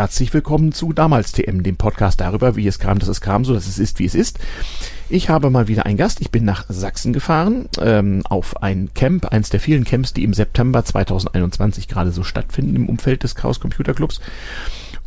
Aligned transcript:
Herzlich 0.00 0.32
willkommen 0.32 0.72
zu 0.72 0.94
Damals 0.94 1.32
TM, 1.32 1.62
dem 1.62 1.76
Podcast 1.76 2.22
darüber, 2.22 2.56
wie 2.56 2.66
es 2.66 2.78
kam, 2.78 2.98
dass 2.98 3.08
es 3.10 3.20
kam, 3.20 3.44
so 3.44 3.52
dass 3.52 3.66
es 3.66 3.78
ist, 3.78 3.98
wie 3.98 4.06
es 4.06 4.14
ist. 4.14 4.38
Ich 5.10 5.28
habe 5.28 5.50
mal 5.50 5.68
wieder 5.68 5.84
einen 5.84 5.98
Gast. 5.98 6.22
Ich 6.22 6.30
bin 6.30 6.46
nach 6.46 6.64
Sachsen 6.70 7.12
gefahren, 7.12 7.68
ähm, 7.82 8.22
auf 8.24 8.62
ein 8.62 8.88
Camp, 8.94 9.26
eins 9.26 9.50
der 9.50 9.60
vielen 9.60 9.84
Camps, 9.84 10.14
die 10.14 10.24
im 10.24 10.32
September 10.32 10.82
2021 10.82 11.86
gerade 11.86 12.12
so 12.12 12.22
stattfinden 12.22 12.76
im 12.76 12.88
Umfeld 12.88 13.24
des 13.24 13.34
Chaos 13.34 13.60
Computer 13.60 13.92
Clubs 13.92 14.22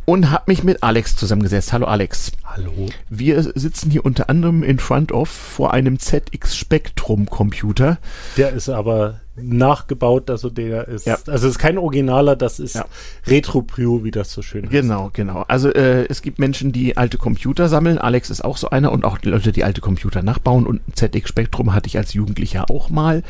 und 0.04 0.30
habe 0.30 0.44
mich 0.46 0.64
mit 0.64 0.82
Alex 0.82 1.16
zusammengesetzt. 1.16 1.72
Hallo 1.72 1.86
Alex. 1.86 2.32
Hallo. 2.44 2.86
Wir 3.08 3.42
sitzen 3.42 3.90
hier 3.90 4.04
unter 4.04 4.28
anderem 4.28 4.62
in 4.62 4.78
front 4.78 5.12
of 5.12 5.28
vor 5.28 5.72
einem 5.72 5.98
ZX 5.98 6.56
Spectrum 6.56 7.26
Computer. 7.26 7.98
Der 8.36 8.50
ist 8.50 8.68
aber 8.68 9.20
nachgebaut, 9.36 10.30
also 10.30 10.48
der 10.48 10.86
ist, 10.86 11.06
ja. 11.06 11.14
also 11.26 11.48
es 11.48 11.54
ist 11.54 11.58
kein 11.58 11.76
Originaler, 11.76 12.36
das 12.36 12.60
ist 12.60 12.76
ja. 12.76 12.84
Retro 13.26 13.62
Prio, 13.62 14.04
wie 14.04 14.12
das 14.12 14.32
so 14.32 14.42
schön 14.42 14.64
heißt. 14.64 14.72
Genau, 14.72 15.10
genau. 15.12 15.44
Also 15.48 15.70
äh, 15.70 16.04
es 16.08 16.22
gibt 16.22 16.38
Menschen, 16.38 16.70
die 16.70 16.96
alte 16.96 17.18
Computer 17.18 17.68
sammeln. 17.68 17.98
Alex 17.98 18.30
ist 18.30 18.44
auch 18.44 18.56
so 18.56 18.70
einer 18.70 18.92
und 18.92 19.04
auch 19.04 19.18
Leute, 19.22 19.50
die 19.52 19.64
alte 19.64 19.80
Computer 19.80 20.22
nachbauen 20.22 20.66
und 20.66 20.82
ein 20.86 20.94
ZX 20.94 21.28
Spectrum 21.28 21.74
hatte 21.74 21.88
ich 21.88 21.96
als 21.96 22.12
Jugendlicher 22.12 22.70
auch 22.70 22.90
mal. 22.90 23.22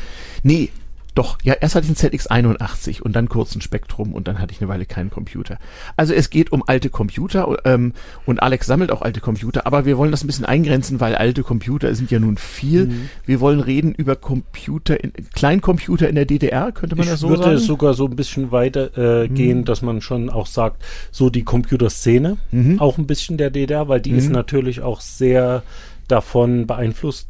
Nee, 0.43 0.69
doch, 1.15 1.37
ja, 1.43 1.53
erst 1.53 1.75
hatte 1.75 1.87
ich 1.89 2.03
einen 2.03 2.13
ZX81 2.13 3.01
und 3.01 3.15
dann 3.15 3.29
kurz 3.29 3.55
ein 3.55 3.61
Spektrum 3.61 4.13
und 4.13 4.27
dann 4.27 4.39
hatte 4.39 4.51
ich 4.53 4.61
eine 4.61 4.67
Weile 4.67 4.85
keinen 4.85 5.09
Computer. 5.09 5.57
Also 5.95 6.13
es 6.13 6.29
geht 6.29 6.51
um 6.51 6.61
alte 6.67 6.89
Computer 6.89 7.57
ähm, 7.63 7.93
und 8.25 8.43
Alex 8.43 8.67
sammelt 8.67 8.91
auch 8.91 9.01
alte 9.01 9.21
Computer, 9.21 9.65
aber 9.65 9.85
wir 9.85 9.97
wollen 9.97 10.11
das 10.11 10.25
ein 10.25 10.27
bisschen 10.27 10.43
eingrenzen, 10.43 10.99
weil 10.99 11.15
alte 11.15 11.43
Computer 11.43 11.95
sind 11.95 12.11
ja 12.11 12.19
nun 12.19 12.35
viel. 12.35 12.87
Mhm. 12.87 13.09
Wir 13.25 13.39
wollen 13.39 13.61
reden 13.61 13.93
über 13.93 14.17
Computer, 14.17 15.01
in, 15.01 15.13
Kleincomputer 15.33 16.09
in 16.09 16.15
der 16.15 16.25
DDR, 16.25 16.73
könnte 16.73 16.97
man 16.97 17.05
ich 17.05 17.11
das 17.11 17.21
so 17.21 17.29
sagen? 17.29 17.39
Ich 17.39 17.45
würde 17.45 17.57
sogar 17.59 17.93
so 17.93 18.07
ein 18.07 18.15
bisschen 18.17 18.51
weiter 18.51 18.97
äh, 18.97 19.29
mhm. 19.29 19.33
gehen, 19.35 19.65
dass 19.65 19.81
man 19.81 20.01
schon 20.01 20.29
auch 20.29 20.47
sagt, 20.47 20.83
so 21.11 21.29
die 21.29 21.43
Computerszene, 21.43 22.37
mhm. 22.51 22.81
auch 22.81 22.97
ein 22.97 23.07
bisschen 23.07 23.37
der 23.37 23.51
DDR, 23.51 23.87
weil 23.87 24.01
die 24.01 24.11
ist 24.11 24.27
mhm. 24.27 24.33
natürlich 24.33 24.81
auch 24.81 24.99
sehr 24.99 25.63
davon 26.09 26.67
beeinflusst 26.67 27.29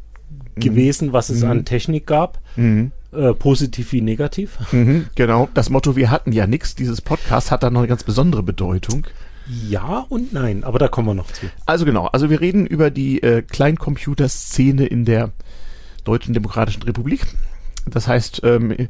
mhm. 0.56 0.60
gewesen, 0.60 1.12
was 1.12 1.28
es 1.28 1.44
an 1.44 1.58
mhm. 1.58 1.64
Technik 1.64 2.06
gab. 2.06 2.40
Mhm. 2.56 2.90
Äh, 3.16 3.34
positiv 3.34 3.92
wie 3.92 4.02
negativ. 4.02 4.58
Mhm, 4.72 5.06
genau. 5.14 5.48
Das 5.54 5.70
Motto, 5.70 5.96
wir 5.96 6.10
hatten 6.10 6.32
ja 6.32 6.46
nichts, 6.46 6.74
dieses 6.74 7.00
Podcast 7.00 7.50
hat 7.50 7.62
da 7.62 7.70
noch 7.70 7.80
eine 7.80 7.88
ganz 7.88 8.04
besondere 8.04 8.42
Bedeutung. 8.42 9.06
Ja 9.68 10.04
und 10.08 10.32
nein, 10.32 10.64
aber 10.64 10.78
da 10.78 10.88
kommen 10.88 11.08
wir 11.08 11.14
noch 11.14 11.30
zu. 11.30 11.46
Also 11.66 11.84
genau, 11.84 12.06
also 12.06 12.30
wir 12.30 12.40
reden 12.40 12.66
über 12.66 12.90
die 12.90 13.22
äh, 13.22 13.42
Kleincomputerszene 13.42 14.86
in 14.86 15.04
der 15.04 15.30
Deutschen 16.04 16.34
Demokratischen 16.34 16.82
Republik. 16.82 17.26
Das 17.88 18.08
heißt, 18.08 18.42
ähm, 18.42 18.88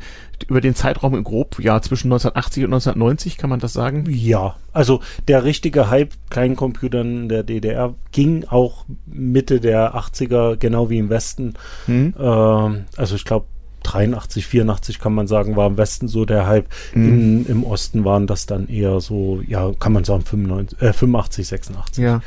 über 0.49 0.63
den 0.63 0.75
Zeitraum 0.75 1.15
im 1.15 1.23
grob, 1.25 1.63
ja, 1.63 1.83
zwischen 1.83 2.09
1980 2.09 2.65
und 2.65 2.73
1990, 2.73 3.37
kann 3.37 3.51
man 3.51 3.61
das 3.61 3.75
sagen? 3.75 4.07
Ja, 4.09 4.57
also 4.73 5.03
der 5.29 5.45
richtige 5.45 5.91
Hype 5.91 6.15
Kleincomputern 6.31 7.29
der 7.29 7.43
DDR 7.43 7.95
ging 8.13 8.47
auch 8.47 8.87
Mitte 9.05 9.61
der 9.61 9.95
80er, 9.95 10.57
genau 10.57 10.89
wie 10.89 10.99
im 10.99 11.11
Westen. 11.11 11.55
Hm. 11.85 12.15
Ähm, 12.19 12.85
also 12.97 13.17
ich 13.17 13.27
glaube, 13.27 13.47
83, 13.87 14.47
84 14.47 14.99
kann 14.99 15.15
man 15.15 15.27
sagen, 15.27 15.57
war 15.57 15.69
im 15.69 15.79
Westen 15.79 16.09
so 16.09 16.25
der 16.25 16.47
Hype. 16.47 16.69
Mhm. 16.95 17.09
In, 17.09 17.47
Im 17.47 17.65
Osten 17.65 18.05
waren 18.05 18.27
das 18.27 18.47
dann 18.47 18.69
eher 18.69 19.01
so, 19.01 19.41
ja, 19.47 19.73
kann 19.79 19.93
man 19.93 20.05
sagen, 20.05 20.23
95, 20.23 20.83
äh, 20.83 20.93
85, 20.93 21.49
86. 21.49 22.05
Ja. 22.05 22.21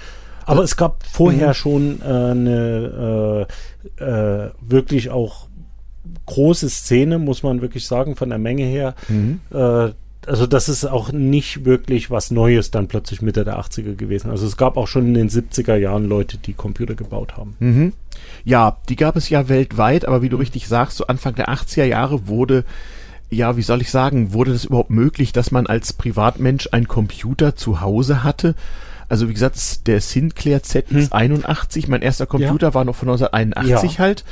Aber 0.46 0.64
es 0.64 0.78
gab 0.78 1.04
vorher 1.06 1.50
mhm. 1.50 1.54
schon 1.54 2.02
äh, 2.02 2.06
eine 2.06 3.48
äh, 4.00 4.04
äh, 4.04 4.52
wirklich 4.62 5.10
auch 5.12 5.48
große 6.26 6.70
Szene, 6.70 7.20
muss 7.20 7.44
man 7.44 7.62
wirklich 7.62 7.86
sagen, 7.86 8.16
von 8.16 8.30
der 8.30 8.40
Menge 8.40 8.64
her. 8.64 8.96
Mhm. 9.08 9.42
Also 10.30 10.46
das 10.46 10.70
ist 10.70 10.86
auch 10.86 11.12
nicht 11.12 11.66
wirklich 11.66 12.12
was 12.12 12.30
Neues 12.30 12.70
dann 12.70 12.88
plötzlich 12.88 13.24
Mitte 13.24 13.44
der 13.44 13.60
80er 13.60 13.96
gewesen. 13.96 14.30
Also 14.30 14.46
es 14.46 14.58
gab 14.58 14.78
auch 14.78 14.88
schon 14.88 15.08
in 15.08 15.14
den 15.16 15.30
70er 15.30 15.76
Jahren 15.76 16.06
Leute, 16.08 16.38
die 16.38 16.54
Computer 16.54 16.94
gebaut 16.94 17.36
haben. 17.36 17.56
Mhm. 17.60 17.94
Ja, 18.46 18.78
die 18.90 18.96
gab 18.96 19.16
es 19.16 19.30
ja 19.30 19.50
weltweit, 19.50 20.06
aber 20.06 20.22
wie 20.22 20.30
du 20.30 20.38
richtig 20.38 20.68
sagst, 20.68 20.98
so 20.98 21.08
Anfang 21.08 21.34
der 21.34 21.50
80er 21.50 21.86
Jahre 21.86 22.28
wurde 22.28 22.64
ja, 23.32 23.58
wie 23.58 23.62
soll 23.62 23.82
ich 23.82 23.92
sagen, 23.92 24.34
wurde 24.34 24.54
das 24.54 24.66
überhaupt 24.66 24.90
möglich, 24.90 25.32
dass 25.32 25.52
man 25.52 25.68
als 25.68 25.94
Privatmensch 25.94 26.70
einen 26.72 26.88
Computer 26.88 27.56
zu 27.56 27.80
Hause 27.82 28.24
hatte? 28.24 28.56
Also 29.08 29.30
wie 29.30 29.34
gesagt, 29.34 29.88
der 29.88 30.02
Sinclair 30.02 30.62
ZX81, 30.62 31.84
hm. 31.84 31.92
mein 31.92 32.02
erster 32.02 32.26
Computer 32.26 32.70
ja. 32.70 32.74
war 32.74 32.86
noch 32.86 32.96
von 32.96 33.10
1981 33.10 33.94
ja. 33.94 34.00
halt. 34.00 34.24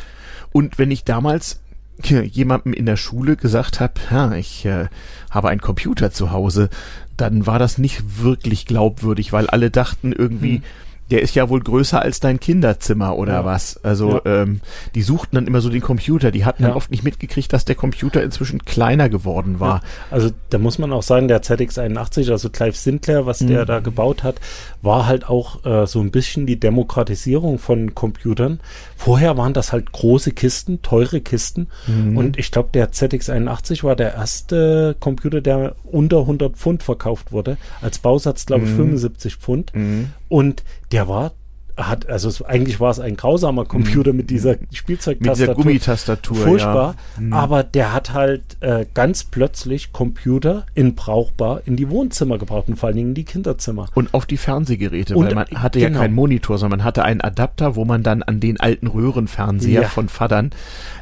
Und 0.51 0.79
wenn 0.79 0.91
ich 0.91 1.03
damals 1.03 1.59
jemandem 2.03 2.73
in 2.73 2.85
der 2.85 2.97
Schule 2.97 3.35
gesagt 3.35 3.79
habe, 3.79 3.93
ja, 4.11 4.33
ich 4.33 4.65
äh, 4.65 4.87
habe 5.29 5.49
einen 5.49 5.61
Computer 5.61 6.11
zu 6.11 6.31
Hause, 6.31 6.69
dann 7.15 7.47
war 7.47 7.59
das 7.59 7.77
nicht 7.77 8.21
wirklich 8.21 8.65
glaubwürdig, 8.65 9.33
weil 9.33 9.47
alle 9.47 9.71
dachten 9.71 10.13
irgendwie, 10.13 10.57
hm 10.57 10.63
der 11.09 11.21
ist 11.21 11.35
ja 11.35 11.49
wohl 11.49 11.61
größer 11.61 12.01
als 12.01 12.19
dein 12.19 12.39
Kinderzimmer 12.39 13.17
oder 13.17 13.33
ja. 13.33 13.45
was. 13.45 13.83
Also 13.83 14.21
ja. 14.25 14.41
ähm, 14.43 14.61
die 14.93 15.01
suchten 15.01 15.35
dann 15.35 15.47
immer 15.47 15.61
so 15.61 15.69
den 15.69 15.81
Computer. 15.81 16.31
Die 16.31 16.43
hatten 16.43 16.63
ja. 16.63 16.69
dann 16.69 16.77
oft 16.77 16.91
nicht 16.91 17.03
mitgekriegt, 17.03 17.51
dass 17.53 17.65
der 17.65 17.75
Computer 17.75 18.21
inzwischen 18.21 18.65
kleiner 18.65 19.07
geworden 19.07 19.59
war. 19.59 19.81
Also 20.11 20.31
da 20.49 20.57
muss 20.57 20.79
man 20.79 20.91
auch 20.91 21.03
sagen, 21.03 21.27
der 21.27 21.41
ZX81, 21.41 22.31
also 22.31 22.49
Clive 22.49 22.75
Sinclair, 22.75 23.25
was 23.25 23.41
mhm. 23.41 23.47
der 23.47 23.65
da 23.65 23.79
gebaut 23.79 24.23
hat, 24.23 24.35
war 24.81 25.07
halt 25.07 25.27
auch 25.27 25.65
äh, 25.65 25.87
so 25.87 25.99
ein 25.99 26.11
bisschen 26.11 26.45
die 26.45 26.59
Demokratisierung 26.59 27.59
von 27.59 27.95
Computern. 27.95 28.59
Vorher 28.95 29.37
waren 29.37 29.53
das 29.53 29.71
halt 29.71 29.91
große 29.91 30.31
Kisten, 30.31 30.81
teure 30.81 31.21
Kisten. 31.21 31.67
Mhm. 31.87 32.17
Und 32.17 32.37
ich 32.37 32.51
glaube, 32.51 32.69
der 32.73 32.91
ZX81 32.91 33.83
war 33.83 33.95
der 33.95 34.13
erste 34.13 34.95
Computer, 34.99 35.41
der 35.41 35.75
unter 35.83 36.19
100 36.19 36.55
Pfund 36.55 36.83
verkauft 36.83 37.31
wurde. 37.31 37.57
Als 37.81 37.99
Bausatz, 37.99 38.45
glaube 38.45 38.65
ich, 38.65 38.71
mhm. 38.71 38.77
75 38.77 39.35
Pfund. 39.37 39.71
Mhm. 39.73 40.11
Und 40.29 40.63
der 40.91 41.07
war 41.07 41.33
hat, 41.77 42.09
also 42.09 42.27
es, 42.27 42.41
eigentlich 42.41 42.79
war 42.79 42.89
es 42.89 42.99
ein 42.99 43.15
grausamer 43.15 43.65
Computer 43.65 44.11
mhm. 44.11 44.17
mit 44.17 44.29
dieser 44.29 44.55
Spielzeugtastatur. 44.71 45.29
Mit 45.29 45.39
dieser 45.39 45.55
Gummitastatur. 45.55 46.35
Furchtbar. 46.35 46.95
Ja. 47.15 47.21
Mhm. 47.21 47.33
Aber 47.33 47.63
der 47.63 47.93
hat 47.93 48.13
halt 48.13 48.57
äh, 48.61 48.85
ganz 48.93 49.23
plötzlich 49.23 49.93
Computer 49.93 50.65
in 50.73 50.95
brauchbar 50.95 51.61
in 51.65 51.75
die 51.75 51.89
Wohnzimmer 51.89 52.37
gebracht 52.37 52.65
und 52.67 52.77
vor 52.77 52.87
allen 52.87 52.95
Dingen 52.95 53.09
in 53.09 53.15
die 53.15 53.25
Kinderzimmer. 53.25 53.87
Und 53.93 54.13
auf 54.13 54.25
die 54.25 54.37
Fernsehgeräte, 54.37 55.15
und, 55.15 55.27
weil 55.27 55.35
man 55.35 55.47
hatte 55.47 55.79
genau. 55.79 55.93
ja 55.93 56.01
keinen 56.01 56.15
Monitor, 56.15 56.57
sondern 56.57 56.79
man 56.79 56.85
hatte 56.85 57.03
einen 57.05 57.21
Adapter, 57.21 57.75
wo 57.75 57.85
man 57.85 58.01
dann 58.01 58.23
an 58.23 58.39
den 58.39 58.59
alten 58.59 58.87
Röhrenfernseher 58.87 59.83
ja. 59.83 59.87
von 59.87 60.09
Vatern 60.09 60.51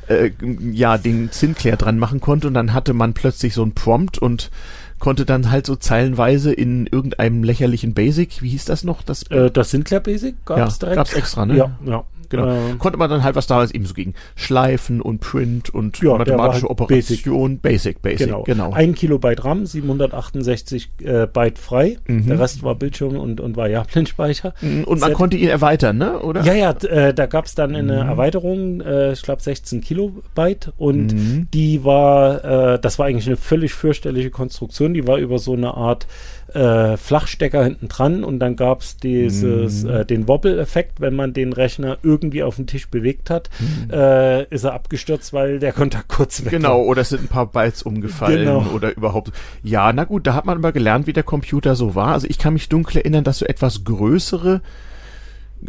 äh, 0.08 0.32
ja 0.72 0.98
den 0.98 1.30
Sinclair 1.32 1.78
dran 1.78 2.00
machen 2.00 2.20
konnte 2.20 2.48
und 2.48 2.54
dann 2.54 2.74
hatte 2.74 2.94
man 2.94 3.14
plötzlich 3.14 3.54
so 3.54 3.64
ein 3.64 3.72
Prompt 3.74 4.18
und 4.18 4.52
konnte 5.00 5.26
dann 5.26 5.52
halt 5.52 5.66
so 5.66 5.76
zeilenweise 5.76 6.54
in 6.54 6.88
irgendeinem 6.88 7.44
lächerlichen 7.44 7.94
Basic, 7.94 8.42
wie 8.42 8.50
hieß 8.50 8.66
das 8.66 8.84
noch? 8.84 9.02
Das, 9.04 9.24
äh, 9.24 9.52
das 9.52 9.72
Sinclair 9.72 10.00
Basic 10.00 10.36
gab's 10.46 10.76
ja, 10.76 10.80
direkt? 10.80 10.96
Gab's 10.98 11.14
extra, 11.14 11.46
ne? 11.46 11.58
Ja, 11.58 11.78
ja. 11.86 12.04
Genau. 12.30 12.48
Ähm, 12.48 12.80
Konnte 12.80 12.98
man 12.98 13.10
dann 13.10 13.24
halt, 13.24 13.36
was 13.36 13.48
damals 13.48 13.72
eben 13.72 13.86
so 13.86 13.94
ging, 13.94 14.14
Schleifen 14.36 15.02
und 15.02 15.20
Print 15.20 15.70
und 15.70 16.02
ja, 16.02 16.18
mathematische 16.18 16.64
halt 16.64 16.72
Operation, 16.72 17.60
Basic, 17.60 18.02
Basic, 18.02 18.02
Basic, 18.02 18.28
genau. 18.28 18.44
genau. 18.44 18.72
Ein 18.72 18.96
Kilobyte 18.96 19.44
RAM, 19.44 19.66
768 19.66 20.90
äh, 21.04 21.28
Byte 21.28 21.60
frei, 21.60 21.98
mhm. 22.08 22.28
der 22.28 22.40
Rest 22.40 22.64
war 22.64 22.76
Bildschirm 22.76 23.18
und, 23.18 23.40
und 23.40 23.58
Variablenspeicher. 23.58 24.54
Mhm. 24.62 24.84
Und 24.86 25.00
man 25.00 25.10
Z 25.10 25.18
konnte 25.18 25.38
ihn 25.38 25.50
erweitern, 25.50 25.98
ne? 25.98 26.20
Oder? 26.20 26.44
Ja, 26.44 26.54
ja, 26.54 26.72
äh, 26.72 27.14
da 27.14 27.26
gab 27.26 27.46
es 27.46 27.56
dann 27.56 27.76
eine 27.76 28.04
mhm. 28.04 28.10
Erweiterung, 28.10 28.82
äh, 28.82 29.14
ich 29.14 29.22
glaube 29.22 29.42
16 29.42 29.82
Kilobyte 29.82 30.74
und 30.78 31.14
mhm. 31.14 31.48
die 31.54 31.84
war, 31.84 32.74
äh, 32.74 32.80
das 32.80 33.00
war 33.00 33.08
eigentlich 33.08 33.28
eine 33.28 33.38
völlig 33.38 33.74
fürchterliche 33.74 34.30
Konstruktion, 34.30 34.94
die 34.94 35.08
war 35.08 35.18
über 35.18 35.40
so 35.40 35.54
eine 35.54 35.74
Art 35.74 36.08
äh, 36.56 36.96
Flachstecker 36.96 37.64
hinten 37.64 37.90
dran 37.90 38.24
und 38.24 38.40
dann 38.40 38.56
gab 38.56 38.82
es 38.82 38.98
dieses, 38.98 39.84
mhm. 39.84 39.90
äh, 39.90 40.06
den 40.06 40.28
Wobble-Effekt, 40.28 41.02
wenn 41.02 41.16
man 41.16 41.34
den 41.34 41.52
Rechner 41.54 41.98
irgendwie 42.02 42.44
auf 42.44 42.56
den 42.56 42.66
Tisch 42.66 42.88
bewegt 42.90 43.30
hat, 43.30 43.50
mhm. 43.60 43.92
äh, 43.92 44.44
ist 44.46 44.64
er 44.64 44.74
abgestürzt, 44.74 45.34
weil 45.34 45.60
der 45.60 45.74
Kontakt 45.74 46.08
kurz 46.08 46.44
weg 46.46 46.52
Genau, 46.52 46.80
war. 46.80 46.86
oder 46.86 47.02
es 47.02 47.10
sind 47.10 47.24
ein 47.24 47.28
paar 47.28 47.48
Bytes 47.48 47.84
umgefallen 47.84 48.46
genau. 48.46 48.66
oder 48.74 48.96
überhaupt. 48.96 49.32
Ja, 49.64 49.92
na 49.92 50.06
gut, 50.06 50.26
da 50.28 50.34
hat 50.34 50.46
man 50.46 50.58
aber 50.58 50.72
gelernt, 50.72 51.08
wie 51.08 51.14
der 51.14 51.24
Computer 51.24 51.76
so 51.76 51.94
war. 51.94 52.14
Also 52.14 52.28
ich 52.30 52.38
kann 52.38 52.54
mich 52.54 52.70
dunkel 52.70 52.98
erinnern, 52.98 53.26
dass 53.26 53.40
so 53.40 53.46
etwas 53.46 53.84
größere 53.84 54.62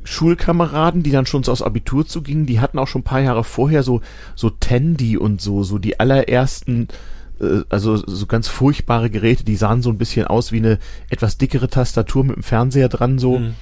Schulkameraden, 0.04 1.02
die 1.02 1.10
dann 1.10 1.26
schon 1.26 1.42
so 1.42 1.50
aus 1.52 1.62
Abitur 1.62 2.06
zugingen, 2.06 2.46
die 2.46 2.60
hatten 2.60 2.78
auch 2.78 2.86
schon 2.86 3.00
ein 3.00 3.04
paar 3.04 3.20
Jahre 3.20 3.44
vorher 3.44 3.82
so, 3.82 4.02
so 4.34 4.50
Tandy 4.50 5.16
und 5.16 5.40
so, 5.40 5.62
so 5.62 5.78
die 5.78 5.98
allerersten 5.98 6.88
also 7.68 7.96
so 7.96 8.26
ganz 8.26 8.48
furchtbare 8.48 9.10
Geräte, 9.10 9.44
die 9.44 9.56
sahen 9.56 9.82
so 9.82 9.90
ein 9.90 9.98
bisschen 9.98 10.26
aus 10.26 10.52
wie 10.52 10.58
eine 10.58 10.78
etwas 11.10 11.38
dickere 11.38 11.68
Tastatur 11.68 12.24
mit 12.24 12.36
dem 12.36 12.42
Fernseher 12.42 12.88
dran, 12.88 13.18
so. 13.18 13.38
Mhm. 13.38 13.54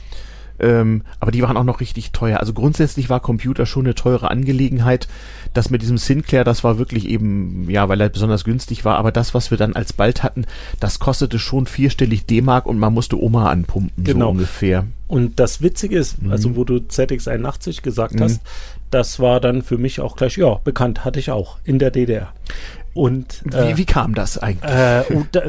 Ähm, 0.61 1.03
aber 1.19 1.33
die 1.33 1.43
waren 1.43 1.57
auch 1.57 1.65
noch 1.65 1.81
richtig 1.81 2.13
teuer. 2.13 2.39
Also 2.39 2.53
grundsätzlich 2.53 3.11
war 3.11 3.21
Computer 3.21 3.67
schon 3.67 3.87
eine 3.87 3.95
teure 3.95 4.31
Angelegenheit. 4.31 5.09
Das 5.53 5.71
mit 5.71 5.83
diesem 5.83 5.99
Sinclair, 5.99 6.45
das 6.45 6.63
war 6.63 6.79
wirklich 6.79 7.09
eben, 7.09 7.69
ja, 7.69 7.89
weil 7.89 8.01
er 8.01 8.09
besonders 8.09 8.45
günstig 8.45 8.85
war. 8.85 8.97
Aber 8.97 9.11
das, 9.11 9.35
was 9.35 9.51
wir 9.51 9.59
dann 9.59 9.75
als 9.75 9.93
bald 9.93 10.23
hatten, 10.23 10.47
das 10.81 10.99
kostete 11.01 11.39
schon 11.39 11.67
vierstellig 11.67 12.27
D-Mark 12.27 12.67
und 12.67 12.79
man 12.79 12.95
musste 12.95 13.21
Oma 13.21 13.51
anpumpen, 13.51 14.05
genau. 14.05 14.27
so 14.27 14.31
ungefähr. 14.31 14.87
Und 15.09 15.41
das 15.41 15.61
Witzige 15.61 15.99
ist, 15.99 16.23
mhm. 16.23 16.31
also 16.31 16.57
wo 16.57 16.65
du 16.65 16.77
ZX81 16.77 17.83
gesagt 17.83 18.15
mhm. 18.15 18.21
hast, 18.21 18.41
das 18.91 19.19
war 19.19 19.41
dann 19.41 19.63
für 19.63 19.79
mich 19.79 20.01
auch 20.01 20.17
gleich, 20.17 20.37
ja, 20.37 20.55
bekannt 20.63 21.05
hatte 21.05 21.19
ich 21.19 21.31
auch 21.31 21.59
in 21.65 21.81
der 21.81 21.91
DDR. 21.91 22.33
Und 22.95 23.43
äh, 23.53 23.71
wie, 23.71 23.79
wie 23.79 23.85
kam 23.85 24.15
das 24.15 24.39
eigentlich? 24.39 24.71
Äh, 24.71 25.03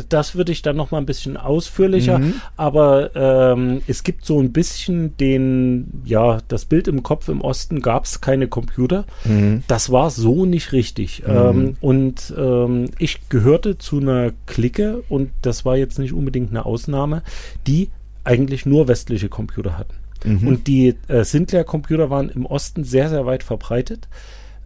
das 0.10 0.36
würde 0.36 0.52
ich 0.52 0.64
dann 0.64 0.76
noch 0.76 0.90
mal 0.90 0.98
ein 0.98 1.06
bisschen 1.06 1.38
ausführlicher. 1.38 2.18
Mhm. 2.18 2.42
Aber 2.58 3.16
ähm, 3.16 3.82
es 3.88 4.04
gibt 4.04 4.26
so 4.26 4.42
ein 4.42 4.52
bisschen 4.52 5.16
den, 5.18 6.02
ja, 6.06 6.40
das 6.48 6.66
Bild 6.66 6.88
im 6.88 7.04
Kopf 7.04 7.30
im 7.30 7.42
Osten 7.42 7.82
gab 7.82 8.06
es 8.06 8.20
keine 8.20 8.48
Computer. 8.48 9.06
Mhm. 9.26 9.64
Das 9.68 9.92
war 9.92 10.10
so 10.10 10.46
nicht 10.46 10.72
richtig. 10.72 11.24
Mhm. 11.26 11.34
Ähm, 11.34 11.78
und 11.82 12.34
ähm, 12.36 12.90
ich 12.98 13.30
gehörte 13.30 13.78
zu 13.78 14.00
einer 14.00 14.32
Clique 14.48 15.04
und 15.08 15.30
das 15.44 15.66
war 15.66 15.78
jetzt 15.78 16.00
nicht 16.00 16.14
unbedingt 16.14 16.50
eine 16.50 16.66
Ausnahme, 16.66 17.22
die 17.68 17.90
eigentlich 18.24 18.66
nur 18.66 18.88
westliche 18.88 19.30
Computer 19.30 19.78
hatten. 19.78 19.94
Mhm. 20.26 20.48
Und 20.48 20.68
die 20.68 20.96
äh, 21.08 21.24
Sinclair-Computer 21.24 22.10
waren 22.10 22.30
im 22.30 22.48
Osten 22.48 22.84
sehr, 22.84 23.10
sehr 23.10 23.28
weit 23.28 23.44
verbreitet. 23.44 24.08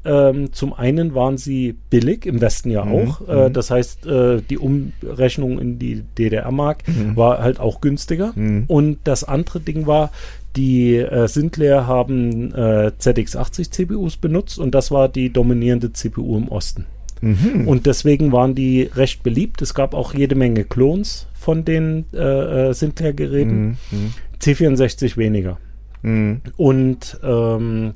Ähm, 0.05 0.53
zum 0.53 0.73
einen 0.73 1.13
waren 1.13 1.37
sie 1.37 1.75
billig, 1.89 2.25
im 2.25 2.39
Westen 2.39 2.71
ja 2.71 2.85
mhm. 2.85 2.91
auch. 2.93 3.27
Äh, 3.27 3.49
mhm. 3.49 3.53
das 3.53 3.69
heißt, 3.69 4.05
äh, 4.05 4.41
die 4.41 4.57
Umrechnung 4.57 5.59
in 5.59 5.77
die 5.77 6.03
DDR-Mark 6.17 6.87
mhm. 6.87 7.15
war 7.15 7.39
halt 7.39 7.59
auch 7.59 7.81
günstiger. 7.81 8.31
Mhm. 8.35 8.63
Und 8.67 8.99
das 9.03 9.23
andere 9.23 9.59
Ding 9.59 9.87
war, 9.87 10.11
die 10.55 10.95
äh, 10.95 11.27
Sinclair 11.27 11.85
haben 11.85 12.53
äh, 12.53 12.91
ZX80 12.99 13.71
CPUs 13.71 14.17
benutzt 14.17 14.57
und 14.57 14.73
das 14.73 14.89
war 14.89 15.09
die 15.09 15.31
dominierende 15.31 15.93
CPU 15.93 16.37
im 16.37 16.47
Osten. 16.47 16.85
Mhm. 17.21 17.67
Und 17.67 17.85
deswegen 17.85 18.31
waren 18.31 18.55
die 18.55 18.83
recht 18.83 19.23
beliebt. 19.23 19.61
Es 19.61 19.73
gab 19.73 19.93
auch 19.93 20.13
jede 20.13 20.35
Menge 20.35 20.63
Klons 20.63 21.27
von 21.33 21.65
den 21.65 22.05
äh, 22.13 22.69
äh 22.69 22.73
Sinclair-Geräten. 22.73 23.77
Mhm. 23.91 24.13
C64 24.41 25.17
weniger. 25.17 25.57
Und 26.01 27.19
ähm, 27.23 27.91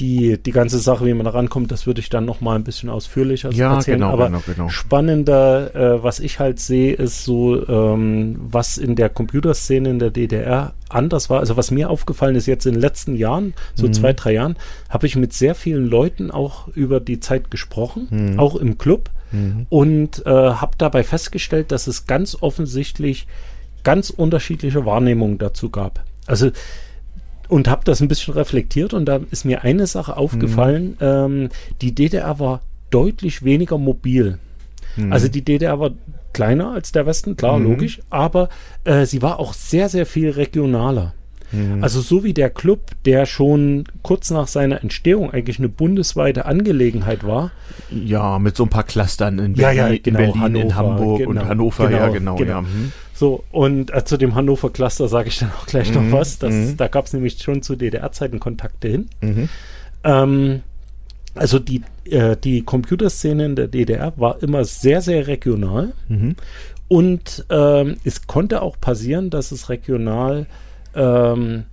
die, 0.00 0.42
die 0.42 0.50
ganze 0.50 0.78
Sache, 0.78 1.06
wie 1.06 1.14
man 1.14 1.24
da 1.24 1.30
rankommt, 1.30 1.70
das 1.70 1.86
würde 1.86 2.00
ich 2.00 2.08
dann 2.08 2.24
noch 2.24 2.40
mal 2.40 2.56
ein 2.56 2.64
bisschen 2.64 2.90
ausführlicher 2.90 3.52
ja, 3.52 3.74
erzählen. 3.74 4.00
Genau, 4.00 4.12
Aber 4.12 4.26
genau, 4.26 4.42
genau. 4.44 4.68
spannender, 4.68 5.74
äh, 5.74 6.02
was 6.02 6.20
ich 6.20 6.40
halt 6.40 6.58
sehe, 6.58 6.94
ist 6.94 7.24
so, 7.24 7.66
ähm, 7.68 8.36
was 8.40 8.76
in 8.76 8.96
der 8.96 9.08
Computerszene 9.08 9.88
in 9.90 9.98
der 9.98 10.10
DDR 10.10 10.74
anders 10.88 11.30
war. 11.30 11.40
Also 11.40 11.56
was 11.56 11.70
mir 11.70 11.90
aufgefallen 11.90 12.34
ist 12.34 12.46
jetzt 12.46 12.66
in 12.66 12.72
den 12.72 12.80
letzten 12.80 13.14
Jahren, 13.14 13.54
so 13.74 13.86
mhm. 13.86 13.92
zwei, 13.92 14.12
drei 14.12 14.32
Jahren, 14.32 14.56
habe 14.88 15.06
ich 15.06 15.14
mit 15.14 15.32
sehr 15.32 15.54
vielen 15.54 15.86
Leuten 15.86 16.30
auch 16.30 16.68
über 16.68 16.98
die 16.98 17.20
Zeit 17.20 17.50
gesprochen, 17.50 18.08
mhm. 18.10 18.40
auch 18.40 18.56
im 18.56 18.78
Club, 18.78 19.10
mhm. 19.30 19.66
und 19.68 20.26
äh, 20.26 20.30
habe 20.30 20.72
dabei 20.76 21.04
festgestellt, 21.04 21.70
dass 21.70 21.86
es 21.86 22.06
ganz 22.06 22.36
offensichtlich 22.40 23.28
ganz 23.84 24.10
unterschiedliche 24.10 24.84
Wahrnehmungen 24.84 25.38
dazu 25.38 25.70
gab. 25.70 26.02
Also 26.26 26.50
und 27.54 27.68
habe 27.68 27.82
das 27.84 28.00
ein 28.00 28.08
bisschen 28.08 28.34
reflektiert 28.34 28.94
und 28.94 29.04
da 29.04 29.20
ist 29.30 29.44
mir 29.44 29.62
eine 29.62 29.86
Sache 29.86 30.16
aufgefallen. 30.16 30.96
Mhm. 30.98 31.06
Ähm, 31.06 31.48
die 31.82 31.94
DDR 31.94 32.40
war 32.40 32.62
deutlich 32.90 33.44
weniger 33.44 33.78
mobil. 33.78 34.38
Mhm. 34.96 35.12
Also 35.12 35.28
die 35.28 35.42
DDR 35.42 35.78
war 35.78 35.92
kleiner 36.32 36.72
als 36.72 36.90
der 36.90 37.06
Westen, 37.06 37.36
klar, 37.36 37.60
mhm. 37.60 37.66
logisch, 37.66 38.00
aber 38.10 38.48
äh, 38.82 39.06
sie 39.06 39.22
war 39.22 39.38
auch 39.38 39.54
sehr, 39.54 39.88
sehr 39.88 40.04
viel 40.04 40.30
regionaler. 40.30 41.14
Mhm. 41.52 41.80
Also 41.80 42.00
so 42.00 42.24
wie 42.24 42.34
der 42.34 42.50
Club, 42.50 42.90
der 43.04 43.24
schon 43.24 43.84
kurz 44.02 44.32
nach 44.32 44.48
seiner 44.48 44.82
Entstehung 44.82 45.30
eigentlich 45.30 45.60
eine 45.60 45.68
bundesweite 45.68 46.46
Angelegenheit 46.46 47.24
war. 47.24 47.52
Ja, 47.88 48.40
mit 48.40 48.56
so 48.56 48.64
ein 48.64 48.68
paar 48.68 48.82
Clustern 48.82 49.38
in 49.38 49.52
Berlin, 49.52 49.76
ja, 49.78 49.88
ja, 49.90 49.98
genau, 50.02 50.18
in, 50.18 50.24
Berlin 50.24 50.42
Hannover, 50.42 50.64
in 50.64 50.74
Hamburg 50.74 51.18
genau, 51.18 51.30
und 51.30 51.44
Hannover, 51.48 51.86
genau, 51.86 51.98
ja 51.98 52.08
genau. 52.08 52.34
genau. 52.34 52.60
Ja. 52.62 52.66
Mhm. 53.14 53.18
So, 53.18 53.44
und 53.52 53.94
äh, 53.94 54.04
zu 54.04 54.16
dem 54.16 54.34
Hannover 54.34 54.70
Cluster 54.70 55.08
sage 55.08 55.28
ich 55.28 55.38
dann 55.38 55.50
auch 55.52 55.66
gleich 55.66 55.94
mhm. 55.94 56.10
noch 56.10 56.18
was. 56.18 56.38
Das, 56.38 56.52
mhm. 56.52 56.76
Da 56.76 56.88
gab 56.88 57.06
es 57.06 57.12
nämlich 57.12 57.42
schon 57.42 57.62
zu 57.62 57.76
DDR-Zeiten 57.76 58.40
Kontakte 58.40 58.88
hin. 58.88 59.08
Mhm. 59.20 59.48
Ähm, 60.04 60.62
also 61.34 61.58
die, 61.58 61.82
äh, 62.04 62.36
die 62.36 62.62
Computerszene 62.62 63.44
in 63.44 63.56
der 63.56 63.68
DDR 63.68 64.12
war 64.16 64.42
immer 64.42 64.64
sehr, 64.64 65.00
sehr 65.00 65.26
regional. 65.26 65.92
Mhm. 66.08 66.36
Und 66.88 67.46
ähm, 67.50 67.96
es 68.04 68.26
konnte 68.26 68.62
auch 68.62 68.78
passieren, 68.78 69.30
dass 69.30 69.52
es 69.52 69.68
regional 69.68 70.46
ähm, 70.94 71.64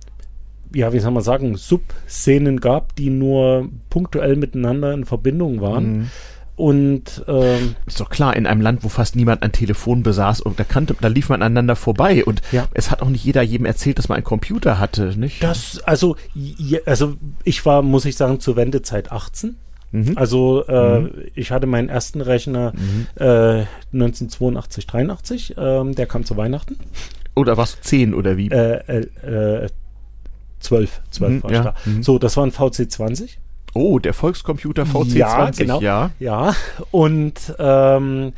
ja, 0.74 0.92
wie 0.92 0.98
soll 0.98 1.10
man 1.10 1.22
sagen, 1.22 1.56
Subszenen 1.56 2.60
gab, 2.60 2.96
die 2.96 3.10
nur 3.10 3.68
punktuell 3.90 4.36
miteinander 4.36 4.94
in 4.94 5.04
Verbindung 5.04 5.60
waren. 5.60 6.10
Und 6.54 7.24
ähm, 7.28 7.76
ist 7.86 7.98
doch 7.98 8.10
klar, 8.10 8.36
in 8.36 8.46
einem 8.46 8.60
Land, 8.60 8.84
wo 8.84 8.88
fast 8.88 9.16
niemand 9.16 9.42
ein 9.42 9.52
Telefon 9.52 10.02
besaß 10.02 10.42
und 10.42 10.60
da 10.60 10.64
kannte, 10.64 10.94
da 11.00 11.08
lief 11.08 11.30
man 11.30 11.42
aneinander 11.42 11.76
vorbei 11.76 12.24
und 12.24 12.42
ja. 12.52 12.68
es 12.74 12.90
hat 12.90 13.00
auch 13.00 13.08
nicht 13.08 13.24
jeder 13.24 13.42
jedem 13.42 13.64
erzählt, 13.64 13.98
dass 13.98 14.08
man 14.08 14.16
einen 14.16 14.24
Computer 14.24 14.78
hatte, 14.78 15.18
nicht? 15.18 15.42
Das, 15.42 15.80
also, 15.84 16.16
also 16.84 17.16
ich 17.44 17.64
war, 17.64 17.82
muss 17.82 18.04
ich 18.04 18.16
sagen, 18.16 18.38
zur 18.38 18.56
Wendezeit 18.56 19.10
18. 19.10 19.56
Mhm. 19.92 20.12
Also 20.16 20.64
äh, 20.66 21.00
mhm. 21.00 21.10
ich 21.34 21.52
hatte 21.52 21.66
meinen 21.66 21.88
ersten 21.88 22.20
Rechner 22.20 22.72
mhm. 22.74 23.06
äh, 23.16 23.66
1982, 23.92 24.86
83, 24.86 25.56
äh, 25.56 25.92
der 25.92 26.06
kam 26.06 26.24
zu 26.24 26.36
Weihnachten. 26.36 26.76
Oder 27.34 27.56
was, 27.56 27.80
10 27.80 28.14
oder 28.14 28.36
wie? 28.36 28.48
Äh, 28.50 29.06
äh, 29.22 29.68
12, 30.60 31.00
12 31.10 31.32
mhm, 31.32 31.42
war 31.42 31.50
ich 31.50 31.56
ja. 31.56 31.62
da. 31.64 31.74
Mhm. 31.84 32.02
So, 32.02 32.18
das 32.18 32.36
war 32.36 32.44
ein 32.44 32.52
VC20. 32.52 33.36
Oh, 33.74 33.98
der 33.98 34.12
Volkscomputer 34.12 34.84
VC20, 34.84 35.16
ja. 35.16 35.50
Genau, 35.50 35.80
ja. 35.80 36.10
ja. 36.18 36.54
Und 36.90 37.54
ähm, 37.58 38.32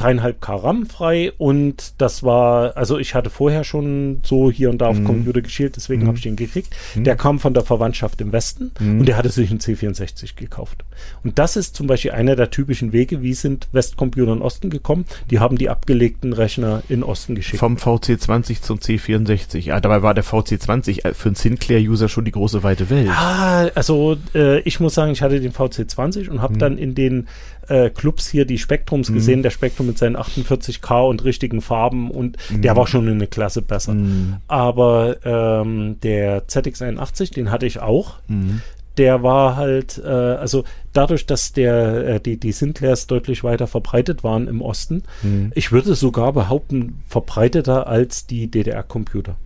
dreieinhalb 0.00 0.40
K 0.40 0.56
RAM 0.56 0.86
frei 0.86 1.32
und 1.36 1.94
das 1.98 2.22
war, 2.22 2.76
also 2.76 2.98
ich 2.98 3.14
hatte 3.14 3.30
vorher 3.30 3.64
schon 3.64 4.20
so 4.22 4.50
hier 4.50 4.70
und 4.70 4.78
da 4.78 4.86
auf 4.86 4.98
mhm. 4.98 5.04
Computer 5.04 5.42
geschielt, 5.42 5.76
deswegen 5.76 6.02
mhm. 6.02 6.06
habe 6.08 6.16
ich 6.16 6.22
den 6.22 6.36
gekriegt. 6.36 6.74
Mhm. 6.94 7.04
Der 7.04 7.16
kam 7.16 7.38
von 7.38 7.54
der 7.54 7.64
Verwandtschaft 7.64 8.20
im 8.20 8.32
Westen 8.32 8.72
mhm. 8.78 9.00
und 9.00 9.06
der 9.06 9.16
hatte 9.16 9.28
sich 9.28 9.50
einen 9.50 9.60
C64 9.60 10.36
gekauft. 10.36 10.84
Und 11.22 11.38
das 11.38 11.56
ist 11.56 11.76
zum 11.76 11.86
Beispiel 11.86 12.12
einer 12.12 12.36
der 12.36 12.50
typischen 12.50 12.92
Wege, 12.92 13.22
wie 13.22 13.34
sind 13.34 13.68
Westcomputer 13.72 14.32
in 14.32 14.42
Osten 14.42 14.70
gekommen? 14.70 15.04
Die 15.30 15.38
haben 15.38 15.58
die 15.58 15.68
abgelegten 15.68 16.32
Rechner 16.32 16.82
in 16.88 17.02
Osten 17.02 17.34
geschickt. 17.34 17.58
Vom 17.58 17.76
VC20 17.76 18.62
zum 18.62 18.78
C64. 18.78 19.58
Ja, 19.58 19.80
dabei 19.80 20.02
war 20.02 20.14
der 20.14 20.24
VC20 20.24 21.04
äh, 21.04 21.14
für 21.14 21.28
einen 21.28 21.36
Sinclair-User 21.36 22.08
schon 22.08 22.24
die 22.24 22.32
große 22.32 22.62
weite 22.62 22.88
Welt. 22.90 23.10
Ah, 23.10 23.68
also 23.74 24.16
äh, 24.34 24.60
ich 24.60 24.80
muss 24.80 24.94
sagen, 24.94 25.12
ich 25.12 25.22
hatte 25.22 25.40
den 25.40 25.52
VC20 25.52 26.30
und 26.30 26.40
habe 26.40 26.54
mhm. 26.54 26.58
dann 26.58 26.78
in 26.78 26.94
den 26.94 27.28
äh, 27.70 27.88
Clubs 27.90 28.28
hier 28.28 28.44
die 28.44 28.58
Spektrums 28.58 29.10
mhm. 29.10 29.14
gesehen, 29.14 29.42
der 29.42 29.50
Spektrum 29.50 29.86
mit 29.86 29.96
seinen 29.96 30.16
48K 30.16 31.08
und 31.08 31.24
richtigen 31.24 31.60
Farben 31.60 32.10
und 32.10 32.36
mhm. 32.50 32.62
der 32.62 32.76
war 32.76 32.86
schon 32.86 33.08
eine 33.08 33.26
Klasse 33.26 33.62
besser. 33.62 33.94
Mhm. 33.94 34.36
Aber 34.48 35.16
ähm, 35.24 35.96
der 36.02 36.48
ZX81, 36.48 37.32
den 37.32 37.50
hatte 37.50 37.66
ich 37.66 37.80
auch. 37.80 38.16
Mhm. 38.28 38.60
Der 38.98 39.22
war 39.22 39.56
halt, 39.56 40.02
äh, 40.04 40.08
also 40.08 40.64
dadurch, 40.92 41.24
dass 41.24 41.52
der, 41.52 42.06
äh, 42.06 42.20
die, 42.20 42.38
die 42.38 42.52
Sinclairs 42.52 43.06
deutlich 43.06 43.44
weiter 43.44 43.68
verbreitet 43.68 44.24
waren 44.24 44.48
im 44.48 44.60
Osten, 44.60 45.04
mhm. 45.22 45.52
ich 45.54 45.70
würde 45.70 45.94
sogar 45.94 46.32
behaupten, 46.32 47.02
verbreiteter 47.06 47.86
als 47.86 48.26
die 48.26 48.50
DDR-Computer. 48.50 49.36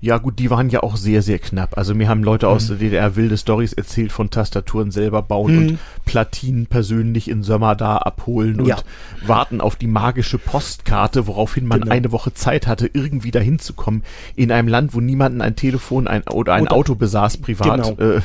Ja, 0.00 0.18
gut, 0.18 0.38
die 0.38 0.48
waren 0.48 0.70
ja 0.70 0.82
auch 0.84 0.96
sehr, 0.96 1.22
sehr 1.22 1.40
knapp. 1.40 1.76
Also 1.76 1.92
mir 1.94 2.08
haben 2.08 2.22
Leute 2.22 2.46
aus 2.48 2.64
mhm. 2.64 2.68
der 2.68 2.78
DDR 2.78 3.16
wilde 3.16 3.36
Stories 3.36 3.72
erzählt 3.72 4.12
von 4.12 4.30
Tastaturen 4.30 4.92
selber 4.92 5.22
bauen 5.22 5.54
mhm. 5.54 5.68
und 5.68 5.78
Platinen 6.04 6.66
persönlich 6.66 7.28
in 7.28 7.42
Sommer 7.42 7.74
da 7.74 7.96
abholen 7.96 8.64
ja. 8.64 8.76
und 8.76 8.84
warten 9.28 9.60
auf 9.60 9.74
die 9.74 9.88
magische 9.88 10.38
Postkarte, 10.38 11.26
woraufhin 11.26 11.66
man 11.66 11.80
genau. 11.80 11.92
eine 11.92 12.12
Woche 12.12 12.32
Zeit 12.32 12.68
hatte, 12.68 12.88
irgendwie 12.92 13.32
dahin 13.32 13.58
zu 13.58 13.72
kommen. 13.72 14.04
In 14.36 14.52
einem 14.52 14.68
Land, 14.68 14.94
wo 14.94 15.00
niemanden 15.00 15.40
ein 15.40 15.56
Telefon 15.56 16.06
ein, 16.06 16.22
oder 16.28 16.54
ein 16.54 16.62
oder, 16.62 16.72
Auto 16.72 16.94
besaß, 16.94 17.38
privat. 17.38 17.96
Genau, 17.98 18.16
äh, 18.16 18.20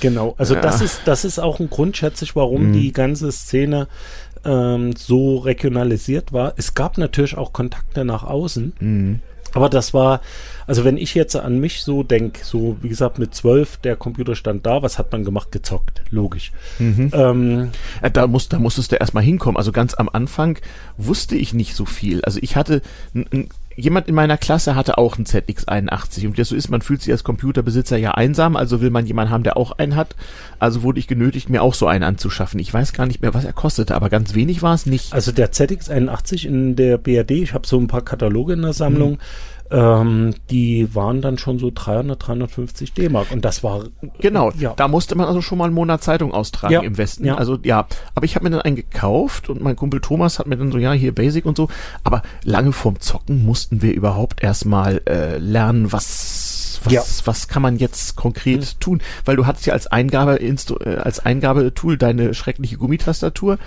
genau. 0.00 0.34
also 0.38 0.54
ja. 0.54 0.62
das 0.62 0.80
ist, 0.80 1.02
das 1.04 1.26
ist 1.26 1.38
auch 1.38 1.60
ein 1.60 1.68
Grund, 1.68 1.96
schätze 1.98 2.24
ich, 2.24 2.36
warum 2.36 2.68
mhm. 2.68 2.72
die 2.72 2.92
ganze 2.92 3.30
Szene 3.32 3.86
ähm, 4.44 4.94
so 4.96 5.36
regionalisiert 5.36 6.32
war. 6.32 6.54
Es 6.56 6.74
gab 6.74 6.96
natürlich 6.96 7.36
auch 7.36 7.52
Kontakte 7.52 8.06
nach 8.06 8.24
außen. 8.24 8.72
Mhm. 8.80 9.20
Aber 9.54 9.68
das 9.68 9.94
war, 9.94 10.20
also 10.66 10.84
wenn 10.84 10.96
ich 10.96 11.14
jetzt 11.14 11.34
an 11.36 11.58
mich 11.58 11.82
so 11.82 12.02
denke, 12.02 12.44
so 12.44 12.76
wie 12.82 12.88
gesagt 12.88 13.18
mit 13.18 13.34
zwölf, 13.34 13.78
der 13.78 13.96
Computer 13.96 14.34
stand 14.34 14.66
da, 14.66 14.82
was 14.82 14.98
hat 14.98 15.10
man 15.12 15.24
gemacht? 15.24 15.52
Gezockt, 15.52 16.02
logisch. 16.10 16.52
Mhm. 16.78 17.10
Ähm, 17.12 17.70
ja, 18.02 18.10
da, 18.10 18.26
muss, 18.26 18.48
da 18.48 18.58
musstest 18.58 18.92
du 18.92 18.96
erstmal 18.96 19.24
hinkommen. 19.24 19.56
Also 19.56 19.72
ganz 19.72 19.94
am 19.94 20.08
Anfang 20.08 20.58
wusste 20.96 21.36
ich 21.36 21.54
nicht 21.54 21.74
so 21.74 21.84
viel. 21.84 22.22
Also 22.22 22.38
ich 22.42 22.56
hatte 22.56 22.82
jemand 23.78 24.08
in 24.08 24.14
meiner 24.14 24.36
Klasse 24.36 24.74
hatte 24.74 24.98
auch 24.98 25.16
einen 25.16 25.24
ZX81 25.24 26.26
und 26.26 26.32
wie 26.32 26.36
das 26.36 26.48
so 26.48 26.56
ist, 26.56 26.68
man 26.68 26.82
fühlt 26.82 27.00
sich 27.00 27.12
als 27.12 27.22
Computerbesitzer 27.22 27.96
ja 27.96 28.10
einsam, 28.10 28.56
also 28.56 28.80
will 28.80 28.90
man 28.90 29.06
jemanden 29.06 29.32
haben, 29.32 29.44
der 29.44 29.56
auch 29.56 29.72
einen 29.72 29.94
hat. 29.94 30.16
Also 30.58 30.82
wurde 30.82 30.98
ich 30.98 31.06
genötigt, 31.06 31.48
mir 31.48 31.62
auch 31.62 31.74
so 31.74 31.86
einen 31.86 32.02
anzuschaffen. 32.02 32.58
Ich 32.58 32.74
weiß 32.74 32.92
gar 32.92 33.06
nicht 33.06 33.22
mehr, 33.22 33.34
was 33.34 33.44
er 33.44 33.52
kostete, 33.52 33.94
aber 33.94 34.10
ganz 34.10 34.34
wenig 34.34 34.62
war 34.62 34.74
es 34.74 34.86
nicht. 34.86 35.12
Also 35.12 35.30
der 35.30 35.52
ZX81 35.52 36.44
in 36.44 36.74
der 36.74 36.98
BRD, 36.98 37.30
ich 37.30 37.54
habe 37.54 37.66
so 37.66 37.78
ein 37.78 37.86
paar 37.86 38.02
Kataloge 38.02 38.54
in 38.54 38.62
der 38.62 38.72
Sammlung. 38.72 39.12
Hm 39.12 39.18
ähm, 39.70 40.34
die 40.50 40.94
waren 40.94 41.20
dann 41.20 41.38
schon 41.38 41.58
so 41.58 41.70
300, 41.74 42.26
350 42.26 42.92
D-Mark 42.92 43.30
und 43.30 43.44
das 43.44 43.62
war 43.62 43.84
genau. 44.20 44.50
Ja. 44.58 44.74
Da 44.76 44.88
musste 44.88 45.14
man 45.14 45.26
also 45.26 45.42
schon 45.42 45.58
mal 45.58 45.66
einen 45.66 45.74
Monat 45.74 46.02
Zeitung 46.02 46.32
austragen 46.32 46.74
ja. 46.74 46.80
im 46.80 46.96
Westen. 46.96 47.24
Ja. 47.24 47.36
Also 47.36 47.58
ja, 47.62 47.86
aber 48.14 48.24
ich 48.24 48.34
habe 48.34 48.44
mir 48.44 48.50
dann 48.50 48.62
einen 48.62 48.76
gekauft 48.76 49.48
und 49.50 49.60
mein 49.60 49.76
Kumpel 49.76 50.00
Thomas 50.00 50.38
hat 50.38 50.46
mir 50.46 50.56
dann 50.56 50.72
so 50.72 50.78
ja 50.78 50.92
hier 50.92 51.14
Basic 51.14 51.44
und 51.44 51.56
so. 51.56 51.68
Aber 52.04 52.22
lange 52.44 52.72
vorm 52.72 53.00
Zocken 53.00 53.44
mussten 53.44 53.82
wir 53.82 53.92
überhaupt 53.92 54.42
erstmal 54.42 55.02
äh, 55.06 55.38
lernen, 55.38 55.92
was 55.92 56.80
was, 56.84 56.92
ja. 56.92 57.02
was 57.24 57.48
kann 57.48 57.62
man 57.62 57.76
jetzt 57.76 58.16
konkret 58.16 58.60
mhm. 58.60 58.80
tun? 58.80 59.02
Weil 59.24 59.36
du 59.36 59.46
hattest 59.46 59.66
ja 59.66 59.72
als 59.72 59.86
Eingabe 59.88 60.40
äh, 60.40 60.96
als 60.96 61.20
Eingabetool 61.20 61.98
deine 61.98 62.34
schreckliche 62.34 62.76
Gummitastatur 62.76 63.58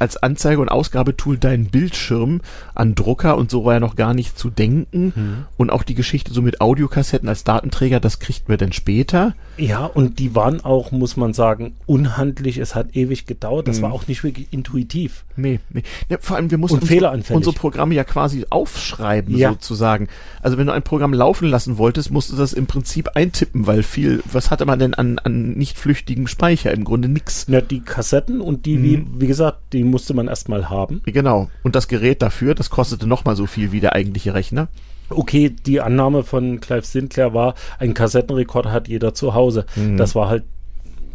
als 0.00 0.16
Anzeige- 0.16 0.60
und 0.60 0.68
Ausgabetool 0.68 1.38
deinen 1.38 1.66
Bildschirm 1.66 2.40
an 2.74 2.94
Drucker 2.94 3.36
und 3.36 3.50
so 3.50 3.64
war 3.64 3.74
ja 3.74 3.80
noch 3.80 3.96
gar 3.96 4.14
nicht 4.14 4.38
zu 4.38 4.50
denken. 4.50 5.12
Mhm. 5.14 5.44
Und 5.56 5.70
auch 5.70 5.82
die 5.82 5.94
Geschichte 5.94 6.32
so 6.32 6.42
mit 6.42 6.60
Audiokassetten 6.60 7.28
als 7.28 7.44
Datenträger, 7.44 8.00
das 8.00 8.18
kriegt 8.18 8.48
wir 8.48 8.56
dann 8.56 8.72
später. 8.72 9.34
Ja, 9.58 9.84
und 9.84 10.18
die 10.18 10.34
waren 10.34 10.64
auch, 10.64 10.90
muss 10.90 11.16
man 11.16 11.34
sagen, 11.34 11.74
unhandlich. 11.86 12.58
Es 12.58 12.74
hat 12.74 12.96
ewig 12.96 13.26
gedauert. 13.26 13.68
Das 13.68 13.78
mhm. 13.78 13.82
war 13.82 13.92
auch 13.92 14.06
nicht 14.06 14.24
wirklich 14.24 14.48
intuitiv. 14.52 15.24
Nee, 15.36 15.60
nee. 15.70 15.82
Ja, 16.08 16.18
vor 16.20 16.36
allem, 16.36 16.50
wir 16.50 16.58
mussten 16.58 16.78
unsere, 16.78 17.22
unsere 17.30 17.54
Programme 17.54 17.94
ja 17.94 18.04
quasi 18.04 18.46
aufschreiben, 18.48 19.36
ja. 19.36 19.50
sozusagen. 19.50 20.08
Also 20.42 20.56
wenn 20.58 20.66
du 20.66 20.72
ein 20.72 20.82
Programm 20.82 21.12
laufen 21.12 21.48
lassen 21.48 21.78
wolltest, 21.78 22.10
musst 22.10 22.32
du 22.32 22.36
das 22.36 22.52
im 22.52 22.66
Prinzip 22.66 23.10
eintippen, 23.14 23.66
weil 23.66 23.82
viel, 23.82 24.22
was 24.30 24.50
hatte 24.50 24.66
man 24.66 24.78
denn 24.78 24.94
an, 24.94 25.18
an 25.18 25.52
nicht 25.52 25.78
flüchtigem 25.78 26.26
Speicher? 26.26 26.72
Im 26.72 26.84
Grunde 26.84 27.08
nix. 27.08 27.46
Ja, 27.48 27.60
die 27.60 27.80
Kassetten 27.80 28.40
und 28.40 28.66
die, 28.66 28.78
mhm. 28.78 28.82
wie, 28.82 29.06
wie 29.22 29.26
gesagt, 29.26 29.58
die 29.72 29.84
musste 29.90 30.14
man 30.14 30.28
erstmal 30.28 30.70
haben. 30.70 31.02
Genau. 31.04 31.50
Und 31.62 31.74
das 31.74 31.88
Gerät 31.88 32.22
dafür, 32.22 32.54
das 32.54 32.70
kostete 32.70 33.06
nochmal 33.06 33.36
so 33.36 33.46
viel 33.46 33.72
wie 33.72 33.80
der 33.80 33.94
eigentliche 33.94 34.34
Rechner. 34.34 34.68
Okay, 35.10 35.50
die 35.50 35.80
Annahme 35.80 36.22
von 36.22 36.60
Clive 36.60 36.86
Sinclair 36.86 37.34
war, 37.34 37.54
ein 37.78 37.94
Kassettenrekorder 37.94 38.70
hat 38.72 38.88
jeder 38.88 39.12
zu 39.12 39.34
Hause. 39.34 39.66
Mhm. 39.74 39.96
Das 39.96 40.14
war 40.14 40.28
halt 40.28 40.44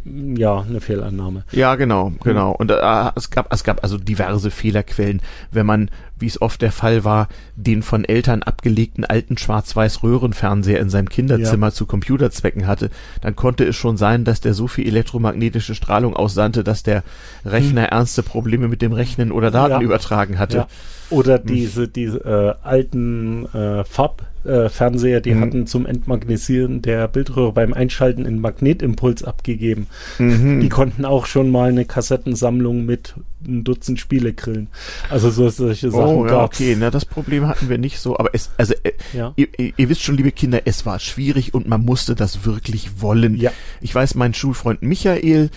ja, 0.06 0.62
eine 0.62 0.82
Fehlannahme. 0.82 1.46
Ja, 1.52 1.76
genau, 1.76 2.14
genau. 2.24 2.52
Und 2.52 2.70
äh, 2.70 3.12
es 3.16 3.32
gab, 3.32 3.52
es 3.52 3.64
gab 3.64 3.82
also 3.82 3.98
diverse 3.98 4.52
Fehlerquellen, 4.52 5.20
wenn 5.52 5.66
man, 5.66 5.90
wie 6.20 6.28
es 6.28 6.40
oft 6.40 6.62
der 6.62 6.72
Fall 6.72 7.04
war, 7.04 7.28
den 7.56 7.82
von 7.82 8.06
Eltern 8.06 8.44
abgelegten 8.44 9.04
alten 9.04 9.36
Schwarz-Weiß-Röhrenfernseher 9.38 10.80
in 10.80 10.92
seinem 10.92 11.10
Kinderzimmer 11.10 11.68
ja. 11.68 11.74
zu 11.74 11.88
Computerzwecken 11.88 12.68
hatte, 12.68 12.92
dann 13.22 13.36
konnte 13.36 13.66
es 13.66 13.76
schon 13.76 13.98
sein, 13.98 14.26
dass 14.26 14.42
der 14.42 14.54
so 14.54 14.68
viel 14.68 14.88
elektromagnetische 14.88 15.74
Strahlung 15.74 16.16
aussandte, 16.16 16.64
dass 16.64 16.84
der 16.84 17.04
Rechner 17.44 17.86
hm. 17.86 17.90
ernste 17.90 18.22
Probleme 18.22 18.68
mit 18.68 18.84
dem 18.84 18.94
Rechnen 18.94 19.32
oder 19.32 19.50
Daten 19.50 19.74
ja. 19.74 19.82
übertragen 19.82 20.38
hatte. 20.38 20.58
Ja. 20.58 20.68
Oder 21.10 21.40
hm. 21.40 21.48
diese, 21.48 21.88
diese 21.88 22.20
äh, 22.20 22.68
alten 22.68 23.48
äh, 23.54 23.84
Farb 23.86 24.22
äh, 24.46 24.70
Fernseher, 24.70 25.22
die 25.22 25.34
mhm. 25.34 25.42
hatten 25.42 25.68
zum 25.68 25.86
Entmagnetisieren 25.86 26.82
der 26.82 27.08
Bildröhre 27.08 27.52
beim 27.52 27.74
Einschalten 27.74 28.26
einen 28.26 28.40
Magnetimpuls 28.40 29.24
abgegeben. 29.24 29.88
Mhm. 30.20 30.60
Die 30.60 30.70
konnten 30.70 31.06
auch 31.06 31.26
schon 31.26 31.50
mal 31.50 31.70
eine 31.70 31.86
Kassettensammlung 31.86 32.86
mit 32.86 33.16
ein 33.48 33.64
Dutzend 33.64 34.00
Spiele 34.00 34.34
grillen. 34.34 34.68
Also 35.10 35.30
so 35.30 35.50
solche 35.50 35.92
Sachen 35.92 36.16
oh, 36.16 36.28
ja, 36.28 36.44
Okay, 36.44 36.76
na 36.80 36.90
das 36.90 37.06
Problem 37.06 37.48
hatten 37.48 37.70
wir 37.70 37.78
nicht 37.78 38.00
so, 38.00 38.18
aber 38.18 38.30
es, 38.34 38.52
also 38.58 38.74
äh, 38.84 38.92
ja. 39.14 39.34
ihr, 39.36 39.48
ihr, 39.58 39.90
wisst 39.90 40.02
schon, 40.02 40.18
liebe 40.18 40.32
Kinder, 40.32 40.62
es 40.66 40.86
war 40.86 41.00
schwierig 41.00 41.54
und 41.54 41.68
man 41.68 41.84
musste 41.84 42.16
das 42.16 42.46
wirklich 42.46 43.02
wollen. 43.02 43.36
Ja. 43.36 43.52
Ich 43.82 43.94
weiß, 43.94 44.16
mein 44.16 44.34
Schulfreund 44.34 44.82
Michael, 44.82 45.50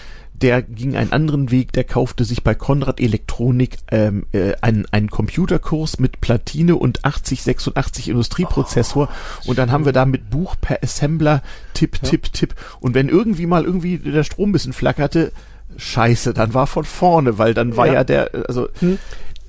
der 0.42 0.62
ging 0.62 0.96
einen 0.96 1.12
anderen 1.12 1.50
Weg, 1.50 1.72
der 1.72 1.84
kaufte 1.84 2.24
sich 2.24 2.42
bei 2.42 2.54
Konrad 2.54 3.00
Elektronik 3.00 3.78
ähm, 3.90 4.26
äh, 4.32 4.52
einen, 4.60 4.86
einen 4.90 5.10
Computerkurs 5.10 5.98
mit 5.98 6.20
Platine 6.20 6.76
und 6.76 7.04
8086 7.04 8.08
Industrieprozessor 8.08 9.08
oh, 9.10 9.50
und 9.50 9.58
dann 9.58 9.72
haben 9.72 9.84
wir 9.84 9.92
da 9.92 10.04
mit 10.04 10.30
Buch 10.30 10.56
per 10.60 10.82
Assembler 10.82 11.42
Tipp, 11.74 11.98
ja. 12.02 12.08
Tipp, 12.08 12.32
Tipp 12.32 12.54
und 12.80 12.94
wenn 12.94 13.08
irgendwie 13.08 13.46
mal 13.46 13.64
irgendwie 13.64 13.98
der 13.98 14.24
Strom 14.24 14.50
ein 14.50 14.52
bisschen 14.52 14.72
flackerte, 14.72 15.32
scheiße, 15.76 16.34
dann 16.34 16.54
war 16.54 16.66
von 16.66 16.84
vorne, 16.84 17.38
weil 17.38 17.54
dann 17.54 17.76
war 17.76 17.86
ja, 17.86 17.94
ja 17.94 18.04
der, 18.04 18.30
also 18.48 18.68
hm. 18.80 18.98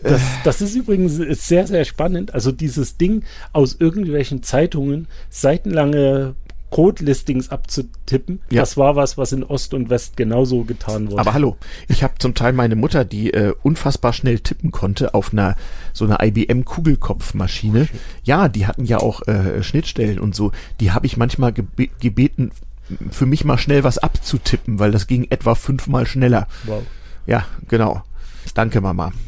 Das, 0.02 0.22
das 0.46 0.62
ist 0.62 0.76
übrigens 0.76 1.18
sehr, 1.46 1.68
sehr 1.68 1.84
spannend. 1.84 2.34
Also 2.34 2.54
dieses 2.54 2.96
Ding 2.96 3.24
aus 3.52 3.76
irgendwelchen 3.78 4.44
Zeitungen 4.44 5.08
seitenlange 5.30 6.36
Code-Listings 6.70 7.50
abzutippen. 7.50 8.42
Ja. 8.50 8.62
Das 8.62 8.78
war 8.78 8.96
was, 8.96 9.18
was 9.18 9.32
in 9.32 9.44
Ost 9.44 9.74
und 9.74 9.90
West 9.90 10.18
genauso 10.18 10.64
getan 10.64 11.10
wurde. 11.10 11.22
Aber 11.22 11.34
hallo, 11.34 11.58
ich 11.88 12.04
habe 12.04 12.14
zum 12.20 12.36
Teil 12.36 12.54
meine 12.54 12.76
Mutter, 12.76 13.06
die 13.06 13.34
äh, 13.34 13.54
unfassbar 13.64 14.14
schnell 14.14 14.40
tippen 14.40 14.72
konnte 14.72 15.14
auf 15.14 15.34
einer 15.34 15.56
so 15.94 16.06
einer 16.06 16.24
IBM 16.24 16.66
Kugelkopfmaschine. 16.66 17.90
Oh, 17.92 17.98
ja, 18.24 18.50
die 18.50 18.68
hatten 18.68 18.86
ja 18.86 19.00
auch 19.00 19.28
äh, 19.28 19.64
Schnittstellen 19.64 20.20
und 20.20 20.36
so. 20.36 20.52
Die 20.80 20.92
habe 20.92 21.06
ich 21.06 21.18
manchmal 21.18 21.54
gebe 21.54 21.88
gebeten, 22.00 22.52
für 23.12 23.26
mich 23.26 23.46
mal 23.46 23.58
schnell 23.58 23.84
was 23.84 23.98
abzutippen, 23.98 24.80
weil 24.80 24.92
das 24.92 25.08
ging 25.08 25.28
etwa 25.30 25.56
fünfmal 25.56 26.06
schneller. 26.06 26.48
Wow. 26.66 26.84
Ja, 27.26 27.46
genau. 27.68 28.04
Danke, 28.54 28.82
Mama. 28.82 29.12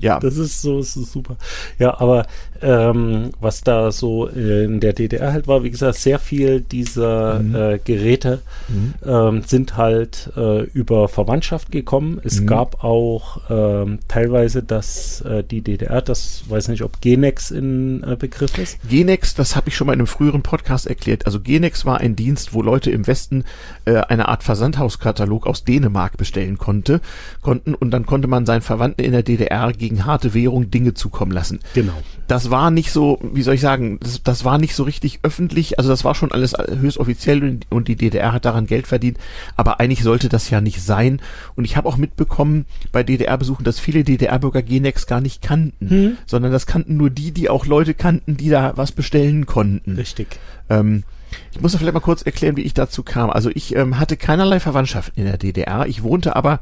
Ja. 0.00 0.18
Das 0.18 0.36
ist 0.36 0.60
so, 0.60 0.78
das 0.78 0.96
ist 0.96 1.12
super. 1.12 1.36
Ja, 1.78 2.00
aber 2.00 2.26
ähm, 2.60 3.30
was 3.40 3.60
da 3.60 3.92
so 3.92 4.26
in 4.26 4.80
der 4.80 4.92
DDR 4.92 5.32
halt 5.32 5.46
war, 5.46 5.62
wie 5.62 5.70
gesagt, 5.70 5.98
sehr 5.98 6.18
viel 6.18 6.60
dieser 6.60 7.40
mhm. 7.40 7.54
äh, 7.54 7.78
Geräte 7.78 8.40
mhm. 8.68 8.94
ähm, 9.06 9.42
sind 9.46 9.76
halt 9.76 10.32
äh, 10.36 10.62
über 10.64 11.08
Verwandtschaft 11.08 11.70
gekommen. 11.70 12.20
Es 12.24 12.40
mhm. 12.40 12.46
gab 12.46 12.82
auch 12.82 13.40
ähm, 13.48 14.00
teilweise, 14.08 14.62
dass 14.62 15.20
äh, 15.20 15.44
die 15.44 15.60
DDR, 15.60 16.02
das 16.02 16.44
weiß 16.48 16.68
nicht, 16.68 16.82
ob 16.82 17.00
Genex 17.00 17.50
in 17.50 18.02
äh, 18.02 18.16
Begriff 18.16 18.58
ist. 18.58 18.78
Genex, 18.88 19.34
das 19.34 19.54
habe 19.54 19.68
ich 19.68 19.76
schon 19.76 19.86
mal 19.86 19.92
in 19.92 20.00
einem 20.00 20.06
früheren 20.06 20.42
Podcast 20.42 20.86
erklärt. 20.86 21.26
Also 21.26 21.40
Genex 21.40 21.84
war 21.84 21.98
ein 21.98 22.16
Dienst, 22.16 22.52
wo 22.52 22.62
Leute 22.62 22.90
im 22.90 23.06
Westen 23.06 23.44
äh, 23.84 23.96
eine 23.96 24.28
Art 24.28 24.42
Versandhauskatalog 24.42 25.46
aus 25.46 25.64
Dänemark 25.64 26.16
bestellen 26.16 26.58
konnte, 26.58 27.00
konnten 27.42 27.74
und 27.74 27.90
dann 27.92 28.06
konnte 28.06 28.28
man 28.28 28.46
seinen 28.46 28.62
Verwandten 28.68 29.02
in 29.02 29.12
der 29.12 29.22
DDR 29.22 29.72
gegen 29.72 30.04
harte 30.04 30.34
Währung 30.34 30.70
Dinge 30.70 30.94
zukommen 30.94 31.32
lassen. 31.32 31.60
Genau 31.74 31.94
das 32.28 32.50
war 32.50 32.70
nicht 32.70 32.92
so, 32.92 33.18
wie 33.22 33.42
soll 33.42 33.54
ich 33.54 33.62
sagen, 33.62 33.98
das, 34.00 34.22
das 34.22 34.44
war 34.44 34.58
nicht 34.58 34.74
so 34.74 34.82
richtig 34.84 35.20
öffentlich, 35.22 35.78
also 35.78 35.90
das 35.90 36.04
war 36.04 36.14
schon 36.14 36.30
alles 36.30 36.52
höchst 36.52 36.98
offiziell 36.98 37.58
und, 37.70 37.88
die 37.88 37.96
DDR 37.96 38.32
hat 38.32 38.44
daran 38.44 38.66
Geld 38.66 38.86
verdient, 38.86 39.16
aber 39.56 39.80
eigentlich 39.80 40.02
sollte 40.02 40.28
das 40.28 40.50
ja 40.50 40.60
nicht 40.60 40.82
sein. 40.82 41.22
Und 41.56 41.64
ich 41.64 41.78
habe 41.78 41.88
auch 41.88 41.96
mitbekommen 41.96 42.66
bei 42.92 43.02
DDR-Besuchen, 43.02 43.64
dass 43.64 43.80
viele 43.80 44.04
DDR-Bürger 44.04 44.60
Genex 44.60 45.06
gar 45.06 45.22
nicht 45.22 45.40
kannten, 45.40 45.88
hm. 45.88 46.18
sondern 46.26 46.52
das 46.52 46.66
kannten 46.66 46.98
nur 46.98 47.08
die, 47.08 47.32
die 47.32 47.48
auch 47.48 47.64
Leute 47.64 47.94
kannten, 47.94 48.36
die 48.36 48.50
da 48.50 48.76
was 48.76 48.92
bestellen 48.92 49.46
konnten. 49.46 49.92
Richtig. 49.96 50.38
Ähm, 50.68 51.04
ich 51.52 51.62
muss 51.62 51.74
vielleicht 51.74 51.94
mal 51.94 52.00
kurz 52.00 52.22
erklären, 52.22 52.58
wie 52.58 52.62
ich 52.62 52.74
dazu 52.74 53.02
kam. 53.02 53.30
Also 53.30 53.50
ich 53.54 53.74
ähm, 53.74 53.98
hatte 53.98 54.18
keinerlei 54.18 54.60
Verwandtschaft 54.60 55.12
in 55.16 55.24
der 55.24 55.38
DDR. 55.38 55.86
Ich 55.86 56.02
wohnte 56.02 56.36
aber 56.36 56.60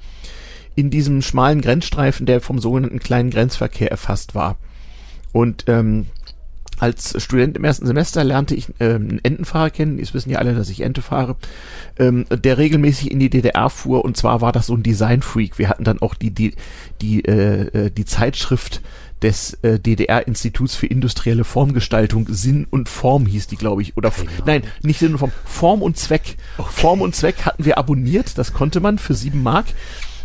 in 0.77 0.91
diesem 0.91 1.23
schmalen 1.23 1.61
Grenzstreifen, 1.61 2.27
der 2.27 2.41
vom 2.41 2.59
sogenannten 2.61 3.01
kleinen 3.01 3.31
Grenzverkehr 3.31 3.91
erfasst 3.91 4.35
war. 4.35 4.57
Und 5.33 5.65
ähm, 5.67 6.07
als 6.79 7.21
Student 7.23 7.57
im 7.57 7.65
ersten 7.65 7.87
Semester 7.87 8.23
lernte 8.23 8.55
ich 8.55 8.69
ähm, 8.81 9.09
einen 9.09 9.21
Entenfahrer 9.25 9.71
kennen. 9.71 9.99
Jetzt 9.99 10.15
wissen 10.15 10.31
ja 10.31 10.39
alle, 10.39 10.55
dass 10.55 10.69
ich 10.69 10.83
Ente 10.83 11.03
fahre, 11.03 11.37
ähm, 11.99 12.27
der 12.31 12.59
regelmäßig 12.59 13.11
in 13.11 13.19
die 13.19 13.31
DDR 13.31 13.71
fuhr. 13.71 14.05
Und 14.05 14.17
zwar 14.17 14.41
war 14.43 14.53
das 14.53 14.67
so 14.67 14.75
ein 14.75 14.83
Design-Freak. 14.83 15.59
Wir 15.59 15.71
hatten 15.71 15.85
dann 15.85 16.01
auch 16.01 16.15
die 16.15 16.31
die 16.31 16.55
die 17.01 17.25
äh, 17.25 17.87
äh 17.87 17.91
die 17.91 18.05
Zeitschrift 18.05 18.83
des 19.23 19.55
äh, 19.63 19.79
DDR-Instituts 19.79 20.75
für 20.75 20.87
industrielle 20.87 21.45
Formgestaltung, 21.45 22.27
Sinn 22.29 22.67
und 22.69 22.91
Form 22.91 23.25
hieß 23.25 23.47
die, 23.47 23.57
glaube 23.57 23.81
ich. 23.81 23.97
Oder 23.97 24.11
genau. 24.11 24.31
nein, 24.45 24.63
nicht 24.83 24.99
Sinn 24.99 25.13
und 25.13 25.19
Form, 25.19 25.33
Form 25.45 25.83
und 25.83 25.97
Zweck. 25.97 26.37
Okay. 26.59 26.71
Form 26.71 27.01
und 27.01 27.15
Zweck 27.17 27.47
hatten 27.47 27.65
wir 27.65 27.79
abonniert, 27.79 28.37
das 28.37 28.53
konnte 28.53 28.81
man 28.81 28.99
für 28.99 29.15
sieben 29.15 29.43
Mark 29.43 29.67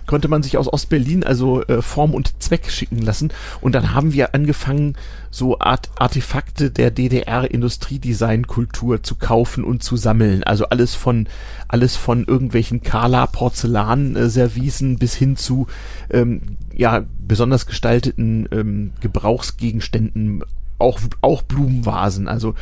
konnte 0.08 0.28
man 0.28 0.44
sich 0.44 0.58
aus 0.58 0.72
Ostberlin 0.72 1.24
also 1.24 1.64
äh, 1.64 1.82
Form 1.82 2.14
und 2.14 2.42
Zweck 2.42 2.70
schicken 2.70 3.02
lassen. 3.02 3.32
Und 3.62 3.74
dann 3.76 3.94
haben 3.94 4.12
wir 4.14 4.36
angefangen, 4.36 4.96
so 5.30 5.60
Art 5.60 5.90
Artefakte 5.98 6.72
der 6.72 6.92
DDR-Industriedesignkultur 6.92 9.02
zu 9.04 9.16
kaufen 9.16 9.64
und 9.64 9.84
zu 9.84 9.96
sammeln. 9.96 10.44
Also 10.44 10.66
alles 10.66 10.96
von 10.96 11.28
alles 11.68 11.96
von 11.96 12.26
irgendwelchen 12.26 12.82
Kala 12.82 13.28
Porzellan-Servicen 13.28 14.98
bis 14.98 15.14
hin 15.16 15.38
zu 15.38 15.68
ähm, 16.10 16.58
ja 16.76 17.06
besonders 17.20 17.66
gestalteten 17.66 18.50
ähm, 18.52 18.92
Gebrauchsgegenständen, 19.00 20.44
auch 20.78 21.00
auch 21.22 21.44
Blumenvasen. 21.44 22.28
Also 22.28 22.56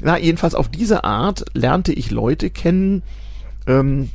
na 0.00 0.18
jedenfalls 0.18 0.54
auf 0.54 0.68
diese 0.68 1.04
Art 1.04 1.44
lernte 1.54 1.92
ich 1.92 2.10
Leute 2.10 2.50
kennen. 2.50 3.02
Ähm, 3.66 4.10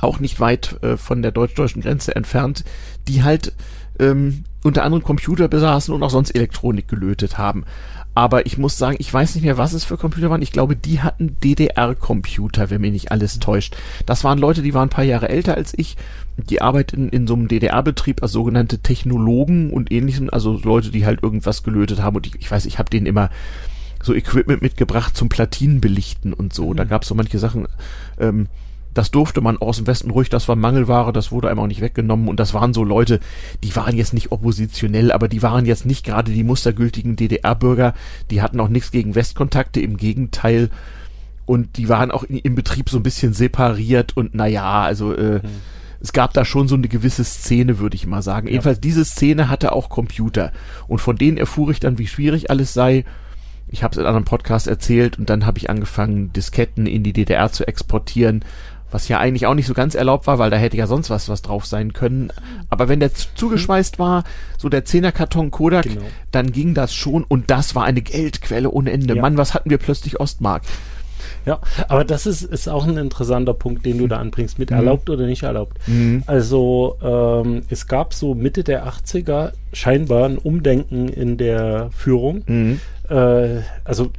auch 0.00 0.20
nicht 0.20 0.40
weit 0.40 0.82
äh, 0.82 0.96
von 0.96 1.22
der 1.22 1.32
deutsch-deutschen 1.32 1.82
Grenze 1.82 2.14
entfernt, 2.14 2.64
die 3.08 3.22
halt 3.22 3.52
ähm, 3.98 4.44
unter 4.62 4.82
anderem 4.82 5.04
Computer 5.04 5.48
besaßen 5.48 5.94
und 5.94 6.02
auch 6.02 6.10
sonst 6.10 6.34
Elektronik 6.34 6.88
gelötet 6.88 7.38
haben. 7.38 7.64
Aber 8.16 8.46
ich 8.46 8.58
muss 8.58 8.78
sagen, 8.78 8.96
ich 9.00 9.12
weiß 9.12 9.34
nicht 9.34 9.44
mehr, 9.44 9.58
was 9.58 9.72
es 9.72 9.84
für 9.84 9.96
Computer 9.96 10.30
waren. 10.30 10.42
Ich 10.42 10.52
glaube, 10.52 10.76
die 10.76 11.00
hatten 11.00 11.36
DDR-Computer, 11.40 12.70
wenn 12.70 12.80
mir 12.80 12.92
nicht 12.92 13.10
alles 13.10 13.40
täuscht. 13.40 13.76
Das 14.06 14.22
waren 14.22 14.38
Leute, 14.38 14.62
die 14.62 14.72
waren 14.72 14.86
ein 14.86 14.90
paar 14.90 15.04
Jahre 15.04 15.28
älter 15.28 15.56
als 15.56 15.74
ich. 15.76 15.96
Die 16.36 16.62
arbeiteten 16.62 17.08
in 17.08 17.26
so 17.26 17.34
einem 17.34 17.48
DDR-Betrieb 17.48 18.22
als 18.22 18.30
sogenannte 18.30 18.78
Technologen 18.78 19.70
und 19.70 19.90
ähnlichem. 19.90 20.30
Also 20.30 20.60
Leute, 20.62 20.92
die 20.92 21.04
halt 21.06 21.24
irgendwas 21.24 21.64
gelötet 21.64 22.02
haben. 22.02 22.16
Und 22.16 22.28
ich, 22.28 22.36
ich 22.36 22.50
weiß, 22.50 22.66
ich 22.66 22.78
habe 22.78 22.88
denen 22.88 23.06
immer 23.06 23.30
so 24.00 24.14
Equipment 24.14 24.62
mitgebracht 24.62 25.16
zum 25.16 25.28
Platinenbelichten 25.28 26.32
und 26.32 26.54
so. 26.54 26.70
Mhm. 26.70 26.76
Da 26.76 26.84
gab 26.84 27.02
es 27.02 27.08
so 27.08 27.16
manche 27.16 27.40
Sachen. 27.40 27.66
Ähm, 28.18 28.46
das 28.94 29.10
durfte 29.10 29.40
man 29.40 29.58
aus 29.58 29.76
dem 29.76 29.86
Westen 29.86 30.10
ruhig, 30.10 30.30
das 30.30 30.48
war 30.48 30.56
Mangelware, 30.56 31.12
das 31.12 31.32
wurde 31.32 31.50
einem 31.50 31.60
auch 31.60 31.66
nicht 31.66 31.80
weggenommen 31.80 32.28
und 32.28 32.40
das 32.40 32.54
waren 32.54 32.72
so 32.72 32.84
Leute, 32.84 33.20
die 33.62 33.74
waren 33.76 33.96
jetzt 33.96 34.14
nicht 34.14 34.32
oppositionell, 34.32 35.12
aber 35.12 35.28
die 35.28 35.42
waren 35.42 35.66
jetzt 35.66 35.84
nicht 35.84 36.04
gerade 36.04 36.32
die 36.32 36.44
mustergültigen 36.44 37.16
DDR-Bürger, 37.16 37.94
die 38.30 38.40
hatten 38.40 38.60
auch 38.60 38.68
nichts 38.68 38.90
gegen 38.90 39.14
Westkontakte, 39.14 39.80
im 39.80 39.96
Gegenteil 39.96 40.70
und 41.46 41.76
die 41.76 41.88
waren 41.88 42.10
auch 42.10 42.22
in, 42.22 42.38
im 42.38 42.54
Betrieb 42.54 42.88
so 42.88 42.96
ein 42.98 43.02
bisschen 43.02 43.34
separiert 43.34 44.16
und 44.16 44.34
naja, 44.34 44.82
also 44.82 45.12
äh, 45.14 45.40
mhm 45.42 45.74
es 46.04 46.12
gab 46.12 46.34
da 46.34 46.44
schon 46.44 46.68
so 46.68 46.74
eine 46.74 46.86
gewisse 46.86 47.24
Szene, 47.24 47.78
würde 47.78 47.96
ich 47.96 48.06
mal 48.06 48.20
sagen. 48.20 48.46
Ja. 48.46 48.52
Jedenfalls 48.52 48.78
diese 48.78 49.06
Szene 49.06 49.48
hatte 49.48 49.72
auch 49.72 49.88
Computer. 49.88 50.52
Und 50.86 50.98
von 50.98 51.16
denen 51.16 51.38
erfuhr 51.38 51.70
ich 51.70 51.80
dann, 51.80 51.96
wie 51.96 52.06
schwierig 52.06 52.50
alles 52.50 52.74
sei. 52.74 53.06
Ich 53.68 53.82
habe 53.82 53.92
es 53.92 53.98
in 53.98 54.04
einem 54.04 54.26
Podcast 54.26 54.66
erzählt 54.66 55.18
und 55.18 55.30
dann 55.30 55.46
habe 55.46 55.56
ich 55.56 55.70
angefangen, 55.70 56.30
Disketten 56.34 56.86
in 56.86 57.04
die 57.04 57.14
DDR 57.14 57.50
zu 57.50 57.66
exportieren, 57.66 58.44
was 58.94 59.08
ja 59.08 59.18
eigentlich 59.18 59.46
auch 59.46 59.54
nicht 59.54 59.66
so 59.66 59.74
ganz 59.74 59.96
erlaubt 59.96 60.28
war, 60.28 60.38
weil 60.38 60.50
da 60.50 60.56
hätte 60.56 60.76
ja 60.76 60.86
sonst 60.86 61.10
was 61.10 61.28
was 61.28 61.42
drauf 61.42 61.66
sein 61.66 61.92
können. 61.92 62.30
Aber 62.70 62.88
wenn 62.88 63.00
der 63.00 63.10
zugeschweißt 63.12 63.98
war, 63.98 64.22
so 64.56 64.68
der 64.68 64.84
Zehnerkarton 64.84 65.50
Kodak, 65.50 65.82
genau. 65.82 66.02
dann 66.30 66.52
ging 66.52 66.74
das 66.74 66.94
schon 66.94 67.24
und 67.24 67.50
das 67.50 67.74
war 67.74 67.84
eine 67.84 68.02
Geldquelle 68.02 68.70
ohne 68.70 68.92
Ende. 68.92 69.16
Ja. 69.16 69.20
Mann, 69.20 69.36
was 69.36 69.52
hatten 69.52 69.68
wir 69.68 69.78
plötzlich 69.78 70.20
Ostmark? 70.20 70.62
Ja, 71.44 71.58
aber 71.88 72.04
das 72.04 72.24
ist, 72.24 72.42
ist 72.42 72.68
auch 72.68 72.86
ein 72.86 72.96
interessanter 72.96 73.52
Punkt, 73.52 73.84
den 73.84 73.98
du 73.98 74.06
da 74.06 74.18
anbringst, 74.18 74.60
mit 74.60 74.70
mhm. 74.70 74.76
erlaubt 74.76 75.10
oder 75.10 75.26
nicht 75.26 75.42
erlaubt. 75.42 75.76
Mhm. 75.88 76.22
Also 76.26 76.96
ähm, 77.02 77.62
es 77.68 77.88
gab 77.88 78.14
so 78.14 78.34
Mitte 78.36 78.62
der 78.62 78.86
80er 78.86 79.52
scheinbar 79.72 80.26
ein 80.26 80.38
Umdenken 80.38 81.08
in 81.08 81.36
der 81.36 81.90
Führung. 81.96 82.44
Mhm. 82.46 82.80
Äh, 83.10 83.62
also 83.84 84.10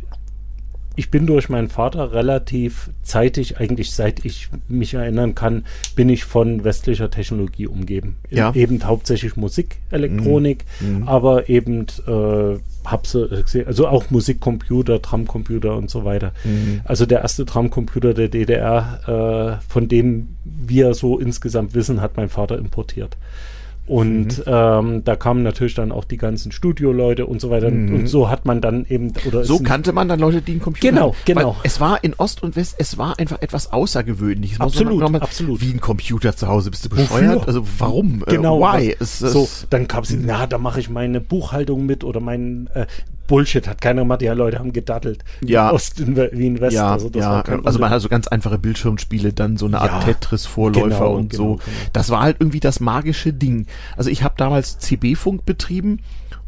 ich 0.96 1.12
bin 1.12 1.28
durch 1.28 1.50
meinen 1.50 1.70
Vater 1.70 2.14
relativ 2.14 2.90
zeitig, 3.04 3.58
eigentlich 3.58 3.92
seit 3.92 4.26
ich 4.26 4.50
mich 4.68 4.94
erinnern 4.94 5.36
kann, 5.36 5.66
bin 5.96 6.10
ich 6.10 6.24
von 6.24 6.64
westlicher 6.64 7.10
Technologie 7.10 7.68
umgeben. 7.68 8.16
Ja. 8.30 8.54
Eben 8.54 8.84
hauptsächlich 8.84 9.36
Musik, 9.36 9.78
Elektronik, 9.92 10.66
mhm. 10.80 11.00
mhm. 11.00 11.08
aber 11.08 11.50
eben 11.50 11.88
äh, 12.08 12.60
hab 12.86 13.08
so 13.08 13.28
gesehen, 13.28 13.68
also 13.68 13.88
auch 13.88 14.10
Musikcomputer, 14.10 15.00
Drumcomputer 15.00 15.76
und 15.76 15.90
so 15.90 16.06
weiter. 16.06 16.32
Mhm. 16.44 16.82
Also 16.84 17.06
der 17.06 17.22
erste 17.22 17.46
Drumcomputer 17.46 18.14
der 18.14 18.30
DDR, 18.30 19.60
äh, 19.62 19.72
von 19.72 19.88
dem 19.88 20.28
wir 20.44 20.94
so 20.94 21.20
insgesamt 21.20 21.74
wissen, 21.74 22.02
hat 22.02 22.18
mein 22.18 22.30
Vater 22.30 22.58
importiert. 22.58 23.18
Und 23.88 24.40
mhm. 24.40 24.44
ähm, 24.48 25.04
da 25.04 25.16
kamen 25.16 25.44
natürlich 25.44 25.76
dann 25.76 25.92
auch 25.92 26.06
die 26.06 26.18
ganzen 26.18 26.52
Studioleute 26.52 27.26
und 27.28 27.40
so 27.40 27.52
weiter. 27.52 27.70
Mhm. 27.70 27.94
Und 27.94 28.08
so 28.08 28.30
hat 28.30 28.46
man 28.46 28.60
dann 28.60 28.86
eben 28.90 29.14
oder 29.28 29.44
so 29.44 29.60
kannte 29.60 29.94
man 29.94 30.08
dann 30.08 30.20
Leute, 30.20 30.42
die 30.42 30.54
einen 30.54 30.62
Computer 30.62 30.90
Genau, 30.90 31.10
hatten. 31.10 31.22
genau. 31.26 31.56
Weil 31.56 31.62
es 31.64 31.80
war 31.80 32.04
in 32.04 32.16
Ost 32.16 32.42
und 32.42 32.56
West, 32.56 32.76
es 32.80 32.98
war 32.98 33.20
einfach 33.20 33.42
etwas 33.42 33.72
Außergewöhnliches. 33.72 34.60
Absolut, 34.60 35.12
mal, 35.12 35.22
absolut. 35.22 35.62
Wie 35.62 35.72
ein 35.72 35.82
Computer 35.82 36.36
zu 36.36 36.48
Hause. 36.48 36.72
Bist 36.72 36.86
du 36.86 36.90
bescheuert? 36.90 37.36
Wofür? 37.36 37.48
Also 37.48 37.66
warum? 37.78 38.24
Äh, 38.26 38.32
genau. 38.32 38.60
Uh, 38.60 38.74
why? 38.74 38.96
Es, 39.00 39.22
es 39.22 39.34
so, 39.34 39.48
dann 39.70 39.88
kam 39.88 40.04
sie, 40.04 40.18
na, 40.18 40.48
da 40.48 40.58
mache 40.58 40.80
ich 40.80 40.90
meine 40.90 41.22
Buchhaltung 41.22 41.86
mit 41.86 42.04
oder 42.04 42.20
mein 42.20 42.70
äh, 42.74 42.88
Bullshit, 43.28 43.68
hat 43.68 43.82
keiner 43.82 44.02
gemacht. 44.02 44.22
Ja, 44.22 44.34
Leute 44.34 44.60
haben 44.60 44.74
gedattelt. 44.74 45.24
Ja. 45.44 45.70
In 45.70 45.76
Ost 45.76 46.00
wie 46.00 46.48
in 46.48 46.60
West. 46.60 46.76
Ja, 46.76 46.94
also, 46.94 47.10
ja. 47.14 47.44
also 47.64 47.80
man 47.80 47.90
hat 47.90 48.02
so 48.02 48.10
ganz 48.10 48.28
einfache 48.28 48.58
Bildschirmspiele, 48.58 49.34
dann 49.34 49.58
so 49.58 49.66
eine 49.66 49.82
Art 49.82 49.92
ja, 49.92 50.14
Tetris-Vorläufer 50.14 50.90
genau, 50.90 51.16
und 51.16 51.30
genau, 51.30 51.44
so. 51.44 51.56
Genau. 51.56 51.88
Das 51.94 52.10
war 52.10 52.22
halt 52.22 52.38
irgendwie 52.40 52.60
das 52.60 52.80
magische 52.80 53.34
Ding. 53.34 53.68
Also 53.98 54.10
ich 54.10 54.24
habe 54.24 54.36
damals 54.38 54.78
CB-Funk 54.80 55.46
betrieben 55.46 56.00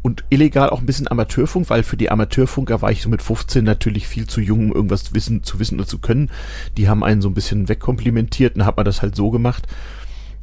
und 0.02 0.24
illegal 0.30 0.70
auch 0.70 0.80
ein 0.80 0.86
bisschen 0.86 1.10
Amateurfunk, 1.10 1.70
weil 1.70 1.82
für 1.82 1.96
die 1.96 2.10
Amateurfunker 2.10 2.80
war 2.82 2.90
ich 2.90 3.02
so 3.02 3.08
mit 3.08 3.22
15 3.22 3.64
natürlich 3.64 4.06
viel 4.06 4.26
zu 4.26 4.40
jung, 4.40 4.70
um 4.70 4.72
irgendwas 4.72 5.04
zu 5.04 5.14
wissen, 5.14 5.42
zu 5.42 5.58
wissen 5.58 5.74
oder 5.76 5.88
zu 5.88 5.98
können. 5.98 6.30
Die 6.76 6.88
haben 6.88 7.02
einen 7.02 7.20
so 7.20 7.28
ein 7.28 7.34
bisschen 7.34 7.68
wegkomplimentiert 7.68 8.56
und 8.56 8.64
hat 8.64 8.76
man 8.76 8.86
das 8.86 9.02
halt 9.02 9.16
so 9.16 9.30
gemacht. 9.30 9.66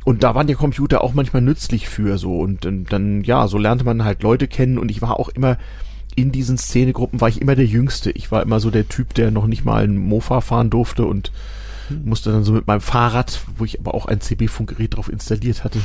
Und 0.04 0.24
da 0.24 0.36
waren 0.36 0.46
die 0.46 0.54
Computer 0.54 1.04
auch 1.04 1.14
manchmal 1.14 1.42
nützlich 1.42 1.90
für 1.90 2.18
so 2.20 2.40
und, 2.40 2.66
und 2.66 2.94
dann, 2.94 3.24
ja, 3.24 3.48
so 3.48 3.58
lernte 3.58 3.86
man 3.86 4.04
halt 4.04 4.22
Leute 4.22 4.48
kennen 4.48 4.78
und 4.78 4.92
ich 4.92 5.02
war 5.02 5.20
auch 5.20 5.30
immer, 5.30 5.58
in 6.16 6.32
diesen 6.32 6.58
Szenegruppen 6.58 7.22
war 7.22 7.30
ich 7.30 7.42
immer 7.42 7.56
der 7.56 7.66
Jüngste. 7.66 8.12
Ich 8.12 8.32
war 8.32 8.42
immer 8.42 8.60
so 8.60 8.72
der 8.72 8.88
Typ, 8.88 9.14
der 9.14 9.32
noch 9.32 9.48
nicht 9.48 9.66
mal 9.66 9.84
ein 9.84 9.98
Mofa 9.98 10.42
fahren 10.42 10.70
durfte 10.70 11.06
und 11.06 11.32
musste 12.04 12.32
dann 12.32 12.44
so 12.44 12.54
mit 12.54 12.68
meinem 12.68 12.82
Fahrrad, 12.82 13.42
wo 13.58 13.66
ich 13.66 13.80
aber 13.80 13.94
auch 13.94 14.06
ein 14.06 14.22
CB-Funkgerät 14.22 14.96
drauf 14.96 15.10
installiert 15.10 15.64
hatte. 15.64 15.80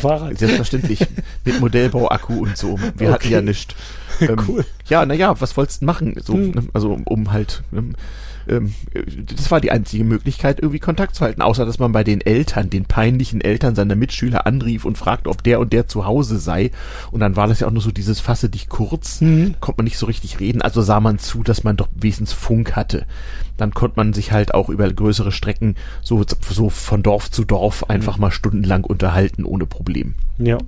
Fahrrad? 0.00 0.38
Selbstverständlich. 0.38 1.00
mit 1.44 1.60
Modellbauakku 1.60 2.42
und 2.42 2.56
so. 2.56 2.78
Wir 2.78 3.08
okay. 3.08 3.12
hatten 3.12 3.30
ja 3.30 3.40
nichts. 3.42 3.74
Ähm, 4.18 4.38
cool. 4.48 4.64
Ja, 4.88 5.04
naja, 5.04 5.38
was 5.42 5.58
wolltest 5.58 5.82
du 5.82 5.84
machen? 5.84 6.14
So, 6.24 6.32
hm. 6.32 6.52
ne, 6.52 6.62
also 6.72 6.90
um, 6.90 7.02
um 7.02 7.32
halt 7.32 7.62
ähm, 7.74 7.94
ähm, 8.48 8.74
das 9.34 9.50
war 9.50 9.60
die 9.60 9.70
einzige 9.70 10.04
Möglichkeit, 10.04 10.60
irgendwie 10.60 10.78
Kontakt 10.78 11.14
zu 11.14 11.24
halten, 11.24 11.42
außer 11.42 11.66
dass 11.66 11.78
man 11.78 11.92
bei 11.92 12.04
den 12.04 12.20
Eltern, 12.20 12.70
den 12.70 12.84
peinlichen 12.84 13.40
Eltern 13.40 13.74
seiner 13.74 13.94
Mitschüler 13.94 14.46
anrief 14.46 14.84
und 14.84 14.98
fragte, 14.98 15.30
ob 15.30 15.42
der 15.42 15.60
und 15.60 15.72
der 15.72 15.86
zu 15.86 16.06
Hause 16.06 16.38
sei. 16.38 16.70
Und 17.10 17.20
dann 17.20 17.36
war 17.36 17.46
das 17.46 17.60
ja 17.60 17.66
auch 17.66 17.72
nur 17.72 17.82
so 17.82 17.90
dieses 17.90 18.20
Fasse 18.20 18.48
dich 18.48 18.68
kurz, 18.68 19.20
mhm. 19.20 19.54
konnte 19.60 19.78
man 19.78 19.84
nicht 19.84 19.98
so 19.98 20.06
richtig 20.06 20.40
reden, 20.40 20.62
also 20.62 20.82
sah 20.82 21.00
man 21.00 21.18
zu, 21.18 21.42
dass 21.42 21.64
man 21.64 21.76
doch 21.76 21.88
wenigstens 21.94 22.32
Funk 22.32 22.76
hatte. 22.76 23.06
Dann 23.56 23.72
konnte 23.72 23.96
man 23.96 24.12
sich 24.12 24.32
halt 24.32 24.54
auch 24.54 24.68
über 24.68 24.90
größere 24.92 25.32
Strecken 25.32 25.76
so, 26.02 26.24
so 26.48 26.68
von 26.68 27.02
Dorf 27.02 27.30
zu 27.30 27.44
Dorf 27.44 27.84
einfach 27.88 28.16
mhm. 28.16 28.22
mal 28.22 28.30
stundenlang 28.30 28.84
unterhalten, 28.84 29.44
ohne 29.44 29.66
Problem. 29.66 30.14
Ja, 30.38 30.58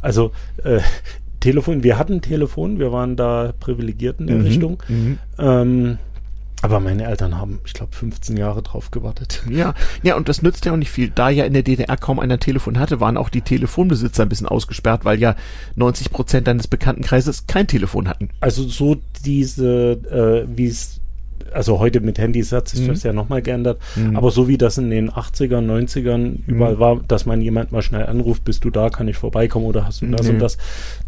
also 0.00 0.32
äh, 0.64 0.80
Telefon, 1.42 1.82
wir 1.82 1.98
hatten 1.98 2.20
Telefon, 2.22 2.78
wir 2.78 2.92
waren 2.92 3.16
da 3.16 3.52
privilegiert 3.58 4.20
in 4.20 4.28
der 4.28 4.36
mhm. 4.36 4.42
Richtung. 4.42 4.82
Mhm. 4.88 5.18
Ähm, 5.38 5.98
aber 6.62 6.78
meine 6.80 7.04
Eltern 7.04 7.38
haben, 7.38 7.60
ich 7.66 7.74
glaube, 7.74 7.94
15 7.94 8.36
Jahre 8.36 8.62
drauf 8.62 8.90
gewartet. 8.90 9.42
Ja, 9.52 9.74
ja, 10.02 10.16
und 10.16 10.28
das 10.30 10.40
nützt 10.40 10.64
ja 10.64 10.72
auch 10.72 10.76
nicht 10.76 10.90
viel. 10.90 11.10
Da 11.10 11.28
ja 11.28 11.44
in 11.44 11.52
der 11.52 11.62
DDR 11.62 11.96
kaum 11.98 12.18
einer 12.18 12.38
Telefon 12.38 12.78
hatte, 12.78 13.00
waren 13.00 13.18
auch 13.18 13.28
die 13.28 13.42
Telefonbesitzer 13.42 14.22
ein 14.22 14.28
bisschen 14.30 14.48
ausgesperrt, 14.48 15.04
weil 15.04 15.18
ja 15.18 15.36
90 15.74 16.10
Prozent 16.10 16.46
deines 16.46 16.68
Bekanntenkreises 16.68 17.46
kein 17.46 17.66
Telefon 17.66 18.08
hatten. 18.08 18.30
Also 18.40 18.62
so 18.62 18.96
diese, 19.24 20.46
äh, 20.46 20.56
wie 20.56 20.68
es 20.68 21.01
also 21.52 21.78
heute 21.78 22.00
mit 22.00 22.18
Handys 22.18 22.52
hat 22.52 22.68
sich 22.68 22.80
mhm. 22.80 22.88
das 22.88 23.02
ja 23.02 23.12
nochmal 23.12 23.42
geändert, 23.42 23.78
mhm. 23.96 24.16
aber 24.16 24.30
so 24.30 24.48
wie 24.48 24.58
das 24.58 24.78
in 24.78 24.90
den 24.90 25.10
80ern, 25.10 25.66
90ern 25.66 26.38
überall 26.46 26.74
mhm. 26.74 26.80
war, 26.80 27.00
dass 27.06 27.26
man 27.26 27.40
jemand 27.40 27.72
mal 27.72 27.82
schnell 27.82 28.06
anruft, 28.06 28.44
bist 28.44 28.64
du 28.64 28.70
da, 28.70 28.90
kann 28.90 29.08
ich 29.08 29.16
vorbeikommen 29.16 29.66
oder 29.66 29.86
hast 29.86 30.02
du 30.02 30.06
das 30.06 30.28
und 30.28 30.38
das, 30.38 30.58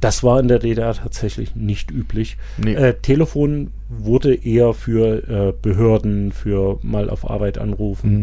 das 0.00 0.22
war 0.22 0.40
in 0.40 0.48
der 0.48 0.58
DDR 0.58 0.94
tatsächlich 0.94 1.54
nicht 1.54 1.90
üblich. 1.90 2.36
Nee. 2.56 2.74
Äh, 2.74 2.94
Telefon 3.00 3.70
wurde 3.88 4.34
eher 4.34 4.74
für 4.74 5.28
äh, 5.28 5.52
Behörden, 5.60 6.32
für 6.32 6.78
mal 6.82 7.10
auf 7.10 7.28
Arbeit 7.28 7.58
anrufen, 7.58 8.22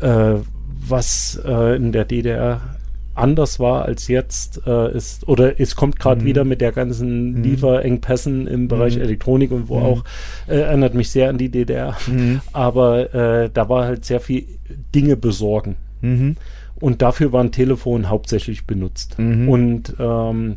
mhm. 0.00 0.06
äh, 0.06 0.34
was 0.86 1.40
äh, 1.44 1.76
in 1.76 1.92
der 1.92 2.04
DDR 2.04 2.60
anders 3.14 3.60
war 3.60 3.84
als 3.84 4.08
jetzt 4.08 4.62
äh, 4.66 4.96
ist 4.96 5.28
oder 5.28 5.60
es 5.60 5.76
kommt 5.76 5.98
gerade 5.98 6.22
mhm. 6.22 6.26
wieder 6.26 6.44
mit 6.44 6.60
der 6.60 6.72
ganzen 6.72 7.32
mhm. 7.32 7.42
Lieferengpässen 7.42 8.46
im 8.46 8.68
Bereich 8.68 8.96
mhm. 8.96 9.02
Elektronik 9.02 9.50
und 9.52 9.68
wo 9.68 9.78
mhm. 9.78 9.84
auch 9.84 10.04
äh, 10.48 10.60
erinnert 10.60 10.94
mich 10.94 11.10
sehr 11.10 11.28
an 11.28 11.38
die 11.38 11.50
DDR 11.50 11.96
mhm. 12.06 12.40
aber 12.52 13.14
äh, 13.14 13.50
da 13.52 13.68
war 13.68 13.84
halt 13.84 14.04
sehr 14.04 14.20
viel 14.20 14.46
Dinge 14.94 15.16
besorgen 15.16 15.76
mhm. 16.00 16.36
und 16.80 17.02
dafür 17.02 17.32
war 17.32 17.42
ein 17.42 17.52
Telefon 17.52 18.08
hauptsächlich 18.08 18.66
benutzt 18.66 19.16
und 19.18 19.94
ähm, 19.98 20.56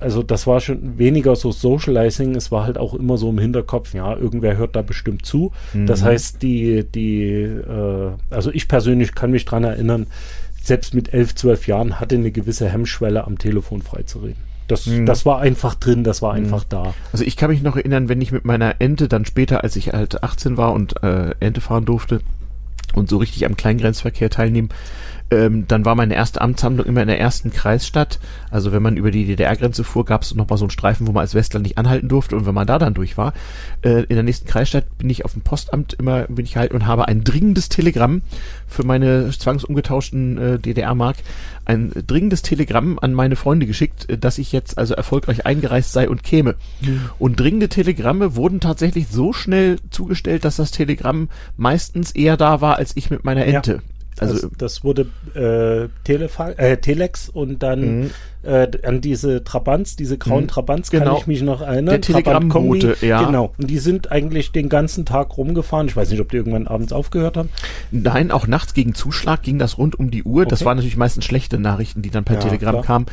also 0.00 0.22
das 0.22 0.46
war 0.46 0.60
schon 0.60 0.98
weniger 0.98 1.34
so 1.36 1.50
Socializing, 1.50 2.34
es 2.36 2.52
war 2.52 2.64
halt 2.64 2.78
auch 2.78 2.94
immer 2.94 3.18
so 3.18 3.30
im 3.30 3.38
Hinterkopf, 3.38 3.94
ja, 3.94 4.16
irgendwer 4.16 4.56
hört 4.56 4.76
da 4.76 4.82
bestimmt 4.82 5.26
zu. 5.26 5.52
Mhm. 5.72 5.86
Das 5.86 6.02
heißt, 6.02 6.42
die, 6.42 6.84
die, 6.84 7.24
äh, 7.24 8.10
also 8.30 8.50
ich 8.52 8.68
persönlich 8.68 9.14
kann 9.14 9.30
mich 9.30 9.44
dran 9.44 9.64
erinnern, 9.64 10.06
selbst 10.68 10.94
mit 10.94 11.12
elf, 11.12 11.34
zwölf 11.34 11.66
Jahren 11.66 11.98
hatte 11.98 12.14
eine 12.14 12.30
gewisse 12.30 12.68
Hemmschwelle, 12.68 13.24
am 13.24 13.38
Telefon 13.38 13.82
freizureden. 13.82 14.48
Das, 14.68 14.86
mhm. 14.86 15.06
das 15.06 15.26
war 15.26 15.40
einfach 15.40 15.74
drin, 15.74 16.04
das 16.04 16.22
war 16.22 16.34
mhm. 16.34 16.44
einfach 16.44 16.64
da. 16.64 16.94
Also 17.12 17.24
ich 17.24 17.36
kann 17.36 17.50
mich 17.50 17.62
noch 17.62 17.76
erinnern, 17.76 18.08
wenn 18.08 18.20
ich 18.20 18.32
mit 18.32 18.44
meiner 18.44 18.76
Ente 18.80 19.08
dann 19.08 19.24
später, 19.24 19.64
als 19.64 19.74
ich 19.76 19.92
halt 19.92 20.22
18 20.22 20.56
war 20.56 20.72
und 20.74 21.02
äh, 21.02 21.34
Ente 21.40 21.60
fahren 21.60 21.86
durfte 21.86 22.20
und 22.94 23.08
so 23.08 23.16
richtig 23.16 23.46
am 23.46 23.56
Kleingrenzverkehr 23.56 24.30
teilnehmen, 24.30 24.68
ähm, 25.30 25.66
dann 25.68 25.84
war 25.84 25.94
meine 25.94 26.14
erste 26.14 26.40
Amtshandlung 26.40 26.86
immer 26.86 27.02
in 27.02 27.08
der 27.08 27.20
ersten 27.20 27.50
Kreisstadt. 27.50 28.18
Also 28.50 28.72
wenn 28.72 28.82
man 28.82 28.96
über 28.96 29.10
die 29.10 29.26
DDR-Grenze 29.26 29.84
fuhr, 29.84 30.04
gab 30.04 30.22
es 30.22 30.34
noch 30.34 30.48
mal 30.48 30.56
so 30.56 30.64
einen 30.64 30.70
Streifen, 30.70 31.06
wo 31.06 31.12
man 31.12 31.20
als 31.20 31.34
Westler 31.34 31.60
nicht 31.60 31.76
anhalten 31.76 32.08
durfte. 32.08 32.36
Und 32.36 32.46
wenn 32.46 32.54
man 32.54 32.66
da 32.66 32.78
dann 32.78 32.94
durch 32.94 33.18
war, 33.18 33.34
äh, 33.82 34.04
in 34.04 34.14
der 34.14 34.22
nächsten 34.22 34.48
Kreisstadt 34.48 34.96
bin 34.96 35.10
ich 35.10 35.24
auf 35.24 35.34
dem 35.34 35.42
Postamt 35.42 35.94
immer 35.94 36.22
bin 36.28 36.46
ich 36.46 36.56
halt 36.56 36.72
und 36.72 36.86
habe 36.86 37.08
ein 37.08 37.24
dringendes 37.24 37.68
Telegramm 37.68 38.22
für 38.66 38.84
meine 38.84 39.30
zwangsumgetauschten 39.30 40.38
äh, 40.38 40.58
DDR-Mark, 40.58 41.16
ein 41.64 41.92
dringendes 42.06 42.42
Telegramm 42.42 42.98
an 42.98 43.12
meine 43.12 43.36
Freunde 43.36 43.66
geschickt, 43.66 44.08
äh, 44.08 44.16
dass 44.16 44.38
ich 44.38 44.52
jetzt 44.52 44.78
also 44.78 44.94
erfolgreich 44.94 45.44
eingereist 45.46 45.92
sei 45.92 46.08
und 46.08 46.22
käme. 46.22 46.54
Mhm. 46.80 47.10
Und 47.18 47.38
dringende 47.38 47.68
Telegramme 47.68 48.34
wurden 48.34 48.60
tatsächlich 48.60 49.08
so 49.08 49.32
schnell 49.32 49.76
zugestellt, 49.90 50.44
dass 50.44 50.56
das 50.56 50.70
Telegramm 50.70 51.28
meistens 51.56 52.12
eher 52.12 52.36
da 52.36 52.60
war, 52.60 52.76
als 52.76 52.96
ich 52.96 53.10
mit 53.10 53.24
meiner 53.24 53.44
Ente. 53.44 53.72
Ja. 53.72 53.97
Also 54.20 54.48
das, 54.48 54.58
das 54.58 54.84
wurde 54.84 55.06
äh, 55.34 55.88
Telefa 56.04 56.50
äh, 56.50 56.76
Telex 56.78 57.28
und 57.28 57.62
dann 57.62 58.00
mhm. 58.00 58.10
Äh, 58.48 58.68
an 58.86 59.00
diese 59.00 59.44
Trabants, 59.44 59.94
diese 59.96 60.16
grauen 60.18 60.44
Mhm. 60.44 60.48
Trabants 60.48 60.90
Genau. 60.90 61.04
kann 61.04 61.16
ich 61.18 61.26
mich 61.26 61.42
noch 61.42 61.60
erinnern. 61.60 62.00
Der 62.00 62.00
Trabant-Kombi, 62.00 62.94
ja. 63.02 63.22
Genau. 63.24 63.52
Und 63.58 63.68
die 63.68 63.78
sind 63.78 64.10
eigentlich 64.10 64.52
den 64.52 64.68
ganzen 64.68 65.04
Tag 65.04 65.36
rumgefahren. 65.36 65.86
Ich 65.88 65.96
weiß 65.96 66.10
nicht, 66.10 66.20
ob 66.20 66.30
die 66.30 66.36
irgendwann 66.38 66.66
abends 66.66 66.92
aufgehört 66.92 67.36
haben. 67.36 67.50
Nein, 67.90 68.30
auch 68.30 68.46
nachts 68.46 68.74
gegen 68.74 68.94
Zuschlag 68.94 69.42
ging 69.42 69.58
das 69.58 69.76
rund 69.78 69.98
um 69.98 70.10
die 70.10 70.22
Uhr. 70.24 70.46
Das 70.46 70.60
Okay. 70.60 70.66
waren 70.66 70.76
natürlich 70.78 70.96
meistens 70.96 71.24
schlechte 71.26 71.58
Nachrichten, 71.58 72.02
die 72.02 72.10
dann 72.10 72.24
per 72.24 72.36
Ja, 72.36 72.40
Telegramm 72.40 72.74
klar. 72.76 72.84
kamen. 72.84 73.06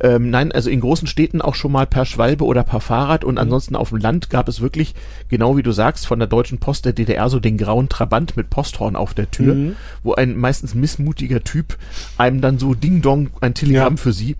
Ähm, 0.00 0.30
nein, 0.30 0.52
also 0.52 0.68
in 0.68 0.80
großen 0.80 1.06
Städten 1.08 1.40
auch 1.40 1.54
schon 1.54 1.72
mal 1.72 1.86
per 1.86 2.04
Schwalbe 2.04 2.44
oder 2.44 2.62
per 2.62 2.80
Fahrrad 2.80 3.22
Mhm. 3.22 3.28
und 3.30 3.38
ansonsten 3.38 3.76
auf 3.76 3.88
dem 3.88 3.98
Land 3.98 4.30
gab 4.30 4.48
es 4.48 4.60
wirklich, 4.60 4.94
genau 5.28 5.56
wie 5.56 5.62
du 5.62 5.72
sagst, 5.72 6.06
von 6.06 6.18
der 6.18 6.28
Deutschen 6.28 6.58
Post 6.58 6.84
der 6.84 6.92
DDR 6.92 7.28
so 7.30 7.40
den 7.40 7.56
grauen 7.56 7.88
Trabant 7.88 8.36
mit 8.36 8.50
Posthorn 8.50 8.96
auf 8.96 9.14
der 9.14 9.30
Tür, 9.30 9.54
Mhm. 9.54 9.76
wo 10.02 10.14
ein 10.14 10.36
meistens 10.36 10.74
missmutiger 10.74 11.42
Typ 11.42 11.78
einem 12.18 12.40
dann 12.40 12.58
so 12.58 12.74
Ding 12.74 13.00
Dong 13.00 13.30
ein 13.40 13.54
Telegramm 13.54 13.94
Ja. 13.94 13.96
für 14.02 14.12
sie 14.12 14.36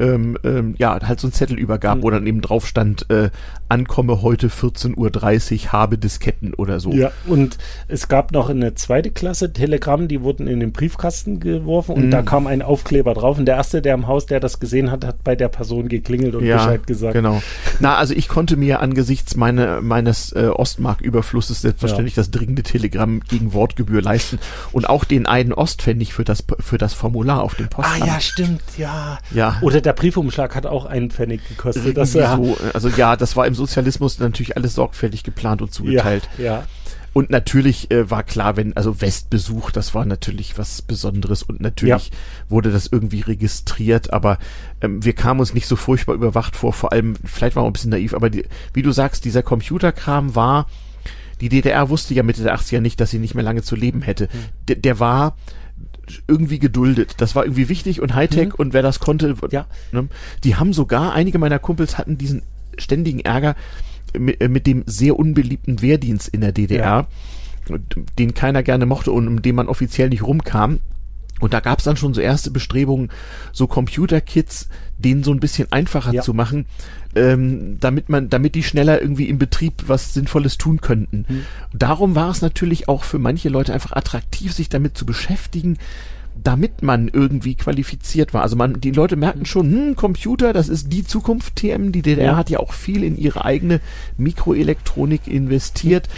ähm, 0.00 0.36
ähm, 0.44 0.74
ja, 0.78 0.98
halt 1.02 1.20
so 1.20 1.28
ein 1.28 1.32
Zettel 1.32 1.58
übergab, 1.58 1.98
wo 2.02 2.10
dann 2.10 2.26
eben 2.26 2.40
drauf 2.40 2.66
stand, 2.66 3.08
äh, 3.10 3.30
ankomme 3.68 4.22
heute 4.22 4.48
14.30 4.48 4.96
Uhr, 5.66 5.72
habe 5.72 5.96
Disketten 5.98 6.54
oder 6.54 6.80
so. 6.80 6.90
Ja, 6.92 7.12
und 7.26 7.58
es 7.86 8.08
gab 8.08 8.32
noch 8.32 8.48
eine 8.50 8.74
zweite 8.74 9.10
Klasse 9.10 9.52
Telegramm, 9.52 10.08
die 10.08 10.22
wurden 10.22 10.48
in 10.48 10.58
den 10.60 10.72
Briefkasten 10.72 11.38
geworfen 11.38 11.94
und 11.94 12.06
Mhm. 12.06 12.10
da 12.10 12.22
kam 12.22 12.46
ein 12.48 12.62
Aufkleber 12.62 13.14
drauf. 13.14 13.38
Und 13.38 13.46
der 13.46 13.56
erste, 13.56 13.80
der 13.82 13.94
im 13.94 14.06
Haus, 14.08 14.26
der 14.26 14.40
das 14.40 14.58
gesehen 14.58 14.90
hat, 14.90 15.04
hat 15.04 15.22
bei 15.22 15.36
der 15.36 15.48
Person 15.48 15.88
geklingelt 15.88 16.34
und 16.34 16.44
Bescheid 16.44 16.86
gesagt. 16.86 17.12
Genau. 17.14 17.42
Na, 17.78 17.94
also 17.96 18.14
ich 18.14 18.26
konnte 18.28 18.56
mir 18.56 18.80
angesichts 18.80 19.36
meine, 19.36 19.80
meines 19.82 20.32
äh, 20.32 20.48
Ostmark-Überflusses 20.48 21.60
selbstverständlich 21.60 22.14
das 22.14 22.30
dringende 22.30 22.62
Telegramm 22.62 23.20
gegen 23.20 23.52
Wortgebühr 23.52 24.02
leisten 24.02 24.38
und 24.72 24.88
auch 24.88 25.04
den 25.04 25.26
einen 25.26 25.52
Ostpfennig 25.52 26.12
für 26.14 26.24
das 26.24 26.44
für 26.58 26.78
das 26.78 26.94
Formular 26.94 27.42
auf 27.42 27.54
dem 27.54 27.66
Ah 27.66 27.68
Postamt. 27.82 28.06
ja, 28.06 28.20
stimmt, 28.20 28.62
ja. 28.78 29.18
Ja. 29.32 29.58
Oder 29.60 29.80
der 29.80 29.89
Briefumschlag 29.92 30.54
hat 30.54 30.66
auch 30.66 30.86
einen 30.86 31.10
Pfennig 31.10 31.46
gekostet. 31.48 31.96
Das 31.96 32.14
ja, 32.14 32.36
so, 32.36 32.56
also 32.72 32.88
ja, 32.88 33.16
das 33.16 33.36
war 33.36 33.46
im 33.46 33.54
Sozialismus 33.54 34.18
natürlich 34.18 34.56
alles 34.56 34.74
sorgfältig 34.74 35.22
geplant 35.22 35.62
und 35.62 35.68
ja, 35.68 35.72
zugeteilt. 35.72 36.28
ja. 36.38 36.64
Und 37.12 37.30
natürlich 37.30 37.90
äh, 37.90 38.08
war 38.08 38.22
klar, 38.22 38.56
wenn, 38.56 38.76
also 38.76 39.00
Westbesuch, 39.00 39.72
das 39.72 39.94
war 39.94 40.04
natürlich 40.04 40.58
was 40.58 40.80
Besonderes 40.82 41.42
und 41.42 41.60
natürlich 41.60 42.12
wurde 42.48 42.70
das 42.70 42.86
irgendwie 42.86 43.20
registriert, 43.20 44.12
aber 44.12 44.38
ähm, 44.80 45.04
wir 45.04 45.12
kamen 45.12 45.40
uns 45.40 45.52
nicht 45.52 45.66
so 45.66 45.74
furchtbar 45.74 46.14
überwacht 46.14 46.54
vor, 46.54 46.72
vor 46.72 46.92
allem, 46.92 47.16
vielleicht 47.24 47.56
waren 47.56 47.64
wir 47.64 47.70
ein 47.70 47.72
bisschen 47.72 47.90
naiv, 47.90 48.14
aber 48.14 48.30
die, 48.30 48.44
wie 48.74 48.82
du 48.82 48.92
sagst, 48.92 49.24
dieser 49.24 49.42
Computerkram 49.42 50.36
war, 50.36 50.66
die 51.40 51.48
DDR 51.48 51.88
wusste 51.88 52.14
ja 52.14 52.22
Mitte 52.22 52.42
der 52.42 52.54
80er 52.54 52.80
nicht, 52.80 53.00
dass 53.00 53.10
sie 53.10 53.18
nicht 53.18 53.34
mehr 53.34 53.44
lange 53.44 53.62
zu 53.62 53.74
leben 53.74 54.02
hätte. 54.02 54.28
Der, 54.68 54.76
der 54.76 55.00
war 55.00 55.36
irgendwie 56.28 56.58
geduldet. 56.58 57.14
Das 57.18 57.34
war 57.34 57.44
irgendwie 57.44 57.68
wichtig 57.68 58.00
und 58.00 58.14
Hightech 58.14 58.54
und 58.58 58.72
wer 58.72 58.82
das 58.82 58.98
konnte, 59.00 59.34
Ja. 59.50 59.66
ne? 59.92 60.08
die 60.44 60.56
haben 60.56 60.72
sogar, 60.72 61.12
einige 61.12 61.38
meiner 61.38 61.58
Kumpels 61.58 61.98
hatten 61.98 62.18
diesen 62.18 62.42
ständigen 62.78 63.20
Ärger 63.20 63.56
mit, 64.18 64.40
äh, 64.40 64.48
mit 64.48 64.66
dem 64.66 64.84
sehr 64.86 65.18
unbeliebten 65.18 65.82
Wehrdienst 65.82 66.28
in 66.28 66.40
der 66.40 66.52
DDR, 66.52 67.06
den 68.18 68.34
keiner 68.34 68.62
gerne 68.62 68.86
mochte 68.86 69.12
und 69.12 69.28
um 69.28 69.42
den 69.42 69.54
man 69.54 69.68
offiziell 69.68 70.08
nicht 70.08 70.22
rumkam. 70.22 70.80
Und 71.40 71.52
da 71.54 71.60
gab 71.60 71.78
es 71.78 71.84
dann 71.84 71.96
schon 71.96 72.14
so 72.14 72.20
erste 72.20 72.50
Bestrebungen, 72.50 73.10
so 73.52 73.66
Computerkits, 73.66 74.68
denen 74.98 75.24
so 75.24 75.32
ein 75.32 75.40
bisschen 75.40 75.72
einfacher 75.72 76.12
Ja. 76.12 76.22
zu 76.22 76.34
machen, 76.34 76.66
ähm, 77.16 77.78
damit 77.80 78.08
man, 78.08 78.28
damit 78.28 78.54
die 78.54 78.62
schneller 78.62 79.00
irgendwie 79.02 79.28
im 79.28 79.38
Betrieb 79.38 79.72
was 79.86 80.14
Sinnvolles 80.14 80.58
tun 80.58 80.80
könnten. 80.80 81.24
Hm. 81.26 81.42
Darum 81.72 82.14
war 82.14 82.30
es 82.30 82.42
natürlich 82.42 82.88
auch 82.88 83.02
für 83.04 83.18
manche 83.18 83.48
Leute 83.48 83.72
einfach 83.72 83.92
attraktiv, 83.92 84.52
sich 84.52 84.68
damit 84.68 84.96
zu 84.96 85.04
beschäftigen, 85.06 85.78
damit 86.42 86.82
man 86.82 87.08
irgendwie 87.08 87.54
qualifiziert 87.54 88.32
war. 88.32 88.42
Also 88.42 88.56
man, 88.56 88.80
die 88.80 88.92
Leute 88.92 89.16
merken 89.16 89.44
schon, 89.44 89.70
hm, 89.70 89.96
Computer, 89.96 90.52
das 90.52 90.68
ist 90.68 90.92
die 90.92 91.04
Zukunft 91.04 91.56
TM. 91.56 91.90
Die 91.92 92.02
DDR 92.02 92.32
Ja. 92.32 92.36
hat 92.36 92.48
ja 92.50 92.60
auch 92.60 92.72
viel 92.72 93.02
in 93.02 93.18
ihre 93.18 93.44
eigene 93.44 93.80
Mikroelektronik 94.16 95.26
investiert. 95.26 96.08
Na, 96.08 96.14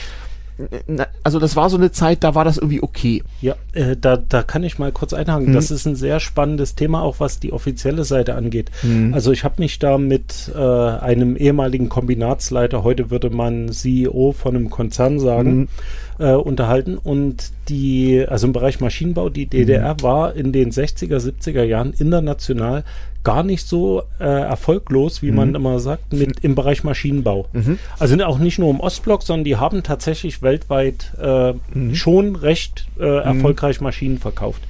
Also 1.23 1.39
das 1.39 1.57
war 1.57 1.71
so 1.71 1.77
eine 1.77 1.93
Zeit, 1.93 2.25
da 2.25 2.35
war 2.35 2.45
das 2.45 2.59
irgendwie 2.59 2.83
okay. 2.83 3.23
Ja, 3.41 3.55
äh, 3.73 3.97
da, 3.97 4.17
da 4.17 4.43
kann 4.43 4.63
ich 4.65 4.79
mal 4.79 4.93
kurz 4.93 5.13
einhaken. 5.13 5.51
Mhm. 5.51 5.53
Das 5.55 5.71
ist 5.71 5.87
ein 5.87 5.97
sehr 5.97 6.21
spannendes 6.21 6.75
Thema, 6.75 7.03
auch 7.03 7.21
was 7.21 7.41
die 7.41 7.53
offizielle 7.53 8.05
Seite 8.05 8.35
angeht. 8.35 8.71
Mhm. 8.83 9.15
Also 9.15 9.33
ich 9.33 9.45
habe 9.45 9.55
mich 9.59 9.79
da 9.79 9.99
mit 9.99 10.51
äh, 10.55 10.59
einem 10.59 11.37
ehemaligen 11.37 11.89
Kombinatsleiter, 11.89 12.83
heute 12.85 13.11
würde 13.11 13.31
man 13.31 13.71
CEO 13.71 14.33
von 14.33 14.57
einem 14.57 14.71
Konzern 14.71 15.19
sagen, 15.19 15.53
Mhm. 15.53 15.69
Äh, 16.19 16.33
unterhalten. 16.33 16.99
Und 16.99 17.53
die, 17.69 18.25
also 18.27 18.47
im 18.47 18.53
Bereich 18.53 18.81
Maschinenbau, 18.81 19.29
die 19.29 19.47
DDR 19.47 19.95
Mhm. 19.95 20.03
war 20.03 20.35
in 20.35 20.53
den 20.53 20.71
60er, 20.71 21.19
70er 21.19 21.63
Jahren 21.65 21.93
international 21.97 22.85
gar 23.25 23.45
nicht 23.45 23.69
so 23.69 24.03
äh, 24.19 24.25
erfolglos, 24.25 25.23
wie 25.23 25.31
Mhm. 25.31 25.37
man 25.37 25.55
immer 25.55 25.79
sagt, 25.79 26.13
mit 26.13 26.41
im 26.43 26.55
Bereich 26.57 26.83
Maschinenbau. 26.83 27.47
Also 28.01 28.17
auch 28.25 28.39
nicht 28.39 28.59
nur 28.59 28.71
im 28.71 28.81
Ostblock, 28.81 29.23
sondern 29.23 29.45
die 29.45 29.57
haben 29.57 29.83
tatsächlich 29.85 30.43
weltweit 30.43 31.13
äh, 31.23 31.53
Mhm. 31.73 31.95
schon 31.95 32.35
recht 32.37 32.87
äh, 32.99 33.05
erfolgreich 33.23 33.81
Maschinen 33.81 34.19
verkauft. 34.19 34.63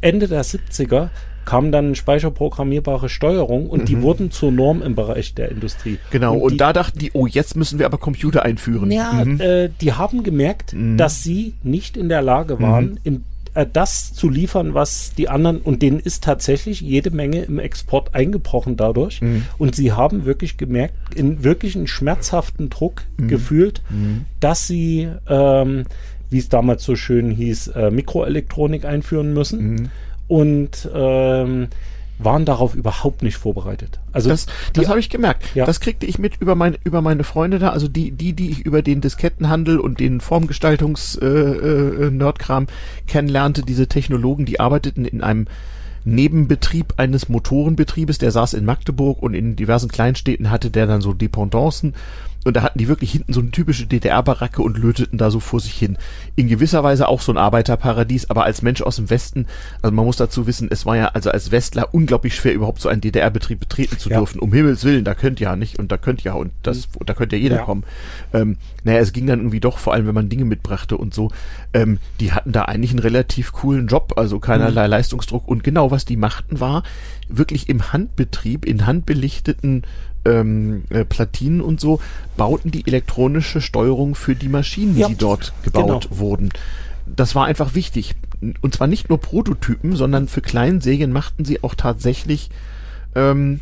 Ende 0.00 0.26
der 0.26 0.44
70er 0.44 1.10
kam 1.44 1.72
dann 1.72 1.94
speicherprogrammierbare 1.94 3.08
Steuerung 3.08 3.68
und 3.68 3.88
die 3.88 4.00
wurden 4.02 4.30
zur 4.30 4.52
Norm 4.52 4.82
im 4.82 4.94
Bereich 4.94 5.34
der 5.34 5.50
Industrie. 5.50 5.92
Mhm. 5.92 5.98
Genau. 6.10 6.36
Und, 6.36 6.52
die, 6.52 6.56
da 6.56 6.72
dachten 6.72 6.98
die, 6.98 7.10
oh, 7.14 7.26
jetzt 7.26 7.56
müssen 7.56 7.78
wir 7.78 7.86
aber 7.86 7.98
Computer 7.98 8.42
einführen. 8.44 8.90
ja, 8.90 9.24
Mhm. 9.24 9.40
äh, 9.40 9.68
die 9.80 9.92
haben 9.92 10.22
gemerkt, 10.22 10.74
dass 10.96 11.22
sie 11.22 11.54
nicht 11.62 11.96
in 11.96 12.08
der 12.08 12.22
Lage 12.22 12.60
waren, 12.60 12.98
im, 13.04 13.24
äh, 13.54 13.66
das 13.70 14.14
zu 14.14 14.28
liefern, 14.30 14.72
was 14.74 15.12
die 15.16 15.28
anderen, 15.28 15.58
und 15.58 15.82
denen 15.82 15.98
ist 16.00 16.24
tatsächlich 16.24 16.80
jede 16.80 17.10
Menge 17.10 17.42
im 17.42 17.58
Export 17.58 18.14
eingebrochen 18.14 18.76
dadurch. 18.76 19.20
Und 19.58 19.74
sie 19.74 19.92
haben 19.92 20.24
wirklich 20.24 20.56
gemerkt, 20.56 20.94
in 21.14 21.42
wirklich 21.44 21.76
einen 21.76 21.86
schmerzhaften 21.86 22.70
Druck 22.70 23.02
gefühlt, 23.18 23.82
dass 24.40 24.66
sie, 24.66 25.08
ähm, 25.28 25.84
wie 26.30 26.38
es 26.38 26.48
damals 26.48 26.82
so 26.84 26.96
schön 26.96 27.30
hieß, 27.30 27.68
äh, 27.68 27.90
Mikroelektronik 27.90 28.84
einführen 28.86 29.34
müssen. 29.34 29.90
Und 30.32 30.88
ähm, 30.94 31.68
waren 32.18 32.44
darauf 32.44 32.74
überhaupt 32.74 33.22
nicht 33.22 33.36
vorbereitet. 33.36 34.00
Also 34.12 34.30
Das, 34.30 34.46
das 34.72 34.88
habe 34.88 35.00
ich 35.00 35.10
gemerkt. 35.10 35.44
Ja. 35.54 35.64
Das 35.64 35.80
kriegte 35.80 36.06
ich 36.06 36.18
mit 36.18 36.40
über 36.40 36.54
meine 36.54 36.76
über 36.84 37.02
meine 37.02 37.24
Freunde 37.24 37.58
da, 37.58 37.70
also 37.70 37.88
die 37.88 38.12
die 38.12 38.32
die 38.32 38.50
ich 38.50 38.60
über 38.60 38.82
den 38.82 39.00
Diskettenhandel 39.00 39.78
und 39.78 40.00
den 40.00 40.20
Formgestaltungs 40.20 41.16
äh, 41.16 41.26
äh, 41.26 42.10
Nerdkram 42.10 42.66
kennenlernte, 43.06 43.62
diese 43.62 43.88
Technologen, 43.88 44.46
die 44.46 44.60
arbeiteten 44.60 45.04
in 45.04 45.22
einem 45.22 45.46
Nebenbetrieb 46.04 46.94
eines 46.96 47.28
Motorenbetriebes, 47.28 48.18
der 48.18 48.32
saß 48.32 48.54
in 48.54 48.64
Magdeburg 48.64 49.22
und 49.22 49.34
in 49.34 49.54
diversen 49.54 49.88
Kleinstädten 49.88 50.50
hatte 50.50 50.70
der 50.70 50.86
dann 50.86 51.00
so 51.00 51.12
Dependancen 51.12 51.94
und 52.44 52.56
da 52.56 52.62
hatten 52.62 52.78
die 52.78 52.88
wirklich 52.88 53.12
hinten 53.12 53.32
so 53.32 53.40
eine 53.40 53.50
typische 53.50 53.86
DDR-Baracke 53.86 54.62
und 54.62 54.76
löteten 54.78 55.16
da 55.18 55.30
so 55.30 55.38
vor 55.40 55.60
sich 55.60 55.74
hin. 55.74 55.96
In 56.34 56.48
gewisser 56.48 56.82
Weise 56.82 57.06
auch 57.08 57.20
so 57.20 57.32
ein 57.32 57.38
Arbeiterparadies, 57.38 58.30
aber 58.30 58.44
als 58.44 58.62
Mensch 58.62 58.82
aus 58.82 58.96
dem 58.96 59.10
Westen, 59.10 59.46
also 59.80 59.94
man 59.94 60.04
muss 60.04 60.16
dazu 60.16 60.46
wissen, 60.46 60.68
es 60.70 60.84
war 60.84 60.96
ja 60.96 61.08
also 61.08 61.30
als 61.30 61.50
Westler 61.52 61.94
unglaublich 61.94 62.34
schwer, 62.34 62.54
überhaupt 62.54 62.80
so 62.80 62.88
einen 62.88 63.00
DDR-Betrieb 63.00 63.60
betreten 63.60 63.98
zu 63.98 64.10
Ja. 64.10 64.18
dürfen. 64.18 64.40
Um 64.40 64.52
Himmels 64.52 64.82
Willen, 64.84 65.04
da 65.04 65.14
könnt 65.14 65.40
ihr 65.40 65.48
ja 65.48 65.56
nicht 65.56 65.78
und 65.78 65.92
da 65.92 65.96
könnt 65.98 66.22
ja 66.24 66.32
und 66.34 66.52
das, 66.62 66.88
da 67.06 67.14
könnte 67.14 67.36
ja 67.36 67.42
jeder 67.42 67.56
Ja. 67.56 67.62
kommen. 67.62 67.84
Ähm, 68.32 68.56
naja, 68.84 68.98
es 68.98 69.12
ging 69.12 69.26
dann 69.26 69.38
irgendwie 69.38 69.60
doch, 69.60 69.78
vor 69.78 69.92
allem 69.94 70.06
wenn 70.06 70.14
man 70.14 70.28
Dinge 70.28 70.44
mitbrachte 70.44 70.96
und 70.96 71.14
so. 71.14 71.30
Ähm, 71.72 71.98
die 72.20 72.32
hatten 72.32 72.52
da 72.52 72.62
eigentlich 72.62 72.90
einen 72.90 72.98
relativ 73.00 73.52
coolen 73.52 73.86
Job, 73.86 74.14
also 74.16 74.40
keinerlei 74.40 74.86
Leistungsdruck. 74.88 75.46
Und 75.46 75.62
genau 75.64 75.90
was 75.90 76.04
die 76.04 76.16
machten 76.16 76.58
war, 76.60 76.82
wirklich 77.28 77.68
im 77.68 77.92
Handbetrieb, 77.92 78.64
in 78.64 78.86
handbelichteten 78.86 79.82
ähm, 80.24 80.84
äh, 80.90 81.04
Platinen 81.04 81.60
und 81.60 81.80
so, 81.80 82.00
bauten 82.36 82.70
die 82.70 82.86
elektronische 82.86 83.60
Steuerung 83.60 84.14
für 84.14 84.34
die 84.34 84.48
Maschinen, 84.48 84.96
Ja, 84.96 85.08
die 85.08 85.16
dort 85.16 85.52
gebaut 85.62 86.08
genau. 86.08 86.18
wurden. 86.18 86.50
Das 87.06 87.34
war 87.34 87.46
einfach 87.46 87.74
wichtig. 87.74 88.14
Und 88.60 88.74
zwar 88.74 88.86
nicht 88.86 89.08
nur 89.08 89.18
Prototypen, 89.18 89.96
sondern 89.96 90.28
für 90.28 90.40
Kleinsägen 90.40 91.12
machten 91.12 91.44
sie 91.44 91.62
auch 91.62 91.74
tatsächlich 91.74 92.50
ähm, 93.14 93.60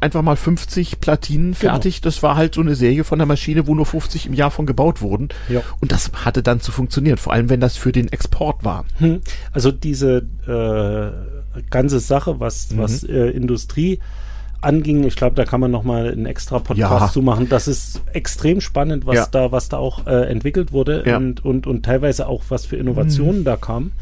einfach 0.00 0.22
mal 0.22 0.36
50 0.36 1.00
Platinen 1.00 1.54
Genau. 1.58 1.72
fertig. 1.72 2.00
Das 2.00 2.22
war 2.22 2.36
halt 2.36 2.54
so 2.54 2.60
eine 2.60 2.74
Serie 2.76 3.02
von 3.04 3.18
der 3.18 3.26
Maschine, 3.26 3.66
wo 3.66 3.74
nur 3.74 3.86
50 3.86 4.26
im 4.26 4.34
Jahr 4.34 4.50
von 4.52 4.66
gebaut 4.66 5.00
wurden. 5.02 5.30
Ja. 5.48 5.62
Und 5.80 5.90
das 5.90 6.10
hatte 6.24 6.42
dann 6.42 6.60
zu 6.60 6.70
funktionieren, 6.70 7.16
vor 7.16 7.32
allem 7.32 7.48
wenn 7.48 7.60
das 7.60 7.76
für 7.76 7.90
den 7.92 8.08
Export 8.12 8.64
war. 8.64 8.84
Hm. 8.98 9.20
Also 9.52 9.72
diese 9.72 10.26
äh, 10.46 11.60
ganze 11.70 11.98
Sache, 12.00 12.38
was, 12.40 12.70
Mhm. 12.70 12.78
was 12.78 13.02
äh, 13.04 13.30
Industrie 13.30 13.98
anging, 14.62 15.04
ich 15.04 15.16
glaube, 15.16 15.36
da 15.36 15.44
kann 15.44 15.60
man 15.60 15.70
noch 15.70 15.82
mal 15.84 16.10
einen 16.10 16.26
extra 16.26 16.58
Podcast 16.58 16.78
Ja. 17.00 17.10
zu 17.12 17.22
machen. 17.22 17.48
Das 17.48 17.66
ist 17.68 18.02
extrem 18.12 18.60
spannend, 18.60 19.06
was 19.06 19.16
Ja. 19.16 19.26
da, 19.30 19.52
was 19.52 19.68
da 19.68 19.78
auch 19.78 20.06
äh, 20.06 20.26
entwickelt 20.28 20.72
wurde 20.72 21.02
Ja. 21.06 21.16
und, 21.16 21.44
und, 21.44 21.66
und 21.66 21.84
teilweise 21.84 22.26
auch 22.28 22.42
was 22.48 22.66
für 22.66 22.76
Innovationen 22.76 23.44
da 23.44 23.56
kam. 23.56 23.92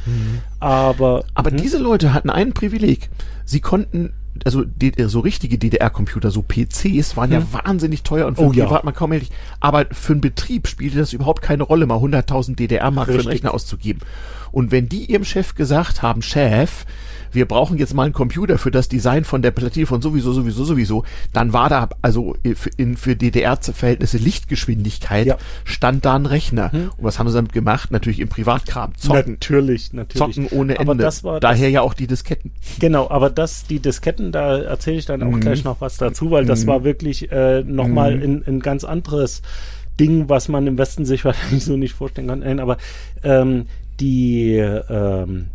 Aber, 0.60 1.24
Aber 1.34 1.50
mhm. 1.50 1.56
diese 1.58 1.78
Leute 1.78 2.12
hatten 2.12 2.30
ein 2.30 2.52
Privileg. 2.52 3.08
Sie 3.44 3.60
konnten 3.60 4.12
also 4.44 4.62
die, 4.64 4.92
so 5.08 5.18
richtige 5.18 5.58
DDR-Computer, 5.58 6.30
so 6.30 6.42
PCs, 6.42 7.16
waren 7.16 7.32
ja 7.32 7.38
Hm. 7.40 7.46
wahnsinnig 7.64 8.04
teuer 8.04 8.26
und 8.28 8.36
für 8.36 8.42
Oh 8.44 8.52
ja. 8.52 8.66
Privatmann 8.66 8.94
kaum 8.94 9.10
erhältlich. 9.10 9.36
Aber 9.58 9.86
für 9.90 10.12
einen 10.12 10.20
Betrieb 10.20 10.68
spielte 10.68 10.96
das 10.98 11.12
überhaupt 11.12 11.42
keine 11.42 11.64
Rolle, 11.64 11.86
mal 11.86 11.98
100.000 11.98 12.54
DDR-Mark 12.54 13.08
für 13.08 13.14
einen. 13.14 13.26
Rechner 13.26 13.52
auszugeben. 13.52 14.00
Und 14.52 14.70
wenn 14.70 14.88
die 14.88 15.06
ihrem 15.06 15.24
Chef 15.24 15.56
gesagt 15.56 16.02
haben, 16.02 16.22
Chef, 16.22 16.84
wir 17.32 17.46
brauchen 17.46 17.78
jetzt 17.78 17.94
mal 17.94 18.04
einen 18.04 18.12
Computer 18.12 18.58
für 18.58 18.70
das 18.70 18.88
Design 18.88 19.24
von 19.24 19.42
der 19.42 19.50
Platine 19.50 19.86
von 19.86 20.00
sowieso, 20.02 20.32
sowieso, 20.32 20.64
sowieso, 20.64 21.04
dann 21.32 21.52
war 21.52 21.68
da 21.68 21.88
also 22.02 22.36
für, 22.54 22.70
in, 22.76 22.96
für 22.96 23.16
DDR-Verhältnisse 23.16 24.18
Lichtgeschwindigkeit, 24.18 25.26
Ja. 25.26 25.36
stand 25.64 26.04
da 26.04 26.14
ein 26.14 26.26
Rechner. 26.26 26.70
Und 26.72 26.92
was 26.98 27.18
haben 27.18 27.28
sie 27.28 27.34
damit 27.34 27.52
gemacht? 27.52 27.90
Natürlich 27.90 28.20
im 28.20 28.28
Privatkram. 28.28 28.94
Zocken. 28.96 29.32
Natürlich, 29.32 29.92
natürlich. 29.92 30.36
Zocken 30.36 30.46
ohne 30.58 30.74
Ende. 30.78 30.90
Aber 30.90 30.94
das 30.94 31.24
war 31.24 31.40
Daher 31.40 31.70
ja 31.70 31.82
auch 31.82 31.94
die 31.94 32.06
Disketten. 32.06 32.50
Genau, 32.78 33.08
aber 33.10 33.30
das, 33.30 33.64
die 33.66 33.80
Disketten, 33.80 34.32
da 34.32 34.58
erzähle 34.58 34.98
ich 34.98 35.06
dann 35.06 35.22
auch 35.22 35.30
Mhm. 35.30 35.40
gleich 35.40 35.64
noch 35.64 35.80
was 35.80 35.96
dazu, 35.96 36.30
weil 36.30 36.44
das 36.46 36.66
war 36.66 36.84
wirklich 36.84 37.30
äh, 37.32 37.62
nochmal 37.62 38.16
Mhm. 38.16 38.22
ein, 38.22 38.44
ein 38.46 38.60
ganz 38.60 38.84
anderes 38.84 39.42
Ding, 40.00 40.28
was 40.28 40.48
man 40.48 40.66
im 40.66 40.78
Westen 40.78 41.04
sich 41.04 41.24
wahrscheinlich 41.24 41.64
so 41.64 41.76
nicht 41.76 41.94
vorstellen 41.94 42.28
kann. 42.28 42.40
Nein, 42.40 42.60
aber 42.60 42.76
ähm, 43.22 43.66
die 44.00 44.54
ähm, 44.56 45.46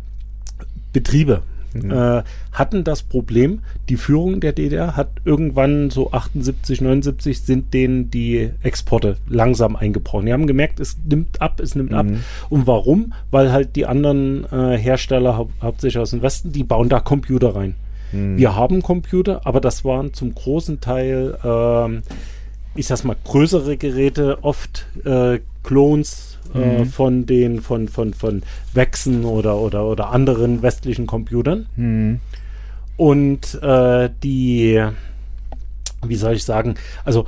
Betriebe 0.92 1.42
Mhm. 1.74 1.90
äh, 1.90 2.22
hatten 2.52 2.84
das 2.84 3.02
Problem, 3.02 3.60
die 3.88 3.96
Führung 3.96 4.40
der 4.40 4.52
DDR 4.52 4.96
hat 4.96 5.10
irgendwann 5.24 5.90
so 5.90 6.12
78, 6.12 6.80
79 6.80 7.40
sind 7.40 7.74
denen 7.74 8.10
die 8.10 8.50
Exporte 8.62 9.16
langsam 9.28 9.76
eingebrochen. 9.76 10.26
Die 10.26 10.32
haben 10.32 10.46
gemerkt, 10.46 10.80
es 10.80 10.96
nimmt 11.04 11.42
ab, 11.42 11.60
es 11.60 11.74
nimmt 11.74 11.92
ab. 11.92 12.06
Mhm. 12.06 12.20
Und 12.48 12.66
warum? 12.66 13.12
Weil 13.30 13.52
halt 13.52 13.76
die 13.76 13.86
anderen 13.86 14.44
äh, 14.50 14.78
Hersteller, 14.78 15.36
hau 15.36 15.50
hauptsächlich 15.60 16.00
aus 16.00 16.10
dem 16.10 16.22
Westen, 16.22 16.52
die 16.52 16.64
bauen 16.64 16.88
da 16.88 17.00
Computer 17.00 17.54
rein. 17.54 17.74
Mhm. 18.12 18.38
Wir 18.38 18.54
haben 18.54 18.82
Computer, 18.82 19.42
aber 19.44 19.60
das 19.60 19.84
waren 19.84 20.14
zum 20.14 20.34
großen 20.34 20.80
Teil, 20.80 21.36
ähm, 21.44 22.02
ich 22.74 22.86
sag's 22.86 23.04
mal, 23.04 23.16
größere 23.24 23.76
Geräte, 23.76 24.38
oft 24.42 24.86
äh, 25.04 25.40
Clones 25.62 26.33
äh, 26.54 26.58
Mhm. 26.80 26.86
von 26.86 27.26
den 27.26 27.60
von 27.62 27.88
von 27.88 28.12
von 28.14 28.42
Wechsen 28.72 29.24
oder 29.24 29.56
oder 29.56 29.84
oder 29.86 30.10
anderen 30.10 30.62
westlichen 30.62 31.06
Computern 31.06 31.66
Hm. 31.76 32.20
und 32.96 33.54
äh, 33.62 34.10
die 34.22 34.84
wie 36.06 36.16
soll 36.16 36.34
ich 36.34 36.44
sagen 36.44 36.74
also 37.04 37.26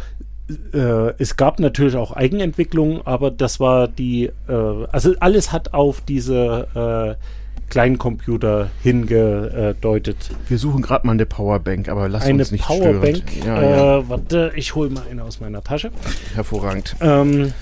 äh, 0.73 1.13
es 1.19 1.37
gab 1.37 1.59
natürlich 1.61 1.97
auch 1.97 2.13
Eigenentwicklung 2.13 3.05
aber 3.07 3.31
das 3.31 3.59
war 3.59 3.89
die 3.89 4.27
äh, 4.49 4.87
also 4.93 5.15
alles 5.21 5.51
hat 5.53 5.75
auf 5.75 6.01
diese 6.03 7.17
äh, 7.19 7.23
kleinen 7.69 7.99
Computer 7.99 8.71
hingedeutet 8.83 10.31
Wir 10.49 10.59
suchen 10.59 10.83
gerade 10.83 11.05
mal 11.07 11.15
eine 11.15 11.27
Powerbank, 11.27 11.89
aber 11.89 12.09
lass 12.09 12.23
eine 12.25 12.39
uns 12.43 12.53
nicht 12.53 12.65
Powerbank 12.65 13.17
störend. 13.29 13.45
Ja, 13.45 13.61
ja, 13.63 13.99
Äh, 13.99 14.09
warte 14.09 14.53
ich 14.55 14.75
hole 14.77 14.91
mal 14.91 15.03
eine 15.11 15.25
aus 15.25 15.41
meiner 15.41 15.63
Tasche 15.65 15.91
hervorragend. 16.35 16.95
ähm, 17.01 17.53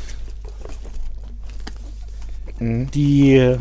Mhm. 2.59 2.91
die 2.93 3.57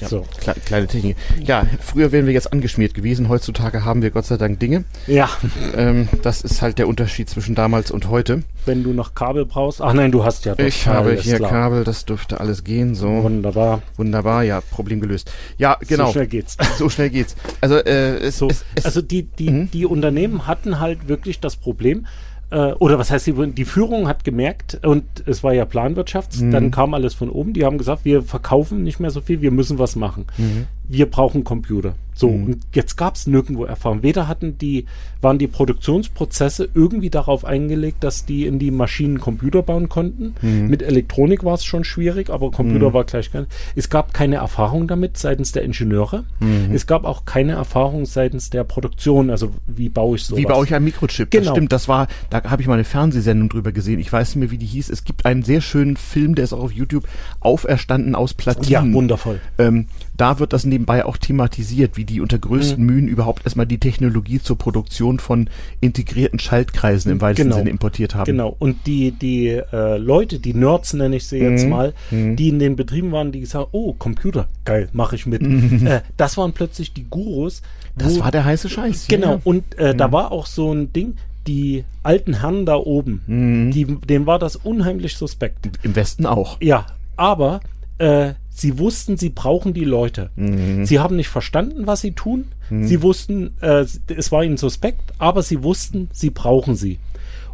Ja, 0.00 0.08
So. 0.08 0.26
kle 0.40 0.54
kleine 0.66 0.88
Technik. 0.88 1.16
Ja, 1.44 1.64
früher 1.80 2.10
wären 2.10 2.26
wir 2.26 2.32
jetzt 2.32 2.52
angeschmiert 2.52 2.92
gewesen, 2.92 3.28
heutzutage 3.28 3.84
haben 3.84 4.02
wir 4.02 4.10
Gott 4.10 4.24
sei 4.26 4.36
Dank 4.36 4.58
Dinge. 4.58 4.82
ja 5.06 5.28
Ähm, 5.76 6.08
das 6.22 6.40
ist 6.42 6.60
halt 6.60 6.78
der 6.78 6.88
Unterschied 6.88 7.30
zwischen 7.30 7.54
damals 7.54 7.92
und 7.92 8.08
heute. 8.08 8.42
wenn 8.66 8.82
du 8.82 8.92
noch 8.92 9.14
Kabel 9.14 9.46
brauchst 9.46 9.80
ach 9.80 9.92
nein 9.92 10.10
du 10.10 10.24
hast 10.24 10.44
ja 10.44 10.56
doch 10.56 10.64
Ich 10.64 10.88
habe 10.88 11.14
hier 11.14 11.36
klar. 11.36 11.50
Kabel, 11.50 11.84
das 11.84 12.04
dürfte 12.04 12.40
alles 12.40 12.64
gehen. 12.64 12.96
So, 12.96 13.22
wunderbar 13.22 13.82
wunderbar, 13.96 14.42
ja, 14.42 14.60
Problem 14.60 15.00
gelöst. 15.00 15.30
Ja, 15.56 15.76
genau. 15.86 16.06
so 16.06 16.12
schnell 16.14 16.26
geht's 16.26 16.56
So 16.78 16.88
schnell 16.88 17.10
geht's. 17.10 17.36
Also, 17.60 17.76
äh, 17.76 18.16
es, 18.16 18.38
So, 18.38 18.48
es, 18.50 18.64
es, 18.74 18.84
also 18.84 19.02
die, 19.02 19.22
die, 19.22 19.50
Mhm. 19.50 19.70
die 19.70 19.86
Unternehmen 19.86 20.48
hatten 20.48 20.80
halt 20.80 21.06
wirklich 21.06 21.38
das 21.38 21.54
Problem, 21.54 22.06
äh, 22.52 22.72
oder 22.74 22.98
was 22.98 23.10
heißt, 23.10 23.26
die, 23.26 23.32
die 23.52 23.64
Führung 23.64 24.06
hat 24.06 24.24
gemerkt, 24.24 24.78
und 24.84 25.04
es 25.26 25.42
war 25.42 25.52
ja 25.54 25.64
Planwirtschaft, 25.64 26.40
Mhm. 26.40 26.50
dann 26.50 26.70
kam 26.70 26.94
alles 26.94 27.14
von 27.14 27.30
oben, 27.30 27.52
die 27.54 27.64
haben 27.64 27.78
gesagt, 27.78 28.04
wir 28.04 28.22
verkaufen 28.22 28.82
nicht 28.84 29.00
mehr 29.00 29.10
so 29.10 29.20
viel, 29.20 29.40
wir 29.40 29.50
müssen 29.50 29.78
was 29.78 29.96
machen. 29.96 30.26
Mhm. 30.36 30.66
Wir 30.88 31.06
brauchen 31.06 31.44
Computer. 31.44 31.94
So, 32.14 32.28
Mhm. 32.28 32.44
und 32.44 32.58
jetzt 32.74 32.96
gab 32.98 33.14
es 33.14 33.26
nirgendwo 33.26 33.64
Erfahrung. 33.64 34.02
Weder 34.02 34.28
hatten 34.28 34.58
die, 34.58 34.84
waren 35.22 35.38
die 35.38 35.46
Produktionsprozesse 35.46 36.68
irgendwie 36.74 37.08
darauf 37.08 37.46
eingelegt, 37.46 38.04
dass 38.04 38.26
die 38.26 38.44
in 38.46 38.58
die 38.58 38.70
Maschinen 38.70 39.18
Computer 39.18 39.62
bauen 39.62 39.88
konnten. 39.88 40.34
Mhm. 40.42 40.66
Mit 40.68 40.82
Elektronik 40.82 41.42
war 41.42 41.54
es 41.54 41.64
schon 41.64 41.84
schwierig, 41.84 42.28
aber 42.28 42.50
Computer 42.50 42.90
Mhm. 42.90 42.92
war 42.92 43.04
gleich 43.04 43.32
gar 43.32 43.46
Es 43.76 43.88
gab 43.88 44.12
keine 44.12 44.36
Erfahrung 44.36 44.86
damit 44.88 45.16
seitens 45.16 45.52
der 45.52 45.62
Ingenieure. 45.62 46.24
Mhm. 46.40 46.74
Es 46.74 46.86
gab 46.86 47.04
auch 47.04 47.24
keine 47.24 47.52
Erfahrung 47.52 48.04
seitens 48.04 48.50
der 48.50 48.64
Produktion, 48.64 49.30
also 49.30 49.50
wie 49.66 49.88
baue 49.88 50.16
ich 50.16 50.24
sowas. 50.24 50.42
Wie 50.42 50.46
baue 50.46 50.66
ich 50.66 50.74
ein 50.74 50.84
Mikrochip? 50.84 51.30
Das 51.30 51.40
Genau. 51.40 51.52
stimmt, 51.52 51.72
das 51.72 51.88
war, 51.88 52.08
da 52.28 52.44
habe 52.44 52.60
ich 52.60 52.68
mal 52.68 52.74
eine 52.74 52.84
Fernsehsendung 52.84 53.48
drüber 53.48 53.72
gesehen. 53.72 53.98
Ich 54.00 54.12
weiß 54.12 54.36
nicht 54.36 54.40
mehr, 54.40 54.50
wie 54.50 54.58
die 54.58 54.66
hieß. 54.66 54.90
Es 54.90 55.04
gibt 55.04 55.24
einen 55.24 55.42
sehr 55.44 55.62
schönen 55.62 55.96
Film, 55.96 56.34
der 56.34 56.44
ist 56.44 56.52
auch 56.52 56.62
auf 56.64 56.72
YouTube, 56.72 57.08
Auferstanden 57.40 58.14
aus 58.14 58.32
Ja, 58.32 58.36
Platinen. 58.36 58.92
wundervoll. 58.94 59.40
ähm, 59.58 59.86
da 60.22 60.38
wird 60.38 60.52
das 60.52 60.64
nebenbei 60.64 61.04
auch 61.04 61.16
thematisiert, 61.16 61.96
wie 61.96 62.04
die 62.04 62.20
unter 62.20 62.38
größten 62.38 62.82
Mühen 62.84 63.08
überhaupt 63.08 63.44
erstmal 63.44 63.66
die 63.66 63.78
Technologie 63.78 64.40
zur 64.40 64.56
Produktion 64.56 65.18
von 65.18 65.50
integrierten 65.80 66.38
Schaltkreisen 66.38 67.10
im 67.10 67.20
weitesten 67.20 67.48
Genau. 67.48 67.56
Sinne 67.58 67.70
importiert 67.70 68.14
haben. 68.14 68.26
Genau. 68.26 68.54
Und 68.58 68.86
die, 68.86 69.10
die 69.10 69.48
äh, 69.48 69.96
Leute, 69.98 70.38
die 70.38 70.54
Nerds 70.54 70.92
nenne 70.92 71.16
ich 71.16 71.26
sie 71.26 71.38
jetzt 71.38 71.64
Mhm. 71.64 71.70
mal, 71.70 71.92
Mhm. 72.12 72.36
die 72.36 72.48
in 72.50 72.60
den 72.60 72.76
Betrieben 72.76 73.10
waren, 73.10 73.32
die 73.32 73.40
gesagt 73.40 73.68
oh, 73.72 73.94
Computer, 73.94 74.46
geil, 74.64 74.88
mache 74.92 75.16
ich 75.16 75.26
mit. 75.26 75.42
Äh, 75.82 76.02
das 76.16 76.36
waren 76.36 76.52
plötzlich 76.52 76.92
die 76.92 77.04
Gurus. 77.04 77.62
Das 77.96 78.16
wo- 78.16 78.20
war 78.20 78.30
der 78.30 78.44
heiße 78.44 78.68
Scheiß. 78.68 79.08
Genau, 79.08 79.32
ja. 79.32 79.40
und 79.42 79.76
äh, 79.76 79.94
da 79.94 80.12
war 80.12 80.30
auch 80.30 80.46
so 80.46 80.72
ein 80.72 80.92
Ding, 80.92 81.14
die 81.48 81.84
alten 82.04 82.34
Herren 82.40 82.64
da 82.64 82.76
oben, 82.76 83.22
Mhm. 83.26 83.70
die, 83.72 83.84
denen 83.86 84.26
war 84.26 84.38
das 84.38 84.54
unheimlich 84.54 85.16
suspekt. 85.16 85.68
Im 85.82 85.96
Westen 85.96 86.26
auch. 86.26 86.58
Ja, 86.60 86.86
aber 87.16 87.60
äh, 87.98 88.34
sie 88.54 88.78
wussten, 88.78 89.16
sie 89.16 89.30
brauchen 89.30 89.74
die 89.74 89.84
Leute. 89.84 90.30
Mhm. 90.36 90.84
Sie 90.84 90.98
haben 90.98 91.16
nicht 91.16 91.28
verstanden, 91.28 91.86
was 91.86 92.00
sie 92.00 92.12
tun. 92.12 92.46
Sie 92.70 93.02
wussten, 93.02 93.50
äh, 93.60 93.84
es 94.16 94.32
war 94.32 94.44
ihnen 94.44 94.56
suspekt, 94.56 95.12
aber 95.18 95.42
sie 95.42 95.62
wussten, 95.62 96.08
sie 96.10 96.30
brauchen 96.30 96.74
sie. 96.74 96.98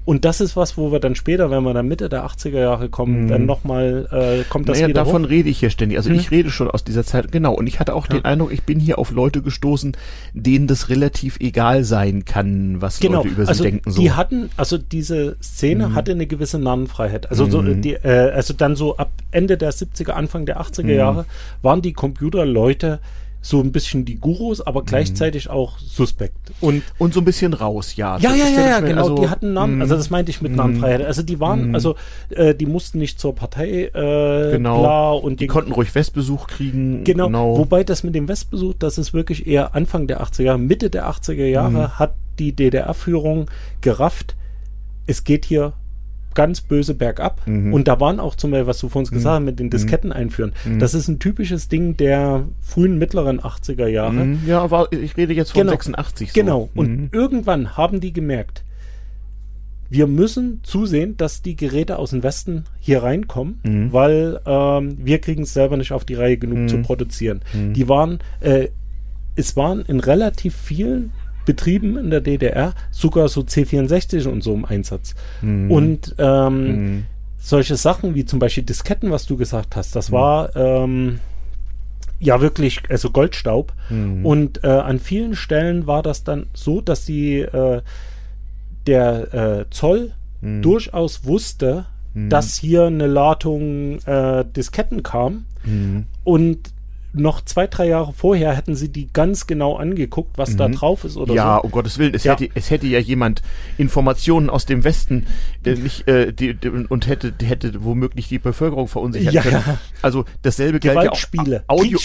Und 0.08 0.24
das 0.24 0.40
ist 0.40 0.56
was, 0.56 0.78
wo 0.78 0.90
wir 0.90 1.00
dann 1.00 1.14
später, 1.14 1.50
wenn 1.50 1.62
wir 1.64 1.74
dann 1.74 1.86
Mitte 1.86 2.08
der 2.08 2.24
80er 2.24 2.58
Jahre 2.60 2.88
kommen, 2.88 3.28
dann 3.28 3.44
nochmal 3.44 4.08
äh, 4.10 4.44
kommt 4.48 4.66
das 4.66 4.78
naja, 4.78 4.88
wieder 4.88 5.04
davon 5.04 5.24
hoch. 5.24 5.28
rede 5.28 5.50
ich 5.50 5.58
hier 5.58 5.68
ständig. 5.68 5.98
Also 5.98 6.08
Hm. 6.08 6.16
ich 6.16 6.30
rede 6.30 6.50
schon 6.50 6.70
aus 6.70 6.82
dieser 6.82 7.04
Zeit, 7.04 7.30
genau. 7.30 7.52
Und 7.52 7.66
ich 7.66 7.78
hatte 7.78 7.92
auch 7.94 8.06
den 8.06 8.24
Eindruck, 8.24 8.50
ich 8.50 8.62
bin 8.62 8.80
hier 8.80 8.98
auf 8.98 9.10
Leute 9.10 9.42
gestoßen, 9.42 9.94
denen 10.32 10.66
das 10.66 10.88
relativ 10.88 11.38
egal 11.40 11.84
sein 11.84 12.24
kann, 12.24 12.80
was 12.80 13.00
Genau, 13.00 13.18
Leute 13.18 13.28
über 13.28 13.42
sie 13.44 13.48
also 13.50 13.64
denken. 13.64 13.90
So. 13.90 14.00
die 14.00 14.12
hatten, 14.12 14.48
also 14.56 14.78
diese 14.78 15.36
Szene 15.42 15.94
hatte 15.94 16.12
eine 16.12 16.26
gewisse 16.26 16.58
Narrenfreiheit. 16.58 17.28
Also 17.30 17.44
so 17.44 17.60
Mhm. 17.60 17.82
die, 17.82 17.92
äh, 17.92 18.30
also 18.30 18.54
dann 18.54 18.76
so 18.76 18.96
ab 18.96 19.10
Ende 19.30 19.58
der 19.58 19.72
70er, 19.74 20.12
Anfang 20.14 20.46
der 20.46 20.58
80er 20.58 20.84
Mhm. 20.84 20.90
Jahre 20.96 21.26
waren 21.60 21.82
die 21.82 21.92
Computerleute 21.92 23.00
so 23.40 23.60
ein 23.60 23.70
bisschen 23.70 24.04
die 24.04 24.16
Gurus, 24.16 24.60
aber 24.60 24.82
gleichzeitig 24.82 25.48
auch 25.48 25.78
suspekt. 25.78 26.36
Und 26.60 26.82
Und 26.98 27.14
so 27.14 27.20
ein 27.20 27.24
bisschen 27.24 27.54
raus, 27.54 27.94
ja. 27.96 28.18
Ja, 28.18 28.34
ja, 28.34 28.46
ja, 28.48 28.60
ja, 28.68 28.80
genau. 28.80 29.02
also, 29.02 29.14
die 29.22 29.28
hatten 29.28 29.52
Namen, 29.52 29.76
mh, 29.78 29.84
also 29.84 29.94
das 29.96 30.10
meinte 30.10 30.30
ich 30.30 30.42
mit 30.42 30.56
Namenfreiheit. 30.56 31.02
Also 31.06 31.22
die 31.22 31.38
waren, 31.38 31.68
Mhm. 31.68 31.74
also 31.74 31.94
äh, 32.30 32.54
die 32.54 32.66
mussten 32.66 32.98
nicht 32.98 33.20
zur 33.20 33.34
Partei 33.34 33.84
äh, 33.94 34.50
Genau. 34.52 34.80
bla 34.80 35.10
und 35.12 35.40
die 35.40 35.46
konnten 35.46 35.72
ruhig 35.72 35.94
Westbesuch 35.94 36.48
kriegen. 36.48 37.04
Genau, 37.04 37.56
wobei 37.56 37.84
das 37.84 38.02
mit 38.02 38.14
dem 38.14 38.26
Westbesuch, 38.28 38.74
das 38.78 38.98
ist 38.98 39.14
wirklich 39.14 39.46
eher 39.46 39.74
Anfang 39.74 40.06
der 40.08 40.20
80er 40.22 40.42
Jahre, 40.42 40.58
Mitte 40.58 40.90
der 40.90 41.08
80er 41.08 41.46
Jahre 41.46 41.70
Mhm. 41.70 41.98
hat 41.98 42.14
die 42.40 42.52
DDR-Führung 42.52 43.46
gerafft, 43.80 44.34
es 45.06 45.24
geht 45.24 45.44
hier 45.44 45.72
ganz 46.38 46.60
böse 46.60 46.94
bergab. 46.94 47.42
Mhm. 47.48 47.74
Und 47.74 47.88
da 47.88 47.98
waren 47.98 48.20
auch 48.20 48.36
zum 48.36 48.52
Beispiel, 48.52 48.68
was 48.68 48.78
du 48.78 48.88
vorhin 48.88 49.10
gesagt 49.10 49.34
hast, 49.40 49.42
mit 49.44 49.58
den 49.58 49.70
Disketten 49.70 50.12
einführen. 50.12 50.52
Mhm. 50.64 50.78
Das 50.78 50.94
ist 50.94 51.08
ein 51.08 51.18
typisches 51.18 51.66
Ding 51.66 51.96
der 51.96 52.44
frühen, 52.62 52.96
mittleren 52.96 53.40
80er 53.40 53.88
Jahre. 53.88 54.12
Mhm. 54.24 54.38
Ja, 54.46 54.60
aber 54.62 54.92
ich 54.92 55.16
rede 55.16 55.34
jetzt 55.34 55.50
von 55.50 55.62
Genau. 55.62 55.72
86. 55.72 56.28
So. 56.32 56.40
Genau. 56.40 56.68
Und 56.76 56.88
Mhm. 56.90 57.08
irgendwann 57.10 57.76
haben 57.76 57.98
die 58.00 58.12
gemerkt, 58.12 58.62
wir 59.90 60.06
müssen 60.06 60.60
zusehen, 60.62 61.16
dass 61.16 61.42
die 61.42 61.56
Geräte 61.56 61.98
aus 61.98 62.10
dem 62.10 62.22
Westen 62.22 62.64
hier 62.78 63.02
reinkommen, 63.02 63.58
Mhm. 63.64 63.92
weil 63.92 64.38
ähm, 64.46 64.96
wir 65.02 65.18
kriegen 65.20 65.42
es 65.42 65.54
selber 65.54 65.76
nicht 65.76 65.90
auf 65.92 66.04
die 66.04 66.14
Reihe 66.14 66.36
genug 66.36 66.58
Mhm. 66.58 66.68
zu 66.68 66.78
produzieren. 66.82 67.40
Mhm. 67.52 67.72
Die 67.72 67.88
waren, 67.88 68.20
äh, 68.40 68.68
es 69.34 69.56
waren 69.56 69.80
in 69.80 69.98
relativ 69.98 70.54
vielen 70.54 71.10
Betrieben 71.48 71.96
in 71.96 72.10
der 72.10 72.20
DDR 72.20 72.74
sogar 72.90 73.28
so 73.28 73.40
C64 73.40 74.28
und 74.28 74.42
so 74.42 74.52
im 74.52 74.66
Einsatz. 74.66 75.14
Mhm. 75.40 75.70
Und 75.70 76.14
ähm, 76.18 76.66
Mhm. 76.66 77.06
solche 77.38 77.76
Sachen 77.76 78.14
wie 78.14 78.26
zum 78.26 78.38
Beispiel 78.38 78.64
Disketten, 78.64 79.10
was 79.10 79.24
du 79.24 79.38
gesagt 79.38 79.74
hast, 79.76 79.96
das 79.96 80.12
war 80.12 80.54
ähm, 80.56 81.20
ja 82.20 82.42
wirklich, 82.42 82.82
also 82.90 83.08
Goldstaub. 83.10 83.72
Mhm. 83.88 84.26
Und 84.26 84.62
äh, 84.62 84.66
an 84.66 84.98
vielen 84.98 85.34
Stellen 85.36 85.86
war 85.86 86.02
das 86.02 86.22
dann 86.22 86.44
so, 86.52 86.82
dass 86.82 87.06
die, 87.06 87.38
äh, 87.40 87.80
der 88.86 89.34
äh, 89.34 89.64
Zoll 89.70 90.12
Mhm. 90.42 90.60
durchaus 90.62 91.24
wusste, 91.24 91.86
Mhm. 92.12 92.28
dass 92.28 92.56
hier 92.56 92.84
eine 92.84 93.06
Ladung 93.06 94.00
äh, 94.04 94.44
Disketten 94.54 95.02
kam 95.02 95.46
Mhm. 95.64 96.04
und 96.24 96.58
noch 97.18 97.42
zwei, 97.44 97.66
drei 97.66 97.88
Jahre 97.88 98.12
vorher 98.12 98.54
hätten 98.56 98.74
sie 98.74 98.88
die 98.90 99.12
ganz 99.12 99.46
genau 99.46 99.76
angeguckt, 99.76 100.38
was 100.38 100.56
da 100.56 100.68
drauf 100.68 101.04
ist 101.04 101.16
oder 101.16 101.34
ja, 101.34 101.56
so. 101.56 101.62
um 101.64 101.70
Gottes 101.70 101.98
Willen, 101.98 102.14
es, 102.14 102.24
Ja. 102.24 102.32
hätte, 102.32 102.48
es 102.54 102.70
hätte 102.70 102.86
ja 102.86 102.98
jemand 102.98 103.42
Informationen 103.76 104.50
aus 104.50 104.66
dem 104.66 104.84
Westen 104.84 105.26
äh, 105.64 105.74
nicht, 105.74 106.06
äh, 106.08 106.32
die, 106.32 106.54
die, 106.54 106.68
und 106.68 107.06
hätte, 107.06 107.32
hätte 107.42 107.84
womöglich 107.84 108.28
die 108.28 108.38
Bevölkerung 108.38 108.88
verunsichern 108.88 109.34
Ja. 109.34 109.42
können. 109.42 109.62
Also 110.02 110.24
dasselbe 110.42 110.80
gilt 110.80 110.94
ja 110.94 111.10
auch 111.10 111.18
Audio, 111.68 111.98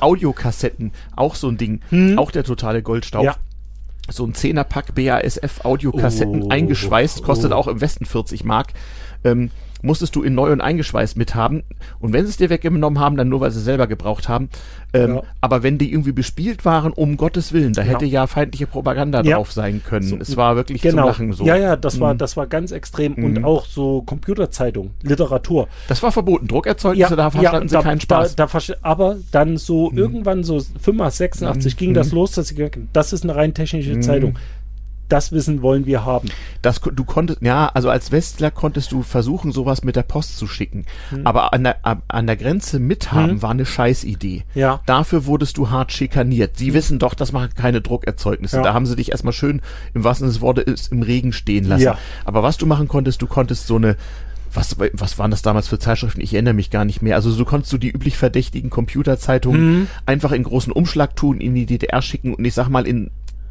Audiokassetten, 0.00 0.92
auch 1.16 1.34
so 1.34 1.48
ein 1.48 1.56
Ding, 1.58 1.80
auch 2.16 2.30
der 2.30 2.44
totale 2.44 2.82
Goldstaub. 2.82 3.24
Ja. 3.24 3.36
So 4.10 4.24
ein 4.24 4.32
Zehnerpack 4.34 4.94
BASF 4.94 5.64
Audiokassetten 5.64 6.44
Oh. 6.44 6.48
eingeschweißt, 6.48 7.22
kostet 7.22 7.52
Oh. 7.52 7.56
auch 7.56 7.68
im 7.68 7.80
Westen 7.82 8.06
40 8.06 8.42
Mark. 8.44 8.68
Ähm, 9.24 9.50
musstest 9.80 10.16
du 10.16 10.24
in 10.24 10.34
neu 10.34 10.50
und 10.50 10.60
eingeschweißt 10.60 11.16
mithaben. 11.16 11.62
Und 12.00 12.12
wenn 12.12 12.24
sie 12.24 12.30
es 12.30 12.36
dir 12.36 12.50
weggenommen 12.50 12.98
haben, 12.98 13.16
dann 13.16 13.28
nur, 13.28 13.40
weil 13.40 13.52
sie 13.52 13.60
selber 13.60 13.86
gebraucht 13.86 14.28
haben. 14.28 14.48
Ähm, 14.92 15.14
Ja. 15.16 15.22
Aber 15.40 15.62
wenn 15.62 15.78
die 15.78 15.92
irgendwie 15.92 16.10
bespielt 16.10 16.64
waren, 16.64 16.92
um 16.92 17.16
Gottes 17.16 17.52
Willen, 17.52 17.74
da 17.74 17.82
Ja. 17.82 17.88
hätte 17.92 18.04
ja 18.04 18.26
feindliche 18.26 18.66
Propaganda 18.66 19.22
Ja. 19.22 19.36
drauf 19.36 19.52
sein 19.52 19.80
können. 19.86 20.20
es 20.20 20.36
war 20.36 20.56
wirklich 20.56 20.82
Genau. 20.82 21.02
zum 21.02 21.06
Lachen 21.06 21.32
so. 21.32 21.44
Ja, 21.44 21.54
ja, 21.56 21.76
das 21.76 22.00
war, 22.00 22.14
Mhm. 22.14 22.18
das 22.18 22.36
war 22.36 22.48
ganz 22.48 22.72
extrem. 22.72 23.14
Und 23.14 23.44
auch 23.44 23.66
so 23.66 24.02
Computerzeitung, 24.02 24.90
Literatur. 25.02 25.68
Das 25.86 26.02
war 26.02 26.10
verboten. 26.10 26.48
Druckerzeugnisse, 26.48 27.14
da 27.14 27.30
verstanden 27.30 27.68
sie 27.68 27.74
da, 27.76 27.82
keinen 27.82 28.00
Spaß. 28.00 28.32
Mhm. 28.32 28.36
Da, 28.36 28.46
da, 28.46 28.74
aber 28.82 29.16
dann 29.30 29.58
so 29.58 29.92
irgendwann 29.94 30.42
so 30.42 30.58
85, 30.80 31.18
86 31.18 31.76
ging 31.76 31.94
das 31.94 32.10
los, 32.10 32.32
dass 32.32 32.48
sie 32.48 32.56
gesagt 32.56 32.76
haben, 32.76 32.88
das 32.92 33.12
ist 33.12 33.22
eine 33.22 33.36
rein 33.36 33.54
technische 33.54 33.94
Mhm. 33.94 34.02
Zeitung. 34.02 34.36
Das 35.08 35.32
Wissen 35.32 35.62
wollen 35.62 35.86
wir 35.86 36.04
haben. 36.04 36.28
Das, 36.62 36.80
du 36.80 37.04
konntest, 37.04 37.40
ja, 37.42 37.68
also 37.68 37.88
als 37.88 38.12
Westler 38.12 38.50
konntest 38.50 38.92
du 38.92 39.02
versuchen, 39.02 39.52
sowas 39.52 39.82
mit 39.82 39.96
der 39.96 40.02
Post 40.02 40.38
zu 40.38 40.46
schicken. 40.46 40.84
Hm. 41.10 41.26
Aber 41.26 41.54
an 41.54 41.64
der, 41.64 41.76
an 42.08 42.26
der 42.26 42.36
Grenze 42.36 42.78
mithaben 42.78 43.40
war 43.42 43.50
eine 43.50 43.64
Scheißidee. 43.66 44.44
Ja. 44.54 44.80
Dafür 44.86 45.26
wurdest 45.26 45.56
du 45.56 45.70
hart 45.70 45.92
schikaniert. 45.92 46.58
Sie 46.58 46.74
wissen 46.74 46.98
doch, 46.98 47.14
das 47.14 47.32
machen 47.32 47.50
keine 47.54 47.80
Druckerzeugnisse. 47.80 48.56
Ja. 48.56 48.62
Da 48.62 48.74
haben 48.74 48.86
sie 48.86 48.96
dich 48.96 49.10
erstmal 49.10 49.32
schön, 49.32 49.62
im 49.94 50.04
wahrsten 50.04 50.26
Sinne 50.26 50.34
des 50.34 50.40
Wortes, 50.42 50.88
im 50.88 51.02
Regen 51.02 51.32
stehen 51.32 51.64
lassen. 51.64 51.84
Ja. 51.84 51.98
Aber 52.24 52.42
was 52.42 52.58
du 52.58 52.66
machen 52.66 52.88
konntest, 52.88 53.22
du 53.22 53.26
konntest 53.26 53.66
so 53.66 53.76
eine, 53.76 53.96
was, 54.52 54.76
was 54.92 55.18
waren 55.18 55.30
das 55.30 55.42
damals 55.42 55.68
für 55.68 55.78
Zeitschriften? 55.78 56.20
Ich 56.20 56.34
erinnere 56.34 56.54
mich 56.54 56.70
gar 56.70 56.84
nicht 56.84 57.02
mehr. 57.02 57.16
Also 57.16 57.30
so 57.30 57.44
konntest 57.44 57.72
du 57.72 57.78
die 57.78 57.90
üblich 57.90 58.16
verdächtigen 58.16 58.70
Computerzeitungen 58.70 59.60
Hm. 59.60 59.86
einfach 60.06 60.32
in 60.32 60.42
großen 60.42 60.72
Umschlag 60.72 61.16
tun, 61.16 61.40
in 61.40 61.54
die 61.54 61.66
DDR 61.66 62.02
schicken 62.02 62.34
und 62.34 62.44
ich 62.44 62.54
sag 62.54 62.68
mal, 62.68 62.86
in 62.86 63.10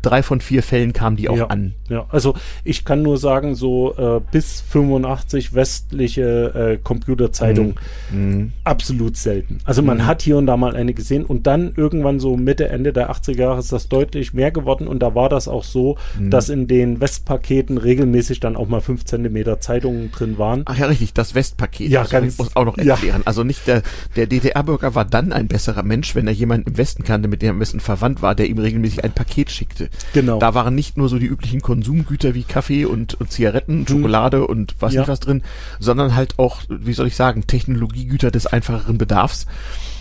drei 0.09 0.23
von 0.23 0.41
vier 0.41 0.63
Fällen 0.63 0.93
kamen 0.93 1.15
die 1.17 1.29
auch 1.29 1.37
ja. 1.37 1.47
an. 1.47 1.73
Ja, 1.89 2.05
also 2.09 2.33
ich 2.63 2.85
kann 2.85 3.01
nur 3.01 3.17
sagen, 3.17 3.55
so 3.55 3.95
äh, 3.97 4.21
bis 4.31 4.61
85 4.61 5.53
westliche 5.53 6.73
äh, 6.73 6.77
Computerzeitungen 6.83 7.75
Mhm. 8.11 8.51
absolut 8.63 9.17
selten. 9.17 9.57
Also 9.65 9.81
man 9.81 10.05
hat 10.05 10.21
hier 10.21 10.37
und 10.37 10.45
da 10.47 10.55
mal 10.57 10.75
eine 10.75 10.93
gesehen 10.93 11.25
und 11.25 11.45
dann 11.47 11.73
irgendwann 11.75 12.19
so 12.19 12.37
Mitte, 12.37 12.69
Ende 12.69 12.93
der 12.93 13.11
80er 13.11 13.37
Jahre 13.37 13.59
ist 13.59 13.71
das 13.71 13.89
deutlich 13.89 14.33
mehr 14.33 14.51
geworden 14.51 14.87
und 14.87 14.99
da 14.99 15.13
war 15.15 15.29
das 15.29 15.47
auch 15.47 15.63
so, 15.63 15.97
Mhm. 16.17 16.29
dass 16.29 16.49
in 16.49 16.67
den 16.67 17.01
Westpaketen 17.01 17.77
regelmäßig 17.77 18.39
dann 18.39 18.55
auch 18.55 18.67
mal 18.67 18.81
5 18.81 19.05
Zentimeter 19.05 19.59
Zeitungen 19.59 20.11
drin 20.11 20.37
waren. 20.37 20.61
Ach 20.65 20.77
ja, 20.77 20.85
richtig, 20.87 21.13
das 21.13 21.35
Westpaket. 21.35 21.89
Ja, 21.89 22.01
das 22.03 22.11
ganz- 22.11 22.37
muss 22.37 22.55
auch 22.55 22.65
noch 22.65 22.77
ja. 22.77 22.93
erklären. 22.93 23.21
Also 23.25 23.43
nicht 23.43 23.67
der, 23.67 23.81
der 24.15 24.27
DDR-Bürger 24.27 24.95
war 24.95 25.05
dann 25.05 25.33
ein 25.33 25.47
besserer 25.47 25.83
Mensch, 25.83 26.15
wenn 26.15 26.27
er 26.27 26.33
jemanden 26.33 26.69
im 26.71 26.77
Westen 26.77 27.03
kannte, 27.03 27.27
mit 27.27 27.41
dem 27.41 27.47
er 27.47 27.51
am 27.53 27.59
besten 27.59 27.79
verwandt 27.79 28.21
war, 28.21 28.35
der 28.35 28.47
ihm 28.47 28.57
regelmäßig 28.59 29.03
ein 29.03 29.11
Paket 29.11 29.51
schickte. 29.51 29.89
Genau. 30.13 30.39
Da 30.39 30.53
waren 30.53 30.73
nicht 30.75 30.97
nur 30.97 31.10
so 31.10 31.19
die 31.19 31.25
üblichen 31.25 31.62
Konsumgüter 31.62 32.33
wie 32.33 32.43
Kaffee 32.43 32.86
und, 32.86 33.15
und 33.15 33.31
Zigaretten, 33.31 33.86
Schokolade 33.88 34.47
und 34.47 34.75
was 34.79 34.91
Mhm. 34.91 34.95
Ja. 34.95 35.01
nicht 35.01 35.10
was 35.10 35.19
drin, 35.19 35.43
sondern 35.79 36.15
halt 36.15 36.39
auch, 36.39 36.62
wie 36.69 36.93
soll 36.93 37.07
ich 37.07 37.15
sagen, 37.15 37.45
Technologiegüter 37.47 38.31
des 38.31 38.47
einfacheren 38.47 38.97
Bedarfs. 38.97 39.45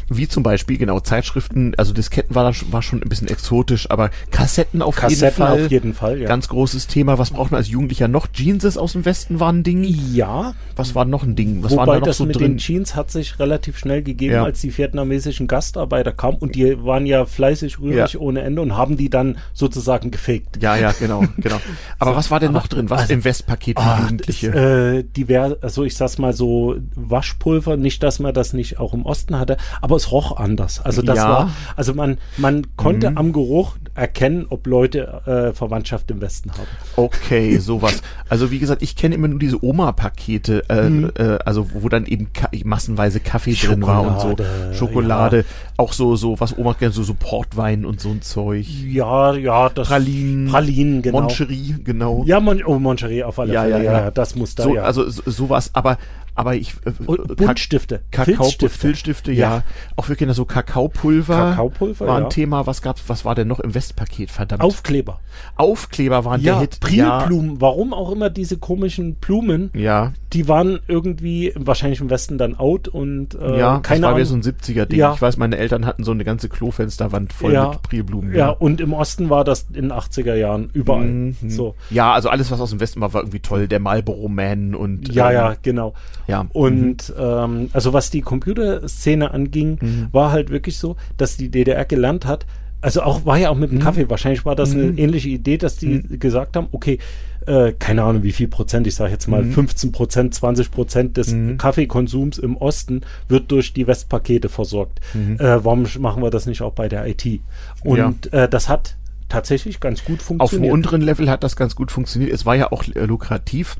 Wie 0.09 0.29
zum 0.29 0.43
Beispiel, 0.43 0.79
genau, 0.79 1.01
Zeitschriften, 1.01 1.75
also 1.77 1.93
Disketten 1.93 2.35
war, 2.35 2.45
da, 2.45 2.53
schon- 2.53 2.73
war 2.73 2.83
schon 2.83 3.03
ein 3.03 3.09
bisschen 3.09 3.29
exotisch, 3.29 3.91
aber 3.91 4.11
Kassetten 4.31 4.83
auf 4.83 4.95
jeden 4.97 5.09
Kassetten 5.09 5.45
Fall. 5.45 5.65
auf 5.65 5.71
jeden 5.71 5.95
Fall, 5.95 6.19
ja. 6.21 6.29
Ganz 6.29 6.49
großes 6.49 6.87
Thema. 6.87 7.19
Was 7.19 7.31
braucht 7.31 7.51
man 7.51 7.59
als 7.59 7.69
Jugendlicher 7.69 8.07
noch? 8.09 8.27
Jeanses 8.33 8.79
aus 8.79 8.93
dem 8.93 9.05
Westen 9.05 9.41
waren 9.41 9.59
ein 9.59 9.63
Ding. 9.65 9.85
ja, 10.13 10.55
Was 10.77 10.95
war 10.95 11.05
noch 11.07 11.23
ein 11.25 11.35
Ding? 11.37 11.63
Was 11.63 11.73
Wobei 11.73 11.87
da 11.95 11.99
noch 12.01 12.07
das 12.07 12.19
so 12.19 12.27
mit 12.27 12.37
drin? 12.37 12.53
den 12.53 12.59
Jeans 12.59 12.95
hat 12.95 13.11
sich 13.11 13.39
relativ 13.39 13.79
schnell 13.79 14.03
gegeben, 14.03 14.35
Ja. 14.35 14.45
als 14.45 14.61
die 14.61 14.77
vietnamesischen 14.77 15.47
Gastarbeiter 15.47 16.13
kamen 16.13 16.37
und 16.39 16.55
die 16.55 16.85
waren 16.85 17.07
ja 17.07 17.25
fleißig 17.25 17.81
rührig 17.81 18.13
Ja. 18.13 18.21
ohne 18.21 18.43
Ende 18.43 18.63
und 18.63 18.77
haben 18.77 18.97
die 18.97 19.09
dann 19.11 19.39
sozusagen 19.55 20.11
gefaked. 20.11 20.63
Ja, 20.63 20.77
ja, 20.77 20.93
genau, 20.93 21.25
genau. 21.39 21.57
Aber 21.99 22.15
was 22.15 22.31
war 22.31 22.39
denn 22.41 22.53
noch 22.53 22.67
drin? 22.69 22.91
Was 22.91 23.03
also- 23.03 23.15
im 23.15 23.25
Westpaket 23.25 23.79
für 23.81 23.85
Ah, 23.87 24.01
Jugendliche? 24.03 24.51
das, 24.51 24.61
äh, 24.61 25.03
divers, 25.05 25.55
also 25.63 25.83
ich 25.85 25.97
sag's 25.97 26.19
mal 26.19 26.33
so, 26.33 26.77
Waschpulver, 26.95 27.77
nicht, 27.77 28.03
dass 28.03 28.19
man 28.19 28.35
das 28.35 28.53
nicht 28.53 28.79
auch 28.79 28.93
im 28.95 29.05
Osten 29.07 29.39
hatte, 29.39 29.57
aber 29.81 29.96
es 29.97 30.13
roch 30.13 30.37
anders. 30.37 30.81
Also 30.85 31.03
das 31.03 31.17
Ja. 31.17 31.29
war, 31.29 31.51
also 31.77 31.95
man, 31.95 32.19
man 32.37 32.67
konnte 32.77 33.17
am 33.17 33.33
Geruch 33.33 33.77
erkennen, 33.95 34.47
ob 34.51 34.67
Leute 34.67 35.23
äh, 35.27 35.53
Verwandtschaft 35.55 36.11
im 36.11 36.21
Westen 36.21 36.51
haben. 36.53 36.67
Okay, 36.97 37.57
sowas. 37.59 38.03
Also 38.29 38.51
wie 38.51 38.59
gesagt, 38.59 38.83
ich 38.83 38.95
kenne 38.97 39.15
immer 39.15 39.29
nur 39.29 39.39
diese 39.39 39.65
Oma-Pakete, 39.65 40.65
äh, 40.69 40.89
Mhm. 40.91 41.11
äh, 41.17 41.39
also 41.45 41.67
wo 41.73 41.89
dann 41.89 42.05
eben 42.07 42.33
Ka 42.33 42.49
massenweise 42.65 43.21
Kaffee 43.21 43.55
drin 43.55 43.83
war 43.83 44.03
und 44.03 44.21
so 44.21 44.29
Schokolade, 44.29 44.75
Schokolade, 44.75 45.45
auch 45.79 45.93
so 45.93 46.17
so 46.17 46.39
was 46.41 46.57
Oma 46.57 46.75
kennt, 46.75 46.95
so 46.95 47.03
so 47.03 47.15
Portwein 47.19 47.85
und 47.85 48.01
so 48.01 48.11
ein 48.11 48.23
Zeug. 48.23 48.67
Ja, 48.67 49.35
ja, 49.35 49.69
das 49.71 49.89
Pralinen, 49.89 50.49
Pralinen, 50.49 51.03
genau. 51.03 51.23
Moncherie, 51.23 51.77
genau. 51.83 52.23
Ja, 52.27 52.41
Mon 52.41 52.63
oh, 52.65 52.79
Moncherie 52.79 53.25
auf 53.25 53.39
alle 53.39 53.53
Ja, 53.55 53.63
Fälle, 53.63 53.77
ja, 53.79 53.83
ja, 53.93 54.01
ja. 54.05 54.11
das 54.11 54.37
muss 54.37 54.55
da, 54.55 54.65
so, 54.65 54.75
ja. 54.75 54.83
also 54.83 55.09
so, 55.09 55.23
sowas, 55.31 55.71
aber 55.73 55.99
aber 56.37 56.55
ich 56.55 56.75
äh, 56.85 56.93
Und 57.07 57.27
Ka- 57.29 57.35
Buntstifte, 57.35 58.03
Kakao, 58.13 58.45
Filzstifte. 58.45 58.79
Filzstifte, 58.79 59.33
ja. 59.33 59.63
Auch 59.97 60.09
wir 60.09 60.17
kennen 60.17 60.33
so 60.35 60.45
Kakaopulver. 60.45 61.35
Kakaopulver, 61.35 62.07
war 62.07 62.17
ein 62.19 62.23
ja. 62.25 62.29
Thema. 62.29 62.67
Was 62.67 62.83
gab's? 62.83 63.03
Was 63.09 63.25
war 63.25 63.35
denn 63.35 63.49
noch 63.49 63.59
im 63.61 63.75
Westpaket? 63.75 64.31
Verdammt. 64.31 64.63
Aufkleber. 64.63 65.19
Aufkleber 65.57 66.25
waren 66.25 66.41
Ja, 66.41 66.53
der 66.55 66.61
Hit. 66.63 66.81
Prilblumen. 66.81 67.61
Warum 67.61 67.93
auch 67.95 68.13
immer 68.13 68.31
diese 68.31 68.59
komischen 68.59 69.15
Blumen, 69.17 69.71
Ja, 69.75 70.13
die 70.33 70.49
waren 70.49 70.79
irgendwie 70.87 71.53
wahrscheinlich 71.57 72.01
im 72.01 72.11
Westen 72.11 72.37
dann 72.39 72.55
out 72.59 72.89
und 72.89 73.35
äh, 73.35 73.59
ja, 73.59 73.79
keine 73.81 74.01
das 74.01 74.03
war 74.03 74.09
Ahnung. 74.11 74.17
wieder 74.19 74.27
so 74.27 74.35
ein 74.37 74.43
70er-Ding. 74.43 74.99
Ja. 74.99 75.15
Ich 75.15 75.23
weiß, 75.23 75.37
meine 75.39 75.57
Eltern 75.57 75.87
hatten 75.87 76.05
so 76.05 76.11
eine 76.13 76.25
ganze 76.25 76.49
Klofensterwand 76.49 77.33
voll 77.33 77.53
Ja. 77.53 77.71
mit 77.71 77.83
Prilblumen. 77.83 78.35
ja, 78.35 78.51
und 78.51 78.81
im 78.81 78.93
Osten 78.93 79.31
war 79.31 79.45
das 79.45 79.67
in 79.73 79.89
den 79.89 79.93
80er 79.93 80.35
Jahren 80.35 80.69
überall. 80.73 81.07
Mhm. 81.07 81.37
So. 81.49 81.75
Ja, 81.91 82.13
also 82.13 82.29
alles, 82.29 82.51
was 82.51 82.61
aus 82.61 82.71
dem 82.71 82.81
Westen 82.81 83.01
war, 83.01 83.15
war 83.15 83.23
irgendwie 83.23 83.41
toll. 83.41 83.69
Der 83.69 83.81
Marlboro 83.81 84.29
Man 84.29 84.75
und 84.75 85.13
Ja, 85.15 85.29
ähm, 85.31 85.35
ja, 85.35 85.55
genau. 85.63 85.95
Ja. 86.27 86.47
Und 86.53 87.13
ähm, 87.19 87.71
also 87.73 87.93
was 87.93 88.11
die 88.11 88.21
Computerszene 88.23 89.31
anging, 89.33 89.79
Mhm. 89.81 90.09
war 90.13 90.33
halt 90.33 90.51
wirklich 90.51 90.79
so, 90.79 90.97
dass 91.17 91.37
die 91.37 91.51
DDR 91.51 91.85
gelernt 91.85 92.27
hat, 92.27 92.47
also 92.83 93.03
auch 93.03 93.25
war 93.27 93.39
ja 93.39 93.51
auch 93.51 93.55
Mhm. 93.55 93.61
mit 93.61 93.73
dem 93.73 93.79
Kaffee, 93.81 94.09
wahrscheinlich 94.11 94.45
war 94.45 94.55
das 94.55 94.73
eine 94.73 94.91
ähnliche 94.99 95.29
Idee, 95.29 95.57
dass 95.59 95.77
die 95.77 96.03
gesagt 96.19 96.57
haben, 96.57 96.69
okay, 96.73 96.99
äh, 97.47 97.73
keine 97.79 98.03
Ahnung 98.03 98.23
wie 98.23 98.33
viel 98.33 98.49
Prozent, 98.49 98.87
ich 98.87 98.95
sage 98.95 99.13
jetzt 99.13 99.27
Mhm. 99.29 99.31
mal 99.33 99.45
15 99.45 99.93
Prozent, 99.93 100.35
20 100.35 100.71
Prozent 100.71 101.17
des 101.17 101.35
Kaffeekonsums 101.59 102.39
im 102.39 102.57
Osten 102.57 103.03
wird 103.29 103.51
durch 103.51 103.73
die 103.73 103.87
Westpakete 103.87 104.49
versorgt. 104.49 105.01
Äh, 105.39 105.59
warum 105.63 105.87
machen 106.01 106.23
wir 106.23 106.31
das 106.31 106.47
nicht 106.47 106.63
auch 106.63 106.73
bei 106.73 106.89
der 106.89 107.07
IT? 107.07 107.41
Und 107.85 108.33
äh, 108.33 108.49
das 108.49 108.69
hat 108.69 108.97
tatsächlich 109.29 109.81
ganz 109.81 110.05
gut 110.05 110.21
Auf 110.21 110.27
dem 110.27 110.39
funktioniert. 110.39 110.73
unteren 110.73 111.01
Level 111.03 111.29
hat 111.31 111.43
das 111.45 111.57
ganz 111.57 111.75
gut 111.75 111.91
funktioniert. 111.91 112.33
Es 112.33 112.47
war 112.47 112.55
ja 112.57 112.71
auch 112.73 112.85
äh, 112.95 113.05
lukrativ. 113.07 113.77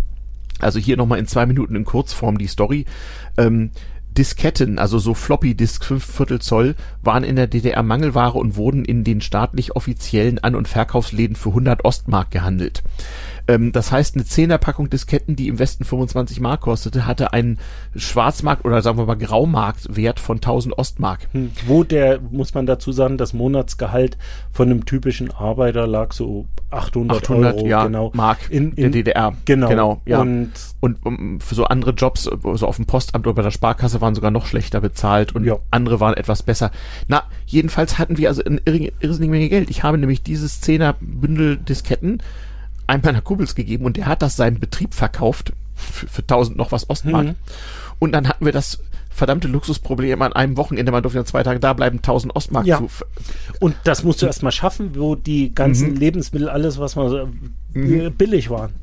Also 0.61 0.79
hier 0.79 0.97
nochmal 0.97 1.19
in 1.19 1.27
zwei 1.27 1.47
Minuten 1.47 1.77
in 1.77 1.85
Kurzform 1.85 2.39
die 2.39 2.47
Story. 2.47 2.87
Ähm, 3.37 3.71
Disketten, 4.17 4.79
also 4.79 4.99
so 4.99 5.13
Floppy 5.13 5.55
Disk 5.55 5.85
5 5.85 6.03
Viertel 6.03 6.41
Zoll, 6.41 6.75
waren 7.03 7.23
in 7.23 7.37
der 7.37 7.47
DDR 7.47 7.83
Mangelware 7.83 8.39
und 8.39 8.57
wurden 8.57 8.85
in 8.85 9.05
den 9.05 9.21
staatlich 9.21 9.77
offiziellen 9.77 10.39
An- 10.39 10.55
und 10.55 10.69
Verkaufsläden 10.69 11.37
für 11.37 11.51
100 11.51 11.85
Ostmark 11.85 12.31
gehandelt. 12.31 12.83
Ähm, 13.49 13.73
das 13.73 13.93
heißt, 13.93 14.15
eine 14.15 14.25
Zehnerpackung 14.25 14.91
Disketten, 14.91 15.37
die 15.37 15.49
im 15.49 15.59
Westen 15.59 15.85
25 15.85 16.41
Mark 16.41 16.63
kostete, 16.63 17.07
hatte 17.07 17.33
einen 17.33 17.59
Schwarzmarkt 17.95 18.65
oder 18.65 18.83
sagen 18.83 18.99
wir 18.99 19.07
mal 19.07 19.17
Graumarktwert 19.17 20.21
von 20.21 20.39
1000 20.39 20.77
Ostmark. 20.79 21.29
Hm, 21.33 21.53
Wo 21.67 21.85
der, 21.85 22.21
muss 22.21 22.55
man 22.55 22.67
dazu 22.67 22.93
sagen, 22.93 23.19
das 23.19 23.33
Monatsgehalt 23.33 24.19
von 24.53 24.71
einem 24.71 24.85
typischen 24.85 25.31
Arbeiter 25.31 25.87
lag 25.87 26.13
so 26.13 26.47
800, 26.71 27.23
800 27.23 27.57
Euro, 27.57 27.67
ja, 27.67 27.85
genau. 27.85 28.11
Mark 28.15 28.51
in, 28.51 28.75
der 28.75 28.87
in 28.87 28.93
DDR. 28.93 29.35
Genau. 29.45 29.69
genau 29.69 30.01
ja. 30.07 30.21
Und 30.21 30.53
Und 30.81 31.05
um, 31.05 31.41
für 31.41 31.55
so 31.55 31.65
andere 31.65 31.93
Jobs, 31.93 32.25
so 32.25 32.67
auf 32.67 32.77
dem 32.77 32.87
Postamt 32.87 33.27
oder 33.27 33.35
bei 33.35 33.43
der 33.43 33.51
Sparkasse 33.51 34.01
waren 34.01 34.15
sogar 34.15 34.31
noch 34.31 34.47
schlechter 34.47 34.81
bezahlt 34.81 35.35
und 35.35 35.45
Ja. 35.45 35.59
andere 35.71 36.01
waren 36.01 36.15
etwas 36.15 36.43
besser. 36.43 36.71
Na, 37.09 37.23
jedenfalls 37.47 37.99
hatten 37.99 38.19
wir 38.19 38.29
also 38.29 38.43
eine 38.45 38.61
irrsinnige 39.01 39.31
Menge 39.31 39.49
Geld. 39.49 39.71
Ich 39.71 39.83
habe 39.83 39.99
nämlich 39.99 40.23
dieses 40.23 40.63
10er 40.63 40.95
Bündel 41.01 41.57
Disketten 41.57 42.21
einem 42.87 43.03
meiner 43.05 43.21
Kumpels 43.21 43.55
gegeben 43.55 43.85
und 43.85 43.97
der 43.97 44.07
hat 44.07 44.23
das 44.23 44.37
seinem 44.37 44.61
Betrieb 44.61 44.95
verkauft 44.95 45.53
für, 45.75 46.07
für 46.07 46.23
1000 46.23 46.57
noch 46.57 46.73
was 46.73 46.89
Ostmark. 46.89 47.27
Mhm. 47.27 47.35
Und 47.99 48.13
dann 48.13 48.29
hatten 48.29 48.45
wir 48.45 48.53
das 48.53 48.79
verdammte 49.11 49.49
Luxusproblem 49.49 50.21
an 50.21 50.35
einem 50.35 50.57
Wochenende, 50.59 50.93
man 50.93 51.03
durfte 51.03 51.19
ja 51.19 51.25
zwei 51.25 51.43
Tage 51.43 51.59
da 51.59 51.73
bleiben, 51.73 51.99
1000 51.99 52.37
Ostmark 52.37 52.67
Ja. 52.67 52.79
zu. 52.79 52.89
Und 53.61 53.75
das 53.85 54.05
musst 54.05 54.21
du 54.21 54.27
erstmal 54.27 54.53
schaffen, 54.53 54.91
wo 54.95 55.15
die 55.15 55.55
ganzen 55.55 55.93
Mhm. 55.93 55.97
Lebensmittel, 55.97 56.49
alles, 56.51 56.79
was 56.79 56.97
man 56.97 57.09
so, 57.09 57.29
äh, 57.75 58.11
billig 58.11 58.51
waren. 58.51 58.75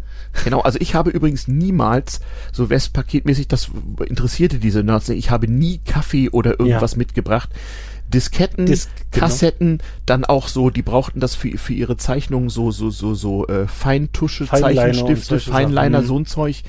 Genau, 0.44 0.62
also 0.62 0.80
ich 0.82 0.96
habe 0.96 1.12
übrigens 1.12 1.48
niemals 1.48 2.20
so 2.52 2.72
Westpaketmäßig, 2.72 3.48
das 3.48 3.70
interessierte 4.04 4.58
diese 4.58 4.82
Nerds, 4.84 5.10
ich 5.10 5.30
habe 5.30 5.48
nie 5.48 5.80
Kaffee 5.86 6.30
oder 6.30 6.60
irgendwas 6.60 6.94
ja. 6.94 6.98
mitgebracht. 6.98 7.50
Disketten, 8.14 8.66
Dis 8.66 8.90
genau. 9.12 9.26
Kassetten, 9.26 9.78
genau. 9.80 9.90
dann 10.06 10.26
auch 10.26 10.48
so, 10.48 10.70
die 10.70 10.82
brauchten 10.82 11.20
das 11.20 11.36
für, 11.36 11.58
für 11.58 11.74
ihre 11.74 11.98
Zeichnungen, 11.98 12.50
so, 12.50 12.72
so, 12.72 12.90
so, 12.90 13.14
so 13.16 13.48
äh, 13.48 13.68
Feintusche, 13.68 14.46
Feinliner 14.46 14.94
Zeichenstifte, 14.94 15.40
Feinliner, 15.40 16.00
Sachen. 16.00 16.08
so 16.08 16.20
ein 16.20 16.26
Zeug. 16.26 16.64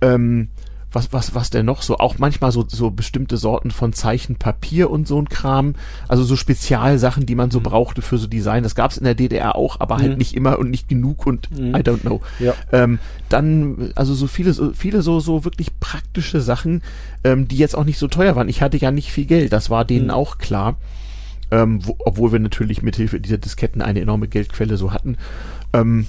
Ähm, 0.00 0.48
was, 0.92 1.12
was, 1.12 1.34
was 1.34 1.50
denn 1.50 1.66
noch 1.66 1.82
so, 1.82 1.98
auch 1.98 2.18
manchmal 2.18 2.50
so, 2.50 2.64
so 2.66 2.90
bestimmte 2.90 3.36
Sorten 3.36 3.70
von 3.70 3.92
Zeichenpapier 3.92 4.90
und 4.90 5.06
so 5.06 5.20
ein 5.20 5.28
Kram, 5.28 5.74
also 6.08 6.24
so 6.24 6.36
Spezialsachen, 6.36 7.26
die 7.26 7.34
man 7.34 7.50
so 7.50 7.58
mhm. 7.58 7.64
brauchte 7.64 8.02
für 8.02 8.18
so 8.18 8.26
Design. 8.26 8.62
Das 8.62 8.74
gab 8.74 8.90
es 8.90 8.98
in 8.98 9.04
der 9.04 9.14
DDR 9.14 9.56
auch, 9.56 9.80
aber 9.80 9.98
halt 9.98 10.12
mhm. 10.12 10.18
nicht 10.18 10.34
immer 10.34 10.58
und 10.58 10.70
nicht 10.70 10.88
genug 10.88 11.26
und 11.26 11.50
mhm. 11.50 11.74
I 11.74 11.80
don't 11.80 12.00
know. 12.00 12.22
Ja. 12.38 12.54
Ähm, 12.72 12.98
dann, 13.28 13.92
also 13.94 14.14
so 14.14 14.26
viele, 14.26 14.52
so 14.52 14.72
viele 14.72 15.02
so, 15.02 15.20
so 15.20 15.44
wirklich 15.44 15.78
praktische 15.78 16.40
Sachen, 16.40 16.82
ähm, 17.24 17.48
die 17.48 17.58
jetzt 17.58 17.76
auch 17.76 17.84
nicht 17.84 17.98
so 17.98 18.08
teuer 18.08 18.34
waren. 18.36 18.48
Ich 18.48 18.62
hatte 18.62 18.78
ja 18.78 18.90
nicht 18.90 19.12
viel 19.12 19.26
Geld, 19.26 19.52
das 19.52 19.70
war 19.70 19.84
denen 19.84 20.06
mhm. 20.06 20.12
auch 20.12 20.38
klar. 20.38 20.76
Ähm, 21.50 21.86
wo, 21.86 21.96
obwohl 22.00 22.32
wir 22.32 22.38
natürlich 22.40 22.82
mithilfe 22.82 23.20
dieser 23.20 23.38
Disketten 23.38 23.80
eine 23.80 24.00
enorme 24.00 24.28
Geldquelle 24.28 24.76
so 24.76 24.92
hatten. 24.92 25.16
Ähm, 25.72 26.06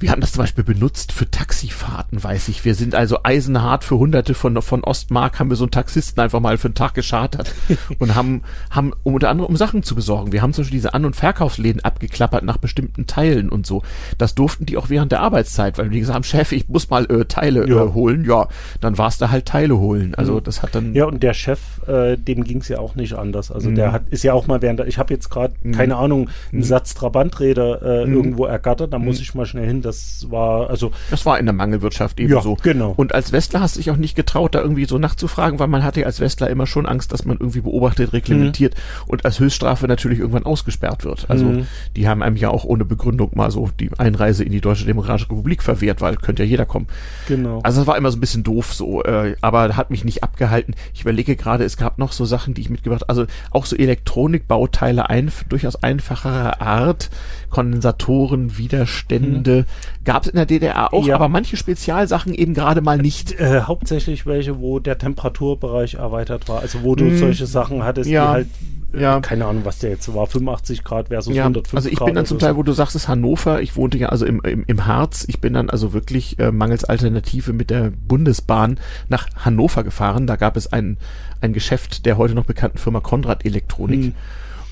wir 0.00 0.10
haben 0.10 0.20
das 0.20 0.32
zum 0.32 0.42
Beispiel 0.42 0.64
benutzt 0.64 1.12
für 1.12 1.30
Taxifahrten, 1.30 2.24
weiß 2.24 2.48
ich. 2.48 2.64
Wir 2.64 2.74
sind 2.74 2.94
also 2.94 3.18
eisenhart 3.22 3.84
für 3.84 3.98
hunderte 3.98 4.34
von, 4.34 4.60
von 4.62 4.82
Ostmark 4.82 5.38
haben 5.38 5.50
wir 5.50 5.56
so 5.56 5.64
einen 5.64 5.70
Taxisten 5.70 6.22
einfach 6.22 6.40
mal 6.40 6.56
für 6.56 6.68
einen 6.68 6.74
Tag 6.74 6.94
geschartert 6.94 7.54
und 7.98 8.14
haben, 8.14 8.42
haben 8.70 8.92
unter 9.02 9.28
anderem 9.28 9.50
um 9.50 9.56
Sachen 9.56 9.82
zu 9.82 9.94
besorgen. 9.94 10.32
Wir 10.32 10.40
haben 10.40 10.54
zum 10.54 10.62
Beispiel 10.64 10.78
diese 10.78 10.94
An- 10.94 11.04
und 11.04 11.16
Verkaufsläden 11.16 11.84
abgeklappert 11.84 12.44
nach 12.44 12.56
bestimmten 12.56 13.06
Teilen 13.06 13.50
und 13.50 13.66
so. 13.66 13.82
Das 14.16 14.34
durften 14.34 14.64
die 14.64 14.78
auch 14.78 14.88
während 14.88 15.12
der 15.12 15.20
Arbeitszeit, 15.20 15.76
weil 15.76 15.90
die 15.90 16.00
gesagt 16.00 16.14
haben, 16.14 16.24
Chef, 16.24 16.52
ich 16.52 16.68
muss 16.68 16.88
mal 16.88 17.04
äh, 17.10 17.26
Teile 17.26 17.68
ja. 17.68 17.84
äh, 17.84 17.92
holen. 17.92 18.24
Ja, 18.24 18.48
dann 18.80 18.96
war 18.96 19.08
es 19.08 19.18
da 19.18 19.30
halt 19.30 19.44
Teile 19.44 19.78
holen. 19.78 20.14
Also 20.14 20.36
mhm. 20.36 20.44
das 20.44 20.62
hat 20.62 20.74
dann. 20.74 20.94
Ja, 20.94 21.04
und 21.04 21.22
der 21.22 21.34
Chef, 21.34 21.60
äh, 21.86 22.16
dem 22.16 22.44
ging 22.44 22.58
es 22.58 22.68
ja 22.68 22.78
auch 22.78 22.94
nicht 22.94 23.14
anders. 23.14 23.50
Also 23.50 23.68
mhm. 23.68 23.74
der 23.74 23.92
hat, 23.92 24.08
ist 24.08 24.22
ja 24.22 24.32
auch 24.32 24.46
mal 24.46 24.62
während 24.62 24.78
der, 24.78 24.86
ich 24.86 24.96
habe 24.96 25.12
jetzt 25.12 25.28
gerade, 25.28 25.54
mhm. 25.62 25.72
keine 25.72 25.96
Ahnung, 25.96 26.30
einen 26.52 26.60
mhm. 26.60 26.64
Satz 26.64 26.94
Trabanträder 26.94 28.02
äh, 28.02 28.06
mhm. 28.06 28.14
irgendwo 28.14 28.46
ergattert, 28.46 28.94
da 28.94 28.98
muss 28.98 29.16
mhm. 29.16 29.22
ich 29.22 29.34
mal 29.34 29.44
schnell 29.44 29.66
hin, 29.66 29.82
das 29.90 30.30
war, 30.30 30.70
also. 30.70 30.92
Das 31.10 31.26
war 31.26 31.38
in 31.38 31.46
der 31.46 31.52
Mangelwirtschaft 31.52 32.20
eben 32.20 32.32
ja, 32.32 32.40
so. 32.40 32.56
genau. 32.62 32.94
Und 32.96 33.14
als 33.14 33.32
Westler 33.32 33.60
hast 33.60 33.74
du 33.74 33.80
dich 33.80 33.90
auch 33.90 33.96
nicht 33.96 34.14
getraut, 34.14 34.54
da 34.54 34.60
irgendwie 34.60 34.84
so 34.84 34.98
nachzufragen, 34.98 35.58
weil 35.58 35.66
man 35.66 35.82
hatte 35.82 36.00
ja 36.00 36.06
als 36.06 36.20
Westler 36.20 36.48
immer 36.48 36.66
schon 36.66 36.86
Angst, 36.86 37.12
dass 37.12 37.24
man 37.24 37.38
irgendwie 37.38 37.60
beobachtet, 37.60 38.12
reglementiert 38.12 38.74
mhm. 38.74 39.10
und 39.10 39.24
als 39.24 39.40
Höchststrafe 39.40 39.88
natürlich 39.88 40.20
irgendwann 40.20 40.44
ausgesperrt 40.44 41.04
wird. 41.04 41.28
Also, 41.28 41.44
mhm. 41.44 41.66
die 41.96 42.08
haben 42.08 42.22
einem 42.22 42.36
ja 42.36 42.50
auch 42.50 42.64
ohne 42.64 42.84
Begründung 42.84 43.32
mal 43.34 43.50
so 43.50 43.68
die 43.80 43.90
Einreise 43.98 44.44
in 44.44 44.52
die 44.52 44.60
Deutsche 44.60 44.86
Demokratische 44.86 45.30
Republik 45.30 45.62
verwehrt, 45.62 46.00
weil 46.00 46.16
könnte 46.16 46.44
ja 46.44 46.48
jeder 46.48 46.66
kommen. 46.66 46.86
Genau. 47.26 47.60
Also, 47.64 47.80
das 47.80 47.86
war 47.88 47.96
immer 47.96 48.10
so 48.10 48.16
ein 48.16 48.20
bisschen 48.20 48.44
doof 48.44 48.72
so, 48.72 49.02
äh, 49.02 49.34
aber 49.40 49.76
hat 49.76 49.90
mich 49.90 50.04
nicht 50.04 50.22
abgehalten. 50.22 50.74
Ich 50.94 51.02
überlege 51.02 51.34
gerade, 51.34 51.64
es 51.64 51.76
gab 51.76 51.98
noch 51.98 52.12
so 52.12 52.24
Sachen, 52.24 52.54
die 52.54 52.60
ich 52.60 52.70
mitgebracht, 52.70 53.08
also 53.08 53.26
auch 53.50 53.66
so 53.66 53.74
Elektronikbauteile 53.74 55.10
ein, 55.10 55.32
durchaus 55.48 55.76
einfacherer 55.76 56.60
Art, 56.60 57.10
Kondensatoren, 57.50 58.56
Widerstände, 58.56 59.62
mhm. 59.62 59.64
Gab 60.04 60.24
es 60.24 60.28
in 60.28 60.36
der 60.36 60.46
DDR 60.46 60.92
auch, 60.92 61.06
ja. 61.06 61.14
aber 61.14 61.28
manche 61.28 61.56
Spezialsachen 61.56 62.34
eben 62.34 62.54
gerade 62.54 62.80
mal 62.80 62.98
nicht. 62.98 63.38
Äh, 63.38 63.62
hauptsächlich 63.62 64.26
welche, 64.26 64.60
wo 64.60 64.78
der 64.78 64.98
Temperaturbereich 64.98 65.94
erweitert 65.94 66.48
war, 66.48 66.60
also 66.60 66.82
wo 66.82 66.94
du 66.94 67.06
hm. 67.06 67.18
solche 67.18 67.46
Sachen 67.46 67.84
hattest, 67.84 68.10
ja. 68.10 68.24
die 68.24 68.30
halt 68.30 68.46
äh, 68.92 69.02
ja. 69.02 69.20
keine 69.20 69.46
Ahnung, 69.46 69.64
was 69.64 69.78
der 69.78 69.90
jetzt 69.90 70.12
war, 70.14 70.26
85 70.26 70.84
Grad 70.84 71.08
versus 71.08 71.34
ja, 71.34 71.42
105 71.42 71.70
Grad. 71.70 71.76
Also 71.76 71.88
ich 71.88 71.96
Grad 71.96 72.06
bin 72.06 72.14
dann 72.14 72.26
zum 72.26 72.38
Teil, 72.38 72.56
wo 72.56 72.62
du 72.62 72.72
sagst, 72.72 72.96
es 72.96 73.02
ist 73.02 73.08
Hannover, 73.08 73.62
ich 73.62 73.76
wohnte 73.76 73.98
ja 73.98 74.08
also 74.08 74.26
im, 74.26 74.40
im, 74.40 74.64
im 74.66 74.86
Harz, 74.86 75.24
ich 75.28 75.40
bin 75.40 75.52
dann 75.52 75.70
also 75.70 75.92
wirklich 75.92 76.38
äh, 76.38 76.50
mangels 76.50 76.84
Alternative 76.84 77.52
mit 77.52 77.70
der 77.70 77.92
Bundesbahn 78.08 78.78
nach 79.08 79.28
Hannover 79.36 79.84
gefahren, 79.84 80.26
da 80.26 80.36
gab 80.36 80.56
es 80.56 80.72
ein, 80.72 80.98
ein 81.40 81.52
Geschäft 81.52 82.06
der 82.06 82.18
heute 82.18 82.34
noch 82.34 82.44
bekannten 82.44 82.78
Firma 82.78 83.00
Konrad 83.00 83.44
Elektronik 83.44 84.04
hm. 84.04 84.14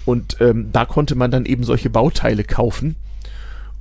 und 0.07 0.37
ähm, 0.41 0.71
da 0.73 0.85
konnte 0.85 1.15
man 1.15 1.31
dann 1.31 1.45
eben 1.45 1.65
solche 1.65 1.91
Bauteile 1.91 2.45
kaufen 2.45 2.97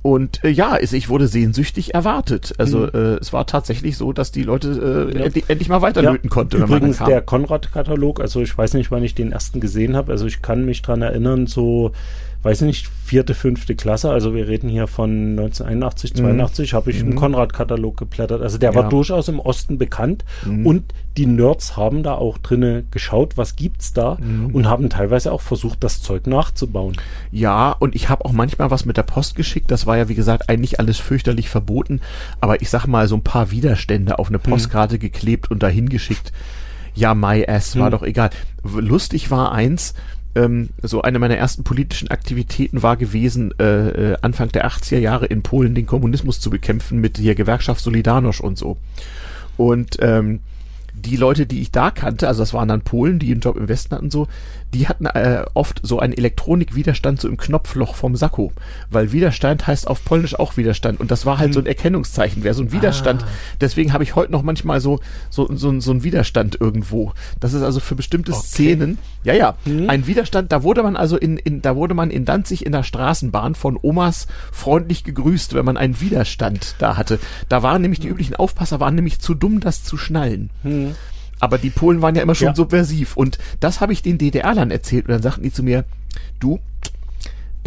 und 0.02 0.44
äh, 0.44 0.48
ja, 0.48 0.78
ich 0.80 1.08
wurde 1.08 1.26
sehnsüchtig 1.26 1.94
erwartet. 1.94 2.54
Also 2.58 2.80
mhm. 2.80 2.90
äh, 2.94 3.14
es 3.16 3.32
war 3.32 3.46
tatsächlich 3.46 3.96
so, 3.96 4.12
dass 4.12 4.30
die 4.30 4.42
Leute 4.42 5.08
äh, 5.12 5.18
ja. 5.18 5.24
endlich, 5.24 5.44
endlich, 5.48 5.68
mal 5.68 5.82
weiterlöten 5.82 6.28
ja. 6.28 6.30
konnten. 6.30 6.62
Übrigens 6.62 6.98
der 6.98 7.20
Konrad-Katalog, 7.20 8.20
also 8.20 8.40
ich 8.40 8.56
weiß 8.56 8.74
nicht, 8.74 8.90
wann 8.90 9.02
ich 9.02 9.14
den 9.14 9.32
ersten 9.32 9.60
gesehen 9.60 9.96
habe. 9.96 10.12
Also 10.12 10.26
ich 10.26 10.40
kann 10.40 10.64
mich 10.64 10.82
dran 10.82 11.02
erinnern, 11.02 11.46
so 11.46 11.92
weiß 12.48 12.62
nicht, 12.62 12.88
vierte, 13.04 13.34
fünfte 13.34 13.76
Klasse, 13.76 14.10
also 14.10 14.34
wir 14.34 14.48
reden 14.48 14.70
hier 14.70 14.86
von 14.86 15.32
1981, 15.32 16.14
82, 16.14 16.72
mhm. 16.72 16.76
habe 16.76 16.90
ich 16.90 17.02
mhm. 17.02 17.10
im 17.10 17.16
Konrad-Katalog 17.16 17.98
geblättert. 17.98 18.40
Also 18.40 18.56
der 18.56 18.70
ja. 18.70 18.74
war 18.74 18.88
durchaus 18.88 19.28
im 19.28 19.38
Osten 19.38 19.76
bekannt 19.76 20.24
mhm. 20.46 20.66
und 20.66 20.94
die 21.18 21.26
Nerds 21.26 21.76
haben 21.76 22.02
da 22.02 22.14
auch 22.14 22.38
drinnen 22.38 22.86
geschaut, 22.90 23.36
was 23.36 23.54
gibt's 23.54 23.92
da 23.92 24.16
mhm. 24.18 24.54
und 24.54 24.66
haben 24.66 24.88
teilweise 24.88 25.30
auch 25.30 25.42
versucht, 25.42 25.84
das 25.84 26.00
Zeug 26.00 26.26
nachzubauen. 26.26 26.96
Ja, 27.32 27.72
und 27.72 27.94
ich 27.94 28.08
habe 28.08 28.24
auch 28.24 28.32
manchmal 28.32 28.70
was 28.70 28.86
mit 28.86 28.96
der 28.96 29.02
Post 29.02 29.34
geschickt. 29.34 29.70
Das 29.70 29.86
war 29.86 29.98
ja, 29.98 30.08
wie 30.08 30.14
gesagt, 30.14 30.48
eigentlich 30.48 30.80
alles 30.80 30.96
fürchterlich 30.96 31.50
verboten, 31.50 32.00
aber 32.40 32.62
ich 32.62 32.70
sag 32.70 32.86
mal, 32.86 33.08
so 33.08 33.16
ein 33.16 33.22
paar 33.22 33.50
Widerstände 33.50 34.18
auf 34.18 34.28
eine 34.28 34.38
mhm. 34.38 34.42
Postkarte 34.42 34.98
geklebt 34.98 35.50
und 35.50 35.62
dahin 35.62 35.90
geschickt. 35.90 36.32
Ja, 36.94 37.14
my 37.14 37.46
ass, 37.46 37.78
war 37.78 37.88
mhm. 37.88 37.92
doch 37.92 38.02
egal. 38.02 38.30
Lustig 38.64 39.30
war 39.30 39.52
eins, 39.52 39.94
ähm, 40.38 40.70
so 40.82 41.02
eine 41.02 41.18
meiner 41.18 41.36
ersten 41.36 41.64
politischen 41.64 42.10
Aktivitäten 42.10 42.82
war 42.82 42.96
gewesen, 42.96 43.52
äh, 43.58 44.12
äh 44.12 44.16
Anfang 44.22 44.50
der 44.50 44.66
80er 44.68 44.98
Jahre 44.98 45.26
in 45.26 45.42
Polen 45.42 45.74
den 45.74 45.86
Kommunismus 45.86 46.40
zu 46.40 46.50
bekämpfen 46.50 47.00
mit 47.00 47.18
der 47.18 47.34
Gewerkschaft 47.34 47.84
Solidarność 47.84 48.40
und 48.40 48.56
so. 48.56 48.78
Und 49.56 49.96
ähm, 50.00 50.40
die 50.94 51.16
Leute, 51.16 51.46
die 51.46 51.60
ich 51.60 51.70
da 51.70 51.90
kannte, 51.90 52.28
also 52.28 52.42
das 52.42 52.54
waren 52.54 52.68
dann 52.68 52.82
Polen, 52.82 53.18
die 53.18 53.30
einen 53.30 53.40
Job 53.40 53.56
im 53.56 53.68
Westen 53.68 53.94
hatten, 53.94 54.10
so, 54.10 54.28
die 54.74 54.88
hatten 54.88 55.06
äh, 55.06 55.44
oft 55.54 55.80
so 55.82 55.98
einen 55.98 56.12
Elektronikwiderstand 56.12 57.20
so 57.20 57.28
im 57.28 57.36
Knopfloch 57.36 57.94
vom 57.94 58.16
Sakko, 58.16 58.52
weil 58.90 59.12
Widerstand 59.12 59.66
heißt 59.66 59.88
auf 59.88 60.04
Polnisch 60.04 60.38
auch 60.38 60.56
Widerstand 60.56 61.00
und 61.00 61.10
das 61.10 61.24
war 61.24 61.38
halt 61.38 61.48
hm. 61.48 61.52
so 61.54 61.60
ein 61.60 61.66
Erkennungszeichen, 61.66 62.44
wer 62.44 62.54
so 62.54 62.62
ein 62.62 62.72
Widerstand. 62.72 63.22
Ah. 63.22 63.28
Deswegen 63.60 63.92
habe 63.92 64.04
ich 64.04 64.14
heute 64.14 64.32
noch 64.32 64.42
manchmal 64.42 64.80
so 64.80 65.00
so 65.30 65.48
so, 65.54 65.80
so 65.80 65.90
ein 65.90 66.04
Widerstand 66.04 66.60
irgendwo. 66.60 67.12
Das 67.40 67.54
ist 67.54 67.62
also 67.62 67.80
für 67.80 67.94
bestimmte 67.94 68.32
okay. 68.32 68.42
Szenen. 68.42 68.98
Ja, 69.24 69.34
ja, 69.34 69.56
hm. 69.64 69.88
ein 69.88 70.06
Widerstand. 70.06 70.52
Da 70.52 70.62
wurde 70.62 70.82
man 70.82 70.96
also 70.96 71.16
in 71.16 71.38
in 71.38 71.62
da 71.62 71.76
wurde 71.76 71.94
man 71.94 72.10
in 72.10 72.24
Danzig 72.24 72.66
in 72.66 72.72
der 72.72 72.82
Straßenbahn 72.82 73.54
von 73.54 73.78
Omas 73.80 74.26
freundlich 74.52 75.04
gegrüßt, 75.04 75.54
wenn 75.54 75.64
man 75.64 75.76
einen 75.76 76.00
Widerstand 76.00 76.74
da 76.78 76.96
hatte. 76.96 77.18
Da 77.48 77.62
waren 77.62 77.80
nämlich 77.80 78.00
die 78.00 78.08
üblichen 78.08 78.36
Aufpasser 78.36 78.80
waren 78.80 78.94
nämlich 78.94 79.20
zu 79.20 79.34
dumm, 79.34 79.60
das 79.60 79.82
zu 79.82 79.96
schnallen. 79.96 80.50
Hm. 80.62 80.94
Aber 81.40 81.58
die 81.58 81.70
Polen 81.70 82.02
waren 82.02 82.14
ja 82.14 82.22
immer 82.22 82.34
schon 82.34 82.48
ja. 82.48 82.54
subversiv. 82.54 83.16
Und 83.16 83.38
das 83.60 83.80
habe 83.80 83.92
ich 83.92 84.02
den 84.02 84.18
DDR-Lern 84.18 84.70
erzählt. 84.70 85.06
Und 85.06 85.12
dann 85.12 85.22
sagten 85.22 85.42
die 85.42 85.52
zu 85.52 85.62
mir, 85.62 85.84
du, 86.40 86.58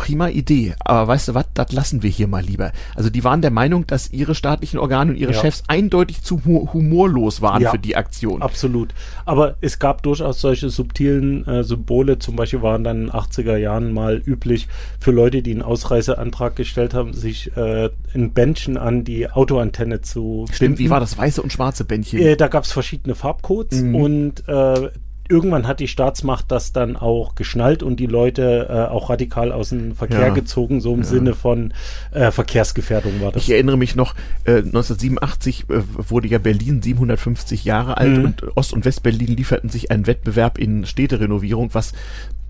prima 0.01 0.29
Idee, 0.29 0.73
aber 0.79 1.07
weißt 1.09 1.27
du 1.27 1.33
was, 1.35 1.45
das 1.53 1.71
lassen 1.73 2.01
wir 2.01 2.09
hier 2.09 2.27
mal 2.27 2.43
lieber. 2.43 2.71
Also 2.95 3.11
die 3.11 3.23
waren 3.23 3.43
der 3.43 3.51
Meinung, 3.51 3.85
dass 3.85 4.11
ihre 4.11 4.33
staatlichen 4.33 4.79
Organe 4.79 5.11
und 5.11 5.17
ihre 5.17 5.33
ja. 5.33 5.39
Chefs 5.39 5.61
eindeutig 5.67 6.23
zu 6.23 6.41
humorlos 6.43 7.43
waren 7.43 7.61
ja, 7.61 7.69
für 7.69 7.77
die 7.77 7.95
Aktion. 7.95 8.41
Absolut. 8.41 8.95
Aber 9.25 9.57
es 9.61 9.77
gab 9.77 10.01
durchaus 10.01 10.41
solche 10.41 10.71
subtilen 10.71 11.45
äh, 11.45 11.63
Symbole, 11.63 12.17
zum 12.17 12.35
Beispiel 12.35 12.63
waren 12.63 12.83
dann 12.83 13.01
in 13.01 13.05
den 13.09 13.11
80er 13.11 13.57
Jahren 13.57 13.93
mal 13.93 14.17
üblich 14.25 14.67
für 14.99 15.11
Leute, 15.11 15.43
die 15.43 15.51
einen 15.51 15.61
Ausreiseantrag 15.61 16.55
gestellt 16.55 16.95
haben, 16.95 17.13
sich 17.13 17.55
äh, 17.55 17.91
ein 18.15 18.33
Bändchen 18.33 18.77
an 18.77 19.03
die 19.03 19.29
Autoantenne 19.29 20.01
zu 20.01 20.47
Stimmt, 20.47 20.59
binden. 20.59 20.79
wie 20.79 20.89
war 20.89 20.99
das 20.99 21.15
weiße 21.15 21.43
und 21.43 21.53
schwarze 21.53 21.85
Bändchen? 21.85 22.17
Äh, 22.17 22.37
da 22.37 22.47
gab 22.47 22.63
es 22.63 22.71
verschiedene 22.71 23.13
Farbcodes 23.13 23.83
mhm. 23.83 23.95
und 23.95 24.47
äh, 24.47 24.89
irgendwann 25.31 25.67
hat 25.67 25.79
die 25.79 25.87
Staatsmacht 25.87 26.51
das 26.51 26.73
dann 26.73 26.97
auch 26.97 27.35
geschnallt 27.35 27.81
und 27.81 27.99
die 27.99 28.05
Leute 28.05 28.67
äh, 28.69 28.91
auch 28.91 29.09
radikal 29.09 29.51
aus 29.51 29.69
dem 29.69 29.95
Verkehr 29.95 30.27
ja. 30.27 30.29
gezogen, 30.29 30.81
so 30.81 30.93
im 30.93 30.99
ja. 30.99 31.05
Sinne 31.05 31.33
von 31.33 31.73
äh, 32.11 32.31
Verkehrsgefährdung 32.31 33.21
war 33.21 33.31
das. 33.31 33.43
Ich 33.43 33.49
erinnere 33.49 33.77
mich 33.77 33.95
noch, 33.95 34.13
äh, 34.43 34.57
1987 34.57 35.65
äh, 35.69 35.81
wurde 35.97 36.27
ja 36.27 36.37
Berlin 36.37 36.81
750 36.81 37.63
Jahre 37.63 37.97
alt 37.97 38.17
mhm. 38.17 38.25
und 38.25 38.57
Ost- 38.57 38.73
und 38.73 38.83
Westberlin 38.83 39.35
lieferten 39.35 39.69
sich 39.69 39.89
einen 39.89 40.05
Wettbewerb 40.05 40.57
in 40.57 40.85
Städterenovierung, 40.85 41.73
was 41.73 41.93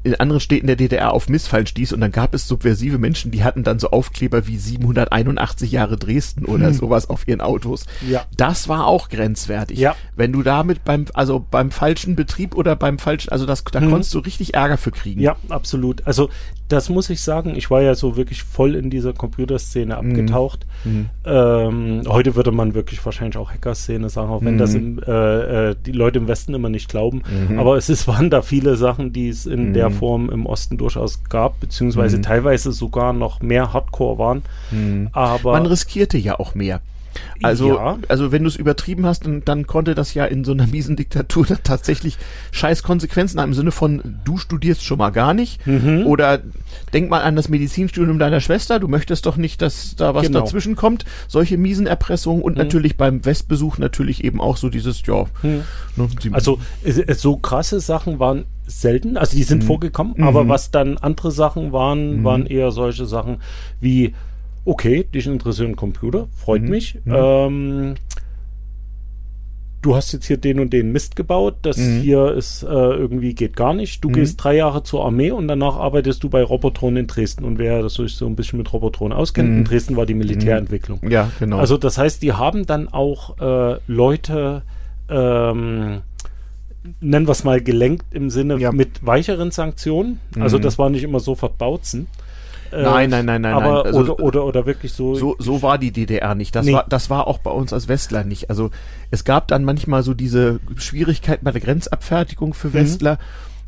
in 0.04 0.16
anderen 0.16 0.40
Städten 0.40 0.68
der 0.68 0.76
DDR 0.76 1.14
auf 1.14 1.30
Missfallen 1.30 1.68
stieß 1.68 1.94
und 1.94 2.02
dann 2.02 2.12
gab 2.12 2.34
es 2.34 2.48
subversive 2.48 2.98
Menschen, 2.98 3.32
die 3.32 3.44
hatten 3.44 3.64
dann 3.64 3.80
so 3.80 3.92
Aufkleber 3.92 4.48
wie 4.48 4.58
781 4.58 5.72
Jahre 5.72 5.98
Dresden 5.98 6.46
oder 6.46 6.68
hm. 6.68 6.74
sowas 6.74 7.10
auf 7.10 7.28
ihren 7.28 7.42
Autos. 7.42 7.86
Ja. 8.08 8.26
Das 8.36 8.68
war 8.68 8.88
auch 8.88 9.10
grenzwertig. 9.10 9.78
Ja. 9.78 9.96
Wenn 10.16 10.32
du 10.32 10.42
damit 10.42 10.84
beim, 10.84 11.06
also 11.14 11.40
beim 11.40 11.72
falschen 11.72 12.16
Betrieb 12.16 12.56
oder 12.56 12.76
beim 12.76 12.98
falschen, 12.98 13.32
also 13.32 13.46
das, 13.46 13.64
da 13.64 13.80
hm. 13.80 13.92
konntest 13.92 14.14
du 14.14 14.20
richtig 14.20 14.56
Ärger 14.56 14.78
für 14.78 14.92
kriegen. 14.92 15.22
Ja, 15.22 15.36
absolut. 15.50 16.06
Also 16.08 16.30
das 16.72 16.90
muss 16.90 17.10
ich 17.10 17.22
sagen, 17.22 17.56
ich 17.56 17.70
war 17.70 17.82
ja 17.82 17.96
so 17.96 18.16
wirklich 18.16 18.44
voll 18.44 18.76
in 18.76 18.90
dieser 18.90 19.14
Computerszene 19.14 19.94
mhm. 19.94 20.12
abgetaucht. 20.12 20.66
Mhm. 20.86 21.10
Ähm, 21.26 22.02
heute 22.08 22.36
würde 22.36 22.52
man 22.52 22.74
wirklich 22.74 23.04
wahrscheinlich 23.06 23.38
auch 23.38 23.52
Hacker-Szene 23.52 24.10
sagen, 24.10 24.30
auch 24.30 24.42
wenn 24.42 24.58
das 24.58 24.74
im, 24.74 25.00
äh, 25.06 25.72
äh, 25.72 25.76
die 25.86 25.92
Leute 25.92 26.20
im 26.20 26.28
Westen 26.28 26.54
immer 26.54 26.70
nicht 26.70 26.90
glauben. 26.90 27.24
Mhm. 27.50 27.60
Aber 27.60 27.76
es 27.76 27.90
ist, 27.90 28.08
waren 28.08 28.30
da 28.30 28.42
viele 28.42 28.78
Sachen, 28.78 29.12
die 29.12 29.30
es 29.30 29.46
in 29.46 29.74
der. 29.74 29.91
Form 29.94 30.30
im 30.30 30.46
Osten 30.46 30.78
durchaus 30.78 31.24
gab, 31.30 31.60
beziehungsweise 31.60 32.18
mhm. 32.18 32.24
teilweise 32.24 32.72
sogar 32.72 33.14
noch 33.14 33.42
mehr 33.42 33.74
Hardcore 33.74 34.18
waren. 34.18 34.42
Aber 35.14 35.52
man 35.54 35.66
riskierte 35.66 36.18
ja 36.18 36.40
auch 36.40 36.56
mehr. 36.56 36.82
Also, 37.44 37.76
Ja. 37.76 37.98
also 38.08 38.32
wenn 38.32 38.44
du 38.44 38.48
es 38.48 38.56
übertrieben 38.56 39.06
hast, 39.06 39.26
dann, 39.26 39.44
dann 39.44 39.68
konnte 39.68 39.96
das 39.96 40.14
ja 40.14 40.24
in 40.24 40.46
so 40.46 40.54
einer 40.54 40.66
miesen 40.66 40.96
Diktatur 40.96 41.46
dann 41.50 41.60
tatsächlich 41.62 42.18
scheiß 42.52 42.84
Konsequenzen 42.84 43.38
haben 43.42 43.50
im 43.50 43.54
Sinne 43.54 43.72
von, 43.72 44.20
du 44.24 44.38
studierst 44.38 44.82
schon 44.86 44.98
mal 44.98 45.10
gar 45.10 45.34
nicht. 45.34 45.68
Mhm. 45.68 46.06
Oder 46.06 46.40
denk 46.94 47.10
mal 47.10 47.20
an 47.22 47.36
das 47.36 47.50
Medizinstudium 47.50 48.18
deiner 48.18 48.40
Schwester, 48.40 48.80
du 48.80 48.88
möchtest 48.88 49.26
doch 49.26 49.36
nicht, 49.36 49.62
dass 49.62 49.98
da 49.98 50.16
was 50.16 50.28
Genau. 50.28 50.40
Mhm. 50.40 50.44
dazwischen 50.46 50.76
kommt. 50.78 51.04
Solche 51.28 51.58
miesen 51.58 51.86
Erpressungen 51.86 52.42
und 52.42 52.56
natürlich 52.56 52.96
beim 52.96 53.26
Westbesuch 53.26 53.78
natürlich 53.78 54.24
eben 54.24 54.40
auch 54.40 54.56
so 54.56 54.70
dieses, 54.70 55.06
ja, 55.06 55.26
ne, 55.44 55.64
sie- 56.22 56.32
Also 56.34 56.60
so 57.18 57.36
krasse 57.36 57.82
Sachen 57.82 58.20
waren 58.20 58.46
selten, 58.72 59.18
also 59.18 59.36
die 59.36 59.44
Mhm. 59.44 59.48
sind 59.48 59.64
vorgekommen, 59.64 60.22
aber 60.24 60.48
was 60.48 60.72
dann 60.72 60.98
andere 60.98 61.32
Sachen 61.32 61.72
waren, 61.74 62.24
waren 62.24 62.46
eher 62.46 62.72
solche 62.72 63.06
Sachen 63.06 63.38
wie, 63.80 64.14
okay, 64.66 65.04
dich 65.14 65.28
interessiert 65.28 65.70
ein 65.70 65.76
Computer, 65.76 66.28
freut 66.36 66.62
Mhm. 66.64 66.70
mich. 66.70 66.98
Ähm, 67.06 67.96
du 69.82 69.96
hast 69.96 70.12
jetzt 70.12 70.28
hier 70.28 70.38
den 70.38 70.60
und 70.60 70.74
den 70.74 70.92
Mist 70.92 71.16
gebaut, 71.16 71.56
das 71.64 71.78
Mhm. 71.78 72.02
hier 72.02 72.32
ist 72.34 72.62
äh, 72.62 72.68
irgendwie 72.68 73.34
geht 73.34 73.56
gar 73.56 73.74
nicht. 73.74 74.04
Du 74.04 74.10
gehst 74.10 74.44
drei 74.44 74.56
Jahre 74.56 74.84
zur 74.84 75.04
Armee 75.04 75.32
und 75.32 75.48
danach 75.48 75.76
arbeitest 75.78 76.22
du 76.24 76.30
bei 76.30 76.44
Robotron 76.44 76.98
in 76.98 77.08
Dresden. 77.08 77.44
Und 77.46 77.58
wer 77.58 77.82
das 77.82 77.96
sich 77.96 78.14
so 78.16 78.28
ein 78.28 78.36
bisschen 78.36 78.58
mit 78.60 78.72
Robotron 78.72 79.12
auskennt, 79.12 79.50
Mhm. 79.50 79.58
in 79.58 79.64
Dresden 79.66 79.96
war 79.98 80.06
die 80.06 80.14
Militärentwicklung. 80.14 81.00
ja, 81.10 81.32
genau. 81.40 81.58
Also 81.58 81.78
das 81.78 81.98
heißt, 81.98 82.22
die 82.22 82.34
haben 82.34 82.68
dann 82.68 82.90
auch 82.90 83.40
äh, 83.42 83.80
Leute, 83.88 84.62
ähm, 85.10 86.02
nennen 87.00 87.28
wir 87.28 87.32
es 87.34 87.44
mal, 87.44 87.62
gelenkt 87.62 88.06
im 88.12 88.30
Sinne 88.30 88.58
Ja. 88.58 88.72
mit 88.72 89.06
weicheren 89.06 89.52
Sanktionen. 89.52 90.20
Also 90.40 90.58
Mhm. 90.58 90.62
das 90.64 90.78
war 90.80 90.90
nicht 90.90 91.04
immer 91.04 91.20
sofort 91.20 91.58
Bautzen. 91.58 92.08
Äh, 92.72 92.84
Nein, 92.84 93.10
nein, 93.10 93.26
nein, 93.26 93.42
nein, 93.42 93.54
Aber 93.54 93.84
nein. 93.84 93.86
Also- 93.94 94.00
oder, 94.00 94.20
oder, 94.24 94.46
oder 94.46 94.66
wirklich 94.66 94.94
so. 94.94 95.14
so, 95.14 95.36
so 95.40 95.62
war 95.62 95.78
die 95.78 95.92
DDR 95.92 96.36
nicht. 96.36 96.56
Das 96.56 96.66
Nee. 96.66 96.72
war, 96.74 96.86
das 96.88 97.10
war 97.10 97.28
auch 97.28 97.40
bei 97.40 97.52
uns 97.52 97.74
als 97.74 97.90
Westler 97.90 98.24
nicht. 98.24 98.50
Also 98.50 98.72
es 99.12 99.26
gab 99.26 99.50
dann 99.50 99.66
manchmal 99.66 100.04
so 100.04 100.14
diese 100.14 100.62
Schwierigkeiten 100.78 101.44
bei 101.44 101.52
der 101.52 101.60
Grenzabfertigung 101.62 102.50
Mhm. 102.50 102.54
für 102.54 102.74
Westler 102.74 103.20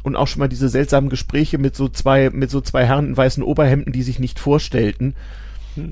und 0.03 0.15
auch 0.15 0.27
schon 0.27 0.39
mal 0.39 0.47
diese 0.47 0.69
seltsamen 0.69 1.09
Gespräche 1.09 1.57
mit 1.57 1.75
so 1.75 1.89
zwei, 1.89 2.29
mit 2.29 2.49
so 2.49 2.61
zwei 2.61 2.85
Herren 2.85 3.07
in 3.09 3.17
weißen 3.17 3.43
Oberhemden, 3.43 3.91
die 3.91 4.03
sich 4.03 4.19
nicht 4.19 4.39
vorstellten. 4.39 5.15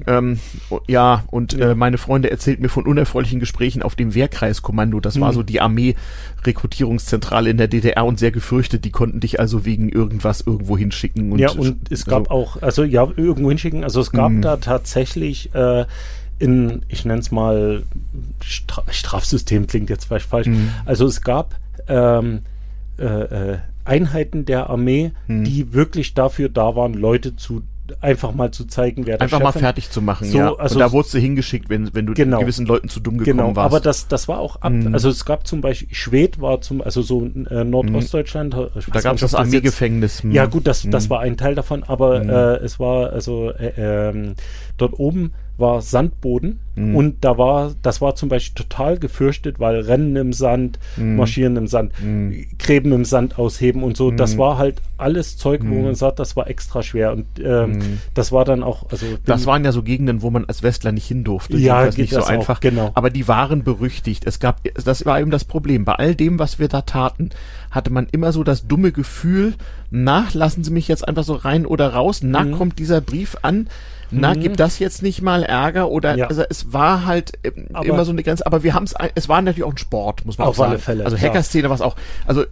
Ähm, 0.08 0.40
o- 0.70 0.80
ja, 0.88 1.24
und 1.32 1.54
Mhm. 1.54 1.60
Ja. 1.60 1.72
Äh, 1.72 1.76
meine 1.76 1.98
Freunde 1.98 2.30
erzählten 2.32 2.62
mir 2.62 2.70
von 2.70 2.86
unerfreulichen 2.86 3.40
Gesprächen 3.40 3.82
auf 3.82 3.96
dem 3.96 4.14
Wehrkreiskommando. 4.14 5.00
Das 5.00 5.20
war 5.20 5.32
Mhm. 5.32 5.36
so 5.36 5.44
die 5.44 5.62
Armee-Rekrutierungszentrale 5.62 7.50
in 7.50 7.58
der 7.58 7.68
DDR 7.68 8.06
und 8.06 8.20
sehr 8.20 8.32
gefürchtet. 8.32 8.86
Die 8.86 8.92
konnten 8.92 9.20
dich 9.20 9.40
also 9.40 9.66
wegen 9.66 9.90
irgendwas 9.90 10.42
irgendwo 10.42 10.78
hinschicken. 10.78 11.32
Und 11.32 11.40
ja, 11.40 11.52
und 11.52 11.92
es 11.92 12.06
gab 12.06 12.30
also, 12.30 12.32
auch, 12.32 12.62
also 12.62 12.84
ja, 12.84 13.08
irgendwo 13.16 13.50
hinschicken. 13.50 13.84
Also 13.84 14.02
es 14.02 14.12
gab 14.12 14.32
Mhm. 14.32 14.42
da 14.42 14.58
tatsächlich 14.58 15.54
äh, 15.54 15.86
in, 16.40 16.82
ich 16.88 17.06
nenne 17.06 17.20
es 17.20 17.32
mal, 17.32 17.84
Stra 18.44 18.84
Strafsystem 18.90 19.68
klingt 19.68 19.90
jetzt 19.90 20.06
vielleicht 20.06 20.26
falsch. 20.28 20.48
Mhm. 20.48 20.70
Also 20.86 21.06
es 21.06 21.22
gab 21.22 21.56
ähm, 21.88 22.42
äh, 22.98 23.04
äh, 23.06 23.58
Einheiten 23.86 24.46
der 24.46 24.70
Armee, 24.70 25.12
Mhm. 25.28 25.44
die 25.44 25.74
wirklich 25.74 26.14
dafür 26.14 26.50
da 26.50 26.76
waren, 26.76 26.94
Leute 26.94 27.36
zu 27.36 27.64
einfach 28.00 28.34
mal 28.34 28.52
zu 28.52 28.66
zeigen, 28.66 29.06
wer 29.06 29.18
der 29.18 29.24
einfach 29.24 29.38
Chef 29.40 29.44
mal 29.44 29.52
fertig 29.52 29.90
zu 29.90 30.02
machen, 30.02 30.28
So, 30.28 30.38
ja. 30.38 30.56
also 30.56 30.76
und 30.76 30.80
da 30.80 30.92
wurdest 30.92 31.14
du 31.14 31.20
hingeschickt, 31.20 31.70
wenn, 31.70 31.94
wenn 31.94 32.06
du 32.06 32.14
Genau. 32.14 32.40
gewissen 32.40 32.66
Leuten 32.66 32.90
zu 32.90 33.00
dumm 33.00 33.18
gekommen 33.18 33.38
Genau, 33.38 33.56
warst. 33.56 33.74
aber 33.74 33.80
das, 33.82 34.08
das 34.08 34.28
war 34.28 34.40
auch 34.40 34.58
ab. 34.62 34.72
Mhm. 34.72 34.94
Also 34.94 35.10
es 35.10 35.26
gab 35.26 35.46
zum 35.48 35.62
Beispiel, 35.62 35.88
Schwed 35.94 36.40
war 36.42 36.62
zum, 36.62 36.82
also 36.82 37.02
so 37.02 37.26
äh, 37.50 37.64
Nordostdeutschland. 37.64 38.56
weiß 38.56 38.86
da 38.94 39.02
gab 39.02 39.16
es 39.16 39.22
das 39.22 39.36
Armeegefängnis. 39.36 40.24
hm. 40.24 40.32
Ja, 40.32 40.46
gut, 40.46 40.68
das, 40.68 40.88
das 40.90 41.06
Mhm. 41.06 41.10
war 41.10 41.20
ein 41.22 41.38
Teil 41.38 41.56
davon, 41.56 41.84
aber 41.84 42.24
Mhm. 42.24 42.30
äh, 42.30 42.56
es 42.58 42.80
war 42.80 43.12
also 43.12 43.52
äh, 43.52 43.74
ähm, 43.78 44.36
dort 44.78 44.98
oben 45.00 45.34
war 45.62 45.82
Sandboden 45.82 46.60
Mhm. 46.76 46.96
und 46.96 47.16
da 47.26 47.38
war, 47.38 47.74
das 47.82 48.00
war 48.02 48.16
zum 48.16 48.30
Beispiel 48.30 48.64
total 48.64 48.98
gefürchtet, 48.98 49.60
weil 49.60 49.82
Rennen 49.82 50.16
im 50.16 50.32
Sand, 50.34 50.80
Mhm. 50.98 51.18
Marschieren 51.18 51.56
im 51.58 51.68
Sand, 51.68 51.92
Mhm. 52.02 52.46
Gräben 52.60 52.92
im 52.94 53.04
Sand 53.06 53.38
ausheben 53.38 53.84
und 53.84 53.98
so. 53.98 54.10
Das 54.12 54.36
Mhm. 54.36 54.40
war 54.40 54.58
halt 54.58 54.82
alles 54.98 55.38
Zeug, 55.38 55.62
wo 55.64 55.76
Mhm. 55.76 55.84
man 55.84 55.96
sagt, 55.96 56.20
das 56.20 56.36
war 56.38 56.50
extra 56.50 56.82
schwer 56.82 57.12
und 57.12 57.26
ähm, 57.44 57.72
Mhm. 57.72 58.00
das 58.14 58.32
war 58.32 58.46
dann 58.46 58.64
auch, 58.64 58.90
also 58.90 59.06
Das 59.26 59.46
waren 59.46 59.64
ja 59.66 59.72
so 59.74 59.84
Gegenden, 59.84 60.22
wo 60.22 60.30
man 60.30 60.46
als 60.46 60.64
Westler 60.64 60.92
nicht 60.94 61.08
hin 61.08 61.24
durfte. 61.26 61.58
Ja, 61.58 61.86
geht 61.88 61.98
nicht 61.98 62.10
so 62.12 62.18
das 62.18 62.26
auch, 62.28 62.32
einfach. 62.32 62.60
genau. 62.62 62.92
Aber 62.96 63.10
die 63.10 63.28
waren 63.28 63.64
berüchtigt. 63.64 64.26
Es 64.26 64.40
gab, 64.40 64.62
das 64.74 65.06
war 65.06 65.20
eben 65.20 65.32
das 65.32 65.44
Problem. 65.46 65.84
Bei 65.86 65.96
all 65.96 66.16
dem, 66.16 66.40
was 66.40 66.58
wir 66.58 66.70
da 66.70 66.82
taten, 66.82 67.32
hatte 67.70 67.92
man 67.92 68.08
immer 68.12 68.32
so 68.32 68.44
das 68.44 68.66
dumme 68.68 68.92
Gefühl, 68.94 69.54
na, 69.90 70.26
lassen 70.34 70.64
Sie 70.64 70.72
mich 70.72 70.88
jetzt 70.88 71.06
einfach 71.08 71.24
so 71.24 71.34
rein 71.34 71.66
oder 71.66 71.94
raus. 71.94 72.22
Na, 72.24 72.46
kommt 72.46 72.80
dieser 72.80 73.02
Brief 73.02 73.36
an. 73.42 73.68
Na, 74.12 74.34
Mhm. 74.34 74.42
gibt 74.42 74.60
das 74.60 74.78
jetzt 74.80 75.02
nicht 75.02 75.22
mal 75.22 75.44
Ärger 75.44 75.90
oder 75.90 76.16
Ja. 76.18 76.28
also 76.28 76.44
es 76.50 76.74
war 76.74 77.06
halt 77.06 77.32
ähm, 77.44 77.68
Aber- 77.74 77.86
immer 77.86 78.04
so 78.06 78.12
eine 78.12 78.24
Grenze, 78.24 78.46
aber 78.46 78.62
wir 78.64 78.74
haben 78.74 78.84
es, 78.84 78.94
es 79.16 79.30
war 79.30 79.42
natürlich 79.42 79.64
auch 79.64 79.72
ein 79.72 79.78
Sport, 79.78 80.26
muss 80.26 80.38
man 80.38 80.48
Auf 80.48 80.56
auch 80.56 80.58
sagen. 80.60 80.72
alle 80.72 80.80
Fälle, 80.80 81.06
also. 81.06 81.18
Hackerszene 81.18 81.70
war 81.70 81.76
es 81.76 81.82
auch. 81.82 81.96
Also 82.26 82.42
äh, 82.44 82.46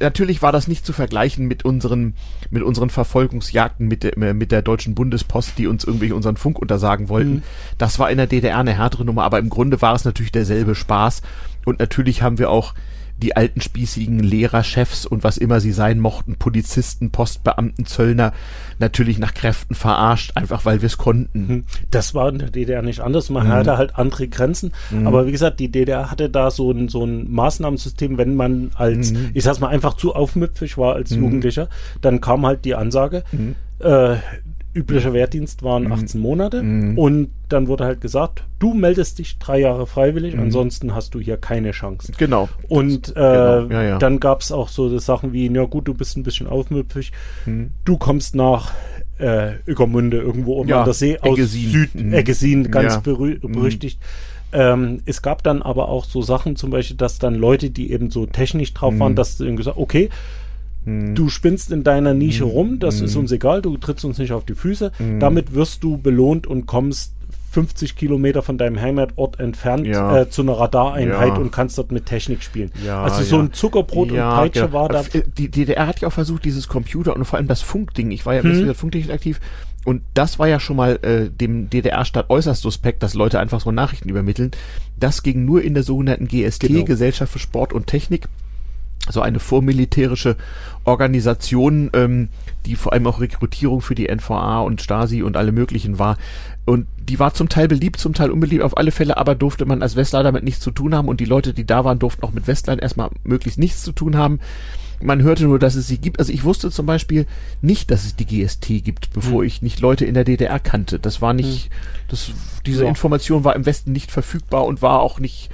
natürlich 0.00 0.40
war 0.42 0.52
das 0.52 0.68
nicht 0.68 0.86
zu 0.86 0.92
vergleichen 0.92 1.46
mit 1.46 1.64
unseren 1.64 2.14
mit 2.50 2.62
unseren 2.62 2.90
Verfolgungsjagden 2.90 3.88
mit 3.88 4.02
der, 4.02 4.34
mit 4.34 4.52
der 4.52 4.62
deutschen 4.62 4.94
Bundespost, 4.94 5.58
die 5.58 5.66
uns 5.66 5.84
irgendwie 5.84 6.12
unseren 6.12 6.36
Funk 6.36 6.58
untersagen 6.58 7.08
wollten. 7.08 7.34
Mhm. 7.36 7.42
Das 7.78 7.98
war 7.98 8.10
in 8.10 8.16
der 8.18 8.26
DDR 8.26 8.58
eine 8.58 8.72
härtere 8.76 9.04
Nummer, 9.04 9.24
aber 9.24 9.38
im 9.38 9.48
Grunde 9.50 9.80
war 9.82 9.94
es 9.94 10.04
natürlich 10.04 10.32
derselbe 10.32 10.74
Spaß 10.74 11.22
und 11.64 11.78
natürlich 11.78 12.22
haben 12.22 12.38
wir 12.38 12.50
auch 12.50 12.74
die 13.22 13.36
alten 13.36 13.60
spießigen 13.60 14.18
Lehrerchefs 14.18 15.06
und 15.06 15.24
was 15.24 15.38
immer 15.38 15.60
sie 15.60 15.72
sein 15.72 16.00
mochten, 16.00 16.36
Polizisten, 16.36 17.10
Postbeamten, 17.10 17.86
Zöllner, 17.86 18.32
natürlich 18.78 19.18
nach 19.18 19.32
Kräften 19.32 19.74
verarscht, 19.74 20.32
einfach 20.36 20.64
weil 20.64 20.82
wir 20.82 20.86
es 20.86 20.98
konnten. 20.98 21.48
Hm. 21.48 21.64
Das 21.90 22.14
war 22.14 22.28
in 22.28 22.38
der 22.38 22.50
DDR 22.50 22.82
nicht 22.82 23.00
anders. 23.00 23.30
Man 23.30 23.46
Mhm. 23.46 23.52
hatte 23.52 23.76
halt 23.78 23.96
andere 23.96 24.28
Grenzen. 24.28 24.72
Aber 25.04 25.26
wie 25.26 25.32
gesagt, 25.32 25.60
die 25.60 25.70
DDR 25.70 26.10
hatte 26.10 26.28
da 26.28 26.50
so 26.50 26.70
ein, 26.72 26.88
so 26.88 27.04
ein 27.06 27.30
Maßnahmensystem, 27.30 28.18
wenn 28.18 28.34
man 28.34 28.70
als, 28.74 29.12
Mhm. 29.12 29.30
ich 29.34 29.44
sag's 29.44 29.60
mal, 29.60 29.68
einfach 29.68 29.94
zu 29.94 30.14
aufmüpfig 30.14 30.76
war 30.76 30.94
als 30.94 31.10
Mhm. 31.12 31.22
Jugendlicher, 31.22 31.68
dann 32.00 32.20
kam 32.20 32.44
halt 32.44 32.64
die 32.64 32.74
Ansage, 32.74 33.22
Mhm. 33.32 33.54
äh, 33.78 34.16
üblicher 34.74 35.12
Wehrdienst 35.12 35.62
waren 35.62 35.90
18 35.92 36.20
Monate 36.20 36.62
Mhm. 36.62 36.96
und 36.98 37.28
dann 37.48 37.68
wurde 37.68 37.84
halt 37.84 38.00
gesagt, 38.00 38.44
du 38.58 38.72
meldest 38.74 39.18
dich 39.18 39.38
drei 39.38 39.60
Jahre 39.60 39.86
freiwillig, 39.86 40.34
Mhm. 40.34 40.42
ansonsten 40.42 40.94
hast 40.94 41.14
du 41.14 41.20
hier 41.20 41.36
keine 41.36 41.72
Chance. 41.72 42.12
Genau. 42.16 42.48
Und 42.68 43.10
äh, 43.10 43.12
genau, 43.12 43.66
ja, 43.70 43.82
ja. 43.82 43.98
dann 43.98 44.18
gab's 44.20 44.50
auch 44.50 44.68
so 44.68 44.98
Sachen 44.98 45.32
wie, 45.32 45.52
ja 45.52 45.64
gut, 45.64 45.88
du 45.88 45.94
bist 45.94 46.16
ein 46.16 46.22
bisschen 46.22 46.46
aufmüpfig, 46.46 47.12
Mhm. 47.46 47.70
du 47.84 47.96
kommst 47.98 48.34
nach 48.34 48.72
äh, 49.18 49.52
Ueckermünde 49.68 50.16
irgendwo 50.16 50.54
um 50.54 50.66
Ja, 50.66 50.80
an 50.80 50.84
der 50.84 50.94
See 50.94 51.16
aus 51.20 51.38
Eggesin. 51.38 51.70
Süd 51.70 51.94
Mhm. 51.94 52.70
Ganz 52.72 52.96
Mhm. 52.96 53.02
berüchtigt. 53.52 54.00
Ähm, 54.52 55.00
es 55.06 55.22
gab 55.22 55.42
dann 55.44 55.62
aber 55.62 55.88
auch 55.88 56.04
so 56.04 56.22
Sachen, 56.22 56.56
zum 56.56 56.70
Beispiel, 56.70 56.96
dass 56.96 57.18
dann 57.18 57.34
Leute, 57.36 57.70
die 57.70 57.92
eben 57.92 58.10
so 58.10 58.26
technisch 58.26 58.74
drauf 58.74 58.98
waren, 58.98 59.12
Mhm. 59.12 59.16
dass 59.16 59.38
sie 59.38 59.54
gesagt, 59.54 59.76
okay, 59.78 60.08
Mhm. 60.84 61.14
du 61.14 61.28
spinnst 61.28 61.70
in 61.70 61.84
deiner 61.84 62.14
Nische 62.14 62.44
Mhm. 62.44 62.50
rum, 62.50 62.78
das 62.78 62.98
Mhm. 63.00 63.04
ist 63.06 63.16
uns 63.16 63.32
egal, 63.32 63.62
du 63.62 63.76
trittst 63.76 64.04
uns 64.04 64.18
nicht 64.18 64.32
auf 64.32 64.44
die 64.44 64.54
Füße, 64.54 64.92
Mhm. 64.98 65.20
damit 65.20 65.54
wirst 65.54 65.82
du 65.84 65.96
belohnt 65.98 66.46
und 66.46 66.66
kommst 66.66 67.14
50 67.52 67.96
Kilometer 67.96 68.40
von 68.40 68.56
deinem 68.56 68.80
Heimatort 68.80 69.38
entfernt 69.38 69.86
Ja. 69.86 70.20
äh, 70.22 70.30
zu 70.30 70.40
einer 70.40 70.54
Radareinheit 70.54 71.28
Ja. 71.28 71.34
und 71.34 71.52
kannst 71.52 71.76
dort 71.76 71.92
mit 71.92 72.06
Technik 72.06 72.42
spielen. 72.42 72.72
Ja, 72.84 73.02
also 73.02 73.22
so 73.22 73.38
ein 73.38 73.52
Zuckerbrot 73.52 74.10
und 74.10 74.16
Peitsche 74.16 74.60
genau. 74.62 74.72
war 74.72 74.88
da. 74.88 75.02
Äh, 75.12 75.22
Die 75.36 75.50
DDR 75.50 75.86
hat 75.86 76.00
ja 76.00 76.08
auch 76.08 76.12
versucht, 76.12 76.46
dieses 76.46 76.66
Computer 76.66 77.14
und 77.14 77.26
vor 77.26 77.38
allem 77.38 77.48
das 77.48 77.60
Funkding. 77.60 78.10
Ich 78.10 78.24
war 78.24 78.34
ja 78.34 78.42
mhm. 78.42 78.74
Funktechnik 78.74 79.12
aktiv. 79.14 79.38
Und 79.84 80.00
das 80.14 80.38
war 80.38 80.48
ja 80.48 80.60
schon 80.60 80.76
mal 80.76 80.98
äh, 81.02 81.28
dem 81.28 81.68
DDR-Staat 81.68 82.30
äußerst 82.30 82.62
suspekt, 82.62 83.02
dass 83.02 83.12
Leute 83.14 83.38
einfach 83.38 83.60
so 83.60 83.70
Nachrichten 83.70 84.08
übermitteln. 84.08 84.52
Das 84.98 85.22
ging 85.22 85.44
nur 85.44 85.60
in 85.62 85.74
der 85.74 85.82
sogenannten 85.82 86.28
GST, 86.28 86.68
Genau. 86.68 86.84
Gesellschaft 86.84 87.32
für 87.32 87.38
Sport 87.38 87.74
und 87.74 87.86
Technik. 87.86 88.28
So 89.10 89.20
eine 89.20 89.40
vormilitärische 89.40 90.36
Organisation, 90.84 91.90
ähm, 91.94 92.28
die 92.66 92.76
vor 92.76 92.92
allem 92.92 93.06
auch 93.06 93.20
Rekrutierung 93.20 93.80
für 93.80 93.94
die 93.94 94.08
NVA 94.08 94.60
und 94.60 94.80
Stasi 94.82 95.22
und 95.22 95.36
alle 95.36 95.52
möglichen 95.52 95.98
war. 95.98 96.16
Und 96.64 96.86
die 96.98 97.18
war 97.18 97.34
zum 97.34 97.48
Teil 97.48 97.66
beliebt, 97.68 97.98
zum 97.98 98.14
Teil 98.14 98.30
unbeliebt, 98.30 98.62
auf 98.62 98.76
alle 98.76 98.92
Fälle, 98.92 99.16
aber 99.16 99.34
durfte 99.34 99.64
man 99.64 99.82
als 99.82 99.96
Westler 99.96 100.22
damit 100.22 100.44
nichts 100.44 100.60
zu 100.60 100.70
tun 100.70 100.94
haben 100.94 101.08
und 101.08 101.20
die 101.20 101.24
Leute, 101.24 101.54
die 101.54 101.64
da 101.66 101.84
waren, 101.84 101.98
durften 101.98 102.22
auch 102.24 102.32
mit 102.32 102.46
Westlern 102.46 102.78
erstmal 102.78 103.10
möglichst 103.24 103.58
nichts 103.58 103.82
zu 103.82 103.92
tun 103.92 104.16
haben. 104.16 104.38
Man 105.02 105.20
hörte 105.22 105.44
nur, 105.44 105.58
dass 105.58 105.74
es 105.74 105.88
sie 105.88 105.98
gibt. 105.98 106.20
Also 106.20 106.32
ich 106.32 106.44
wusste 106.44 106.70
zum 106.70 106.86
Beispiel 106.86 107.26
nicht, 107.60 107.90
dass 107.90 108.04
es 108.04 108.14
die 108.14 108.24
GST 108.26 108.84
gibt, 108.84 109.12
bevor 109.12 109.40
Hm. 109.40 109.46
ich 109.48 109.60
nicht 109.60 109.80
Leute 109.80 110.04
in 110.04 110.14
der 110.14 110.22
DDR 110.22 110.60
kannte. 110.60 111.00
Das 111.00 111.20
war 111.20 111.32
nicht, 111.32 111.70
das, 112.06 112.30
diese 112.66 112.84
Ja. 112.84 112.88
Information 112.88 113.42
war 113.42 113.56
im 113.56 113.66
Westen 113.66 113.90
nicht 113.90 114.12
verfügbar 114.12 114.64
und 114.64 114.80
war 114.80 115.00
auch 115.00 115.18
nicht, 115.18 115.50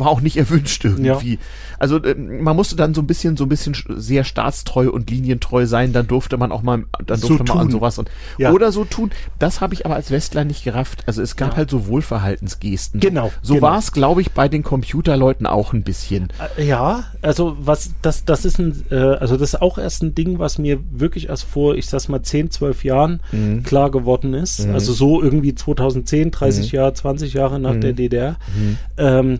war 0.00 0.08
auch 0.08 0.20
nicht 0.20 0.36
erwünscht 0.36 0.84
irgendwie. 0.84 1.34
Ja. 1.34 1.38
Also 1.78 2.02
äh, 2.02 2.14
man 2.14 2.56
musste 2.56 2.76
dann 2.76 2.94
so 2.94 3.00
ein 3.00 3.06
bisschen, 3.06 3.36
so 3.36 3.44
ein 3.44 3.48
bisschen 3.48 3.76
sehr 3.88 4.24
staatstreu 4.24 4.90
und 4.90 5.10
linientreu 5.10 5.66
sein, 5.66 5.92
dann 5.92 6.06
durfte 6.06 6.36
man 6.36 6.52
auch 6.52 6.62
mal, 6.62 6.84
dann 7.06 7.20
durfte 7.20 7.44
so 7.46 7.54
man 7.54 7.66
an 7.66 7.70
sowas 7.70 7.98
und 7.98 8.10
ja. 8.36 8.52
oder 8.52 8.72
so 8.72 8.84
tun. 8.84 9.10
Das 9.38 9.60
habe 9.60 9.74
ich 9.74 9.86
aber 9.86 9.94
als 9.94 10.10
Westler 10.10 10.44
nicht 10.44 10.64
gerafft. 10.64 11.04
Also 11.06 11.22
es 11.22 11.36
gab 11.36 11.52
ja. 11.52 11.56
halt 11.58 11.70
so 11.70 11.86
Wohlverhaltensgesten. 11.86 13.00
Genau. 13.00 13.30
So 13.42 13.54
genau. 13.54 13.66
war 13.66 13.78
es, 13.78 13.92
glaube 13.92 14.20
ich, 14.20 14.32
bei 14.32 14.48
den 14.48 14.62
Computerleuten 14.62 15.46
auch 15.46 15.72
ein 15.72 15.82
bisschen. 15.82 16.28
Äh, 16.56 16.66
ja, 16.66 17.04
also 17.22 17.56
was 17.60 17.92
das, 18.02 18.24
das 18.24 18.44
ist 18.44 18.58
ein, 18.58 18.84
äh, 18.90 18.96
also 18.96 19.36
das 19.36 19.54
ist 19.54 19.62
auch 19.62 19.78
erst 19.78 20.02
ein 20.02 20.14
Ding, 20.14 20.38
was 20.38 20.58
mir 20.58 20.80
wirklich 20.90 21.28
erst 21.28 21.44
vor, 21.44 21.76
ich 21.76 21.86
sag's 21.86 22.08
mal, 22.08 22.22
10, 22.22 22.50
12 22.50 22.84
Jahren 22.84 23.20
mhm. 23.32 23.62
klar 23.62 23.90
geworden 23.90 24.34
ist. 24.34 24.66
Mhm. 24.66 24.74
Also 24.74 24.92
so 24.92 25.22
irgendwie 25.22 25.54
2010, 25.54 26.30
30 26.30 26.72
mhm. 26.72 26.76
Jahre, 26.76 26.94
20 26.94 27.32
Jahre 27.34 27.60
nach 27.60 27.78
der 27.78 27.92
mhm. 27.92 27.96
DDR. 27.96 28.36
Mhm. 28.54 28.78
Ähm, 28.96 29.38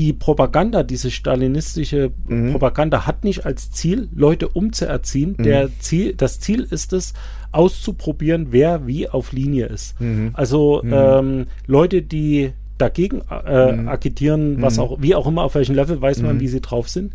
die 0.00 0.14
Propaganda, 0.14 0.82
diese 0.82 1.10
stalinistische 1.10 2.10
mhm. 2.26 2.52
Propaganda 2.52 3.06
hat 3.06 3.22
nicht 3.22 3.44
als 3.44 3.70
Ziel, 3.70 4.08
Leute 4.14 4.48
umzuerziehen. 4.48 5.34
Mhm. 5.36 5.42
Der 5.42 5.68
Ziel, 5.78 6.14
das 6.14 6.40
Ziel 6.40 6.66
ist 6.70 6.94
es, 6.94 7.12
auszuprobieren, 7.52 8.46
wer 8.50 8.86
wie 8.86 9.10
auf 9.10 9.32
Linie 9.32 9.66
ist. 9.66 10.00
Mhm. 10.00 10.30
Also 10.32 10.80
mhm. 10.82 10.92
ähm, 10.94 11.46
Leute, 11.66 12.00
die 12.00 12.52
dagegen 12.78 13.20
äh, 13.30 13.72
mhm. 13.72 13.88
agitieren, 13.88 14.62
was 14.62 14.78
mhm. 14.78 14.82
auch, 14.82 15.02
wie 15.02 15.14
auch 15.14 15.26
immer, 15.26 15.42
auf 15.42 15.54
welchem 15.54 15.74
Level, 15.74 16.00
weiß 16.00 16.22
man, 16.22 16.40
wie 16.40 16.48
sie 16.48 16.62
drauf 16.62 16.88
sind. 16.88 17.12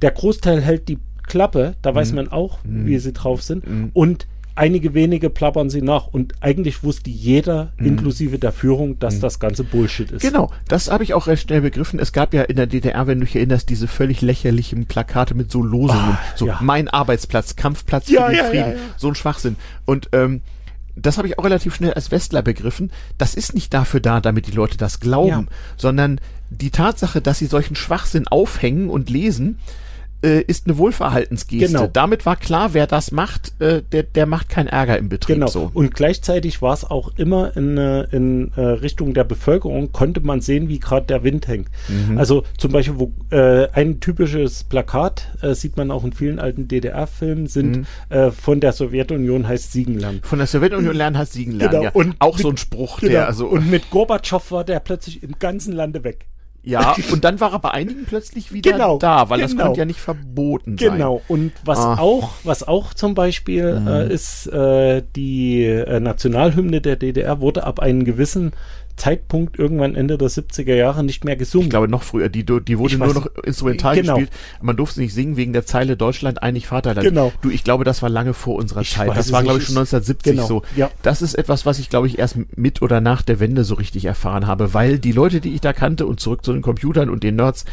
Der 0.00 0.12
Großteil 0.12 0.60
hält 0.60 0.88
die 0.88 0.98
Klappe, 1.24 1.74
da 1.82 1.92
weiß 1.92 2.12
man 2.12 2.28
auch, 2.28 2.58
wie 2.62 2.98
sie 2.98 3.12
drauf 3.12 3.42
sind. 3.42 3.64
Und 3.94 4.28
einige 4.58 4.92
wenige 4.92 5.30
plappern 5.30 5.70
sie 5.70 5.82
nach 5.82 6.08
und 6.08 6.34
eigentlich 6.40 6.82
wusste 6.82 7.10
jeder, 7.10 7.72
mhm. 7.78 7.86
inklusive 7.86 8.38
der 8.38 8.52
Führung, 8.52 8.98
dass 8.98 9.16
mhm. 9.16 9.20
das 9.20 9.38
ganze 9.38 9.64
Bullshit 9.64 10.10
ist. 10.10 10.22
Genau, 10.22 10.50
das 10.66 10.90
habe 10.90 11.04
ich 11.04 11.14
auch 11.14 11.28
recht 11.28 11.44
schnell 11.44 11.60
begriffen. 11.60 11.98
Es 12.00 12.12
gab 12.12 12.34
ja 12.34 12.42
in 12.42 12.56
der 12.56 12.66
DDR, 12.66 13.06
wenn 13.06 13.20
du 13.20 13.26
dich 13.26 13.36
erinnerst, 13.36 13.70
diese 13.70 13.86
völlig 13.86 14.20
lächerlichen 14.20 14.86
Plakate 14.86 15.34
mit 15.34 15.50
so 15.50 15.62
Losungen. 15.62 16.18
Oh, 16.18 16.36
so 16.36 16.46
ja. 16.48 16.58
mein 16.60 16.88
Arbeitsplatz, 16.88 17.56
Kampfplatz 17.56 18.08
ja, 18.08 18.26
für 18.26 18.32
den 18.32 18.38
ja, 18.38 18.44
Frieden. 18.44 18.80
So 18.96 19.08
ein 19.08 19.14
Schwachsinn. 19.14 19.56
Und 19.86 20.08
ähm, 20.12 20.42
das 20.96 21.18
habe 21.18 21.28
ich 21.28 21.38
auch 21.38 21.44
relativ 21.44 21.74
schnell 21.76 21.94
als 21.94 22.10
Westler 22.10 22.42
begriffen. 22.42 22.90
Das 23.16 23.34
ist 23.34 23.54
nicht 23.54 23.72
dafür 23.72 24.00
da, 24.00 24.20
damit 24.20 24.48
die 24.48 24.52
Leute 24.52 24.76
das 24.76 24.98
glauben, 24.98 25.48
sondern 25.76 26.20
die 26.50 26.70
Tatsache, 26.70 27.20
dass 27.20 27.38
sie 27.38 27.46
solchen 27.46 27.76
Schwachsinn 27.76 28.26
aufhängen 28.26 28.90
und 28.90 29.08
lesen, 29.08 29.58
äh, 30.22 30.40
ist 30.42 30.66
eine 30.66 30.78
Wohlverhaltensgeste. 30.78 31.66
Genau. 31.66 31.86
Damit 31.86 32.26
war 32.26 32.36
klar, 32.36 32.74
wer 32.74 32.86
das 32.86 33.12
macht, 33.12 33.52
äh, 33.60 33.82
der, 33.82 34.02
der 34.02 34.26
macht 34.26 34.48
keinen 34.48 34.66
Ärger 34.66 34.98
im 34.98 35.08
Betrieb. 35.08 35.36
Genau. 35.36 35.46
So. 35.46 35.70
Und 35.72 35.94
gleichzeitig 35.94 36.60
war 36.60 36.74
es 36.74 36.84
auch 36.84 37.12
immer 37.16 37.56
in, 37.56 37.78
äh, 37.78 38.02
in 38.10 38.52
äh, 38.56 38.60
Richtung 38.60 39.14
der 39.14 39.24
Bevölkerung, 39.24 39.92
konnte 39.92 40.20
man 40.20 40.40
sehen, 40.40 40.68
wie 40.68 40.80
gerade 40.80 41.06
der 41.06 41.22
Wind 41.22 41.46
hängt. 41.46 41.68
Mhm. 41.88 42.18
Also 42.18 42.42
zum 42.56 42.72
Beispiel, 42.72 42.98
wo 42.98 43.12
äh, 43.30 43.68
ein 43.72 44.00
typisches 44.00 44.64
Plakat, 44.64 45.28
äh, 45.42 45.54
sieht 45.54 45.76
man 45.76 45.90
auch 45.90 46.04
in 46.04 46.12
vielen 46.12 46.38
alten 46.38 46.68
DDR-Filmen, 46.68 47.46
sind 47.46 47.78
mhm. 47.78 47.86
äh, 48.08 48.30
von 48.30 48.60
der 48.60 48.72
Sowjetunion 48.72 49.46
heißt 49.46 49.72
Siegenland. 49.72 50.26
Von 50.26 50.38
der 50.38 50.48
Sowjetunion 50.48 50.96
lernen 50.96 51.16
heißt 51.18 51.32
Siegenland, 51.32 51.70
genau. 51.70 51.84
ja. 51.84 51.90
Und 51.92 52.16
auch 52.18 52.36
mit, 52.36 52.42
so 52.42 52.50
ein 52.50 52.56
Spruch, 52.56 53.00
genau. 53.00 53.12
der 53.12 53.26
also. 53.26 53.46
Und 53.46 53.70
mit 53.70 53.90
Gorbatschow 53.90 54.50
war 54.50 54.64
der 54.64 54.80
plötzlich 54.80 55.22
im 55.22 55.38
ganzen 55.38 55.72
Lande 55.72 56.02
weg. 56.04 56.26
Ja, 56.62 56.96
und 57.12 57.24
dann 57.24 57.40
war 57.40 57.52
er 57.52 57.60
bei 57.60 57.70
einigen 57.70 58.04
plötzlich 58.04 58.52
wieder 58.52 58.72
genau, 58.72 58.98
da, 58.98 59.30
weil 59.30 59.38
genau. 59.38 59.54
das 59.54 59.64
konnte 59.64 59.78
ja 59.78 59.84
nicht 59.84 60.00
verboten 60.00 60.76
sein. 60.76 60.92
Genau, 60.92 61.22
und 61.28 61.52
was 61.64 61.78
ah. 61.78 61.98
auch, 61.98 62.32
was 62.44 62.66
auch 62.66 62.92
zum 62.94 63.14
Beispiel 63.14 63.80
mhm. 63.80 63.86
äh, 63.86 64.12
ist, 64.12 64.46
äh, 64.48 65.02
die 65.16 65.64
äh, 65.64 66.00
Nationalhymne 66.00 66.80
der 66.80 66.96
DDR 66.96 67.40
wurde 67.40 67.64
ab 67.64 67.80
einem 67.80 68.04
gewissen 68.04 68.52
Zeitpunkt 68.98 69.58
irgendwann 69.58 69.94
Ende 69.94 70.18
der 70.18 70.28
70er 70.28 70.74
Jahre 70.74 71.02
nicht 71.02 71.24
mehr 71.24 71.36
gesungen. 71.36 71.66
Ich 71.66 71.70
glaube 71.70 71.88
noch 71.88 72.02
früher. 72.02 72.28
Die, 72.28 72.44
die 72.44 72.78
wurde 72.78 72.94
ich 72.94 72.98
nur 72.98 73.14
noch 73.14 73.26
instrumental 73.44 73.94
genau. 73.94 74.16
gespielt. 74.16 74.32
Man 74.60 74.76
durfte 74.76 75.00
nicht 75.00 75.14
singen 75.14 75.36
wegen 75.36 75.52
der 75.52 75.64
Zeile 75.64 75.96
Deutschland 75.96 76.42
einig 76.42 76.66
Vaterland. 76.66 77.06
Genau. 77.06 77.32
Du, 77.40 77.50
ich 77.50 77.64
glaube, 77.64 77.84
das 77.84 78.02
war 78.02 78.10
lange 78.10 78.34
vor 78.34 78.56
unserer 78.56 78.82
ich 78.82 78.92
Zeit. 78.92 79.16
Das 79.16 79.32
war, 79.32 79.42
glaube 79.42 79.58
ich, 79.58 79.64
schon 79.64 79.76
1970 79.76 80.32
genau. 80.32 80.46
so. 80.46 80.62
Ja. 80.76 80.90
Das 81.02 81.22
ist 81.22 81.34
etwas, 81.34 81.64
was 81.64 81.78
ich, 81.78 81.88
glaube 81.88 82.06
ich, 82.08 82.18
erst 82.18 82.36
mit 82.56 82.82
oder 82.82 83.00
nach 83.00 83.22
der 83.22 83.40
Wende 83.40 83.64
so 83.64 83.74
richtig 83.74 84.04
erfahren 84.04 84.46
habe, 84.46 84.74
weil 84.74 84.98
die 84.98 85.12
Leute, 85.12 85.40
die 85.40 85.54
ich 85.54 85.60
da 85.60 85.72
kannte 85.72 86.06
und 86.06 86.20
zurück 86.20 86.44
zu 86.44 86.52
den 86.52 86.62
Computern 86.62 87.08
und 87.08 87.22
den 87.22 87.36
Nerds, 87.36 87.64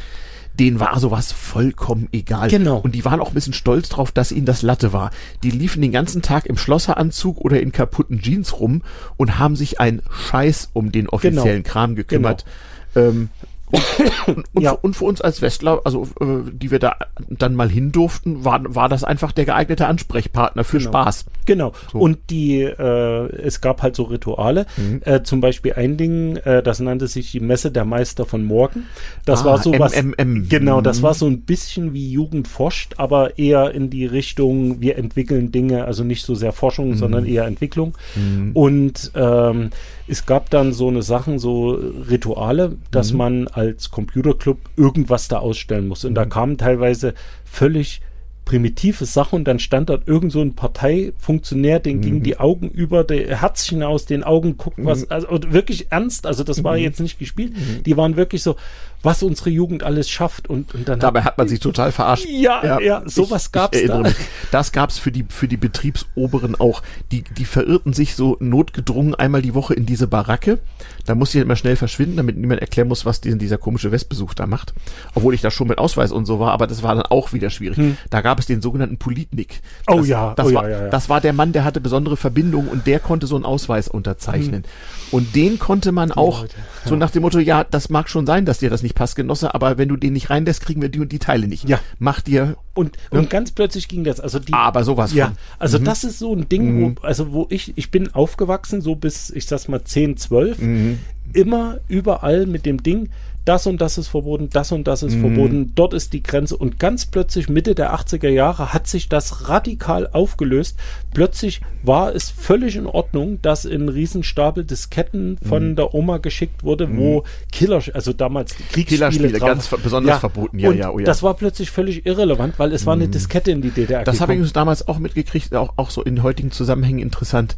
denen 0.60 0.80
war 0.80 1.00
sowas 1.00 1.32
vollkommen 1.32 2.08
egal. 2.12 2.50
Genau. 2.50 2.78
Und 2.78 2.96
die 2.96 3.06
waren 3.06 3.20
auch 3.20 3.30
ein 3.30 3.34
bisschen 3.34 3.54
stolz 3.54 3.90
drauf, 3.90 4.12
dass 4.12 4.32
ihnen 4.32 4.46
das 4.46 4.62
Latte 4.62 4.94
war. 4.94 5.12
Die 5.44 5.52
liefen 5.52 5.82
den 5.82 5.92
ganzen 5.92 6.22
Tag 6.22 6.46
im 6.46 6.58
Schlosseranzug 6.58 7.40
oder 7.40 7.60
in 7.60 7.72
kaputten 7.72 8.22
Jeans 8.22 8.60
rum 8.60 8.82
und 9.18 9.38
haben 9.40 9.56
sich 9.56 9.80
einen 9.80 10.02
Scheiß 10.10 10.70
um 10.74 10.92
den 10.92 11.10
offiziellen 11.10 11.64
genau. 11.64 11.72
Kram 11.72 11.96
gekümmert. 11.96 12.46
Genau. 12.94 13.10
Ähm, 13.10 13.30
und, 13.72 14.46
und, 14.54 14.62
ja. 14.62 14.72
und, 14.72 14.96
für 14.96 15.06
uns 15.06 15.22
als 15.22 15.42
Westler, 15.42 15.82
also 15.86 16.08
äh, 16.20 16.52
die 16.52 16.70
wir 16.70 16.80
da 16.80 16.98
dann 17.30 17.56
mal 17.56 17.70
hin 17.70 17.92
durften, 17.92 18.46
war, 18.46 18.62
war 18.64 18.90
das 18.90 19.04
einfach 19.04 19.32
der 19.32 19.46
geeignete 19.46 19.88
Ansprechpartner 19.88 20.64
für 20.64 20.78
genau. 20.78 20.92
Spaß. 20.92 21.26
Genau. 21.46 21.74
So. 21.92 22.00
Und 22.00 22.30
die, 22.30 22.62
äh, 22.62 23.36
es 23.42 23.62
gab 23.62 23.82
halt 23.82 23.96
so 23.96 24.04
Rituale. 24.04 24.68
Mhm. 24.78 25.02
Äh, 25.04 25.24
zum 25.24 25.42
Beispiel 25.42 25.74
ein 25.74 25.98
Ding, 25.98 26.36
äh, 26.38 26.62
das 26.62 26.80
nannte 26.80 27.08
sich 27.08 27.32
die 27.32 27.40
Messe 27.40 27.72
der 27.72 27.86
Meister 27.86 28.26
von 28.26 28.44
morgen. 28.44 28.86
Das 29.26 29.42
ah, 29.42 29.46
war 29.46 29.58
so 29.58 29.78
was. 29.80 29.96
MMM. 29.96 30.48
Genau, 30.48 30.82
das 30.82 31.02
war 31.02 31.14
so 31.14 31.26
ein 31.26 31.42
bisschen 31.42 31.94
wie 31.94 32.12
Jugend 32.12 32.48
forscht, 32.48 32.94
aber 32.98 33.40
eher 33.40 33.72
in 33.72 33.90
die 33.90 34.06
Richtung, 34.06 34.82
wir 34.82 34.98
entwickeln 34.98 35.52
Dinge, 35.52 35.86
also 35.86 36.04
nicht 36.04 36.24
so 36.24 36.36
sehr 36.36 36.52
Forschung, 36.52 36.90
mhm. 36.90 36.96
sondern 36.96 37.26
eher 37.26 37.46
Entwicklung. 37.46 37.98
Mhm. 38.16 38.52
Und 38.54 39.12
ähm, 39.16 39.72
es 40.08 40.26
gab 40.26 40.50
dann 40.50 40.74
so 40.74 40.88
eine 40.88 41.02
Sachen, 41.02 41.40
so 41.40 41.72
Rituale, 41.72 42.76
dass 42.92 43.12
mhm. 43.12 43.18
man 43.18 43.48
als 43.56 43.92
Computerclub 43.92 44.60
irgendwas 44.76 45.28
da 45.28 45.40
ausstellen 45.40 45.88
muss. 45.88 46.06
Und 46.06 46.12
mhm. 46.12 46.16
da 46.16 46.26
kamen 46.26 46.58
teilweise 46.58 47.14
völlig 47.46 48.02
primitive 48.46 49.06
Sachen 49.06 49.38
und 49.38 49.46
dann 49.46 49.58
stand 49.58 49.90
dort 49.90 50.08
irgend 50.08 50.32
so 50.32 50.40
ein 50.42 50.54
Parteifunktionär, 50.54 51.80
den 51.80 51.98
mhm. 51.98 52.02
gingen 52.02 52.24
die 52.24 52.38
Augen 52.38 52.70
über 52.70 53.04
der 53.04 53.42
Herzchen 53.42 53.82
aus 53.82 54.06
den 54.06 54.24
Augen 54.24 54.56
guckt 54.58 54.78
was, 54.78 55.02
mhm. 55.02 55.08
also 55.10 55.28
wirklich 55.50 55.88
ernst, 55.90 56.28
also 56.28 56.44
das 56.44 56.64
war 56.64 56.78
mhm. 56.78 56.84
jetzt 56.84 57.00
nicht 57.00 57.18
gespielt, 57.18 57.54
mhm. 57.54 57.84
die 57.84 57.98
waren 57.98 58.16
wirklich 58.16 58.44
so, 58.44 58.56
was 59.04 59.24
unsere 59.24 59.50
Jugend 59.50 59.84
alles 59.84 60.10
schafft 60.10 60.50
und, 60.50 60.74
und 60.74 60.88
dann 60.88 61.00
dabei 61.00 61.22
hat 61.22 61.38
man 61.38 61.48
sich 61.48 61.60
total 61.60 61.92
verarscht. 61.92 62.26
Ja, 62.28 62.64
ja, 62.64 62.80
ja 62.80 63.04
sowas 63.06 63.52
gab 63.52 63.76
es 63.76 63.86
da. 63.86 64.00
Mich. 64.00 64.16
Das 64.52 64.72
gab's 64.72 64.98
für 64.98 65.12
die 65.12 65.26
für 65.30 65.48
die 65.48 65.58
Betriebsoberen 65.58 66.56
auch. 66.56 66.82
Die 67.12 67.24
die 67.24 67.46
verirrten 67.46 67.94
sich 67.94 68.16
so 68.16 68.38
notgedrungen 68.40 69.16
einmal 69.16 69.42
die 69.42 69.54
Woche 69.54 69.74
in 69.74 69.86
diese 69.86 70.08
Baracke. 70.08 70.60
Da 71.06 71.14
muss 71.14 71.32
sie 71.32 71.40
immer 71.40 71.56
schnell 71.56 71.76
verschwinden, 71.76 72.18
damit 72.18 72.38
niemand 72.38 72.62
erklären 72.62 72.88
muss, 72.88 73.06
was 73.06 73.22
diesen, 73.22 73.38
dieser 73.38 73.58
komische 73.58 73.92
Westbesuch 73.92 74.34
da 74.34 74.48
macht. 74.48 74.74
Obwohl 75.14 75.34
ich 75.34 75.42
da 75.42 75.52
schon 75.52 75.68
mit 75.68 75.78
Ausweis 75.78 76.12
und 76.12 76.26
so 76.26 76.40
war, 76.40 76.52
aber 76.52 76.66
das 76.66 76.82
war 76.82 76.96
dann 76.96 77.06
auch 77.06 77.32
wieder 77.32 77.50
schwierig. 77.52 77.78
Hm. 77.78 77.98
Da 78.10 78.22
gab 78.22 78.40
es 78.40 78.48
den 78.48 78.62
sogenannten 78.62 78.98
Politnik. 78.98 79.62
Oh 79.88 80.02
ja, 80.04 80.34
das 80.36 80.48
oh 80.48 80.54
war, 80.54 80.64
ja, 80.64 80.78
ja, 80.78 80.84
ja. 80.86 80.90
das 80.90 81.10
war 81.10 81.22
der 81.22 81.34
Mann, 81.34 81.52
der 81.52 81.64
hatte 81.64 81.80
besondere 81.80 82.18
Verbindungen 82.18 82.70
und 82.70 82.88
der 82.88 83.00
konnte 83.00 83.28
so 83.28 83.36
einen 83.36 83.46
Ausweis 83.46 83.88
unterzeichnen. 83.88 84.64
Hm. 84.64 84.70
Und 85.12 85.36
den 85.36 85.60
konnte 85.60 85.92
man 85.92 86.12
auch 86.12 86.42
Leute, 86.42 86.56
so 86.86 86.96
nach 86.96 87.12
dem 87.12 87.22
Motto, 87.22 87.40
ja, 87.40 87.64
das 87.64 87.90
mag 87.90 88.10
schon 88.10 88.26
sein, 88.26 88.46
dass 88.46 88.60
dir 88.60 88.70
das 88.70 88.82
nicht 88.86 88.96
passt, 88.96 89.16
Genosse, 89.16 89.54
aber 89.54 89.78
wenn 89.78 89.90
du 89.90 89.98
den 89.98 90.14
nicht 90.14 90.30
reinlässt, 90.30 90.62
kriegen 90.62 90.82
wir 90.82 90.90
die 90.90 91.00
und 91.00 91.12
die 91.12 91.20
Teile 91.20 91.48
nicht. 91.48 91.68
Ja. 91.68 91.80
Mach 92.00 92.22
dir. 92.22 92.56
Und, 92.74 92.98
ne? 93.12 93.20
und 93.20 93.30
ganz 93.30 93.52
plötzlich 93.52 93.88
ging 93.88 94.04
das. 94.04 94.20
Also 94.20 94.40
die, 94.40 94.54
aber 94.54 94.84
sowas 94.84 95.14
ja, 95.14 95.28
von. 95.28 95.38
Also 95.60 95.80
mhm. 95.80 95.86
das 95.86 96.04
ist 96.04 96.20
so 96.20 96.34
ein 96.34 96.48
Ding, 96.48 96.80
mhm. 96.80 96.98
wo, 96.98 97.06
also 97.06 97.32
wo 97.34 97.48
ich, 97.50 97.78
ich 97.78 97.92
bin 97.92 98.14
aufgewachsen, 98.14 98.82
so 98.82 98.96
bis, 98.96 99.30
ich 99.30 99.46
sag's 99.46 99.68
mal, 99.68 99.84
10, 99.84 100.18
12. 100.18 100.60
Mhm. 100.60 101.00
Immer 101.34 101.80
überall 101.88 102.46
mit 102.46 102.66
dem 102.66 102.82
Ding, 102.82 103.10
das 103.46 103.68
und 103.68 103.80
das 103.80 103.98
ist 103.98 104.08
verboten, 104.08 104.50
das 104.52 104.72
und 104.72 104.88
das 104.88 105.04
ist 105.04 105.16
mhm. 105.16 105.22
verboten, 105.22 105.72
dort 105.76 105.94
ist 105.94 106.14
die 106.14 106.24
Grenze. 106.24 106.58
Und 106.58 106.80
ganz 106.80 107.06
plötzlich, 107.06 107.48
Mitte 107.48 107.76
der 107.76 107.96
80er 107.96 108.30
Jahre, 108.30 108.74
hat 108.74 108.88
sich 108.88 109.08
das 109.08 109.48
radikal 109.48 110.10
aufgelöst. 110.12 110.78
Plötzlich 111.14 111.62
war 111.84 112.14
es 112.14 112.32
völlig 112.32 112.76
in 112.76 112.88
Ordnung, 112.88 113.40
dass 113.42 113.66
ein 113.66 113.88
Riesenstapel 113.88 114.66
Disketten 114.66 115.38
von 115.48 115.70
mhm. 115.70 115.76
der 115.76 115.94
Oma 115.94 116.18
geschickt 116.18 116.64
wurde, 116.64 116.88
mhm. 116.88 116.98
wo 116.98 117.24
Killer, 117.52 117.82
also 117.94 118.14
damals 118.14 118.56
Kriegsspiele, 118.56 119.10
Killerspiele, 119.10 119.40
ganz 119.40 119.70
besonders 119.70 120.16
ja. 120.16 120.20
verboten, 120.20 120.60
ja, 120.60 120.70
und 120.70 120.78
ja, 120.78 120.90
oh 120.92 121.00
ja. 121.00 121.06
Das 121.06 121.22
war 121.22 121.36
plötzlich 121.36 121.70
völlig 121.70 122.06
irrelevant, 122.06 122.58
weil 122.58 122.74
es 122.74 122.86
war 122.86 122.94
eine 122.94 123.08
mhm. 123.08 123.12
Diskette 123.12 123.52
in 123.52 123.62
die 123.62 123.70
DDR. 123.70 124.04
Das 124.04 124.22
habe 124.22 124.36
ich 124.36 124.54
damals 124.54 124.88
auch 124.88 124.98
mitgekriegt, 124.98 125.54
auch, 125.54 125.74
auch 125.76 125.92
so 125.92 126.04
in 126.04 126.24
heutigen 126.24 126.52
Zusammenhängen 126.52 127.00
interessant 127.00 127.56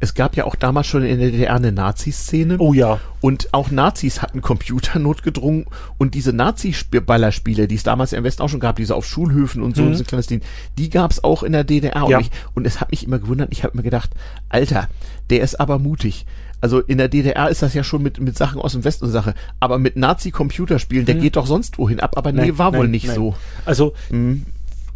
es 0.00 0.14
gab 0.14 0.36
ja 0.36 0.44
auch 0.44 0.54
damals 0.54 0.86
schon 0.86 1.04
in 1.04 1.18
der 1.18 1.30
DDR 1.30 1.56
eine 1.56 1.72
Nazi-Szene. 1.72 2.56
Oh 2.58 2.72
ja. 2.72 3.00
Und 3.20 3.48
auch 3.52 3.70
Nazis 3.70 4.22
hatten 4.22 4.42
Computer 4.42 4.98
notgedrungen. 4.98 5.66
Und 5.98 6.14
diese 6.14 6.32
Nazi-Ballerspiele, 6.32 7.66
die 7.66 7.74
es 7.74 7.82
damals 7.82 8.12
im 8.12 8.22
Westen 8.22 8.42
auch 8.42 8.48
schon 8.48 8.60
gab, 8.60 8.76
diese 8.76 8.94
auf 8.94 9.06
Schulhöfen 9.06 9.62
und 9.62 9.74
so, 9.74 9.82
mhm. 9.82 9.92
diese 9.92 10.04
Clandestinen, 10.04 10.44
die 10.78 10.88
gab 10.88 11.10
es 11.10 11.24
auch 11.24 11.42
in 11.42 11.52
der 11.52 11.64
DDR. 11.64 12.08
Ja. 12.08 12.18
Und, 12.18 12.26
ich, 12.26 12.30
und 12.54 12.66
es 12.66 12.80
hat 12.80 12.92
mich 12.92 13.04
immer 13.04 13.18
gewundert, 13.18 13.48
ich 13.50 13.64
habe 13.64 13.76
mir 13.76 13.82
gedacht, 13.82 14.10
Alter, 14.48 14.88
der 15.30 15.40
ist 15.40 15.58
aber 15.58 15.78
mutig. 15.78 16.26
Also 16.60 16.80
in 16.80 16.98
der 16.98 17.08
DDR 17.08 17.48
ist 17.48 17.62
das 17.62 17.74
ja 17.74 17.82
schon 17.82 18.02
mit, 18.02 18.20
mit 18.20 18.36
Sachen 18.36 18.60
aus 18.60 18.72
dem 18.72 18.84
Westen 18.84 19.04
und 19.04 19.10
Sache. 19.10 19.34
Aber 19.58 19.78
mit 19.78 19.96
Nazi-Computerspielen, 19.96 21.06
der 21.06 21.16
mhm. 21.16 21.20
geht 21.20 21.36
doch 21.36 21.46
sonst 21.46 21.78
wohin 21.78 21.98
ab. 21.98 22.16
Aber 22.16 22.30
nee, 22.30 22.56
war 22.56 22.70
nein, 22.70 22.80
wohl 22.80 22.88
nicht 22.88 23.06
nein. 23.06 23.16
so. 23.16 23.34
Also 23.64 23.94
mhm. 24.10 24.46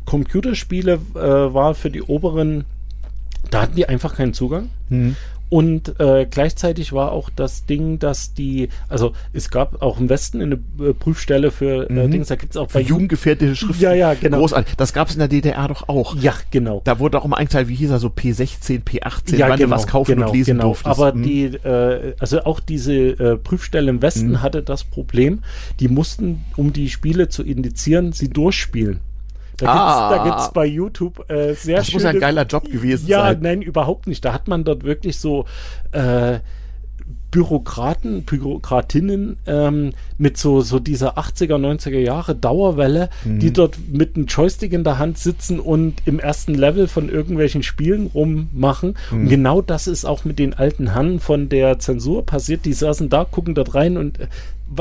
Computerspiele 0.04 1.00
äh, 1.14 1.18
war 1.18 1.74
für 1.74 1.90
die 1.90 2.02
oberen 2.02 2.64
da 3.52 3.62
hatten 3.62 3.76
die 3.76 3.88
einfach 3.88 4.16
keinen 4.16 4.34
Zugang. 4.34 4.70
Mhm. 4.88 5.16
Und 5.48 6.00
äh, 6.00 6.26
gleichzeitig 6.30 6.94
war 6.94 7.12
auch 7.12 7.28
das 7.28 7.66
Ding, 7.66 7.98
dass 7.98 8.32
die, 8.32 8.70
also 8.88 9.12
es 9.34 9.50
gab 9.50 9.82
auch 9.82 10.00
im 10.00 10.08
Westen 10.08 10.40
eine 10.40 10.54
äh, 10.80 10.94
Prüfstelle 10.94 11.50
für 11.50 11.90
äh, 11.90 11.92
Mhm. 12.06 12.10
Dings, 12.10 12.28
da 12.28 12.36
gibt's 12.36 12.56
auch 12.56 12.70
Für 12.70 12.78
bei 12.78 12.84
jugendgefährdete 12.84 13.54
Schriften. 13.54 13.82
Ja, 13.82 13.92
ja, 13.92 14.14
genau. 14.14 14.38
Großartig. 14.38 14.76
Das 14.76 14.94
gab 14.94 15.08
es 15.08 15.14
in 15.14 15.18
der 15.18 15.28
DDR 15.28 15.68
doch 15.68 15.90
auch. 15.90 16.16
Ja, 16.16 16.32
genau. 16.50 16.80
Da 16.84 16.98
wurde 16.98 17.20
auch 17.20 17.26
immer 17.26 17.36
eingeteilt, 17.36 17.68
wie 17.68 17.74
hieß 17.74 17.90
er 17.90 17.98
so, 17.98 18.08
P16, 18.08 18.82
P18, 18.82 19.36
ja, 19.36 19.50
wann 19.50 19.58
genau, 19.58 19.68
du 19.76 19.82
was 19.82 19.86
kaufen 19.86 20.14
genau, 20.14 20.28
und 20.30 20.34
lesen 20.36 20.52
genau. 20.56 20.68
durftest. 20.68 20.86
Aber 20.86 21.14
Mhm. 21.14 21.22
die, 21.22 21.44
äh, 21.44 22.14
also 22.18 22.44
auch 22.44 22.58
diese 22.58 22.94
äh, 22.94 23.36
Prüfstelle 23.36 23.90
im 23.90 24.00
Westen 24.00 24.30
Mhm. 24.30 24.40
hatte 24.40 24.62
das 24.62 24.84
Problem, 24.84 25.42
die 25.80 25.88
mussten, 25.88 26.46
um 26.56 26.72
die 26.72 26.88
Spiele 26.88 27.28
zu 27.28 27.42
indizieren, 27.42 28.12
sie 28.12 28.30
durchspielen. 28.30 29.00
Da 29.62 29.68
Ah. 29.72 30.08
gibt's, 30.10 30.16
da 30.24 30.24
gibt's 30.30 30.52
bei 30.52 30.66
YouTube 30.66 31.30
äh, 31.30 31.54
sehr 31.54 31.76
Das 31.78 31.92
muss 31.92 32.04
ein 32.04 32.10
schöne- 32.12 32.20
geiler 32.20 32.46
Job 32.46 32.64
gewesen 32.70 33.06
ja, 33.08 33.22
sein. 33.22 33.38
nein, 33.40 33.62
überhaupt 33.62 34.06
nicht. 34.06 34.24
Da 34.24 34.32
hat 34.32 34.48
man 34.48 34.64
dort 34.64 34.84
wirklich 34.84 35.18
so 35.18 35.44
äh, 35.92 36.38
Bürokraten, 37.30 38.24
Bürokratinnen 38.24 39.38
ähm, 39.46 39.92
mit 40.18 40.36
so, 40.36 40.60
so 40.60 40.78
dieser 40.78 41.16
80er, 41.16 41.54
90er 41.56 41.98
Jahre 41.98 42.34
Dauerwelle, 42.34 43.08
Mhm. 43.24 43.38
die 43.38 43.52
dort 43.54 43.78
mit 43.90 44.16
einem 44.16 44.26
Joystick 44.26 44.74
in 44.74 44.84
der 44.84 44.98
Hand 44.98 45.16
sitzen 45.16 45.58
und 45.58 45.94
im 46.04 46.18
ersten 46.20 46.52
Level 46.54 46.88
von 46.88 47.08
irgendwelchen 47.08 47.62
Spielen 47.62 48.08
rummachen. 48.14 48.96
Mhm. 49.10 49.20
Und 49.22 49.28
genau 49.30 49.62
das 49.62 49.86
ist 49.86 50.04
auch 50.04 50.26
mit 50.26 50.38
den 50.38 50.52
alten 50.52 50.92
Herren 50.92 51.20
von 51.20 51.48
der 51.48 51.78
Zensur 51.78 52.26
passiert. 52.26 52.66
Die 52.66 52.74
saßen 52.74 53.08
da, 53.08 53.24
gucken 53.24 53.54
dort 53.54 53.74
rein 53.74 53.96
und 53.96 54.20
äh, 54.20 54.26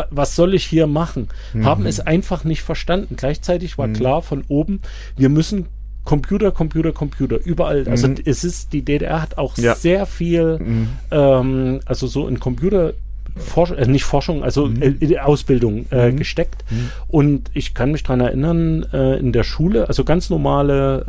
was 0.10 0.36
soll 0.36 0.54
ich 0.54 0.66
hier 0.66 0.88
machen? 0.88 1.28
Mhm. 1.54 1.66
Haben 1.66 1.86
es 1.86 2.00
einfach 2.00 2.44
nicht 2.44 2.62
verstanden. 2.64 3.16
Gleichzeitig 3.18 3.78
war 3.78 3.88
klar 3.90 4.22
von 4.22 4.44
oben, 4.48 4.82
wir 5.18 5.30
müssen 5.30 5.68
Computer, 6.04 6.52
Computer, 6.52 6.92
Computer, 6.94 7.38
überall. 7.44 7.88
Also 7.88 8.08
Mhm. 8.08 8.16
es 8.26 8.44
ist, 8.44 8.74
die 8.74 8.82
DDR 8.84 9.22
hat 9.22 9.38
auch 9.38 9.58
Ja. 9.58 9.76
sehr 9.76 10.06
viel, 10.08 10.58
Mhm. 10.60 10.88
ähm, 11.12 11.80
also 11.86 12.08
so 12.08 12.28
in 12.28 12.40
Computer 12.40 12.94
Forschung, 13.38 13.78
äh, 13.78 13.88
nicht 13.88 14.04
Forschung, 14.04 14.44
also 14.44 14.66
Mhm. 14.66 14.98
äh, 15.00 15.18
Ausbildung 15.20 15.86
äh, 15.92 16.12
gesteckt. 16.12 16.66
Mhm. 16.70 16.90
Und 17.08 17.52
ich 17.54 17.74
kann 17.74 17.92
mich 17.92 18.04
dran 18.04 18.20
erinnern, 18.20 18.86
äh, 18.92 19.20
in 19.20 19.32
der 19.32 19.44
Schule, 19.44 19.88
also 19.88 20.04
ganz 20.04 20.30
normale 20.30 21.06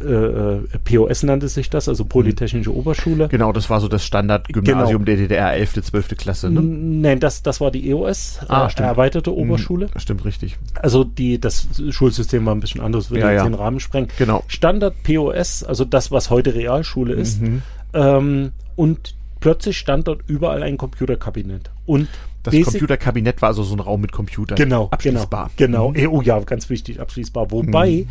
äh, 0.00 0.04
äh, 0.04 0.60
POS 0.84 1.22
nannte 1.22 1.48
sich 1.48 1.68
das, 1.70 1.88
also 1.88 2.04
Polytechnische 2.04 2.74
Oberschule. 2.74 3.28
Genau, 3.28 3.52
das 3.52 3.68
war 3.68 3.80
so 3.80 3.88
das 3.88 4.04
Standardgymnasium 4.04 5.04
der 5.04 5.16
DDR, 5.16 5.52
11., 5.52 5.82
12. 5.82 6.16
Klasse. 6.16 6.50
Ne? 6.50 6.62
Nein, 6.62 7.20
das, 7.20 7.42
das 7.42 7.60
war 7.60 7.70
die 7.70 7.90
EOS, 7.90 8.40
Ah, 8.48 8.68
äh, 8.74 8.80
erweiterte 8.82 9.34
Oberschule. 9.34 9.88
Mhm, 9.92 9.98
Stimmt, 10.00 10.24
richtig. 10.24 10.56
Also 10.80 11.04
die, 11.04 11.38
das 11.40 11.68
Schulsystem 11.90 12.46
war 12.46 12.54
ein 12.54 12.60
bisschen 12.60 12.80
anderes, 12.80 13.10
würde 13.10 13.20
Ja, 13.24 13.32
ja. 13.32 13.44
den 13.44 13.54
Rahmen 13.54 13.80
sprengen. 13.80 14.08
Genau. 14.18 14.42
Standard 14.46 14.94
POS, 15.02 15.62
also 15.64 15.84
das, 15.84 16.10
was 16.10 16.30
heute 16.30 16.54
Realschule 16.54 17.14
ist. 17.14 17.42
Mhm. 17.42 17.62
Ähm, 17.92 18.52
und 18.76 19.14
plötzlich 19.40 19.76
stand 19.78 20.08
dort 20.08 20.20
überall 20.26 20.62
ein 20.62 20.78
Computerkabinett. 20.78 21.70
Und 21.84 22.08
Das 22.44 22.52
Basic- 22.52 22.64
Computerkabinett 22.72 23.42
war 23.42 23.50
also 23.50 23.62
so 23.62 23.74
ein 23.76 23.80
Raum 23.80 24.00
mit 24.00 24.12
Computern. 24.12 24.56
Genau, 24.56 24.88
Abschließbar. 24.90 25.50
Genau, 25.56 25.90
Mhm. 25.90 25.94
genau. 25.94 26.10
Oh 26.12 26.22
ja, 26.22 26.38
ganz 26.40 26.70
wichtig, 26.70 26.98
abschließbar. 27.00 27.50
Wobei 27.50 28.06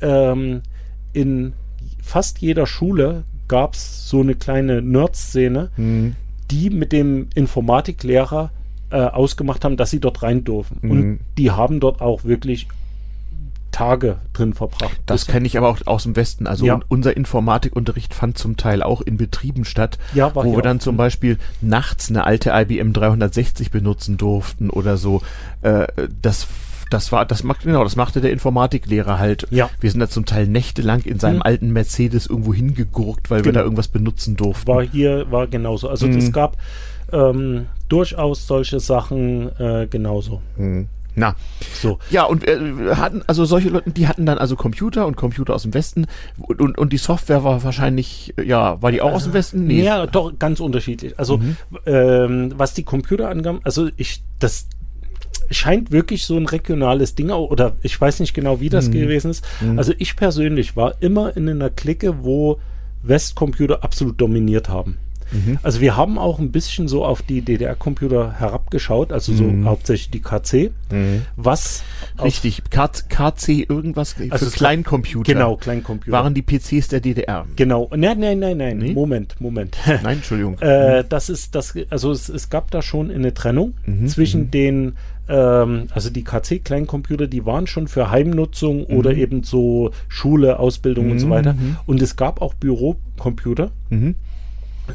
ähm, 0.00 0.62
in 1.14 1.54
fast 2.02 2.38
jeder 2.40 2.66
Schule 2.66 3.24
gab 3.48 3.74
es 3.74 4.08
so 4.08 4.20
eine 4.20 4.34
kleine 4.34 4.82
Nerd-Szene, 4.82 5.70
Mhm. 5.76 6.16
die 6.50 6.68
mit 6.70 6.92
dem 6.92 7.28
Informatiklehrer 7.34 8.50
äh, 8.90 8.96
ausgemacht 8.96 9.64
haben, 9.64 9.76
dass 9.76 9.90
sie 9.90 9.98
dort 9.98 10.22
rein 10.22 10.44
dürfen. 10.44 10.78
Mhm. 10.82 10.90
Und 10.90 11.18
die 11.38 11.50
haben 11.50 11.80
dort 11.80 12.00
auch 12.00 12.22
wirklich 12.24 12.68
Tage 13.72 14.18
drin 14.32 14.54
verbracht. 14.54 15.00
Das 15.06 15.26
kenne 15.26 15.46
ich 15.48 15.58
aber 15.58 15.68
auch 15.68 15.78
aus 15.86 16.04
dem 16.04 16.14
Westen. 16.14 16.46
Also 16.46 16.64
Ja. 16.64 16.74
un- 16.74 16.84
unser 16.86 17.16
Informatikunterricht 17.16 18.14
fand 18.14 18.38
zum 18.38 18.56
Teil 18.56 18.84
auch 18.84 19.00
in 19.00 19.16
Betrieben 19.16 19.64
statt, 19.64 19.98
Ja, 20.14 20.32
wo 20.34 20.44
wir 20.44 20.62
dann 20.62 20.78
zum 20.78 20.96
Beispiel 20.96 21.38
nachts 21.60 22.08
eine 22.08 22.24
alte 22.24 22.50
IBM 22.50 22.92
360 22.92 23.72
benutzen 23.72 24.16
durften 24.16 24.70
oder 24.70 24.96
so. 24.96 25.22
Äh, 25.62 25.88
das 26.22 26.46
das 26.90 27.10
war, 27.12 27.24
das 27.26 27.42
macht, 27.44 27.62
genau, 27.62 27.82
das 27.84 27.96
machte 27.96 28.20
der 28.20 28.30
Informatiklehrer 28.32 29.18
halt. 29.18 29.46
Ja. 29.50 29.70
Wir 29.80 29.90
sind 29.90 30.00
da 30.00 30.08
zum 30.08 30.26
Teil 30.26 30.46
nächtelang 30.46 31.00
in 31.02 31.18
seinem 31.18 31.36
Mhm. 31.36 31.42
alten 31.42 31.72
Mercedes 31.72 32.26
irgendwo 32.26 32.54
hingegurkt, 32.54 33.30
weil 33.30 33.38
wir 33.44 33.52
Genau. 33.52 33.58
da 33.60 33.64
irgendwas 33.64 33.88
benutzen 33.88 34.36
durften. 34.36 34.66
war 34.68 34.82
hier 34.82 35.30
war 35.30 35.46
genauso. 35.46 35.88
Also 35.88 36.06
es 36.08 36.32
gab 36.32 36.56
ähm, 37.12 37.66
durchaus 37.88 38.46
solche 38.46 38.80
Sachen 38.80 39.48
äh, 39.58 39.86
genauso. 39.88 40.40
Hm. 40.56 40.88
Na, 41.16 41.36
So. 41.80 42.00
ja, 42.10 42.24
und 42.24 42.42
äh, 42.48 42.58
wir 42.76 42.96
hatten, 42.96 43.22
also 43.28 43.44
solche 43.44 43.68
Leute, 43.68 43.90
die 43.92 44.08
hatten 44.08 44.26
dann 44.26 44.36
also 44.36 44.56
Computer 44.56 45.06
und 45.06 45.16
Computer 45.16 45.54
aus 45.54 45.62
dem 45.62 45.72
Westen 45.72 46.06
und, 46.38 46.60
und, 46.60 46.76
und 46.76 46.92
die 46.92 46.96
Software 46.96 47.44
war 47.44 47.62
wahrscheinlich, 47.62 48.34
ja, 48.44 48.82
war 48.82 48.90
die 48.90 49.00
auch 49.00 49.12
aus 49.12 49.22
dem 49.24 49.32
Westen? 49.32 49.70
Ja, 49.70 50.06
doch, 50.08 50.36
ganz 50.40 50.58
unterschiedlich. 50.58 51.16
Also, 51.16 51.38
Mhm. 51.38 51.56
ähm, 51.86 52.52
was 52.56 52.74
die 52.74 52.82
Computer 52.82 53.28
angaben, 53.28 53.60
also 53.62 53.90
ich, 53.96 54.24
das 54.40 54.66
scheint 55.54 55.90
wirklich 55.92 56.24
so 56.24 56.36
ein 56.36 56.46
regionales 56.46 57.14
Ding, 57.14 57.30
oder 57.30 57.76
ich 57.82 58.00
weiß 58.00 58.20
nicht 58.20 58.34
genau, 58.34 58.60
wie 58.60 58.68
das 58.68 58.88
Mhm. 58.88 58.92
gewesen 58.92 59.30
ist. 59.30 59.44
Mhm. 59.60 59.78
Also 59.78 59.92
ich 59.98 60.16
persönlich 60.16 60.76
war 60.76 60.94
immer 61.00 61.36
in 61.36 61.48
einer 61.48 61.70
Clique, 61.70 62.22
wo 62.24 62.58
Westcomputer 63.02 63.84
absolut 63.84 64.20
dominiert 64.20 64.68
haben. 64.68 64.96
Mhm. 65.32 65.58
Also 65.62 65.80
wir 65.80 65.96
haben 65.96 66.18
auch 66.18 66.38
ein 66.38 66.52
bisschen 66.52 66.86
so 66.86 67.04
auf 67.04 67.22
die 67.22 67.40
DDR-Computer 67.40 68.38
herabgeschaut, 68.38 69.10
also 69.10 69.32
so 69.32 69.44
Mhm. 69.44 69.64
hauptsächlich 69.66 70.10
die 70.10 70.20
KC, 70.20 70.70
Mhm. 70.90 71.22
was 71.36 71.82
Richtig, 72.22 72.62
KC 72.70 73.66
irgendwas 73.68 74.14
Also 74.30 74.50
Kleincomputer. 74.50 75.32
genau, 75.32 75.56
Kleincomputer. 75.56 76.12
Waren 76.12 76.34
die 76.34 76.42
PCs 76.42 76.88
der 76.88 77.00
DDR. 77.00 77.46
genau. 77.56 77.90
Nein, 77.96 78.20
nein, 78.20 78.38
nein, 78.38 78.56
nein. 78.58 78.78
Nee? 78.78 78.92
Moment, 78.92 79.40
Moment. 79.40 79.76
Nein, 80.02 80.18
Entschuldigung. 80.18 80.58
Äh, 80.60 81.04
das 81.08 81.30
ist 81.30 81.54
das, 81.54 81.74
also 81.90 82.12
es, 82.12 82.28
es 82.28 82.50
gab 82.50 82.70
da 82.70 82.82
schon 82.82 83.10
eine 83.10 83.32
Trennung 83.34 83.74
Mhm, 83.86 84.06
zwischen 84.08 84.42
mhm. 84.42 84.50
den, 84.50 84.92
ähm, 85.28 85.86
also 85.94 86.10
die 86.10 86.22
KC-Kleincomputer, 86.24 87.26
die 87.26 87.44
waren 87.46 87.66
schon 87.66 87.88
für 87.88 88.10
Heimnutzung 88.10 88.84
oder 88.84 89.14
eben 89.14 89.42
so 89.42 89.90
Schule, 90.08 90.58
Ausbildung 90.58 91.10
und 91.10 91.18
so 91.18 91.26
Mhm, 91.26 91.30
weiter. 91.30 91.52
mhm. 91.54 91.76
Und 91.86 92.02
es 92.02 92.16
gab 92.16 92.40
auch 92.42 92.54
Bürocomputer. 92.54 93.70
mhm. 93.90 94.14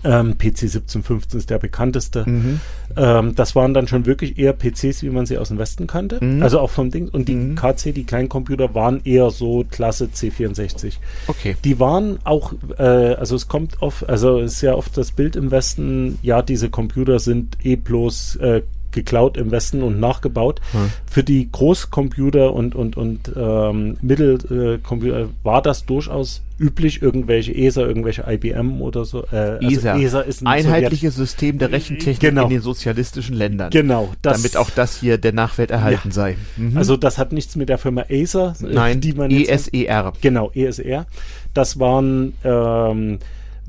Ähm, 0.03 0.37
PC 0.37 0.65
1715 0.65 1.39
ist 1.39 1.49
der 1.49 1.57
bekannteste. 1.57 2.23
Mhm. 2.29 2.59
Ähm, 2.95 3.33
das 3.33 3.55
waren 3.55 3.73
dann 3.73 3.87
schon 3.87 4.05
wirklich 4.05 4.37
eher 4.37 4.53
PCs, 4.53 5.01
wie 5.01 5.09
man 5.09 5.25
sie 5.25 5.39
aus 5.39 5.47
dem 5.47 5.57
Westen 5.57 5.87
kannte. 5.87 6.23
Mhm. 6.23 6.43
Also 6.43 6.59
auch 6.59 6.69
vom 6.69 6.91
Ding. 6.91 7.09
Und 7.09 7.27
die 7.27 7.33
Mhm. 7.33 7.55
KC, 7.55 7.91
die 7.91 8.03
Kleincomputer, 8.03 8.75
waren 8.75 9.01
eher 9.03 9.31
so 9.31 9.65
Klasse 9.67 10.09
C64. 10.13 10.97
Okay. 11.25 11.55
Die 11.63 11.79
waren 11.79 12.19
auch, 12.23 12.53
äh, 12.77 12.83
also 12.83 13.35
es 13.35 13.47
kommt 13.47 13.81
oft, 13.81 14.07
also 14.07 14.37
ist 14.37 14.61
ja 14.61 14.75
oft 14.75 14.95
das 14.95 15.09
Bild 15.11 15.35
im 15.35 15.49
Westen, 15.49 16.19
ja, 16.21 16.43
diese 16.43 16.69
Computer 16.69 17.17
sind 17.17 17.57
eh 17.63 17.75
bloß 17.75 18.35
äh, 18.35 18.61
geklaut 18.99 19.37
im 19.37 19.51
Westen 19.51 19.83
und 19.83 19.99
nachgebaut. 19.99 20.59
Hm. 20.71 20.91
Für 21.09 21.23
die 21.23 21.49
Großcomputer 21.51 22.53
und, 22.53 22.75
und, 22.75 22.97
und 22.97 23.31
ähm, 23.35 23.97
Mittelcomputer 24.01 25.29
war 25.43 25.61
das 25.61 25.85
durchaus 25.85 26.41
üblich, 26.59 27.01
irgendwelche 27.01 27.55
ESA, 27.55 27.81
irgendwelche 27.81 28.25
IBM 28.27 28.81
oder 28.81 29.05
so. 29.05 29.23
Äh, 29.31 29.59
also 29.63 29.67
ESA. 29.67 29.97
ESA 29.97 30.21
ist 30.21 30.41
ein 30.41 30.47
Einheitliches 30.47 31.15
System 31.15 31.57
der 31.57 31.71
Rechentechnik 31.71 32.19
Genau. 32.19 32.43
in 32.43 32.49
den 32.49 32.61
sozialistischen 32.61 33.35
Ländern. 33.35 33.69
Genau, 33.69 34.11
das, 34.21 34.37
damit 34.37 34.57
auch 34.57 34.69
das 34.69 34.99
hier 34.99 35.17
der 35.17 35.31
Nachwelt 35.31 35.71
erhalten 35.71 36.11
sei. 36.11 36.37
Mhm. 36.57 36.77
Also 36.77 36.97
das 36.97 37.17
hat 37.17 37.31
nichts 37.31 37.55
mit 37.55 37.69
der 37.69 37.77
Firma 37.77 38.03
Acer, 38.09 38.55
äh, 38.61 38.73
Nein, 38.73 38.99
die 39.01 39.13
man 39.13 39.31
ESER. 39.31 40.13
Genau, 40.21 40.51
ESR. 40.53 41.05
Das 41.53 41.79
waren 41.79 42.33
ähm, 42.43 43.19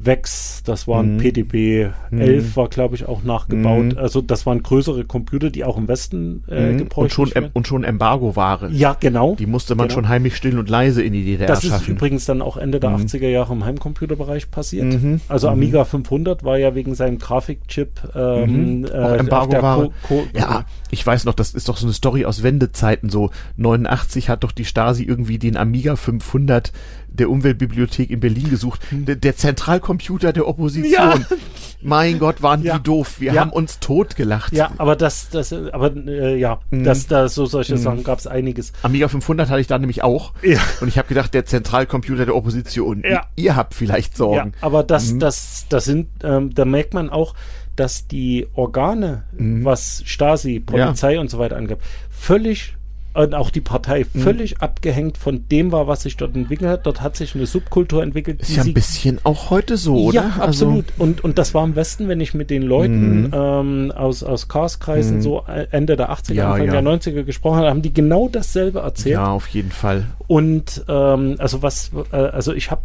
VEX, 0.03 0.63
das 0.65 0.89
waren 0.89 1.15
Mhm. 1.15 1.19
PDB 1.19 1.89
11 2.11 2.57
war, 2.57 2.69
glaube 2.69 2.95
ich, 2.95 3.07
auch 3.07 3.23
nachgebaut. 3.23 3.93
Mhm. 3.93 3.99
Also 3.99 4.21
das 4.21 4.47
waren 4.47 4.63
größere 4.63 5.05
Computer, 5.05 5.51
die 5.51 5.65
auch 5.65 5.77
im 5.77 5.89
Westen 5.89 6.43
äh, 6.49 6.73
Mhm. 6.73 6.79
gebräuchlich 6.79 7.19
und, 7.19 7.33
schon, 7.33 7.51
und 7.53 7.67
schon 7.67 7.85
Embargo-Ware. 7.85 8.71
Ja, 8.73 8.97
genau. 8.99 9.37
Die 9.39 9.47
musste 9.47 9.75
man 9.75 9.89
Genau. 9.89 9.95
schon 10.01 10.09
heimlich 10.09 10.37
still 10.37 10.59
und 10.59 10.69
leise 10.71 11.03
in 11.03 11.13
die 11.13 11.25
DDR 11.25 11.47
Das 11.47 11.65
ist 11.65 11.71
schaffen. 11.71 11.93
übrigens 11.97 12.25
dann 12.25 12.41
auch 12.43 12.57
Ende 12.57 12.81
der 12.81 12.91
Mhm. 12.91 12.97
80er 12.97 13.29
Jahre 13.29 13.53
im 13.53 13.65
Heimcomputerbereich 13.65 14.51
passiert. 14.51 14.87
Mhm. 14.87 15.21
Also 15.29 15.49
Mhm. 15.49 15.53
Amiga 15.55 15.85
500 15.85 16.45
war 16.45 16.57
ja 16.59 16.75
wegen 16.75 16.95
seinem 16.95 17.19
Grafikchip 17.19 18.01
ähm, 18.15 18.81
Mhm. 18.81 18.85
äh, 18.87 19.17
Embargo-Ware. 19.19 19.91
Ja, 20.35 20.65
ich 20.91 21.07
weiß 21.07 21.25
noch, 21.25 21.35
das 21.35 21.53
ist 21.55 21.69
doch 21.69 21.77
so 21.77 21.87
eine 21.87 21.93
Story 21.93 22.25
aus 22.25 22.43
Wendezeiten. 22.43 23.11
So 23.11 23.31
89 23.57 24.29
hat 24.29 24.45
doch 24.45 24.53
die 24.53 24.65
Stasi 24.65 25.05
irgendwie 25.05 25.39
den 25.39 25.57
Amiga 25.57 25.97
500 25.97 26.73
der 27.21 27.31
Umweltbibliothek 27.31 28.11
in 28.11 28.19
Berlin 28.21 28.51
gesucht. 28.51 28.81
Der, 28.91 29.15
der 29.15 29.37
Zentralcomputer 29.37 30.33
der 30.33 30.49
Opposition. 30.49 31.13
Hm. 31.15 31.25
Ja. 31.31 31.37
Mein 31.83 32.19
Gott, 32.19 32.43
waren 32.43 32.63
Ja. 32.63 32.77
die 32.77 32.83
doof. 32.83 33.21
Wir 33.21 33.33
Ja. 33.33 33.41
haben 33.41 33.53
uns 33.53 33.79
totgelacht. 33.81 34.53
Ja, 34.53 34.71
aber 34.77 34.97
das, 34.97 35.31
das, 35.31 35.53
aber 35.53 35.95
äh, 35.97 36.37
ja, 36.37 36.61
Mhm. 36.71 36.85
das, 36.85 37.07
da 37.07 37.29
so 37.29 37.47
solche 37.47 37.75
Mhm. 37.77 37.79
Sachen 37.79 38.05
gab 38.05 38.19
es 38.19 38.27
einiges. 38.27 38.73
Amiga 38.83 39.09
500 39.09 39.49
hatte 39.49 39.61
ich 39.61 39.67
da 39.67 39.79
nämlich 39.79 40.03
auch. 40.03 40.33
Ja. 40.43 40.59
Und 40.81 40.89
ich 40.89 40.99
habe 40.99 41.09
gedacht, 41.09 41.33
der 41.33 41.47
Zentralcomputer 41.47 42.27
der 42.27 42.35
Opposition. 42.37 43.03
Ja. 43.03 43.11
Ihr, 43.37 43.45
ihr 43.45 43.57
habt 43.57 43.75
vielleicht 43.75 44.17
Sorgen. 44.17 44.53
Ja, 44.61 44.67
aber 44.67 44.83
das, 44.83 45.13
Mhm. 45.15 45.21
das, 45.21 45.67
das 45.71 45.85
sind, 45.87 46.09
ähm, 46.23 46.53
da 46.55 46.65
merkt 46.67 46.93
man 46.93 47.09
auch, 47.09 47.35
dass 47.77 48.07
die 48.07 48.47
Organe, 48.53 49.25
Mhm. 49.39 49.65
was 49.65 50.03
Stasi, 50.05 50.61
Polizei 50.61 51.19
und 51.19 51.31
so 51.31 51.39
weiter 51.39 51.57
angab, 51.57 51.79
völlig 52.11 52.77
und 53.15 53.35
auch 53.35 53.51
die 53.51 53.61
Partei 53.61 54.07
Mhm. 54.13 54.21
völlig 54.21 54.61
abgehängt 54.63 55.19
von 55.19 55.49
dem 55.49 55.73
war, 55.73 55.87
was 55.89 56.03
sich 56.03 56.17
dort 56.17 56.35
entwickelt 56.37 56.71
hat. 56.71 56.87
Dort 56.87 57.01
hat 57.03 57.17
sich 57.17 57.35
eine 57.35 57.47
Subkultur 57.47 58.03
entwickelt. 58.03 58.41
Ist 58.41 58.55
ja 58.57 58.63
ein 58.63 58.73
bisschen 58.75 59.19
auch 59.25 59.51
heute 59.51 59.77
so, 59.77 59.97
oder? 59.97 60.15
ja, 60.15 60.23
Also- 60.39 60.67
absolut. 60.67 60.85
und, 60.99 61.25
und 61.25 61.39
das 61.39 61.53
war 61.55 61.65
im 61.65 61.75
Westen, 61.77 62.09
wenn 62.09 62.21
ich 62.21 62.35
mit 62.35 62.51
den 62.51 62.63
Leuten 62.63 63.23
Mhm. 63.23 63.31
ähm, 63.33 63.93
aus, 63.93 64.23
aus 64.23 64.49
Chaoskreisen 64.49 65.17
Mhm. 65.17 65.23
so 65.23 65.45
äh, 65.49 65.67
Ende 65.71 65.97
der 65.97 66.11
80er, 66.11 66.35
Ja, 66.35 66.53
Anfang 66.53 66.67
ja. 66.67 66.73
der 66.73 66.83
90er 66.83 67.25
gesprochen 67.25 67.57
habe, 67.59 67.69
haben 67.69 67.83
die 67.83 67.93
genau 67.93 68.29
dasselbe 68.29 68.81
erzählt. 68.81 69.15
ja, 69.15 69.27
auf 69.29 69.49
jeden 69.49 69.71
Fall. 69.73 70.07
Und 70.29 70.85
ähm, 70.89 71.35
also 71.39 71.63
was, 71.63 71.91
äh, 72.13 72.17
also 72.17 72.53
ich 72.53 72.71
habe, 72.71 72.83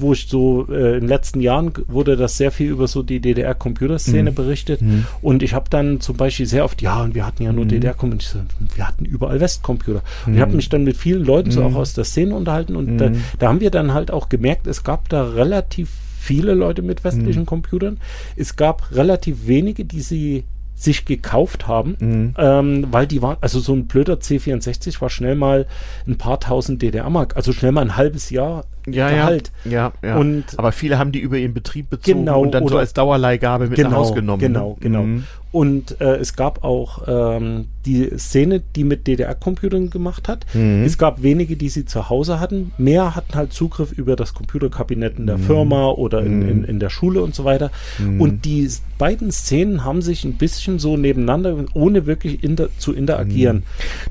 wo 0.00 0.12
ich 0.12 0.26
so 0.28 0.66
äh, 0.70 0.94
in 0.94 1.00
den 1.00 1.08
letzten 1.08 1.40
Jahren 1.40 1.72
wurde 1.88 2.16
das 2.16 2.36
sehr 2.36 2.50
viel 2.50 2.70
über 2.70 2.86
so 2.88 3.02
die 3.02 3.20
DDR-Computerszene 3.20 4.30
Mhm. 4.30 4.34
berichtet. 4.34 4.80
Mhm. 4.82 5.06
Und 5.22 5.42
ich 5.42 5.54
habe 5.54 5.66
dann 5.70 6.00
zum 6.00 6.16
Beispiel 6.16 6.46
sehr 6.46 6.64
oft, 6.64 6.82
ja, 6.82 7.02
und 7.02 7.14
wir 7.14 7.26
hatten 7.26 7.42
ja 7.42 7.52
nur 7.52 7.64
Mhm. 7.64 7.68
DDR-Computer, 7.70 8.44
wir 8.74 8.86
hatten 8.88 9.04
überall 9.04 9.40
Westcomputer. 9.40 10.02
Und 10.26 10.32
ich 10.32 10.38
Mhm. 10.38 10.42
habe 10.42 10.56
mich 10.56 10.68
dann 10.68 10.84
mit 10.84 10.96
vielen 10.96 11.24
Leuten 11.24 11.50
so 11.50 11.60
Mhm. 11.60 11.66
auch 11.66 11.74
aus 11.80 11.94
der 11.94 12.04
Szene 12.04 12.34
unterhalten 12.34 12.76
und 12.76 12.98
da, 12.98 13.10
Mhm. 13.10 13.16
da 13.38 13.48
haben 13.48 13.60
wir 13.60 13.70
dann 13.70 13.94
halt 13.94 14.10
auch 14.10 14.28
gemerkt, 14.28 14.66
es 14.66 14.84
gab 14.84 15.08
da 15.08 15.22
relativ 15.24 15.90
viele 16.18 16.54
Leute 16.54 16.82
mit 16.82 17.04
westlichen 17.04 17.42
Mhm. 17.42 17.46
Computern. 17.46 17.98
Es 18.36 18.56
gab 18.56 18.90
relativ 18.92 19.46
wenige, 19.46 19.84
die 19.84 20.00
sie 20.00 20.44
sich 20.78 21.06
gekauft 21.06 21.66
haben, 21.66 21.96
Mhm. 21.98 22.34
ähm, 22.38 22.86
weil 22.90 23.06
die 23.06 23.22
waren, 23.22 23.38
also 23.40 23.58
so 23.60 23.72
ein 23.72 23.86
blöder 23.86 24.14
C64 24.20 25.00
war 25.00 25.08
schnell 25.08 25.34
mal 25.34 25.66
ein 26.06 26.18
paar 26.18 26.38
tausend 26.38 26.82
DDR-Mark, 26.82 27.34
also 27.34 27.52
schnell 27.52 27.72
mal 27.72 27.80
ein 27.80 27.96
halbes 27.96 28.28
Jahr 28.30 28.64
Ja, 28.86 29.08
Gehalt. 29.10 29.50
ja. 29.64 29.92
Ja, 30.02 30.08
ja. 30.10 30.16
Und- 30.16 30.44
Aber 30.58 30.70
viele 30.72 30.98
haben 30.98 31.12
die 31.12 31.18
über 31.18 31.38
ihren 31.38 31.54
Betrieb 31.54 31.88
bezogen 31.90 32.20
Genau, 32.20 32.42
und 32.42 32.52
dann 32.52 32.68
so 32.68 32.76
als 32.78 32.92
Dauerleihgabe 32.92 33.68
mit 33.68 33.78
nach 33.78 33.90
Hause 33.90 34.14
genommen. 34.14 34.38
Genau, 34.40 34.70
ne? 34.72 34.76
genau. 34.80 35.02
Mhm. 35.02 35.24
Und 35.56 36.02
äh, 36.02 36.16
es 36.16 36.36
gab 36.36 36.64
auch 36.64 37.04
ähm, 37.06 37.68
die 37.86 38.10
Szene, 38.18 38.62
die 38.74 38.84
mit 38.84 39.06
DDR-Computern 39.06 39.88
gemacht 39.88 40.28
hat. 40.28 40.44
Mhm. 40.52 40.84
Es 40.84 40.98
gab 40.98 41.22
wenige, 41.22 41.56
die 41.56 41.70
sie 41.70 41.86
zu 41.86 42.10
Hause 42.10 42.40
hatten. 42.40 42.72
Mehr 42.76 43.16
hatten 43.16 43.34
halt 43.34 43.54
Zugriff 43.54 43.90
über 43.90 44.16
das 44.16 44.34
Computerkabinett 44.34 45.18
in 45.18 45.26
der 45.26 45.38
Firma 45.38 45.88
oder 45.88 46.20
in, 46.20 46.40
Mhm. 46.40 46.48
in, 46.48 46.64
in 46.64 46.78
der 46.78 46.90
Schule 46.90 47.22
und 47.22 47.34
so 47.34 47.44
weiter. 47.46 47.70
Mhm. 47.98 48.20
Und 48.20 48.44
die 48.44 48.68
beiden 48.98 49.30
Szenen 49.32 49.82
haben 49.82 50.02
sich 50.02 50.24
ein 50.24 50.34
bisschen 50.34 50.78
so 50.78 50.98
nebeneinander, 50.98 51.56
ohne 51.72 52.04
wirklich 52.04 52.44
inter 52.44 52.68
zu 52.76 52.92
interagieren. 52.92 53.62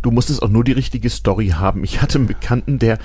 Du 0.02 0.10
musstest 0.10 0.42
auch 0.42 0.50
nur 0.50 0.64
die 0.64 0.72
richtige 0.72 1.12
Story 1.12 1.50
haben. 1.50 1.84
Ich 1.84 2.02
hatte 2.02 2.18
einen 2.18 2.26
Bekannten, 2.28 2.80
der 2.80 2.98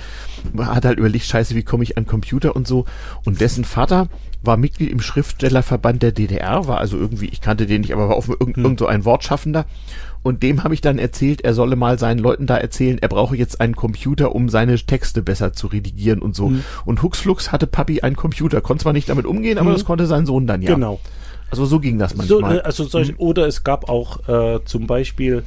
hat 0.57 0.85
halt 0.85 0.97
überlegt, 0.97 1.25
scheiße, 1.25 1.53
wie 1.53 1.61
komme 1.61 1.83
ich 1.83 1.95
an 1.95 2.07
Computer 2.07 2.55
und 2.55 2.65
so. 2.65 2.85
Und 3.23 3.39
dessen 3.39 3.65
Vater 3.65 4.07
war 4.43 4.57
Mitglied 4.57 4.89
im 4.91 5.01
Schriftstellerverband 5.01 6.01
der 6.01 6.11
DDR, 6.11 6.67
war 6.67 6.79
also 6.79 6.97
irgendwie, 6.97 7.27
ich 7.27 7.41
kannte 7.41 7.65
den 7.67 7.81
nicht, 7.81 7.93
aber 7.93 8.09
war 8.09 8.15
auf 8.15 8.27
irgend, 8.27 8.57
Hm. 8.57 8.63
irgend 8.63 8.79
so 8.79 8.87
ein 8.87 9.05
Wortschaffender. 9.05 9.65
Und 10.23 10.43
dem 10.43 10.63
habe 10.63 10.73
ich 10.73 10.81
dann 10.81 10.99
erzählt, 10.99 11.41
er 11.41 11.53
solle 11.53 11.75
mal 11.75 11.97
seinen 11.97 12.19
Leuten 12.19 12.45
da 12.45 12.57
erzählen, 12.57 12.97
er 12.99 13.07
brauche 13.07 13.35
jetzt 13.35 13.59
einen 13.59 13.75
Computer, 13.75 14.35
um 14.35 14.49
seine 14.49 14.75
Texte 14.77 15.21
besser 15.23 15.53
zu 15.53 15.67
redigieren 15.67 16.19
und 16.21 16.35
so. 16.35 16.47
Hm. 16.49 16.63
Und 16.85 17.01
huxflux 17.01 17.51
hatte 17.51 17.65
Papi 17.67 18.01
einen 18.01 18.15
Computer, 18.15 18.61
konnte 18.61 18.83
zwar 18.83 18.93
nicht 18.93 19.09
damit 19.09 19.25
umgehen, 19.25 19.57
aber 19.57 19.69
Hm. 19.69 19.75
das 19.75 19.85
konnte 19.85 20.05
sein 20.05 20.25
Sohn 20.25 20.47
dann 20.47 20.61
ja. 20.61 20.73
Genau. 20.73 20.99
Also 21.49 21.65
so 21.65 21.79
ging 21.79 21.99
das 21.99 22.11
So, 22.11 22.39
manchmal. 22.39 22.57
äh, 22.59 22.61
also 22.61 22.83
solche, 22.85 23.15
Oder 23.17 23.45
es 23.47 23.63
gab 23.63 23.89
auch 23.89 24.27
äh, 24.29 24.59
zum 24.65 24.87
Beispiel 24.87 25.43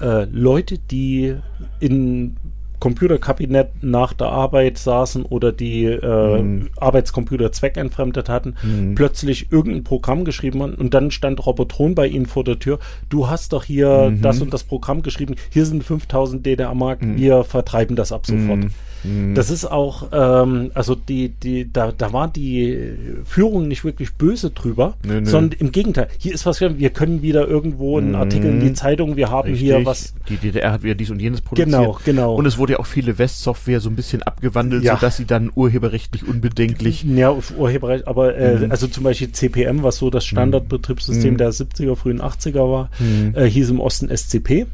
äh, 0.00 0.24
Leute, 0.30 0.78
die 0.78 1.34
in 1.80 2.36
Computerkabinett 2.80 3.68
nach 3.82 4.12
der 4.12 4.28
Arbeit 4.28 4.78
saßen 4.78 5.24
oder 5.24 5.52
die 5.52 5.84
äh, 5.84 6.28
Mhm. 6.42 6.68
Arbeitscomputer 6.76 7.52
zweckentfremdet 7.52 8.28
hatten, 8.28 8.54
plötzlich 8.94 9.50
irgendein 9.50 9.84
Programm 9.84 10.24
geschrieben 10.24 10.62
haben 10.62 10.74
und 10.74 10.94
dann 10.94 11.10
stand 11.10 11.44
Robotron 11.46 11.94
bei 11.94 12.06
ihnen 12.06 12.26
vor 12.26 12.44
der 12.44 12.58
Tür. 12.58 12.78
Du 13.08 13.28
hast 13.28 13.52
doch 13.52 13.64
hier 13.64 14.10
Mhm. 14.10 14.22
das 14.22 14.40
und 14.40 14.52
das 14.52 14.64
Programm 14.64 15.02
geschrieben. 15.02 15.34
Hier 15.50 15.66
sind 15.66 15.82
5000 15.84 16.44
DDR-Mark. 16.46 16.98
Wir 17.16 17.44
vertreiben 17.44 17.96
das 17.96 18.12
ab 18.12 18.26
sofort. 18.26 18.66
Mhm. 19.04 19.34
Das 19.34 19.50
ist 19.50 19.64
auch, 19.64 20.08
ähm, 20.12 20.70
also 20.74 20.94
die, 20.94 21.28
die, 21.30 21.70
da, 21.72 21.92
da 21.96 22.12
war 22.12 22.28
die 22.28 22.94
Führung 23.24 23.68
nicht 23.68 23.84
wirklich 23.84 24.14
böse 24.14 24.50
drüber, 24.50 24.94
Nö, 25.04 25.20
nö. 25.20 25.26
sondern 25.26 25.58
im 25.60 25.72
Gegenteil. 25.72 26.08
Hier 26.18 26.34
ist 26.34 26.46
was, 26.46 26.60
wir 26.60 26.90
können 26.90 27.22
wieder 27.22 27.46
irgendwo 27.46 27.98
einen 27.98 28.10
Mhm. 28.10 28.14
Artikel 28.16 28.50
in 28.50 28.60
die 28.60 28.72
Zeitung, 28.72 29.16
wir 29.16 29.30
haben 29.30 29.54
hier 29.54 29.74
Richtig. 29.76 29.86
was. 29.86 30.14
Die 30.28 30.36
DDR 30.36 30.72
hat 30.72 30.82
wieder 30.82 30.94
dies 30.94 31.10
und 31.10 31.20
jenes 31.20 31.40
produziert. 31.40 31.68
Genau, 31.70 31.98
genau. 32.04 32.34
Und 32.34 32.46
es 32.46 32.58
wurde 32.58 32.74
ja 32.74 32.78
auch 32.80 32.86
viele 32.86 33.18
Westsoftware 33.18 33.80
so 33.80 33.88
ein 33.88 33.96
bisschen 33.96 34.22
abgewandelt, 34.22 34.82
Ja. 34.84 34.94
sodass 34.96 35.16
sie 35.16 35.24
dann 35.26 35.50
urheberrechtlich 35.54 36.26
unbedenklich. 36.26 37.04
Ja, 37.04 37.34
Urheberrecht, 37.56 38.06
aber 38.08 38.36
äh, 38.36 38.56
Mhm. 38.66 38.70
also 38.70 38.86
zum 38.88 39.04
Beispiel 39.04 39.32
CPM, 39.32 39.82
was 39.82 39.96
so 39.98 40.10
das 40.10 40.24
Standardbetriebssystem 40.26 41.34
Mhm. 41.34 41.38
der 41.38 41.52
70er, 41.52 41.96
frühen 41.96 42.20
80er 42.20 42.68
war, 42.70 42.90
äh, 43.34 43.44
hieß 43.44 43.70
im 43.70 43.80
Osten 43.80 44.08
SCP. 44.10 44.66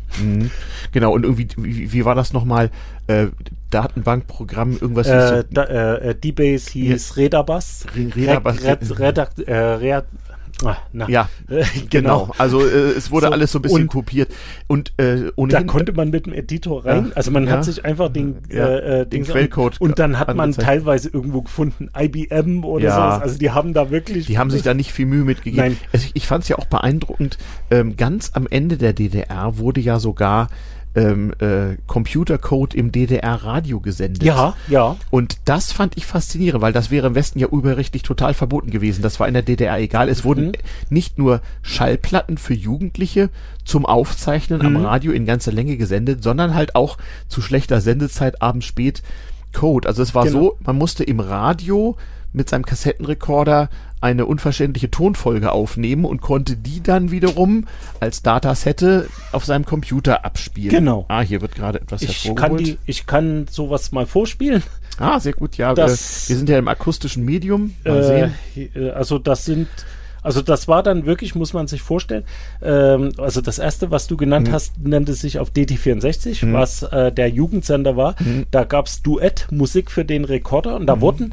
Genau, 0.92 1.12
und 1.12 1.24
irgendwie, 1.24 1.48
wie, 1.56 1.92
wie 1.92 2.04
war 2.04 2.14
das 2.14 2.32
nochmal? 2.32 2.70
Äh, 3.06 3.26
Datenbankprogramm, 3.70 4.78
irgendwas 4.80 5.06
hieß 5.06 5.14
Äh, 5.30 5.44
da, 5.50 5.64
äh, 5.64 6.10
äh, 6.10 6.14
D-Base 6.14 6.70
hieß 6.72 7.16
Redabas. 7.16 7.86
Re- 7.96 8.14
Redabas. 8.16 8.62
Red, 8.62 8.80
Red, 8.90 8.98
Redakt, 8.98 9.40
äh, 9.40 9.54
Red, 9.54 10.04
ah, 10.64 10.76
Ja, 11.08 11.28
äh, 11.50 11.64
genau. 11.90 12.30
Also 12.38 12.60
äh, 12.64 12.92
es 12.96 13.10
wurde 13.10 13.26
So, 13.26 13.32
alles 13.32 13.52
so 13.52 13.58
ein 13.58 13.62
bisschen 13.62 13.82
und- 13.82 13.88
kopiert. 13.88 14.32
Und 14.68 14.92
äh, 14.96 15.24
Da 15.24 15.30
ohnehin. 15.36 15.66
konnte 15.66 15.92
man 15.92 16.10
mit 16.10 16.26
dem 16.26 16.32
Editor 16.32 16.86
rein, 16.86 17.06
Ja, 17.08 17.12
also 17.16 17.30
man 17.30 17.46
ja. 17.46 17.52
hat 17.52 17.64
sich 17.64 17.84
einfach 17.84 18.10
den, 18.10 18.36
Ja, 18.48 18.68
äh, 18.68 19.00
äh, 19.00 19.06
den 19.06 19.10
Dings- 19.24 19.28
Quellcode 19.32 19.80
und 19.80 19.98
dann 19.98 20.18
hat 20.18 20.28
man 20.28 20.40
angezeigt. 20.40 20.66
teilweise 20.66 21.08
irgendwo 21.10 21.42
gefunden 21.42 21.90
IBM 21.98 22.64
oder 22.64 22.84
Ja. 22.84 22.94
sowas. 22.94 23.22
Also 23.22 23.38
die 23.38 23.50
haben 23.50 23.74
da 23.74 23.90
wirklich, 23.90 24.26
Die 24.26 24.38
haben 24.38 24.50
sich 24.50 24.62
da 24.62 24.72
nicht 24.72 24.92
viel 24.92 25.06
Mühe 25.06 25.24
mitgegeben. 25.24 25.62
Nein. 25.64 25.76
Also 25.92 26.06
ich, 26.06 26.16
ich 26.16 26.26
fand 26.26 26.44
es 26.44 26.48
ja 26.48 26.56
auch 26.58 26.66
beeindruckend. 26.66 27.38
Ähm, 27.70 27.96
ganz 27.96 28.30
am 28.34 28.46
Ende 28.48 28.76
der 28.78 28.92
DDR 28.92 29.58
wurde 29.58 29.80
ja 29.80 29.98
sogar 29.98 30.48
ähm, 30.96 31.32
äh, 31.40 31.76
Computercode 31.86 32.74
im 32.74 32.92
DDR-Radio 32.92 33.80
gesendet. 33.80 34.22
ja, 34.22 34.54
ja, 34.68 34.96
Und 35.10 35.38
das 35.44 35.72
fand 35.72 35.96
ich 35.96 36.06
faszinierend, 36.06 36.62
weil 36.62 36.72
das 36.72 36.90
wäre 36.90 37.06
im 37.08 37.14
Westen 37.14 37.38
ja 37.38 37.48
urheberrechtlich 37.48 38.02
total 38.02 38.34
verboten 38.34 38.70
gewesen. 38.70 39.02
Das 39.02 39.18
war 39.20 39.26
in 39.28 39.34
der 39.34 39.42
DDR 39.42 39.78
egal. 39.78 40.08
Es 40.08 40.24
wurden 40.24 40.46
Mhm. 40.48 40.52
nicht 40.90 41.18
nur 41.18 41.40
Schallplatten 41.62 42.38
für 42.38 42.54
Jugendliche 42.54 43.30
zum 43.64 43.86
Aufzeichnen 43.86 44.60
am 44.62 44.74
Mhm. 44.74 44.84
Radio 44.84 45.12
in 45.12 45.26
ganzer 45.26 45.52
Länge 45.52 45.76
gesendet, 45.76 46.22
sondern 46.22 46.54
halt 46.54 46.74
auch 46.74 46.98
zu 47.28 47.40
schlechter 47.42 47.80
Sendezeit 47.80 48.40
abends 48.42 48.66
spät 48.66 49.02
Code. 49.54 49.88
Also 49.88 50.02
es 50.02 50.14
war 50.14 50.24
Genau. 50.24 50.38
so, 50.40 50.56
man 50.64 50.76
musste 50.76 51.04
im 51.04 51.20
Radio 51.20 51.96
mit 52.34 52.50
seinem 52.50 52.66
Kassettenrekorder 52.66 53.70
eine 54.00 54.26
unverständliche 54.26 54.90
Tonfolge 54.90 55.52
aufnehmen 55.52 56.04
und 56.04 56.20
konnte 56.20 56.56
die 56.56 56.82
dann 56.82 57.10
wiederum 57.10 57.64
als 58.00 58.22
Datasette 58.22 59.08
auf 59.32 59.44
seinem 59.46 59.64
Computer 59.64 60.24
abspielen. 60.26 60.70
Genau. 60.70 61.06
Ah, 61.08 61.22
hier 61.22 61.40
wird 61.40 61.54
gerade 61.54 61.80
etwas 61.80 62.02
ich 62.02 62.24
kann 62.24 62.34
hervorgeholt. 62.36 62.66
die, 62.66 62.78
ich 62.84 63.06
kann 63.06 63.46
sowas 63.50 63.92
mal 63.92 64.04
vorspielen. 64.04 64.62
Ah, 64.98 65.18
sehr 65.20 65.32
gut, 65.32 65.56
ja. 65.56 65.72
Das- 65.74 66.28
wir, 66.28 66.34
wir 66.34 66.38
sind 66.38 66.48
ja 66.50 66.58
im 66.58 66.68
akustischen 66.68 67.24
Medium. 67.24 67.74
Mal 67.84 68.00
Äh, 68.00 68.30
sehen. 68.54 68.70
äh, 68.76 68.90
also 68.90 69.18
das 69.18 69.44
sind, 69.44 69.68
also 70.24 70.42
das 70.42 70.66
war 70.66 70.82
dann 70.82 71.06
wirklich, 71.06 71.34
muss 71.36 71.52
man 71.52 71.68
sich 71.68 71.82
vorstellen. 71.82 72.24
Ähm, 72.62 73.12
also 73.18 73.40
das 73.40 73.58
erste, 73.60 73.90
was 73.92 74.08
du 74.08 74.16
genannt 74.16 74.48
Mhm. 74.48 74.52
hast, 74.52 74.72
nannte 74.82 75.12
sich 75.14 75.38
auf 75.38 75.50
DT64, 75.50 76.44
Mhm. 76.46 76.52
was 76.54 76.82
äh, 76.82 77.12
der 77.12 77.28
Jugendsender 77.28 77.96
war. 77.96 78.16
Mhm. 78.18 78.46
Da 78.50 78.64
gab's 78.64 79.02
Duett 79.02 79.46
Musik 79.52 79.90
für 79.90 80.04
den 80.04 80.24
Rekorder 80.24 80.74
und 80.74 80.86
da 80.86 81.00
wurden 81.00 81.32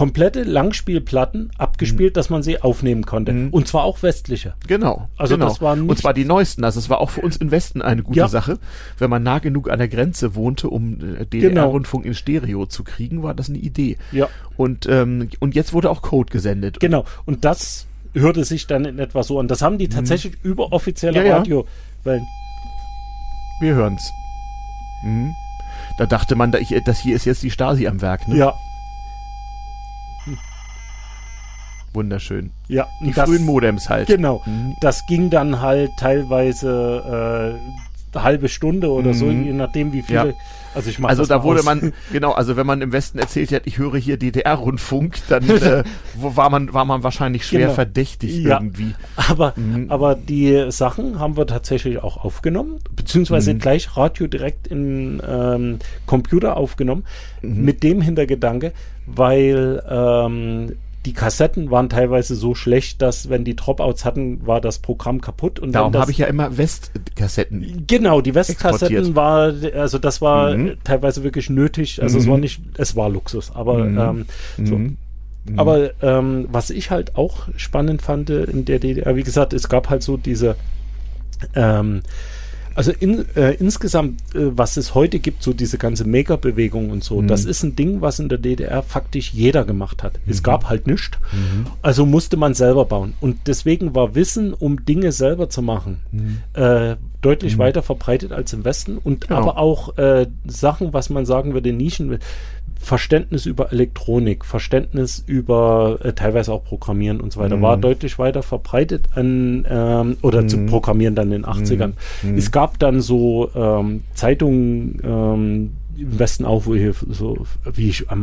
komplette 0.00 0.44
Langspielplatten 0.44 1.50
abgespielt, 1.58 2.16
dass 2.16 2.30
man 2.30 2.42
sie 2.42 2.62
aufnehmen 2.62 3.04
konnte. 3.04 3.32
Mhm. 3.34 3.48
Und 3.50 3.68
zwar 3.68 3.84
auch 3.84 4.02
westliche. 4.02 4.54
Genau. 4.66 5.10
also 5.18 5.34
genau. 5.34 5.48
das 5.48 5.60
war 5.60 5.74
Und 5.74 5.98
zwar 5.98 6.14
die 6.14 6.24
neuesten. 6.24 6.64
Also 6.64 6.80
es 6.80 6.88
war 6.88 7.00
auch 7.00 7.10
für 7.10 7.20
uns 7.20 7.36
im 7.36 7.50
Westen 7.50 7.82
eine 7.82 8.02
gute 8.02 8.20
Ja. 8.20 8.26
Sache. 8.26 8.58
Wenn 8.96 9.10
man 9.10 9.22
nah 9.22 9.40
genug 9.40 9.68
an 9.68 9.78
der 9.78 9.88
Grenze 9.88 10.34
wohnte, 10.34 10.70
um 10.70 11.16
äh, 11.18 11.26
DDR-Rundfunk 11.26 12.06
in 12.06 12.14
Stereo 12.14 12.64
zu 12.64 12.82
kriegen, 12.82 13.22
war 13.22 13.34
das 13.34 13.50
eine 13.50 13.58
Idee. 13.58 13.98
Ja. 14.10 14.30
Und, 14.56 14.86
ähm, 14.88 15.28
und 15.38 15.54
jetzt 15.54 15.74
wurde 15.74 15.90
auch 15.90 16.00
Code 16.00 16.32
gesendet. 16.32 16.80
Genau. 16.80 17.04
Und 17.26 17.44
das 17.44 17.86
hörte 18.14 18.44
sich 18.44 18.66
dann 18.66 18.86
in 18.86 18.98
etwa 18.98 19.22
so 19.22 19.38
an. 19.38 19.48
Das 19.48 19.60
haben 19.60 19.76
die 19.76 19.90
tatsächlich 19.90 20.32
über 20.42 20.72
offizielle 20.72 21.20
Mhm. 21.20 21.26
Ja, 21.26 21.30
ja. 21.30 21.36
Radiowellen. 21.36 22.26
Wir 23.60 23.74
hören's. 23.74 24.10
Mhm. 25.04 25.34
Da 25.98 26.06
dachte 26.06 26.36
man, 26.36 26.52
da 26.52 26.58
ich, 26.58 26.74
das 26.86 27.00
hier 27.00 27.14
ist 27.14 27.26
jetzt 27.26 27.42
die 27.42 27.50
Stasi 27.50 27.86
am 27.86 28.00
Werk. 28.00 28.26
Ne? 28.28 28.38
Ja, 28.38 28.54
Wunderschön. 31.92 32.50
ja. 32.68 32.86
Die 33.04 33.12
das- 33.12 33.28
frühen 33.28 33.44
Modems 33.44 33.88
halt. 33.88 34.06
Genau. 34.06 34.42
Mhm. 34.46 34.74
Das 34.80 35.04
ging 35.06 35.28
dann 35.30 35.60
halt 35.60 35.90
teilweise 35.98 37.58
äh, 38.12 38.16
eine 38.16 38.24
halbe 38.24 38.48
Stunde 38.48 38.90
oder 38.90 39.14
so, 39.14 39.26
Mhm. 39.26 39.44
je 39.44 39.52
nachdem 39.52 39.92
wie 39.92 40.02
viele. 40.02 40.28
Ja. 40.30 40.34
Also 40.72 40.88
ich 40.90 41.04
Also 41.04 41.24
da 41.26 41.42
wurde 41.42 41.60
aus. 41.60 41.64
man, 41.64 41.92
genau, 42.12 42.30
also 42.32 42.56
wenn 42.56 42.66
man 42.66 42.80
im 42.80 42.92
Westen 42.92 43.18
erzählt 43.18 43.50
hat, 43.52 43.62
ich 43.66 43.78
höre 43.78 43.96
hier 43.98 44.16
DDR-Rundfunk, 44.18 45.16
dann 45.28 45.48
äh, 45.50 45.82
wo 46.14 46.36
war 46.36 46.48
man, 46.48 46.72
war 46.72 46.84
man 46.84 47.02
wahrscheinlich 47.02 47.44
schwer 47.44 47.60
Genau. 47.62 47.72
verdächtig 47.72 48.36
Ja. 48.44 48.58
irgendwie. 48.60 48.94
Aber, 49.16 49.52
Mhm. 49.56 49.86
aber 49.90 50.14
die 50.14 50.66
Sachen 50.70 51.18
haben 51.18 51.36
wir 51.36 51.46
tatsächlich 51.48 51.98
auch 52.02 52.24
aufgenommen, 52.24 52.78
beziehungsweise 52.94 53.52
Mhm. 53.54 53.58
gleich 53.58 53.96
Radio 53.96 54.28
direkt 54.28 54.68
in 54.68 55.20
ähm, 55.28 55.78
Computer 56.06 56.56
aufgenommen, 56.56 57.04
Mhm. 57.42 57.64
mit 57.64 57.82
dem 57.82 58.00
Hintergedanke, 58.00 58.72
weil 59.06 59.82
ähm, 59.90 60.72
die 61.06 61.14
Kassetten 61.14 61.70
waren 61.70 61.88
teilweise 61.88 62.34
so 62.34 62.54
schlecht, 62.54 63.00
dass 63.00 63.30
wenn 63.30 63.42
die 63.44 63.56
Dropouts 63.56 64.04
hatten, 64.04 64.46
war 64.46 64.60
das 64.60 64.80
Programm 64.80 65.20
kaputt. 65.22 65.58
Und 65.58 65.72
Darum 65.72 65.94
habe 65.96 66.10
ich 66.10 66.18
ja 66.18 66.26
immer 66.26 66.58
Westkassetten. 66.58 67.84
Genau, 67.86 68.20
die 68.20 68.34
Westkassetten 68.34 69.16
war, 69.16 69.54
also 69.74 69.98
das 69.98 70.20
war 70.20 70.54
Mhm. 70.54 70.74
teilweise 70.84 71.24
wirklich 71.24 71.48
nötig. 71.48 72.02
Also 72.02 72.18
es 72.18 72.26
Mhm. 72.26 72.30
war 72.30 72.38
nicht, 72.38 72.60
es 72.76 72.96
war 72.96 73.08
Luxus, 73.08 73.50
aber 73.54 73.84
Mhm. 73.84 73.98
ähm, 74.58 74.66
so. 74.66 74.76
Mhm. 74.76 74.96
Aber 75.56 75.90
ähm, 76.02 76.48
was 76.52 76.68
ich 76.68 76.90
halt 76.90 77.16
auch 77.16 77.48
spannend 77.56 78.02
fand 78.02 78.28
äh, 78.28 78.44
in 78.44 78.66
der 78.66 78.78
DDR, 78.78 79.16
wie 79.16 79.22
gesagt, 79.22 79.54
es 79.54 79.70
gab 79.70 79.88
halt 79.88 80.02
so 80.02 80.18
diese, 80.18 80.54
ähm, 81.54 82.02
also 82.74 82.92
in, 82.98 83.24
äh, 83.36 83.52
insgesamt, 83.54 84.20
äh, 84.34 84.56
was 84.56 84.76
es 84.76 84.94
heute 84.94 85.18
gibt, 85.18 85.42
so 85.42 85.52
diese 85.52 85.78
ganze 85.78 86.06
Maker-Bewegung 86.06 86.90
und 86.90 87.02
so, 87.04 87.20
Mhm. 87.20 87.28
das 87.28 87.44
ist 87.44 87.62
ein 87.62 87.76
Ding, 87.76 88.00
was 88.00 88.18
in 88.18 88.28
der 88.28 88.38
DDR 88.38 88.82
faktisch 88.82 89.32
jeder 89.32 89.64
gemacht 89.64 90.02
hat. 90.02 90.20
Es 90.26 90.38
Mhm. 90.38 90.42
gab 90.44 90.68
halt 90.68 90.86
nichts, 90.86 91.10
Mhm. 91.32 91.66
also 91.82 92.06
musste 92.06 92.36
man 92.36 92.54
selber 92.54 92.84
bauen. 92.84 93.14
Und 93.20 93.38
deswegen 93.46 93.94
war 93.94 94.14
Wissen, 94.14 94.52
um 94.54 94.84
Dinge 94.84 95.12
selber 95.12 95.48
zu 95.48 95.62
machen, 95.62 95.98
Mhm. 96.12 96.38
äh, 96.54 96.96
deutlich 97.22 97.56
Mhm. 97.56 97.60
weiter 97.60 97.82
verbreitet 97.82 98.32
als 98.32 98.52
im 98.52 98.64
Westen 98.64 98.98
und 98.98 99.28
Genau. 99.28 99.40
aber 99.40 99.58
auch 99.58 99.96
äh, 99.98 100.26
Sachen, 100.46 100.92
was 100.92 101.10
man 101.10 101.26
sagen 101.26 101.52
würde, 101.54 101.72
Nischen, 101.72 102.18
Verständnis 102.82 103.44
über 103.44 103.72
Elektronik, 103.72 104.42
Verständnis 104.46 105.22
über 105.26 105.98
äh, 106.02 106.14
teilweise 106.14 106.50
auch 106.50 106.64
Programmieren 106.64 107.20
und 107.20 107.30
so 107.30 107.38
weiter, 107.40 107.58
Mhm. 107.58 107.62
war 107.62 107.76
deutlich 107.76 108.18
weiter 108.18 108.42
verbreitet 108.42 109.10
an 109.14 109.66
ähm, 109.68 110.16
oder 110.22 110.46
zu 110.48 110.56
Mhm. 110.56 110.66
Programmieren 110.66 111.14
dann 111.14 111.26
in 111.30 111.42
den 111.42 111.44
80ern. 111.44 111.92
Mhm. 112.22 112.38
Es 112.38 112.50
gab 112.60 112.78
dann 112.78 113.00
so 113.00 113.48
ähm, 113.54 114.02
Zeitungen 114.12 115.00
ähm, 115.02 115.70
im 115.96 116.18
Westen 116.18 116.44
auch, 116.44 116.66
wo 116.66 116.74
hier 116.74 116.92
so 117.08 117.46
wie 117.72 117.88
ich 117.88 118.02
äh, 118.10 118.14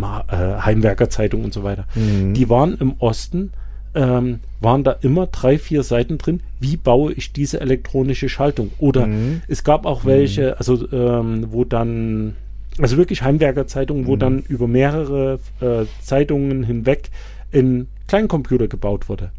Heimwerkerzeitung 0.62 1.44
und 1.44 1.54
so 1.56 1.64
weiter. 1.64 1.86
Mhm. 1.96 2.36
Die 2.36 2.48
waren 2.48 2.78
im 2.80 2.94
Osten 3.00 3.52
ähm, 3.96 4.42
waren 4.62 4.84
da 4.84 4.92
immer 5.02 5.26
drei, 5.26 5.58
vier 5.58 5.82
Seiten 5.82 6.20
drin, 6.20 6.42
wie 6.60 6.78
baue 6.78 7.14
ich 7.14 7.34
diese 7.34 7.60
elektronische 7.62 8.30
Schaltung. 8.30 8.70
Oder 8.78 9.08
Mhm. 9.08 9.42
es 9.48 9.64
gab 9.64 9.88
auch 9.88 10.06
welche, 10.06 10.60
also 10.60 10.88
ähm, 10.92 11.48
wo 11.50 11.64
dann, 11.66 12.36
also 12.80 12.96
wirklich 12.98 13.24
Heimwerkerzeitungen, 13.24 14.06
wo 14.06 14.16
Mhm. 14.18 14.20
dann 14.20 14.44
über 14.48 14.68
mehrere 14.68 15.40
äh, 15.62 15.86
Zeitungen 16.00 16.62
hinweg 16.64 17.10
ein 17.52 17.88
Kleincomputer 18.08 18.68
gebaut 18.68 19.10
wurde. 19.10 19.32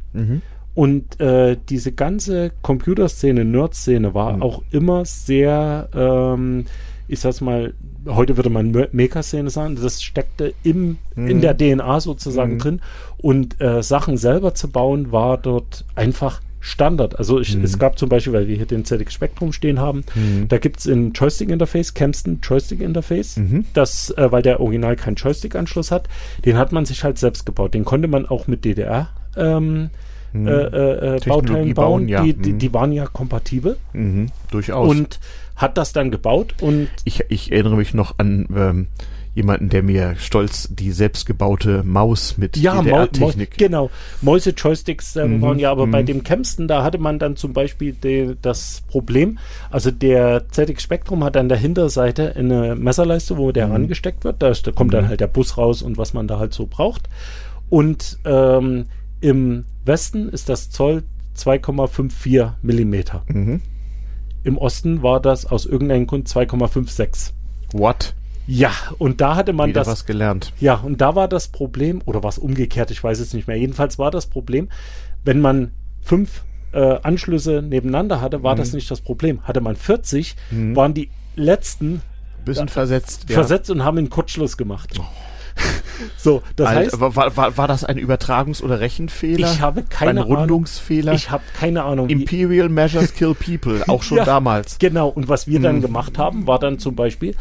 Mhm. 0.79 0.83
Und 0.83 1.21
äh, 1.21 1.57
diese 1.69 1.93
ganze 1.93 2.53
Computerszene, 2.63 3.45
Nerd-Szene 3.45 4.15
war 4.15 4.37
Mhm. 4.37 4.43
auch 4.43 4.63
immer 4.71 5.05
sehr, 5.05 5.89
ähm, 5.95 6.67
ich 7.09 7.21
sag's 7.21 7.41
mal, 7.41 7.75
heute 8.07 8.37
würde 8.37 8.51
man 8.51 8.71
Maker-Szene 8.93 9.51
sagen, 9.51 9.77
das 9.81 10.03
steckte 10.03 10.55
im, 10.63 10.99
in 11.17 11.39
Mhm. 11.39 11.41
der 11.41 11.57
DNA 11.57 12.01
sozusagen 12.01 12.55
Mhm. 12.55 12.59
drin. 12.59 12.81
Und 13.19 13.61
äh, 13.61 13.83
Sachen 13.83 14.17
selber 14.17 14.55
zu 14.55 14.69
bauen, 14.69 15.11
war 15.13 15.37
dort 15.39 15.85
einfach 15.97 16.41
Standard. 16.61 17.19
Also 17.19 17.39
ich, 17.41 17.57
Mhm. 17.57 17.65
es 17.65 17.79
gab 17.79 17.99
zum 17.99 18.09
Beispiel, 18.09 18.33
weil 18.33 18.49
wir 18.49 18.57
hier 18.57 18.67
den 18.67 18.85
ZX 18.85 19.13
Spectrum 19.15 19.53
stehen 19.53 19.79
haben, 19.81 20.05
Mhm. 20.15 20.49
da 20.49 20.59
gibt's 20.59 20.87
ein 20.87 21.13
Joystick-Interface, 21.13 21.95
Kempston 21.95 22.41
Joystick-Interface, 22.43 23.37
Mhm. 23.37 23.65
das, 23.75 24.11
äh, 24.11 24.31
weil 24.33 24.43
der 24.43 24.61
Original 24.61 24.97
keinen 24.97 25.15
Joystick-Anschluss 25.15 25.91
hat, 25.93 26.09
den 26.45 26.57
hat 26.57 26.73
man 26.73 26.85
sich 26.85 27.05
halt 27.05 27.17
selbst 27.19 27.47
gebaut. 27.47 27.75
Den 27.75 27.85
konnte 27.85 28.09
man 28.09 28.27
auch 28.27 28.47
mit 28.49 28.65
DDR 28.65 29.09
ähm, 29.37 29.91
Mhm. 30.33 30.47
äh, 30.49 30.53
äh, 30.53 31.17
äh, 31.17 31.21
Bauteilen 31.27 31.75
bauen. 31.75 32.03
bauen, 32.05 32.09
ja. 32.09 32.23
Die, 32.23 32.35
die, 32.35 32.53
Mhm. 32.55 32.59
die 32.59 32.75
waren 32.75 32.93
ja 32.93 33.07
kompatibel 33.07 33.77
Mhm. 33.93 34.27
Durchaus. 34.51 34.89
und 34.91 35.21
hat 35.57 35.77
das 35.79 35.93
dann 35.93 36.11
gebaut 36.11 36.55
und 36.61 36.89
ich, 37.05 37.25
ich 37.31 37.51
erinnere 37.51 37.77
mich 37.77 37.93
noch 37.95 38.15
an 38.19 38.47
ähm, 38.55 38.87
jemanden, 39.35 39.69
der 39.69 39.83
mir 39.85 40.15
stolz 40.17 40.69
die 40.71 40.91
selbstgebaute 40.91 41.83
Maus 41.85 42.39
mit 42.39 42.57
ja, 42.57 42.81
DDR-Technik. 42.83 43.57
genau, 43.57 43.89
Mäuse-Joysticks 44.21 45.17
äh, 45.17 45.27
Mhm, 45.27 45.43
waren 45.43 45.59
ja, 45.59 45.71
aber 45.71 45.87
bei 45.87 46.03
mhm. 46.03 46.07
dem 46.07 46.25
Kempston, 46.25 46.67
da 46.69 46.83
hatte 46.83 46.99
man 46.99 47.19
dann 47.19 47.37
zum 47.37 47.53
Beispiel 47.53 47.93
de, 47.93 48.37
das 48.41 48.83
Problem, 48.89 49.39
also 49.71 49.91
der 49.91 50.49
ZX 50.51 50.83
Spectrum 50.83 51.23
hat 51.25 51.37
an 51.37 51.49
der 51.49 51.59
Hinterseite 51.59 52.35
eine 52.37 52.75
Messerleiste, 52.77 53.37
wo 53.37 53.53
der 53.53 53.67
Mhm. 53.67 53.73
rangesteckt 53.73 54.25
wird, 54.25 54.43
da, 54.43 54.49
ist, 54.49 54.67
da 54.67 54.73
kommt 54.73 54.93
dann 54.95 55.05
Mhm. 55.05 55.09
halt 55.09 55.21
der 55.21 55.29
Bus 55.29 55.57
raus 55.57 55.83
und 55.83 55.99
was 55.99 56.15
man 56.15 56.27
da 56.29 56.39
halt 56.39 56.53
so 56.53 56.67
braucht 56.67 57.09
und 57.69 58.19
ähm, 58.25 58.87
im 59.21 59.65
Westen 59.85 60.29
ist 60.29 60.49
das 60.49 60.71
Zoll 60.71 61.05
2,54 61.37 62.53
Millimeter. 62.63 63.23
Mhm. 63.29 63.61
Im 64.45 64.57
Osten 64.59 65.03
war 65.03 65.21
das 65.21 65.47
aus 65.47 65.67
irgendeinem 65.67 66.07
Grund 66.07 66.29
2,56. 66.29 67.33
What? 67.73 68.15
Ja, 68.47 68.71
und 68.99 69.21
da 69.21 69.37
hatte 69.37 69.53
man 69.53 69.69
Wieder 69.71 69.81
das. 69.81 69.89
was 69.89 70.07
gelernt. 70.07 70.53
Ja, 70.59 70.75
und 70.77 71.01
da 71.03 71.15
war 71.15 71.29
das 71.29 71.49
Problem, 71.49 72.01
oder 72.07 72.23
war 72.23 72.31
es 72.31 72.39
umgekehrt, 72.39 72.91
ich 72.91 73.03
weiß 73.05 73.19
es 73.21 73.35
nicht 73.35 73.47
mehr. 73.47 73.59
Jedenfalls 73.59 73.99
war 73.99 74.11
das 74.11 74.27
Problem, 74.27 74.69
wenn 75.25 75.41
man 75.41 75.73
fünf 76.01 76.45
äh, 76.73 76.99
Anschlüsse 77.03 77.63
nebeneinander 77.63 78.21
hatte, 78.21 78.43
war 78.43 78.55
Mhm. 78.55 78.59
das 78.59 78.73
nicht 78.75 78.91
das 78.91 79.01
Problem. 79.01 79.43
Hatte 79.45 79.61
man 79.63 79.75
40, 79.77 80.37
Mhm. 80.51 80.77
waren 80.77 80.93
die 80.95 81.09
letzten 81.35 82.03
Bisschen 82.45 82.67
Ja. 82.69 82.73
versetzt. 82.73 83.25
ja. 83.29 83.35
versetzt 83.35 83.71
und 83.71 83.85
haben 83.85 83.97
einen 83.99 84.11
Kurzschluss 84.11 84.57
gemacht. 84.59 84.99
so, 86.17 86.43
das 86.57 86.69
Alter, 86.69 86.81
heißt, 86.81 87.01
war, 87.01 87.17
war- 87.37 87.57
war, 87.57 87.69
das 87.69 87.85
ein 87.85 87.99
Übertragungs- 87.99 88.63
oder 88.63 88.81
Rechenfehler? 88.81 89.51
ich 89.53 89.61
habe 89.61 89.83
keine 89.83 90.11
ein 90.11 90.19
Ahnung. 90.27 90.37
Rundungsfehler? 90.39 91.13
Ich 91.13 91.31
habe 91.31 91.43
keine 91.59 91.85
Ahnung. 91.85 92.09
Imperial 92.09 92.69
Measures 92.69 93.15
Kill 93.15 93.35
People, 93.35 93.83
auch 93.89 94.03
schon 94.03 94.19
Ja. 94.19 94.25
damals. 94.25 94.79
Genau, 94.79 95.09
und 95.09 95.29
was 95.29 95.47
wir 95.47 95.61
dann 95.61 95.77
Mhm. 95.77 95.83
gemacht 95.83 96.19
haben, 96.19 96.47
war 96.47 96.59
dann 96.59 96.79
zum 96.79 96.95
Beispiel 96.95 97.35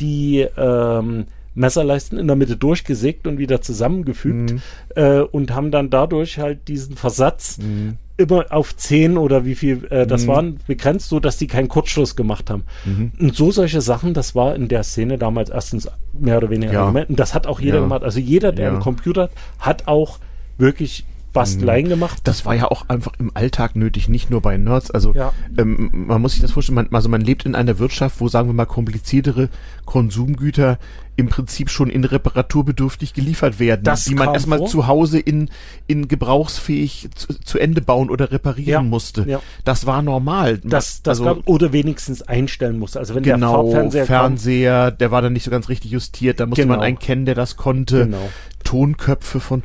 die 0.00 0.46
ähm, 0.56 1.26
Messerleisten 1.56 2.18
in 2.18 2.26
der 2.26 2.34
Mitte 2.36 2.56
durchgesägt 2.56 3.26
und 3.28 3.38
wieder 3.38 3.60
zusammengefügt 3.60 4.52
Mhm. 4.52 4.62
äh, 4.96 5.20
und 5.20 5.52
haben 5.52 5.70
dann 5.70 5.88
dadurch 5.90 6.38
halt 6.38 6.66
diesen 6.68 6.96
Versatz 6.96 7.58
Mhm. 7.58 7.98
Immer 8.16 8.46
auf 8.50 8.76
10 8.76 9.16
oder 9.18 9.44
wie 9.44 9.54
viel 9.56 9.86
äh, 9.90 10.06
das 10.06 10.22
Mhm. 10.24 10.28
waren, 10.28 10.60
begrenzt, 10.66 11.08
so 11.08 11.18
dass 11.20 11.36
die 11.36 11.46
keinen 11.48 11.68
Kurzschluss 11.68 12.14
gemacht 12.14 12.48
haben. 12.50 12.62
Mhm. 12.84 13.12
Und 13.18 13.34
so 13.34 13.50
solche 13.50 13.80
Sachen, 13.80 14.14
das 14.14 14.34
war 14.34 14.54
in 14.54 14.68
der 14.68 14.84
Szene 14.84 15.18
damals 15.18 15.50
erstens 15.50 15.88
mehr 16.12 16.36
oder 16.38 16.50
weniger 16.50 16.72
Ja. 16.74 16.80
Argument. 16.82 17.10
Und 17.10 17.18
das 17.18 17.34
hat 17.34 17.46
auch 17.46 17.58
jeder 17.60 17.76
Ja. 17.78 17.82
gemacht. 17.82 18.04
Also 18.04 18.20
jeder, 18.20 18.52
der 18.52 18.66
Ja. 18.66 18.70
einen 18.72 18.80
Computer 18.80 19.22
hat, 19.22 19.30
hat 19.58 19.88
auch 19.88 20.18
wirklich 20.58 21.04
Basteleien 21.34 21.88
gemacht. 21.90 22.18
Das 22.24 22.46
war 22.46 22.54
ja 22.54 22.70
auch 22.70 22.88
einfach 22.88 23.12
im 23.18 23.30
Alltag 23.34 23.76
nötig, 23.76 24.08
nicht 24.08 24.30
nur 24.30 24.40
bei 24.40 24.56
Nerds. 24.56 24.90
Also 24.90 25.12
Ja. 25.14 25.32
ähm, 25.58 25.90
man 25.92 26.22
muss 26.22 26.32
sich 26.32 26.40
das 26.40 26.52
vorstellen, 26.52 26.76
man, 26.76 26.88
also 26.92 27.10
man 27.10 27.20
lebt 27.20 27.44
in 27.44 27.54
einer 27.54 27.78
Wirtschaft, 27.78 28.20
wo, 28.20 28.28
sagen 28.28 28.48
wir 28.48 28.54
mal, 28.54 28.64
kompliziertere 28.64 29.50
Konsumgüter 29.84 30.78
im 31.16 31.28
Prinzip 31.28 31.70
schon 31.70 31.90
in 31.90 32.04
reparaturbedürftig 32.04 33.14
geliefert 33.14 33.60
werden, 33.60 33.84
Das 33.84 34.04
die 34.04 34.16
man 34.16 34.34
erstmal 34.34 34.58
vor. 34.58 34.66
zu 34.66 34.86
Hause 34.88 35.20
in, 35.20 35.48
in 35.86 36.08
gebrauchsfähig 36.08 37.08
zu, 37.14 37.28
zu 37.40 37.58
Ende 37.60 37.80
bauen 37.82 38.10
oder 38.10 38.32
reparieren 38.32 38.68
Ja. 38.68 38.82
musste. 38.82 39.24
Ja. 39.28 39.40
Das 39.64 39.86
war 39.86 40.02
normal. 40.02 40.58
Das, 40.58 41.02
das 41.02 41.20
also, 41.20 41.24
gab, 41.36 41.46
oder 41.48 41.72
wenigstens 41.72 42.22
einstellen 42.22 42.78
musste. 42.80 42.98
Also 42.98 43.14
wenn 43.14 43.22
der 43.22 43.34
Genau, 43.34 43.52
Farbfernseher 43.70 44.06
Fernseher, 44.06 44.90
kam, 44.90 44.98
der 44.98 45.10
war 45.12 45.22
dann 45.22 45.32
nicht 45.34 45.44
so 45.44 45.50
ganz 45.52 45.68
richtig 45.68 45.92
justiert, 45.92 46.40
da 46.40 46.46
musste 46.46 46.62
Genau. 46.62 46.74
man 46.76 46.84
einen 46.84 46.98
kennen, 46.98 47.26
der 47.26 47.36
das 47.36 47.56
konnte. 47.56 48.06
Genau. 48.06 48.28
Tonköpfe 48.74 49.38
von 49.38 49.64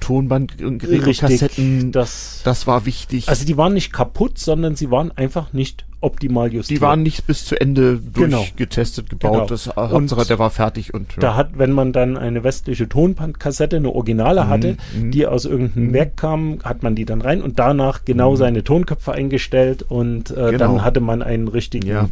Richtig, 1.08 1.22
Kassetten, 1.22 1.92
das, 1.92 2.42
das 2.44 2.68
war 2.68 2.86
wichtig. 2.86 3.28
also 3.28 3.44
die 3.44 3.58
waren 3.58 3.74
nicht 3.74 3.92
kaputt, 3.92 4.38
sondern 4.38 4.76
sie 4.76 4.92
waren 4.92 5.12
einfach 5.12 5.52
nicht 5.52 5.88
optimal 6.02 6.54
justiert. 6.54 6.80
Die 6.80 6.82
waren 6.82 7.04
nicht 7.04 7.28
bis 7.28 7.46
zu 7.46 7.60
Ende 7.60 8.00
Genau. 8.14 8.38
durchgetestet, 8.38 9.10
gebaut. 9.10 9.34
Genau. 9.34 9.46
Das, 9.48 9.68
Und 9.68 9.76
Hauptsache, 9.78 10.26
der 10.28 10.40
war 10.40 10.50
fertig 10.50 10.94
und 10.94 11.14
ja. 11.16 11.20
Da 11.20 11.36
hat, 11.36 11.58
wenn 11.58 11.72
man 11.72 11.92
dann 11.92 12.18
eine 12.18 12.44
westliche 12.44 12.88
Tonbandkassette, 12.88 13.76
eine 13.78 13.90
Originale 13.92 14.48
hatte, 14.48 14.78
mhm. 14.98 15.12
die 15.12 15.26
aus 15.28 15.46
irgendeinem 15.46 15.88
Mhm. 15.88 15.94
Werk 15.94 16.18
kam, 16.18 16.60
hat 16.64 16.84
man 16.84 16.96
die 16.96 17.06
dann 17.06 17.22
rein 17.22 17.42
und 17.42 17.60
danach 17.60 18.06
genau 18.06 18.36
seine 18.36 18.64
Tonköpfe 18.64 19.12
eingestellt 19.12 19.86
und 19.88 20.32
äh, 20.32 20.36
Genau. 20.36 20.58
dann 20.58 20.84
hatte 20.84 21.00
man 21.02 21.22
einen 21.22 21.48
richtigen. 21.48 21.88
Ja, 21.88 22.10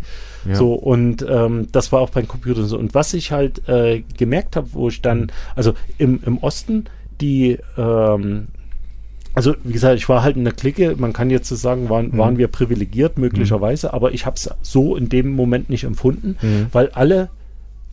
ja. 0.47 0.55
So, 0.55 0.73
und 0.73 1.25
ähm, 1.29 1.67
das 1.71 1.91
war 1.91 2.01
auch 2.01 2.09
beim 2.09 2.27
Computer 2.27 2.63
so. 2.63 2.77
Und 2.77 2.93
was 2.93 3.13
ich 3.13 3.31
halt 3.31 3.67
äh, 3.67 4.03
gemerkt 4.17 4.55
habe, 4.55 4.67
wo 4.73 4.89
ich 4.89 5.01
dann, 5.01 5.31
also 5.55 5.73
im, 5.97 6.19
im 6.25 6.37
Osten, 6.39 6.85
die, 7.21 7.57
ähm, 7.77 8.47
also 9.37 9.53
wie 9.63 9.71
gesagt, 9.73 9.95
ich 9.97 10.09
war 10.09 10.23
halt 10.23 10.35
in 10.35 10.43
der 10.45 10.53
Clique, 10.53 10.95
man 10.97 11.13
kann 11.13 11.29
jetzt 11.29 11.47
so 11.47 11.55
sagen, 11.55 11.89
waren, 11.89 12.07
Mhm. 12.07 12.17
waren 12.17 12.37
wir 12.39 12.47
privilegiert 12.47 13.19
möglicherweise, 13.19 13.93
aber 13.93 14.11
ich 14.11 14.25
habe 14.25 14.35
es 14.35 14.49
so 14.63 14.95
in 14.95 15.09
dem 15.09 15.29
Moment 15.29 15.69
nicht 15.69 15.83
empfunden, 15.83 16.37
Mhm. 16.41 16.65
weil 16.71 16.89
alle 16.89 17.29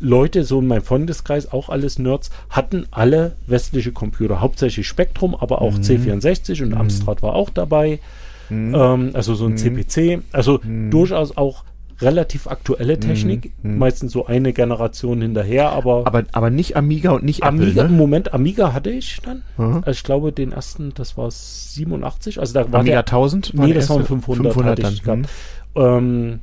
Leute, 0.01 0.45
so 0.45 0.59
in 0.61 0.67
meinem 0.67 0.83
Freundeskreis, 0.83 1.53
auch 1.53 1.69
alles 1.69 1.99
Nerds, 1.99 2.31
hatten 2.49 2.87
alle 2.91 3.33
westliche 3.47 3.93
Computer, 3.93 4.41
hauptsächlich 4.41 4.89
Spektrum, 4.89 5.35
aber 5.35 5.61
auch 5.61 5.77
Mhm. 5.77 5.83
C64 5.83 6.63
und 6.63 6.73
Amstrad 6.75 7.23
war 7.23 7.35
auch 7.35 7.51
dabei, 7.51 8.01
Mhm. 8.49 8.75
ähm, 8.75 9.11
also 9.13 9.35
so 9.35 9.45
ein 9.45 9.53
Mhm. 9.53 9.57
CPC, 9.59 10.21
also 10.33 10.61
Mhm. 10.65 10.91
durchaus 10.91 11.37
auch 11.37 11.65
relativ 12.01 12.47
aktuelle 12.47 12.99
Technik, 12.99 13.53
Mhm. 13.63 13.79
meistens 13.79 14.13
so 14.13 14.27
eine 14.27 14.53
Generation 14.53 15.21
hinterher, 15.23 15.71
aber, 15.71 16.07
aber, 16.07 16.25
aber 16.33 16.51
nicht 16.51 16.77
Amiga 16.77 17.11
und 17.13 17.25
nicht 17.25 17.43
Amiga, 17.43 17.71
Apple, 17.83 17.83
im 17.87 17.93
ne? 17.93 17.97
Moment 17.99 18.35
Amiga 18.35 18.73
hatte 18.73 18.91
ich 18.91 19.21
dann, 19.23 19.43
Mhm. 19.57 19.77
also 19.79 19.91
ich 19.91 20.03
glaube 20.03 20.33
den 20.33 20.53
ersten, 20.53 20.93
das 20.95 21.17
war 21.17 21.31
87, 21.31 22.39
also 22.41 22.55
da 22.55 22.73
war 22.73 22.81
Amiga 22.81 22.95
der, 23.03 23.05
1000? 23.07 23.53
nee, 23.55 23.67
der 23.67 23.75
das 23.77 23.91
waren 23.91 23.99
erste? 23.99 24.09
500, 24.09 24.57
hatte 24.65 24.83
ich 24.93 25.03
dann. 25.03 25.21
Mhm. 25.21 25.27
ähm, 25.77 26.41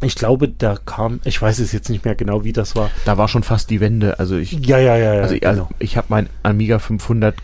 ich 0.00 0.14
glaube, 0.14 0.46
da 0.48 0.76
kam, 0.84 1.18
ich 1.24 1.42
weiß 1.42 1.58
es 1.58 1.72
jetzt 1.72 1.88
nicht 1.90 2.04
mehr 2.04 2.14
genau, 2.14 2.44
wie 2.44 2.52
das 2.52 2.76
war. 2.76 2.88
Da 3.04 3.18
war 3.18 3.26
schon 3.26 3.42
fast 3.42 3.68
die 3.68 3.80
Wende. 3.80 4.20
Also 4.20 4.36
ich, 4.36 4.52
Ja, 4.52 4.78
ja, 4.78 4.96
ja, 4.96 5.14
ja. 5.14 5.22
also 5.22 5.34
ich, 5.34 5.40
genau. 5.40 5.50
also 5.52 5.68
ich 5.80 5.96
habe 5.96 6.06
mein 6.10 6.28
Amiga 6.44 6.78
500 6.78 7.34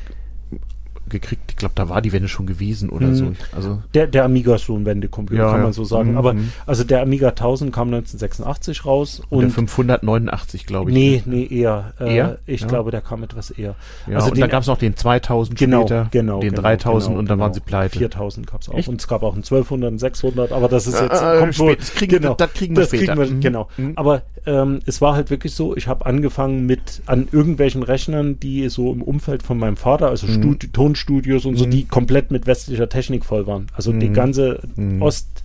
gekriegt. 1.20 1.42
Ich 1.50 1.56
glaube, 1.56 1.72
da 1.76 1.88
war 1.88 2.02
die 2.02 2.12
Wende 2.12 2.28
schon 2.28 2.46
gewesen 2.46 2.90
oder 2.90 3.06
Mhm. 3.06 3.14
so. 3.14 3.32
Also 3.56 3.82
Der, 3.94 4.06
der 4.06 4.24
Amiga 4.24 4.54
ist 4.56 4.66
so 4.66 4.76
ein 4.76 4.84
Wendecomputer, 4.84 5.40
Ja, 5.40 5.50
kann 5.52 5.62
man 5.62 5.72
so 5.72 5.84
sagen. 5.84 6.12
Mhm. 6.12 6.18
Aber 6.18 6.34
also 6.66 6.84
der 6.84 7.02
Amiga 7.02 7.28
1000 7.30 7.72
kam 7.72 7.88
1986 7.88 8.84
raus 8.84 9.22
und, 9.30 9.40
der 9.40 9.46
und 9.58 9.70
589, 9.70 10.66
glaube 10.66 10.90
ich. 10.90 10.94
nee, 10.96 11.22
nee, 11.26 11.46
eher. 11.46 11.92
Äh, 12.00 12.14
Eher? 12.16 12.38
Ich 12.46 12.60
Ja. 12.62 12.66
glaube, 12.66 12.90
der 12.90 13.00
kam 13.00 13.22
etwas 13.22 13.50
eher. 13.50 13.74
Ja, 14.06 14.16
also 14.16 14.28
und 14.28 14.36
den- 14.36 14.42
dann 14.42 14.50
gab 14.50 14.62
es 14.62 14.66
noch 14.68 14.78
den 14.78 14.96
2000 14.96 15.58
Genau, 15.58 15.82
später, 15.82 16.08
genau. 16.10 16.40
den 16.40 16.50
genau, 16.50 16.62
3000 16.62 17.10
genau, 17.12 17.18
und 17.20 17.30
dann 17.30 17.38
waren 17.38 17.52
genau. 17.52 17.54
sie 17.54 17.60
pleite. 17.68 17.98
4000 17.98 18.46
gab 18.46 18.60
es 18.62 18.68
auch. 18.68 18.74
Echt? 18.74 18.88
Und 18.88 19.00
es 19.00 19.08
gab 19.08 19.22
auch 19.22 19.34
einen 19.34 19.44
1200, 19.44 19.88
einen 19.88 19.98
600, 19.98 20.52
aber 20.52 20.68
das 20.68 20.86
ist 20.86 21.00
jetzt. 21.00 21.22
Äh, 21.22 21.38
kommt 21.38 21.54
spät- 21.54 21.80
das 21.80 21.94
kriegen 21.94 22.12
wir- 22.12 22.20
genau, 22.20 22.34
das 22.34 22.52
kriegen 22.52 22.76
wir 22.76 22.82
das 22.82 22.88
später. 22.90 23.14
Kriegen 23.14 23.28
wir, 23.28 23.36
Mhm. 23.36 23.40
Genau. 23.40 23.68
Mhm. 23.76 23.92
Aber 23.96 24.22
ähm, 24.46 24.80
es 24.84 25.00
war 25.00 25.14
halt 25.14 25.30
wirklich 25.30 25.54
so, 25.54 25.74
ich 25.76 25.88
habe 25.88 26.04
angefangen 26.04 26.66
mit 26.66 27.00
an 27.06 27.28
irgendwelchen 27.32 27.82
Rechnern, 27.82 28.38
die 28.40 28.68
so 28.68 28.92
im 28.92 29.00
Umfeld 29.02 29.42
von 29.42 29.58
meinem 29.58 29.76
Vater, 29.76 30.08
also 30.10 30.26
Mhm. 30.26 30.32
Studi 30.34 30.68
Tonstudios 31.04 31.44
und 31.44 31.56
so, 31.56 31.66
Mhm. 31.66 31.70
die 31.70 31.84
komplett 31.84 32.30
mit 32.30 32.46
westlicher 32.46 32.88
Technik 32.88 33.24
voll 33.24 33.46
waren. 33.46 33.66
Also 33.74 33.92
die 33.92 34.08
Mhm. 34.08 34.14
ganze 34.14 34.60
Mhm. 34.76 35.02
Ost- 35.02 35.42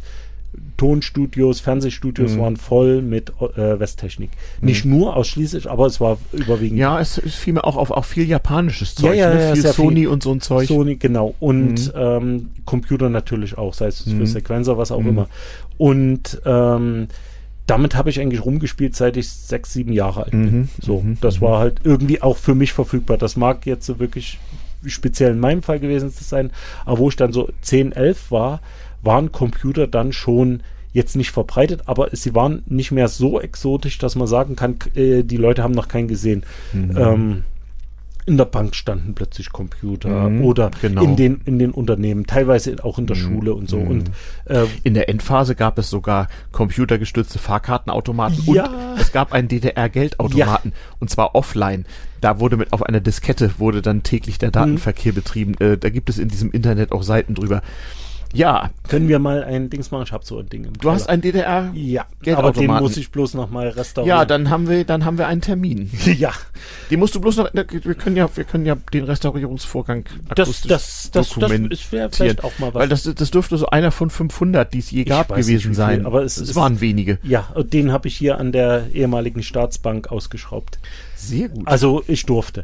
Tonstudios, 0.77 1.59
Fernsehstudios 1.59 2.31
Mhm. 2.33 2.39
waren 2.39 2.57
voll 2.57 3.01
mit 3.01 3.29
äh, 3.55 3.79
Westtechnik. 3.79 4.31
Nicht 4.61 4.83
nur 4.85 5.15
ausschließlich, 5.15 5.69
aber 5.69 5.85
es 5.85 5.99
war 6.01 6.17
überwiegend 6.31 6.79
Ja, 6.79 6.99
es, 6.99 7.17
es 7.19 7.35
fiel 7.35 7.53
mir 7.53 7.65
auch 7.65 7.75
auf 7.77 7.91
auch 7.91 8.05
viel 8.05 8.27
japanisches 8.27 8.95
Ja, 8.97 9.09
Zeug, 9.09 9.17
ja, 9.17 9.33
ne? 9.33 9.41
ja, 9.41 9.53
viel 9.53 9.61
sehr 9.61 9.73
viel. 9.73 9.85
Sony 9.85 10.07
und 10.07 10.23
so 10.23 10.31
ein 10.31 10.41
Zeug. 10.41 10.67
Sony, 10.67 10.95
genau. 10.95 11.35
Und 11.39 11.87
Mhm. 11.87 11.91
ähm, 11.95 12.49
Computer 12.65 13.09
natürlich 13.09 13.57
auch, 13.57 13.73
sei 13.73 13.87
es 13.87 14.05
Mhm. 14.05 14.17
für 14.17 14.27
Sequencer, 14.27 14.77
was 14.77 14.91
auch 14.91 15.01
Mhm. 15.01 15.09
immer. 15.09 15.27
Und 15.77 16.41
ähm, 16.45 17.07
damit 17.67 17.95
habe 17.95 18.09
ich 18.09 18.19
eigentlich 18.19 18.43
rumgespielt, 18.43 18.95
seit 18.95 19.17
ich 19.17 19.29
sechs, 19.29 19.73
sieben 19.73 19.93
Jahre 19.93 20.23
alt 20.23 20.31
bin. 20.31 20.41
Mhm. 20.61 20.69
So, 20.81 21.01
Mhm. 21.01 21.17
das 21.21 21.37
Mhm. 21.39 21.45
war 21.45 21.59
halt 21.59 21.81
irgendwie 21.83 22.21
auch 22.23 22.37
für 22.37 22.55
mich 22.55 22.73
verfügbar. 22.73 23.17
Das 23.17 23.35
mag 23.35 23.65
jetzt 23.67 23.85
so 23.85 23.99
wirklich 23.99 24.39
speziell 24.85 25.31
in 25.31 25.39
meinem 25.39 25.63
Fall 25.63 25.79
gewesen 25.79 26.09
sein, 26.09 26.51
aber 26.85 26.99
wo 26.99 27.09
ich 27.09 27.15
dann 27.15 27.33
so 27.33 27.49
10, 27.61 27.91
11 27.91 28.31
war, 28.31 28.61
waren 29.01 29.31
Computer 29.31 29.87
dann 29.87 30.11
schon 30.11 30.61
jetzt 30.91 31.15
nicht 31.15 31.31
verbreitet, 31.31 31.83
aber 31.85 32.09
sie 32.13 32.33
waren 32.33 32.63
nicht 32.65 32.91
mehr 32.91 33.07
so 33.07 33.39
exotisch, 33.39 33.97
dass 33.99 34.15
man 34.15 34.27
sagen 34.27 34.55
kann, 34.55 34.77
äh, 34.95 35.23
die 35.23 35.37
Leute 35.37 35.63
haben 35.63 35.73
noch 35.73 35.87
keinen 35.87 36.07
gesehen. 36.07 36.43
Mhm. 36.73 36.97
Ähm, 36.97 37.43
in 38.29 38.37
der 38.37 38.45
Bank 38.45 38.75
standen 38.75 39.15
plötzlich 39.15 39.51
Computer 39.51 40.29
Mhm, 40.29 40.45
oder 40.45 40.69
genau. 40.81 41.03
in, 41.03 41.15
den, 41.15 41.41
in 41.45 41.57
den 41.59 41.71
Unternehmen, 41.71 42.27
teilweise 42.27 42.75
auch 42.83 42.99
in 42.99 43.07
der 43.07 43.17
Mhm, 43.17 43.21
Schule 43.21 43.53
und 43.55 43.69
so. 43.69 43.77
mhm. 43.77 43.87
Und 43.87 44.11
äh, 44.45 44.65
In 44.83 44.93
der 44.93 45.09
Endphase 45.09 45.55
gab 45.55 45.77
es 45.79 45.89
sogar 45.89 46.27
computergestützte 46.51 47.39
Fahrkartenautomaten 47.39 48.43
Ja. 48.53 48.65
und 48.67 48.99
es 49.01 49.11
gab 49.11 49.33
einen 49.33 49.47
DDR-Geldautomaten 49.47 50.73
und 50.99 51.09
zwar 51.09 51.35
offline. 51.35 51.85
Da 52.21 52.39
wurde 52.39 52.57
mit 52.57 52.73
auf 52.73 52.83
einer 52.83 52.99
Diskette 52.99 53.51
wurde 53.59 53.81
dann 53.81 54.03
täglich 54.03 54.35
Mhm. 54.35 54.39
der 54.39 54.51
Datenverkehr 54.51 55.13
betrieben. 55.13 55.55
Äh, 55.59 55.77
da 55.77 55.89
gibt 55.89 56.09
es 56.09 56.17
in 56.19 56.27
diesem 56.29 56.51
Internet 56.51 56.91
auch 56.91 57.03
Seiten 57.03 57.33
drüber. 57.33 57.61
Ja, 58.31 58.69
können 58.87 59.07
wir 59.07 59.17
mal 59.17 59.43
ein 59.43 59.69
Dings 59.69 59.89
machen? 59.89 60.03
Ich 60.03 60.11
habe 60.11 60.23
so 60.23 60.37
ein 60.39 60.47
Ding 60.49 60.63
im 60.65 60.73
du 60.73 60.91
hast 60.91 61.09
ein 61.09 61.21
DDR. 61.21 61.71
Ja, 61.73 62.05
aber 62.35 62.51
den 62.51 62.67
muss 62.67 62.95
ich 62.97 63.11
bloß 63.11 63.33
noch 63.33 63.49
mal 63.49 63.69
restaurieren. 63.69 64.17
Ja, 64.19 64.25
dann 64.25 64.49
haben 64.49 64.69
wir, 64.69 64.83
dann 64.85 65.03
haben 65.05 65.17
wir 65.17 65.27
einen 65.27 65.41
Termin. 65.41 65.89
ja, 66.05 66.31
Den 66.91 66.99
musst 66.99 67.15
du 67.15 67.21
bloß 67.21 67.37
noch. 67.37 67.49
Wir 67.53 67.95
können 67.95 68.15
ja, 68.15 68.29
wir 68.35 68.43
können 68.43 68.65
ja 68.65 68.75
den 68.93 69.05
Restaurierungsvorgang 69.05 70.05
das, 70.35 70.47
akustisch 70.47 70.69
das, 70.69 71.09
das, 71.11 71.11
das 71.11 71.29
dokumentieren. 71.29 71.71
ist 71.71 71.91
wär 71.91 72.09
vielleicht 72.11 72.43
auch 72.43 72.57
mal 72.59 72.73
was. 72.73 72.81
Weil 72.81 72.89
das, 72.89 73.03
das 73.03 73.31
dürfte 73.31 73.57
so 73.57 73.67
einer 73.67 73.91
von 73.91 74.09
500, 74.09 74.73
die 74.73 74.79
es 74.79 74.91
je 74.91 75.05
gab, 75.05 75.29
gewesen 75.29 75.73
sein. 75.73 76.05
aber 76.05 76.23
es 76.23 76.37
es 76.37 76.49
ist- 76.49 76.55
waren 76.55 76.81
wenige. 76.81 77.17
ja, 77.23 77.47
und 77.55 77.73
den 77.73 77.91
habe 77.91 78.07
ich 78.07 78.15
hier 78.17 78.37
an 78.37 78.51
der 78.51 78.87
ehemaligen 78.93 79.41
Staatsbank 79.41 80.11
ausgeschraubt. 80.11 80.79
Sehr 81.21 81.49
gut. 81.49 81.67
Also 81.67 82.01
ich 82.07 82.25
durfte. 82.25 82.63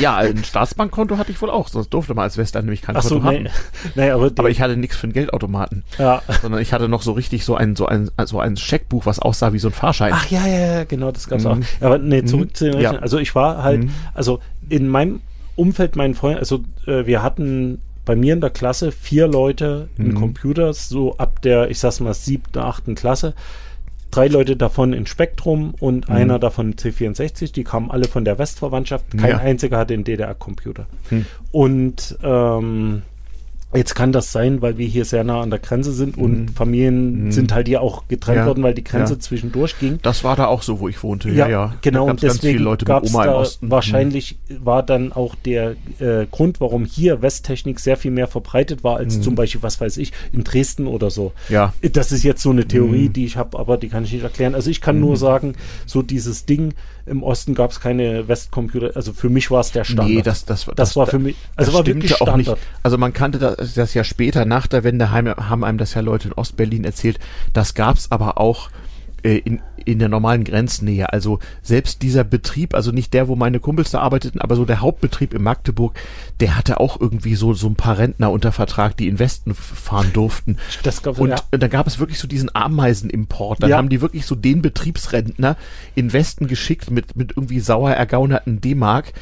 ja, 0.00 0.16
ein 0.16 0.42
Staatsbankkonto 0.44 1.18
hatte 1.18 1.30
ich 1.30 1.40
wohl 1.42 1.50
auch, 1.50 1.68
sonst 1.68 1.90
durfte 1.90 2.14
man 2.14 2.24
als 2.24 2.38
Western 2.38 2.64
nämlich 2.64 2.80
kein 2.82 2.96
Ach 2.96 3.02
so, 3.02 3.20
Konto 3.20 3.30
nee, 3.30 3.48
haben. 3.48 3.48
nee, 3.94 4.10
aber, 4.10 4.30
Aber 4.36 4.48
ich 4.50 4.60
hatte 4.62 4.76
nichts 4.78 4.96
für 4.96 5.04
einen 5.04 5.12
Geldautomaten, 5.12 5.84
ja. 5.98 6.22
sondern 6.40 6.62
ich 6.62 6.72
hatte 6.72 6.88
noch 6.88 7.02
so 7.02 7.12
richtig 7.12 7.44
so 7.44 7.54
ein, 7.54 7.76
so 7.76 7.84
ein, 7.86 8.10
so 8.24 8.40
ein 8.40 8.56
Scheckbuch, 8.56 9.04
was 9.04 9.18
aussah 9.18 9.52
wie 9.52 9.58
so 9.58 9.68
ein 9.68 9.74
Fahrschein. 9.74 10.12
Ach 10.14 10.26
ja, 10.30 10.46
ja, 10.46 10.76
ja, 10.78 10.84
genau, 10.84 11.10
das 11.12 11.28
gab's 11.28 11.44
Mhm. 11.44 11.50
auch. 11.50 11.56
Ja, 11.80 11.86
aber 11.86 11.98
nee, 11.98 12.24
zurück 12.24 12.56
zu 12.56 12.64
den 12.64 12.74
Ja. 12.74 12.78
Rechnern. 12.90 13.02
Also 13.02 13.18
ich 13.18 13.34
war 13.34 13.62
halt, 13.62 13.84
Mhm. 13.84 13.90
also 14.14 14.40
in 14.70 14.88
meinem 14.88 15.20
Umfeld, 15.56 15.96
meinen 15.96 16.14
Freunden, 16.14 16.38
also 16.38 16.64
äh, 16.86 17.04
wir 17.04 17.22
hatten 17.22 17.80
bei 18.06 18.16
mir 18.16 18.32
in 18.32 18.40
der 18.40 18.50
Klasse 18.50 18.90
vier 18.90 19.28
Leute 19.28 19.88
in 19.98 20.08
Mhm. 20.08 20.14
Computers, 20.14 20.88
so 20.88 21.16
ab 21.18 21.42
der, 21.42 21.70
ich 21.70 21.78
sag's 21.78 22.00
mal, 22.00 22.14
siebten, 22.14 22.58
achten 22.58 22.94
Klasse. 22.94 23.34
Drei 24.12 24.28
Leute 24.28 24.56
davon 24.56 24.92
in 24.92 25.06
Spektrum 25.06 25.74
und 25.80 26.08
Mhm. 26.08 26.14
einer 26.14 26.38
davon 26.38 26.72
in 26.72 26.76
C64, 26.76 27.50
die 27.52 27.64
kamen 27.64 27.90
alle 27.90 28.04
von 28.06 28.24
der 28.24 28.38
Westverwandtschaft. 28.38 29.06
Kein 29.18 29.30
Ja. 29.30 29.38
einziger 29.38 29.78
hatte 29.78 29.94
einen 29.94 30.04
DDR-Computer. 30.04 30.86
Hm. 31.08 31.26
Und 31.50 32.16
ähm, 32.22 33.02
jetzt 33.74 33.94
kann 33.94 34.12
das 34.12 34.32
sein, 34.32 34.60
weil 34.62 34.78
wir 34.78 34.86
hier 34.86 35.04
sehr 35.04 35.24
nah 35.24 35.40
an 35.40 35.50
der 35.50 35.58
Grenze 35.58 35.92
sind 35.92 36.16
und 36.18 36.32
Mhm. 36.42 36.48
Familien 36.48 37.24
Mhm. 37.26 37.32
sind 37.32 37.52
halt 37.54 37.68
hier 37.68 37.80
auch 37.80 38.06
getrennt 38.08 38.38
Ja. 38.38 38.46
worden, 38.46 38.62
weil 38.62 38.74
die 38.74 38.84
Grenze 38.84 39.14
Ja. 39.14 39.18
zwischendurch 39.20 39.78
ging. 39.78 39.98
Das 40.02 40.24
war 40.24 40.36
da 40.36 40.46
auch 40.46 40.62
so, 40.62 40.80
wo 40.80 40.88
ich 40.88 41.02
wohnte. 41.02 41.30
Ja, 41.30 41.48
ja. 41.48 41.74
genau. 41.80 42.04
Da 42.06 42.10
Und 42.12 42.22
deswegen 42.22 42.66
Oma 42.66 42.74
im 43.04 43.12
da 43.12 43.44
wahrscheinlich 43.62 44.38
war 44.60 44.82
dann 44.82 45.12
auch 45.12 45.34
der 45.34 45.76
äh, 45.98 46.26
Grund, 46.30 46.60
warum 46.60 46.84
hier 46.84 47.22
Westtechnik 47.22 47.80
sehr 47.80 47.96
viel 47.96 48.10
mehr 48.10 48.26
verbreitet 48.26 48.84
war 48.84 48.96
als 48.96 49.16
Mhm. 49.18 49.22
zum 49.22 49.34
Beispiel, 49.34 49.62
was 49.62 49.80
weiß 49.80 49.96
ich, 49.96 50.12
in 50.32 50.44
Dresden 50.44 50.86
oder 50.86 51.10
so. 51.10 51.32
Ja. 51.48 51.72
Das 51.92 52.12
ist 52.12 52.22
jetzt 52.22 52.42
so 52.42 52.50
eine 52.50 52.66
Theorie, 52.66 53.08
Mhm. 53.08 53.12
die 53.12 53.24
ich 53.24 53.36
habe, 53.36 53.58
aber 53.58 53.76
die 53.76 53.88
kann 53.88 54.04
ich 54.04 54.12
nicht 54.12 54.22
erklären. 54.22 54.54
Also 54.54 54.70
ich 54.70 54.80
kann 54.80 55.00
nur 55.00 55.16
sagen, 55.16 55.54
so 55.86 56.02
dieses 56.02 56.44
Ding, 56.46 56.74
im 57.04 57.22
Osten 57.24 57.54
gab 57.54 57.72
es 57.72 57.80
keine 57.80 58.28
Westcomputer, 58.28 58.92
also 58.94 59.12
für 59.12 59.28
mich 59.28 59.50
war 59.50 59.60
es 59.60 59.72
der 59.72 59.82
Standard. 59.84 60.08
Nee, 60.08 60.22
das, 60.22 60.44
das, 60.44 60.66
das, 60.76 60.94
war 60.94 61.06
für 61.08 61.18
mich, 61.18 61.34
also 61.56 61.70
das 61.72 61.78
war 61.78 61.86
wirklich 61.86 62.12
auch 62.14 62.16
Standard. 62.18 62.36
nicht. 62.36 62.56
Also 62.84 62.96
man 62.96 63.12
kannte 63.12 63.38
das, 63.40 63.56
das 63.74 63.94
ja 63.94 64.04
später, 64.04 64.44
nach 64.44 64.66
der 64.66 64.84
Wende 64.84 65.10
heim, 65.10 65.28
haben 65.28 65.64
einem 65.64 65.78
das 65.78 65.94
ja 65.94 66.00
Leute 66.00 66.28
in 66.28 66.34
Ostberlin 66.34 66.84
erzählt. 66.84 67.18
Das 67.52 67.74
gab's 67.74 68.10
aber 68.10 68.38
auch 68.38 68.70
äh, 69.22 69.36
in, 69.38 69.60
in 69.84 69.98
der 69.98 70.08
normalen 70.08 70.44
Grenznähe. 70.44 71.12
Also 71.12 71.38
selbst 71.62 72.02
dieser 72.02 72.24
Betrieb, 72.24 72.74
also 72.74 72.90
nicht 72.90 73.14
der, 73.14 73.28
wo 73.28 73.36
meine 73.36 73.60
Kumpels 73.60 73.90
da 73.90 74.00
arbeiteten, 74.00 74.40
aber 74.40 74.56
so 74.56 74.64
der 74.64 74.80
Hauptbetrieb 74.80 75.32
in 75.34 75.42
Magdeburg, 75.42 75.94
der 76.40 76.56
hatte 76.56 76.80
auch 76.80 77.00
irgendwie 77.00 77.34
so, 77.34 77.54
so 77.54 77.68
ein 77.68 77.76
paar 77.76 77.98
Rentner 77.98 78.30
unter 78.30 78.52
Vertrag, 78.52 78.96
die 78.96 79.08
in 79.08 79.18
Westen 79.18 79.54
fahren 79.54 80.10
durften. 80.12 80.58
Das 80.82 81.02
gab's, 81.02 81.18
Und 81.18 81.30
ja. 81.30 81.36
da 81.50 81.68
gab 81.68 81.86
es 81.86 81.98
wirklich 81.98 82.18
so 82.18 82.26
diesen 82.26 82.54
Ameisenimport. 82.54 83.62
Dann 83.62 83.70
Ja. 83.70 83.76
haben 83.78 83.88
die 83.88 84.00
wirklich 84.00 84.26
so 84.26 84.34
den 84.34 84.62
Betriebsrentner 84.62 85.56
in 85.94 86.12
Westen 86.12 86.48
geschickt 86.48 86.90
mit, 86.90 87.16
mit 87.16 87.32
irgendwie 87.36 87.60
sauer 87.60 87.92
ergaunerten 87.92 88.60
D-Mark 88.60 89.12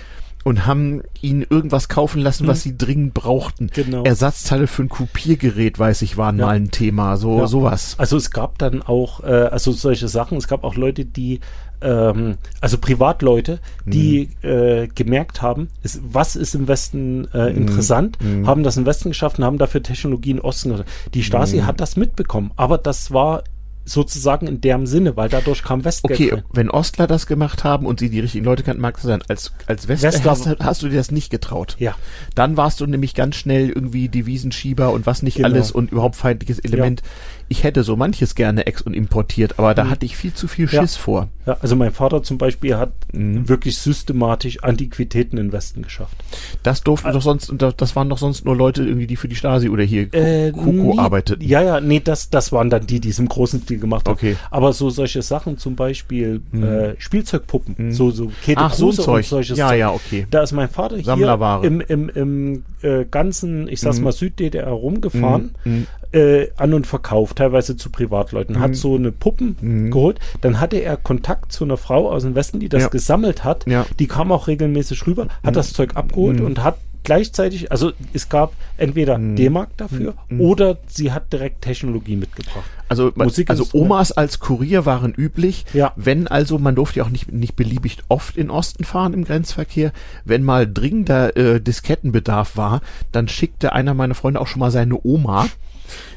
und 0.44 0.66
haben 0.66 1.02
ihnen 1.20 1.44
irgendwas 1.48 1.88
kaufen 1.88 2.20
lassen, 2.22 2.46
was 2.46 2.62
sie 2.62 2.76
dringend 2.78 3.14
brauchten. 3.14 3.70
Hm. 3.74 3.84
Genau. 3.84 4.04
Ersatzteile 4.04 4.66
für 4.66 4.82
ein 4.84 4.88
Kopiergerät, 4.88 5.78
weiß 5.78 6.02
ich, 6.02 6.16
waren 6.16 6.38
Ja. 6.38 6.46
mal 6.46 6.56
ein 6.56 6.70
Thema. 6.70 7.16
So, 7.16 7.38
Ja. 7.40 7.46
sowas. 7.46 7.94
Also 7.98 8.16
es 8.16 8.30
gab 8.30 8.58
dann 8.58 8.82
auch, 8.82 9.22
äh, 9.22 9.26
also 9.26 9.72
solche 9.72 10.08
Sachen, 10.08 10.38
es 10.38 10.48
gab 10.48 10.64
auch 10.64 10.76
Leute, 10.76 11.04
die, 11.04 11.40
ähm, 11.82 12.36
also 12.60 12.78
Privatleute, 12.78 13.58
die 13.86 14.30
Mhm. 14.42 14.48
äh, 14.48 14.86
gemerkt 14.88 15.42
haben, 15.42 15.68
ist, 15.82 16.00
was 16.02 16.36
ist 16.36 16.54
im 16.54 16.68
Westen 16.68 17.28
äh, 17.34 17.48
interessant, 17.50 18.18
Mhm. 18.22 18.46
haben 18.46 18.62
das 18.62 18.76
im 18.76 18.86
Westen 18.86 19.10
geschafft 19.10 19.38
und 19.38 19.44
haben 19.44 19.58
dafür 19.58 19.82
Technologie 19.82 20.30
in 20.32 20.40
Osten. 20.40 20.84
Die 21.14 21.22
Stasi 21.22 21.58
Mhm. 21.58 21.66
hat 21.66 21.80
das 21.80 21.96
mitbekommen, 21.96 22.50
aber 22.56 22.78
das 22.78 23.12
war 23.12 23.44
sozusagen 23.84 24.46
in 24.46 24.60
deren 24.60 24.86
Sinne, 24.86 25.16
weil 25.16 25.28
dadurch 25.28 25.62
kam 25.62 25.84
Westgeld 25.84 26.18
Okay, 26.20 26.30
rein. 26.34 26.42
wenn 26.52 26.70
Ostler 26.70 27.06
das 27.06 27.26
gemacht 27.26 27.64
haben 27.64 27.86
und 27.86 28.00
sie 28.00 28.10
die 28.10 28.20
richtigen 28.20 28.44
Leute 28.44 28.62
kannten, 28.62 28.80
mag 28.82 28.94
das 28.94 29.02
sein. 29.04 29.22
Als, 29.28 29.52
als 29.66 29.88
Westler, 29.88 30.10
Westler- 30.12 30.30
hast, 30.30 30.60
hast 30.60 30.82
du 30.82 30.88
dir 30.88 30.96
das 30.96 31.10
nicht 31.10 31.30
getraut. 31.30 31.76
Ja, 31.78 31.94
Dann 32.34 32.56
warst 32.56 32.80
du 32.80 32.86
nämlich 32.86 33.14
ganz 33.14 33.36
schnell 33.36 33.68
irgendwie 33.68 34.08
Devisenschieber 34.08 34.92
und 34.92 35.06
was 35.06 35.22
nicht 35.22 35.36
Genau. 35.38 35.48
alles 35.48 35.72
und 35.72 35.90
überhaupt 35.92 36.16
feindliches 36.16 36.58
Element. 36.60 37.02
Ich 37.48 37.64
hätte 37.64 37.82
so 37.82 37.96
manches 37.96 38.34
gerne 38.36 38.66
ex- 38.66 38.82
und 38.82 38.94
importiert, 38.94 39.58
aber 39.58 39.74
da 39.74 39.88
hatte 39.90 40.06
ich 40.06 40.16
viel 40.16 40.32
zu 40.32 40.46
viel 40.46 40.66
Mhm. 40.66 40.72
Ja. 40.72 40.80
Schiss 40.82 40.96
vor. 40.96 41.28
ja, 41.46 41.56
also 41.60 41.74
mein 41.74 41.90
Vater 41.92 42.22
zum 42.22 42.38
Beispiel 42.38 42.76
hat 42.76 42.92
Mhm. 43.12 43.48
wirklich 43.48 43.76
systematisch 43.78 44.62
Antiquitäten 44.62 45.36
in 45.38 45.50
Westen 45.52 45.82
geschafft. 45.82 46.16
Das 46.62 46.82
durften 46.82 47.12
doch 47.12 47.22
sonst, 47.22 47.52
das 47.76 47.96
waren 47.96 48.08
doch 48.08 48.18
sonst 48.18 48.44
nur 48.44 48.54
Leute 48.56 48.84
irgendwie, 48.84 49.06
die 49.08 49.16
für 49.16 49.26
die 49.28 49.34
Stasi 49.36 49.68
oder 49.68 49.82
hier 49.82 50.12
Äh, 50.14 50.52
Koko 50.52 50.70
nie- 50.70 50.98
arbeiteten. 50.98 51.42
Ja, 51.44 51.60
ja, 51.62 51.80
nee, 51.80 52.00
das, 52.00 52.30
das 52.30 52.52
waren 52.52 52.70
dann 52.70 52.86
die, 52.86 53.00
die 53.00 53.08
es 53.08 53.18
im 53.18 53.28
großen 53.28 53.66
Stil 53.70 53.80
gemacht 53.80 54.06
haben. 54.06 54.14
Okay. 54.14 54.36
Aber 54.50 54.72
so 54.72 54.90
solche 54.90 55.22
Sachen, 55.22 55.58
zum 55.58 55.76
Beispiel 55.76 56.40
äh, 56.52 57.00
Spielzeugpuppen, 57.00 57.92
so, 57.92 58.10
so 58.10 58.30
Käthe. 58.42 58.60
Ach, 58.60 58.72
so 58.74 58.86
Kruse 58.86 59.02
Zeug. 59.02 59.16
und 59.16 59.24
solches 59.26 59.58
Ja, 59.58 59.68
Zeug. 59.68 59.78
ja, 59.78 59.90
okay. 59.92 60.26
Da 60.30 60.42
ist 60.42 60.52
mein 60.52 60.68
Vater 60.68 60.96
hier 60.98 61.60
im, 61.62 61.80
im, 61.80 62.08
im 62.08 62.64
äh, 62.82 63.04
ganzen, 63.04 63.68
ich 63.68 63.80
sag's 63.80 64.00
mal, 64.00 64.12
Süd-DDR 64.12 64.68
rumgefahren, 64.68 65.52
Mhm. 65.64 65.86
äh, 66.12 66.48
an 66.56 66.74
und 66.74 66.86
verkauft, 66.86 67.36
teilweise 67.38 67.76
zu 67.76 67.90
Privatleuten. 67.90 68.58
Hat 68.60 68.74
so 68.74 68.96
eine 68.96 69.12
Puppen 69.12 69.90
geholt. 69.90 70.18
Dann 70.40 70.58
hatte 70.60 70.78
er 70.78 70.96
Kontakt 70.96 71.52
zu 71.52 71.64
einer 71.64 71.76
Frau 71.76 72.10
aus 72.10 72.22
dem 72.22 72.34
Westen, 72.34 72.58
die 72.60 72.68
das 72.68 72.82
Ja. 72.82 72.88
gesammelt 72.88 73.44
hat. 73.44 73.66
Ja. 73.66 73.86
Die 73.98 74.06
kam 74.06 74.32
auch 74.32 74.48
regelmäßig 74.48 75.06
rüber, 75.06 75.28
hat 75.44 75.56
das 75.56 75.72
Zeug 75.72 75.96
abgeholt 75.96 76.40
und 76.40 76.64
hat 76.64 76.76
gleichzeitig, 77.04 77.70
also 77.72 77.92
es 78.12 78.28
gab 78.28 78.52
entweder 78.76 79.18
Mhm. 79.18 79.36
D-Mark 79.36 79.76
dafür 79.76 80.14
Mhm. 80.28 80.40
oder 80.40 80.78
sie 80.86 81.12
hat 81.12 81.32
direkt 81.32 81.62
Technologie 81.62 82.16
mitgebracht. 82.16 82.64
Also, 82.88 83.12
Musik 83.14 83.50
also 83.50 83.66
Omas 83.72 84.10
als 84.12 84.40
Kurier 84.40 84.84
waren 84.84 85.12
üblich. 85.14 85.64
Ja. 85.72 85.92
Wenn 85.96 86.26
also, 86.26 86.58
man 86.58 86.74
durfte 86.74 86.98
ja 86.98 87.04
auch 87.04 87.10
nicht, 87.10 87.30
nicht 87.32 87.54
beliebig 87.54 87.98
oft 88.08 88.36
in 88.36 88.50
Osten 88.50 88.84
fahren 88.84 89.12
im 89.14 89.24
Grenzverkehr. 89.24 89.92
Wenn 90.24 90.42
mal 90.42 90.66
dringender 90.72 91.36
äh, 91.36 91.60
Diskettenbedarf 91.60 92.56
war, 92.56 92.80
dann 93.12 93.28
schickte 93.28 93.72
einer 93.72 93.94
meiner 93.94 94.14
Freunde 94.14 94.40
auch 94.40 94.46
schon 94.48 94.60
mal 94.60 94.70
seine 94.72 94.98
Oma. 95.04 95.46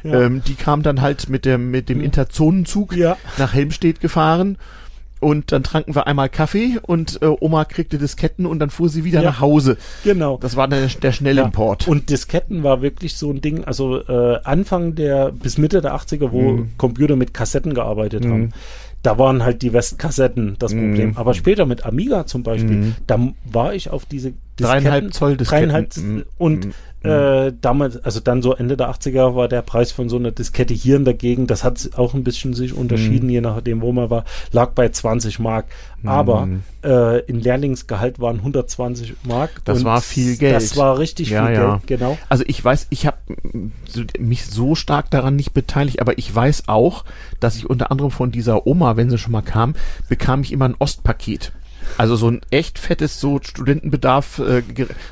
Ja. 0.03 0.21
Ähm, 0.21 0.41
die 0.47 0.55
kam 0.55 0.83
dann 0.83 1.01
halt 1.01 1.29
mit 1.29 1.45
dem, 1.45 1.71
mit 1.71 1.89
dem 1.89 2.01
Interzonenzug 2.01 2.95
Ja. 2.95 3.17
nach 3.37 3.53
Helmstedt 3.53 3.99
gefahren. 3.99 4.57
Und 5.23 5.51
dann 5.51 5.63
tranken 5.63 5.95
wir 5.95 6.05
einmal 6.07 6.29
Kaffee 6.29 6.77
und 6.81 7.21
äh, 7.21 7.27
Oma 7.39 7.65
kriegte 7.65 7.97
Disketten 7.97 8.45
und 8.45 8.59
dann 8.59 8.69
fuhr 8.69 8.89
sie 8.89 9.03
wieder 9.03 9.21
Ja. 9.21 9.29
nach 9.31 9.39
Hause. 9.39 9.77
Genau. 10.03 10.37
Das 10.37 10.55
war 10.55 10.67
der, 10.67 10.87
der 10.87 11.11
Schnellimport. 11.11 11.85
Ja. 11.85 11.91
Und 11.91 12.09
Disketten 12.09 12.63
war 12.63 12.81
wirklich 12.81 13.15
so 13.17 13.29
ein 13.31 13.41
Ding, 13.41 13.63
also 13.63 13.99
äh, 14.05 14.39
Anfang 14.43 14.95
der 14.95 15.31
bis 15.31 15.57
Mitte 15.57 15.81
der 15.81 15.95
80er, 15.95 16.31
wo 16.31 16.41
Mhm. 16.41 16.69
Computer 16.77 17.15
mit 17.15 17.33
Kassetten 17.33 17.73
gearbeitet 17.73 18.25
Mhm. 18.25 18.31
haben. 18.31 18.49
Da 19.01 19.17
waren 19.17 19.43
halt 19.43 19.61
die 19.61 19.73
Westkassetten 19.73 20.55
das 20.59 20.73
Mhm. 20.73 20.79
Problem. 20.79 21.17
Aber 21.17 21.33
später 21.33 21.65
mit 21.65 21.85
Amiga 21.85 22.25
zum 22.25 22.43
Beispiel, 22.43 22.75
Mhm. 22.77 22.95
da 23.07 23.19
war 23.51 23.73
ich 23.73 23.89
auf 23.89 24.05
diese 24.05 24.33
Dreieinhalb 24.57 25.13
Zoll 25.13 25.37
Disketten. 25.37 25.69
dreieinhalb 25.69 25.97
Mhm. 25.97 26.23
und 26.37 26.65
Mhm. 26.65 26.73
äh, 27.09 27.51
damals, 27.59 27.97
also 27.97 28.19
dann 28.21 28.41
so 28.41 28.53
Ende 28.53 28.77
der 28.77 28.89
80er 28.89 29.35
war 29.35 29.47
der 29.49 29.61
Preis 29.61 29.91
von 29.91 30.07
so 30.07 30.15
einer 30.15 30.31
Diskette 30.31 30.73
hier 30.73 30.99
Gegend, 30.99 31.51
das 31.51 31.63
hat 31.65 31.89
auch 31.97 32.13
ein 32.13 32.23
bisschen 32.23 32.53
sich 32.53 32.73
unterschieden, 32.73 33.29
je 33.29 33.41
nachdem, 33.41 33.81
wo 33.81 33.91
man 33.91 34.09
war, 34.09 34.23
lag 34.53 34.71
bei 34.71 34.87
20 34.89 35.39
Mark. 35.39 35.65
Aber 36.05 36.45
Mhm. 36.45 36.63
äh, 36.83 37.19
in 37.21 37.39
Lehrlingsgehalt 37.41 38.19
waren 38.19 38.41
120 38.43 39.15
Mark. 39.23 39.61
Das 39.65 39.83
war 39.83 40.01
viel 40.01 40.37
Geld. 40.37 40.55
Das 40.55 40.77
war 40.77 40.97
richtig 40.99 41.29
Ja, 41.29 41.47
viel 41.47 41.55
ja. 41.55 41.69
Geld, 41.71 41.87
genau. 41.87 42.17
Also 42.29 42.43
ich 42.47 42.63
weiß, 42.63 42.87
ich 42.89 43.05
habe 43.05 43.17
mich 44.19 44.45
so 44.45 44.75
stark 44.75 45.09
daran 45.11 45.35
nicht 45.35 45.53
beteiligt, 45.53 45.99
aber 45.99 46.17
ich 46.17 46.33
weiß 46.33 46.63
auch, 46.67 47.03
dass 47.39 47.55
ich 47.55 47.69
unter 47.69 47.91
anderem 47.91 48.11
von 48.11 48.31
dieser 48.31 48.65
Oma, 48.67 48.95
wenn 48.97 49.09
sie 49.09 49.17
schon 49.17 49.31
mal 49.31 49.41
kam, 49.41 49.75
bekam 50.09 50.41
ich 50.41 50.51
immer 50.51 50.65
ein 50.65 50.75
Ostpaket. 50.79 51.51
Also 51.97 52.15
so 52.15 52.27
ein 52.29 52.41
echt 52.49 52.79
fettes 52.79 53.19
so 53.19 53.39
Studentenbedarf, 53.41 54.39
äh, 54.39 54.63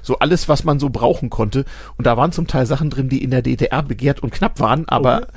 so 0.01 0.19
alles, 0.19 0.49
was 0.49 0.63
man 0.63 0.79
so 0.79 0.89
brauchen 0.89 1.29
konnte. 1.29 1.65
Und 1.97 2.07
da 2.07 2.17
waren 2.17 2.31
zum 2.31 2.47
Teil 2.47 2.65
Sachen 2.65 2.89
drin, 2.89 3.09
die 3.09 3.23
in 3.23 3.31
der 3.31 3.41
DDR 3.41 3.83
begehrt 3.83 4.21
und 4.21 4.31
knapp 4.33 4.59
waren. 4.59 4.87
Aber 4.87 5.27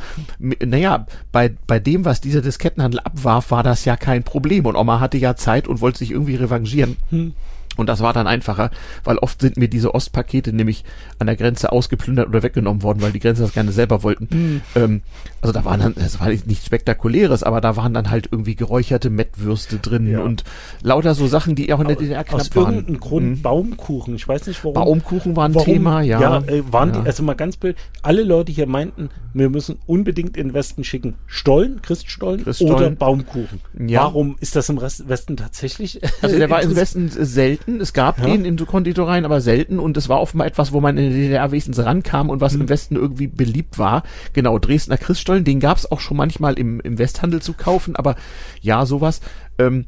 m- 0.41 0.55
naja, 0.65 1.07
bei, 1.33 1.55
bei 1.67 1.79
dem, 1.79 2.05
was 2.05 2.21
dieser 2.21 2.43
Diskettenhandel 2.43 3.01
abwarf, 3.01 3.51
war 3.51 3.63
das 3.63 3.85
ja 3.85 3.97
kein 3.97 4.23
Problem. 4.23 4.67
Und 4.67 4.77
Oma 4.77 5.01
hatte 5.01 5.19
ja 5.19 5.37
Zeit 5.37 5.69
und 5.69 5.81
wollte 5.81 5.99
sich 5.99 6.11
irgendwie 6.11 6.37
revanchieren. 6.37 6.97
Hm. 7.11 7.35
Und 7.77 7.89
das 7.89 8.01
war 8.01 8.13
dann 8.13 8.27
einfacher, 8.27 8.71
weil 9.05 9.19
oft 9.19 9.41
sind 9.41 9.57
mir 9.57 9.69
diese 9.69 9.95
Ostpakete 9.95 10.53
nämlich 10.53 10.85
an 11.19 11.27
der 11.27 11.37
Grenze 11.37 11.73
ausgeplündert 11.73 12.29
oder 12.29 12.43
weggenommen 12.43 12.83
worden, 12.83 13.03
weil 13.03 13.13
die 13.13 13.21
Grenze 13.21 13.43
das 13.43 13.53
gerne 13.53 13.73
selber 13.73 14.03
wollten. 14.03 14.29
Hm. 14.31 14.61
Ähm, 14.77 15.03
also 15.41 15.53
da 15.53 15.65
waren 15.65 15.81
dann, 15.81 15.95
das 15.95 16.21
war 16.21 16.29
nichts 16.29 16.67
Spektakuläres, 16.67 17.43
aber 17.43 17.61
da 17.61 17.77
waren 17.77 17.93
dann 17.95 18.11
halt 18.11 18.29
irgendwie 18.31 18.55
geräucherte 18.55 19.11
Mettwürste 19.11 19.79
drin 19.79 20.07
Ja. 20.11 20.21
und 20.21 20.45
lauter 20.83 21.15
so 21.15 21.27
Sachen, 21.27 21.55
die 21.55 21.73
auch 21.73 21.81
in 21.81 21.89
der 21.89 21.97
DDR 21.97 22.25
knapp 22.25 22.41
Aus 22.41 22.55
waren. 22.57 22.75
irgendeinem 22.75 23.01
Grund 23.01 23.25
Mhm. 23.27 23.43
Baumkuchen. 23.43 24.15
Ich 24.15 24.27
weiß 24.29 24.47
nicht 24.47 24.63
warum. 24.65 24.75
Baumkuchen 24.75 25.35
war 25.37 25.47
ein 25.49 25.55
Warum? 25.55 25.67
Thema, 25.67 26.01
ja. 26.03 26.21
Ja, 26.21 26.39
äh, 26.47 26.63
waren 26.73 26.95
Ja. 26.95 27.01
die, 27.01 27.07
also 27.07 27.23
mal 27.23 27.35
ganz 27.35 27.57
blöd, 27.57 27.77
alle 28.03 28.23
Leute 28.23 28.53
hier 28.53 28.67
meinten, 28.67 29.09
wir 29.33 29.49
müssen 29.51 29.79
unbedingt 29.87 30.37
in 30.37 30.49
den 30.49 30.55
Westen 30.55 30.85
schicken. 30.85 31.15
Stollen, 31.27 31.83
Christstollen, 31.83 32.45
Christstollen. 32.45 32.75
oder 32.75 32.91
Baumkuchen. 32.91 33.61
Ja. 33.87 34.03
Warum 34.05 34.37
ist 34.41 34.55
das 34.57 34.69
im 34.69 34.81
Westen 34.81 35.37
tatsächlich? 35.37 36.01
Also 36.23 36.39
der 36.39 36.49
war 36.51 36.63
im? 36.63 36.77
Westen 36.77 37.09
selten. 37.09 37.64
Es 37.81 37.93
gab 37.93 38.19
Ja. 38.19 38.27
den 38.27 38.45
in 38.45 38.59
so 38.59 38.67
Konditoreien, 38.67 39.25
aber 39.25 39.41
selten. 39.41 39.79
Und 39.79 39.97
es 39.97 40.09
war 40.09 40.21
offenbar 40.21 40.47
etwas, 40.47 40.73
wo 40.73 40.81
man 40.81 40.97
in 40.99 41.11
der 41.11 41.19
DDR 41.19 41.51
wenigstens 41.51 41.79
rankam 41.85 42.31
und 42.31 42.41
was 42.41 42.55
Hm. 42.55 42.63
im 42.63 42.69
Westen 42.69 42.97
irgendwie 42.97 43.27
beliebt 43.27 43.79
war. 43.79 44.03
Genau, 44.33 44.59
Dresdner 44.59 44.99
Christstollen, 44.99 45.45
den 45.45 45.61
gab 45.61 45.77
es 45.79 45.91
auch 45.91 46.01
schon 46.01 46.17
manchmal 46.17 46.55
im, 46.59 46.81
im 46.81 46.99
Westhandel 46.99 47.41
zu 47.43 47.53
kaufen. 47.55 47.97
Aber 47.97 48.17
ja, 48.61 48.87
sowas. 48.87 49.21
Ähm, 49.59 49.87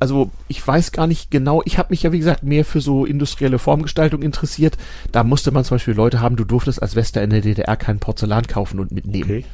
also 0.00 0.30
ich 0.48 0.66
weiß 0.66 0.92
gar 0.92 1.06
nicht 1.06 1.30
genau, 1.30 1.60
ich 1.66 1.78
habe 1.78 1.90
mich 1.90 2.02
ja 2.02 2.10
wie 2.10 2.18
gesagt 2.18 2.42
mehr 2.42 2.64
für 2.64 2.80
so 2.80 3.04
industrielle 3.04 3.58
Formgestaltung 3.58 4.22
interessiert. 4.22 4.78
Da 5.12 5.22
musste 5.24 5.50
man 5.52 5.62
zum 5.64 5.74
Beispiel 5.76 5.92
Leute 5.94 6.20
haben, 6.20 6.36
du 6.36 6.44
durftest 6.44 6.80
als 6.82 6.96
Wester 6.96 7.22
in 7.22 7.28
der 7.30 7.42
DDR 7.42 7.76
kein 7.76 7.98
Porzellan 7.98 8.46
kaufen 8.46 8.80
und 8.80 8.92
mitnehmen. 8.92 9.30
Okay. 9.30 9.44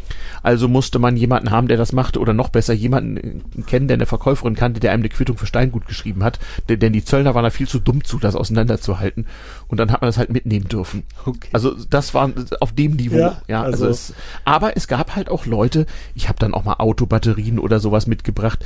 Also 0.44 0.68
musste 0.68 1.00
man 1.00 1.16
jemanden 1.16 1.50
haben, 1.50 1.66
der 1.66 1.76
das 1.76 1.92
machte 1.92 2.20
oder 2.20 2.32
noch 2.32 2.48
besser 2.50 2.72
jemanden 2.74 3.16
äh, 3.16 3.62
kennen, 3.62 3.88
der 3.88 3.96
eine 3.96 4.06
Verkäuferin 4.06 4.54
kannte, 4.54 4.78
der 4.78 4.92
einem 4.92 5.02
eine 5.02 5.08
Quittung 5.08 5.36
für 5.36 5.46
Steingut 5.46 5.86
geschrieben 5.86 6.22
hat. 6.22 6.38
Denn, 6.68 6.78
denn 6.78 6.92
die 6.92 7.04
Zöllner 7.04 7.34
waren 7.34 7.42
da 7.44 7.50
viel 7.50 7.66
zu 7.66 7.80
dumm 7.80 8.04
zu, 8.04 8.18
das 8.20 8.36
auseinanderzuhalten. 8.36 9.26
Und 9.66 9.78
dann 9.78 9.90
hat 9.90 10.00
man 10.00 10.08
das 10.08 10.16
halt 10.16 10.30
mitnehmen 10.30 10.68
dürfen. 10.68 11.02
Okay. 11.24 11.48
Also 11.52 11.74
das 11.90 12.14
war 12.14 12.30
auf 12.60 12.70
dem 12.72 12.92
Niveau. 12.92 13.18
Ja, 13.18 13.42
Ja, 13.48 13.62
also, 13.62 13.86
also- 13.86 14.12
es, 14.12 14.14
aber 14.44 14.76
es 14.76 14.86
gab 14.86 15.16
halt 15.16 15.28
auch 15.28 15.44
Leute, 15.44 15.86
ich 16.14 16.28
habe 16.28 16.38
dann 16.38 16.54
auch 16.54 16.62
mal 16.64 16.74
Autobatterien 16.74 17.58
oder 17.58 17.80
sowas 17.80 18.06
mitgebracht. 18.06 18.64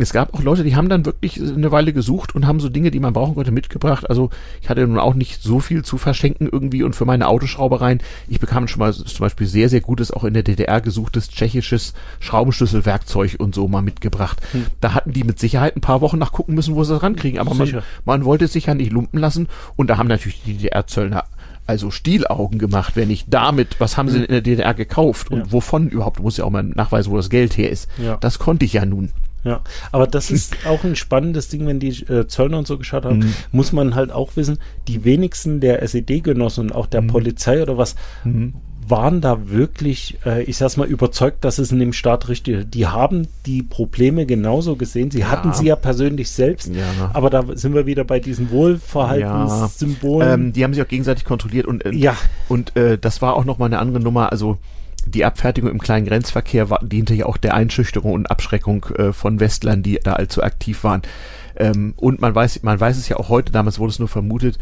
Es 0.00 0.12
gab 0.12 0.32
auch 0.32 0.42
Leute, 0.42 0.62
die 0.64 0.76
haben 0.76 0.88
dann 0.88 1.04
wirklich 1.04 1.40
eine 1.40 1.72
Weile 1.72 1.92
gesucht 1.92 2.34
und 2.34 2.46
haben 2.46 2.60
so 2.60 2.68
Dinge, 2.68 2.90
die 2.90 3.00
man 3.00 3.12
brauchen 3.12 3.34
konnte, 3.34 3.50
mitgebracht. 3.50 4.08
Also 4.08 4.30
ich 4.62 4.68
hatte 4.68 4.86
nun 4.86 4.98
auch 4.98 5.14
nicht 5.14 5.42
so 5.42 5.58
viel 5.60 5.84
zu 5.84 5.98
verschenken 5.98 6.48
irgendwie 6.50 6.84
und 6.84 6.94
für 6.94 7.04
meine 7.04 7.26
Autoschraubereien. 7.26 8.00
Ich 8.28 8.38
bekam 8.38 8.68
schon 8.68 8.78
mal 8.78 8.92
zum 8.94 9.18
Beispiel 9.18 9.46
sehr, 9.46 9.68
sehr 9.68 9.80
gutes, 9.80 10.10
auch 10.12 10.24
in 10.24 10.34
der 10.34 10.44
DDR 10.44 10.80
gesuchtes 10.80 11.28
tschechisches 11.30 11.94
Schraubenschlüsselwerkzeug 12.20 13.36
und 13.38 13.54
so 13.54 13.68
mal 13.68 13.82
mitgebracht. 13.82 14.40
Da 14.80 14.94
hatten 14.94 15.12
die 15.12 15.24
mit 15.24 15.38
Sicherheit 15.38 15.76
ein 15.76 15.80
paar 15.80 16.00
Wochen 16.00 16.18
nachgucken 16.18 16.54
müssen, 16.54 16.74
wo 16.74 16.84
sie 16.84 16.94
das 16.94 17.02
rankriegen. 17.02 17.38
Aber 17.40 17.54
man, 17.54 17.66
man 18.04 18.24
wollte 18.24 18.44
es 18.46 18.52
sich 18.52 18.66
ja 18.66 18.74
nicht 18.74 18.92
lumpen 18.92 19.18
lassen. 19.20 19.48
Und 19.76 19.88
da 19.90 19.98
haben 19.98 20.08
natürlich 20.08 20.42
die 20.44 20.54
DDR-Zöllner 20.54 21.24
also 21.66 21.90
Stielaugen 21.90 22.58
gemacht, 22.58 22.96
wenn 22.96 23.08
nicht 23.08 23.26
damit, 23.28 23.78
was 23.78 23.98
haben 23.98 24.08
sie 24.08 24.14
denn 24.20 24.24
in 24.24 24.32
der 24.32 24.40
DDR 24.40 24.72
gekauft 24.72 25.30
und 25.30 25.40
Ja. 25.40 25.52
wovon 25.52 25.88
überhaupt, 25.90 26.18
du 26.18 26.22
musst 26.22 26.38
ja 26.38 26.44
auch 26.44 26.50
mal 26.50 26.62
nachweisen, 26.62 27.12
wo 27.12 27.16
das 27.18 27.28
Geld 27.28 27.58
her 27.58 27.68
ist. 27.70 27.88
Ja. 27.98 28.16
Das 28.16 28.38
konnte 28.38 28.64
ich 28.64 28.72
ja 28.72 28.86
nun. 28.86 29.10
Ja, 29.44 29.60
aber 29.92 30.06
das 30.06 30.30
ist 30.30 30.56
auch 30.66 30.82
ein 30.84 30.96
spannendes 30.96 31.48
Ding, 31.48 31.66
wenn 31.66 31.78
die 31.80 31.90
äh, 32.04 32.26
Zöllner 32.26 32.58
und 32.58 32.66
so 32.66 32.76
geschaut 32.78 33.04
haben, 33.04 33.18
Mhm. 33.18 33.34
muss 33.52 33.72
man 33.72 33.94
halt 33.94 34.10
auch 34.10 34.36
wissen, 34.36 34.58
die 34.88 35.04
wenigsten 35.04 35.60
der 35.60 35.82
SED-Genossen 35.82 36.64
und 36.70 36.72
auch 36.74 36.86
Mhm. 36.86 36.90
der 36.90 37.02
Polizei 37.02 37.62
oder 37.62 37.78
was 37.78 37.94
waren 38.90 39.20
da 39.20 39.50
wirklich, 39.50 40.16
äh, 40.24 40.42
ich 40.44 40.56
sag's 40.56 40.78
mal, 40.78 40.86
überzeugt, 40.88 41.44
dass 41.44 41.58
es 41.58 41.70
in 41.70 41.78
dem 41.78 41.92
Staat 41.92 42.28
richtig 42.30 42.54
ist. 42.56 42.74
Die 42.74 42.86
haben 42.86 43.28
die 43.44 43.62
Probleme 43.62 44.24
genauso 44.24 44.76
gesehen. 44.76 45.10
Sie 45.10 45.26
hatten 45.26 45.52
sie 45.52 45.66
ja 45.66 45.76
persönlich 45.76 46.30
selbst, 46.30 46.68
Ja. 46.74 47.10
aber 47.12 47.28
da 47.28 47.44
sind 47.54 47.74
wir 47.74 47.84
wieder 47.84 48.04
bei 48.04 48.18
diesen 48.18 48.50
Wohlverhaltenssymbolen. 48.50 50.28
Ähm, 50.46 50.52
die 50.52 50.64
haben 50.64 50.72
sich 50.74 50.82
auch 50.82 50.88
gegenseitig 50.88 51.24
kontrolliert 51.24 51.66
und, 51.66 51.84
äh, 51.84 51.92
Ja. 51.92 52.16
und 52.48 52.76
äh, 52.76 52.98
das 52.98 53.20
war 53.22 53.34
auch 53.36 53.44
nochmal 53.44 53.66
eine 53.66 53.78
andere 53.78 54.00
Nummer. 54.02 54.32
Also 54.32 54.58
die 55.08 55.24
Abfertigung 55.24 55.70
im 55.70 55.80
kleinen 55.80 56.06
Grenzverkehr 56.06 56.70
war, 56.70 56.80
diente 56.82 57.14
ja 57.14 57.26
auch 57.26 57.36
der 57.36 57.54
Einschüchterung 57.54 58.12
und 58.12 58.30
Abschreckung 58.30 58.84
äh, 58.96 59.12
von 59.12 59.40
Westlern, 59.40 59.82
die 59.82 59.98
da 60.02 60.14
allzu 60.14 60.42
aktiv 60.42 60.84
waren. 60.84 61.02
Ähm, 61.56 61.94
und 61.96 62.20
man 62.20 62.34
weiß, 62.34 62.62
man 62.62 62.78
weiß 62.78 62.96
es 62.96 63.08
ja 63.08 63.16
auch 63.16 63.28
heute, 63.28 63.52
damals 63.52 63.78
wurde 63.78 63.90
es 63.90 63.98
nur 63.98 64.08
vermutet, 64.08 64.58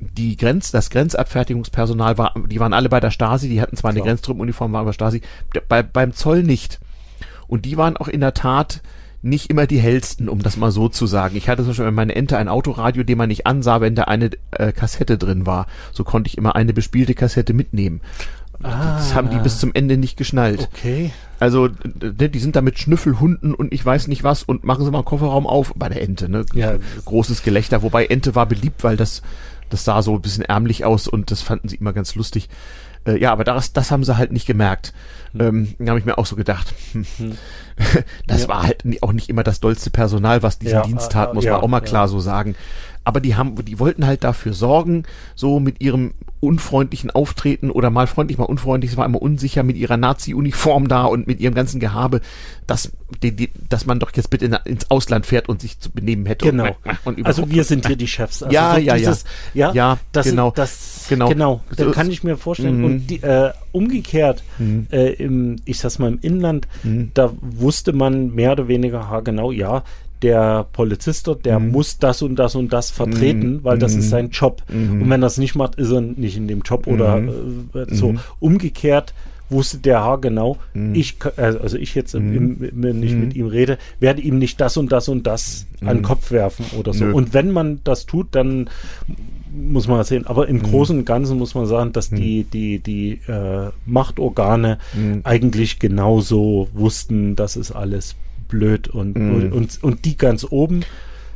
die 0.00 0.36
Grenz, 0.36 0.70
das 0.70 0.90
Grenzabfertigungspersonal 0.90 2.16
war, 2.16 2.34
die 2.46 2.58
waren 2.58 2.72
alle 2.72 2.88
bei 2.88 3.00
der 3.00 3.10
Stasi, 3.10 3.48
die 3.48 3.60
hatten 3.60 3.76
zwar 3.76 3.90
eine. 3.90 4.00
Grenztruppenuniform, 4.00 4.72
waren 4.72 4.82
aber 4.82 4.92
Stasi, 4.94 5.20
bei, 5.68 5.82
beim 5.82 6.12
Zoll 6.12 6.42
nicht. 6.42 6.80
Und 7.46 7.64
die 7.66 7.76
waren 7.76 7.96
auch 7.96 8.08
in 8.08 8.20
der 8.20 8.32
Tat 8.32 8.80
nicht 9.22 9.50
immer 9.50 9.66
die 9.66 9.78
hellsten, 9.78 10.28
um 10.28 10.40
das 10.42 10.56
mal 10.56 10.70
so 10.70 10.88
zu 10.88 11.06
sagen. 11.06 11.36
Ich 11.36 11.48
hatte 11.48 11.62
zum 11.62 11.70
Beispiel 11.70 11.84
bei 11.84 11.90
meiner 11.90 12.16
Ente 12.16 12.38
ein 12.38 12.48
Autoradio, 12.48 13.02
den 13.02 13.18
man 13.18 13.28
nicht 13.28 13.46
ansah, 13.46 13.82
wenn 13.82 13.94
da 13.94 14.04
eine 14.04 14.30
äh, 14.52 14.72
Kassette 14.72 15.18
drin 15.18 15.44
war. 15.44 15.66
So 15.92 16.04
konnte 16.04 16.28
ich 16.28 16.38
immer 16.38 16.56
eine 16.56 16.72
bespielte 16.72 17.14
Kassette 17.14 17.52
mitnehmen. 17.52 18.00
Das 18.62 19.14
haben 19.14 19.30
die 19.30 19.38
bis 19.38 19.58
zum 19.58 19.70
Ende 19.74 19.96
nicht 19.96 20.16
geschnallt. 20.16 20.68
okay. 20.72 21.12
Also, 21.38 21.68
die 21.68 22.38
sind 22.38 22.54
da 22.56 22.60
mit 22.60 22.78
Schnüffelhunden 22.78 23.54
und 23.54 23.72
ich 23.72 23.84
weiß 23.84 24.08
nicht 24.08 24.22
was 24.22 24.42
und 24.42 24.64
machen 24.64 24.84
sie 24.84 24.90
mal 24.90 24.98
einen 24.98 25.04
Kofferraum 25.06 25.46
auf 25.46 25.72
bei 25.74 25.88
der 25.88 26.02
Ente, 26.02 26.28
ne? 26.28 26.44
Ja. 26.52 26.74
Großes 27.06 27.42
Gelächter, 27.42 27.80
wobei 27.82 28.04
Ente 28.06 28.34
war 28.34 28.44
beliebt, 28.44 28.84
weil 28.84 28.98
das, 28.98 29.22
das 29.70 29.84
sah 29.86 30.02
so 30.02 30.14
ein 30.14 30.20
bisschen 30.20 30.44
ärmlich 30.44 30.84
aus 30.84 31.08
und 31.08 31.30
das 31.30 31.40
fanden 31.40 31.68
sie 31.68 31.76
immer 31.76 31.94
ganz 31.94 32.14
lustig. 32.14 32.50
Äh, 33.06 33.18
ja, 33.18 33.32
aber 33.32 33.44
das, 33.44 33.72
das 33.72 33.90
haben 33.90 34.04
sie 34.04 34.18
halt 34.18 34.32
nicht 34.32 34.46
gemerkt. 34.46 34.92
Ähm, 35.38 35.74
da 35.78 35.90
habe 35.90 35.98
ich 35.98 36.04
mir 36.04 36.18
auch 36.18 36.26
so 36.26 36.36
gedacht, 36.36 36.74
hm, 36.92 37.06
das 38.26 38.42
Ja. 38.42 38.48
war 38.48 38.62
halt 38.64 38.84
auch 39.00 39.12
nicht 39.12 39.30
immer 39.30 39.42
das 39.42 39.60
dollste 39.60 39.88
Personal, 39.88 40.42
was 40.42 40.58
diesen 40.58 40.74
Ja, 40.74 40.82
Dienst 40.82 41.12
tat, 41.12 41.32
muss 41.32 41.44
ja, 41.44 41.52
man 41.52 41.62
auch 41.62 41.68
mal 41.68 41.80
klar 41.80 42.08
so 42.08 42.20
sagen. 42.20 42.54
Aber 43.02 43.20
die 43.20 43.34
haben, 43.34 43.54
die 43.64 43.78
wollten 43.78 44.06
halt 44.06 44.24
dafür 44.24 44.52
sorgen, 44.52 45.04
so 45.34 45.58
mit 45.58 45.80
ihrem 45.80 46.12
unfreundlichen 46.40 47.10
Auftreten 47.10 47.70
oder 47.70 47.90
mal 47.90 48.06
freundlich, 48.06 48.38
mal 48.38 48.44
unfreundlich, 48.44 48.92
es 48.92 48.96
war 48.96 49.04
immer 49.06 49.20
unsicher 49.20 49.62
mit 49.62 49.76
ihrer 49.76 49.96
Nazi-Uniform 49.96 50.86
da 50.88 51.04
und 51.04 51.26
mit 51.26 51.40
ihrem 51.40 51.54
ganzen 51.54 51.80
Gehabe, 51.80 52.20
dass, 52.66 52.92
die, 53.22 53.32
die, 53.34 53.50
dass 53.68 53.86
man 53.86 54.00
doch 54.00 54.10
jetzt 54.14 54.30
bitte 54.30 54.44
in, 54.46 54.52
ins 54.64 54.90
Ausland 54.90 55.26
fährt 55.26 55.48
und 55.48 55.60
sich 55.62 55.78
zu 55.80 55.90
benehmen 55.90 56.26
hätte. 56.26 56.46
Genau. 56.46 56.76
Und, 57.04 57.18
und 57.18 57.26
Also 57.26 57.50
wir 57.50 57.64
sind 57.64 57.86
hier 57.86 57.96
die 57.96 58.06
Chefs. 58.06 58.42
Also 58.42 58.54
Ja, 58.54 58.76
ja, 58.78 58.96
ja. 58.96 59.14
ja. 59.54 59.72
Ja, 59.72 59.98
das, 60.12 60.26
genau. 60.26 60.50
Das, 60.50 61.06
Genau. 61.08 61.28
genau. 61.28 61.60
So 61.70 61.84
Da 61.84 61.90
ist- 61.90 61.94
kann 61.96 62.10
ich 62.10 62.22
mir 62.22 62.36
vorstellen. 62.36 62.78
Mhm. 62.78 62.84
Und 62.84 63.06
die, 63.08 63.22
äh, 63.22 63.50
umgekehrt, 63.72 64.44
äh, 64.92 65.14
im, 65.14 65.56
ich 65.64 65.78
sag's 65.78 65.98
mal 65.98 66.08
im 66.08 66.18
Inland, 66.20 66.68
Mhm. 66.84 67.10
da 67.14 67.32
wusste 67.40 67.92
man 67.92 68.34
mehr 68.34 68.52
oder 68.52 68.68
weniger, 68.68 69.08
ha, 69.10 69.20
genau, 69.20 69.50
ja, 69.52 69.82
der 70.22 70.66
Polizist 70.72 71.26
dort, 71.26 71.44
der 71.46 71.58
Mhm. 71.58 71.70
muss 71.70 71.98
das 71.98 72.22
und 72.22 72.36
das 72.36 72.54
und 72.54 72.72
das 72.72 72.90
vertreten, 72.90 73.54
Mhm. 73.54 73.64
weil 73.64 73.78
das 73.78 73.92
ist 73.94 74.06
Mhm. 74.06 74.10
sein 74.10 74.30
Job. 74.30 74.62
Mhm. 74.72 75.02
Und 75.02 75.10
wenn 75.10 75.22
er 75.22 75.26
es 75.26 75.38
nicht 75.38 75.54
macht, 75.54 75.76
ist 75.76 75.90
er 75.90 76.00
nicht 76.00 76.36
in 76.36 76.48
dem 76.48 76.62
Job 76.62 76.86
oder 76.86 77.16
Mhm. 77.16 77.70
äh, 77.74 77.94
so. 77.94 78.14
Umgekehrt 78.38 79.14
wusste 79.48 79.78
der 79.78 80.00
Haar 80.00 80.20
genau, 80.20 80.58
Mhm. 80.74 80.94
ich, 80.94 81.16
äh, 81.36 81.40
also 81.42 81.76
ich 81.76 81.94
jetzt, 81.96 82.14
Mhm. 82.14 82.36
im, 82.36 82.56
wenn 82.72 83.02
ich 83.02 83.12
Mhm. 83.14 83.20
mit 83.20 83.34
ihm 83.34 83.46
rede, 83.46 83.78
werde 83.98 84.22
ihm 84.22 84.38
nicht 84.38 84.60
das 84.60 84.76
und 84.76 84.92
das 84.92 85.08
und 85.08 85.26
das 85.26 85.66
an 85.80 85.96
den. 85.98 86.02
Kopf 86.02 86.30
werfen 86.30 86.66
oder 86.78 86.92
so. 86.94 87.04
Nö. 87.06 87.12
Und 87.12 87.34
wenn 87.34 87.50
man 87.50 87.80
das 87.82 88.06
tut, 88.06 88.28
dann 88.32 88.70
muss 89.52 89.88
man 89.88 90.04
sehen. 90.04 90.26
Aber 90.28 90.46
im. 90.46 90.62
Großen 90.62 90.98
und 90.98 91.04
Ganzen 91.04 91.36
muss 91.38 91.56
man 91.56 91.66
sagen, 91.66 91.92
dass 91.92 92.10
die, 92.10 92.44
die, 92.44 92.78
die 92.78 93.14
äh, 93.26 93.70
Machtorgane 93.86 94.78
eigentlich 95.24 95.80
genauso 95.80 96.68
wussten, 96.72 97.34
das 97.34 97.56
ist 97.56 97.72
alles 97.72 98.14
blöd 98.50 98.88
und, 98.88 99.16
Mhm. 99.16 99.52
und, 99.52 99.82
und 99.82 100.04
die 100.04 100.16
ganz 100.18 100.44
oben 100.50 100.82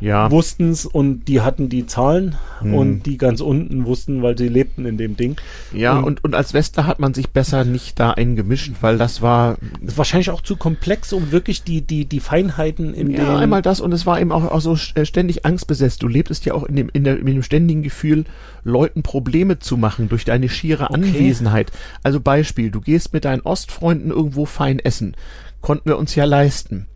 Ja. 0.00 0.30
wussten 0.30 0.70
es 0.70 0.84
und 0.84 1.28
die 1.28 1.40
hatten 1.40 1.68
die 1.70 1.86
Zahlen 1.86 2.34
Mhm. 2.60 2.74
und 2.74 3.02
die 3.06 3.16
ganz 3.16 3.40
unten 3.40 3.86
wussten, 3.86 4.22
weil 4.22 4.36
sie 4.36 4.48
lebten 4.48 4.84
in 4.84 4.98
dem 4.98 5.16
Ding. 5.16 5.36
Ja, 5.72 5.96
Und- 5.96 6.04
und, 6.04 6.24
und 6.24 6.34
als 6.34 6.52
Westler 6.52 6.86
hat 6.86 6.98
man 6.98 7.14
sich 7.14 7.30
besser 7.30 7.64
nicht 7.64 7.98
da 8.00 8.10
eingemischt, 8.10 8.72
weil 8.82 8.98
das 8.98 9.22
war 9.22 9.56
Das 9.80 9.96
wahrscheinlich 9.96 10.30
auch 10.30 10.42
zu 10.42 10.56
komplex, 10.56 11.12
um 11.14 11.30
wirklich 11.32 11.62
die, 11.62 11.80
die, 11.80 12.04
die 12.06 12.20
Feinheiten 12.20 12.92
in 12.92 13.12
ja 13.12 13.38
einmal 13.38 13.62
das 13.62 13.80
und 13.80 13.92
es 13.92 14.04
war 14.04 14.20
eben 14.20 14.32
auch, 14.32 14.44
auch 14.50 14.60
so 14.60 14.76
äh, 14.94 15.06
ständig 15.06 15.46
angstbesetzt. 15.46 16.02
Du 16.02 16.08
lebtest 16.08 16.44
ja 16.44 16.52
auch 16.54 16.64
in 16.64 16.76
dem, 16.76 16.90
in 16.92 17.04
der, 17.04 17.14
mit 17.16 17.28
dem 17.34 17.42
ständigen 17.44 17.82
Gefühl, 17.82 18.24
Leuten 18.64 19.02
Probleme 19.02 19.58
zu 19.60 19.76
machen 19.76 20.08
durch 20.08 20.24
deine 20.24 20.48
schiere 20.50 20.90
Okay. 20.90 20.94
Anwesenheit. 20.94 21.70
Also 22.02 22.18
Beispiel, 22.20 22.70
du 22.70 22.80
gehst 22.80 23.12
mit 23.14 23.24
deinen 23.24 23.42
Ostfreunden 23.42 24.10
irgendwo 24.10 24.44
fein 24.44 24.80
essen. 24.80 25.16
Konnten 25.62 25.88
wir 25.88 25.96
uns 25.98 26.14
ja 26.14 26.24
leisten. 26.24 26.86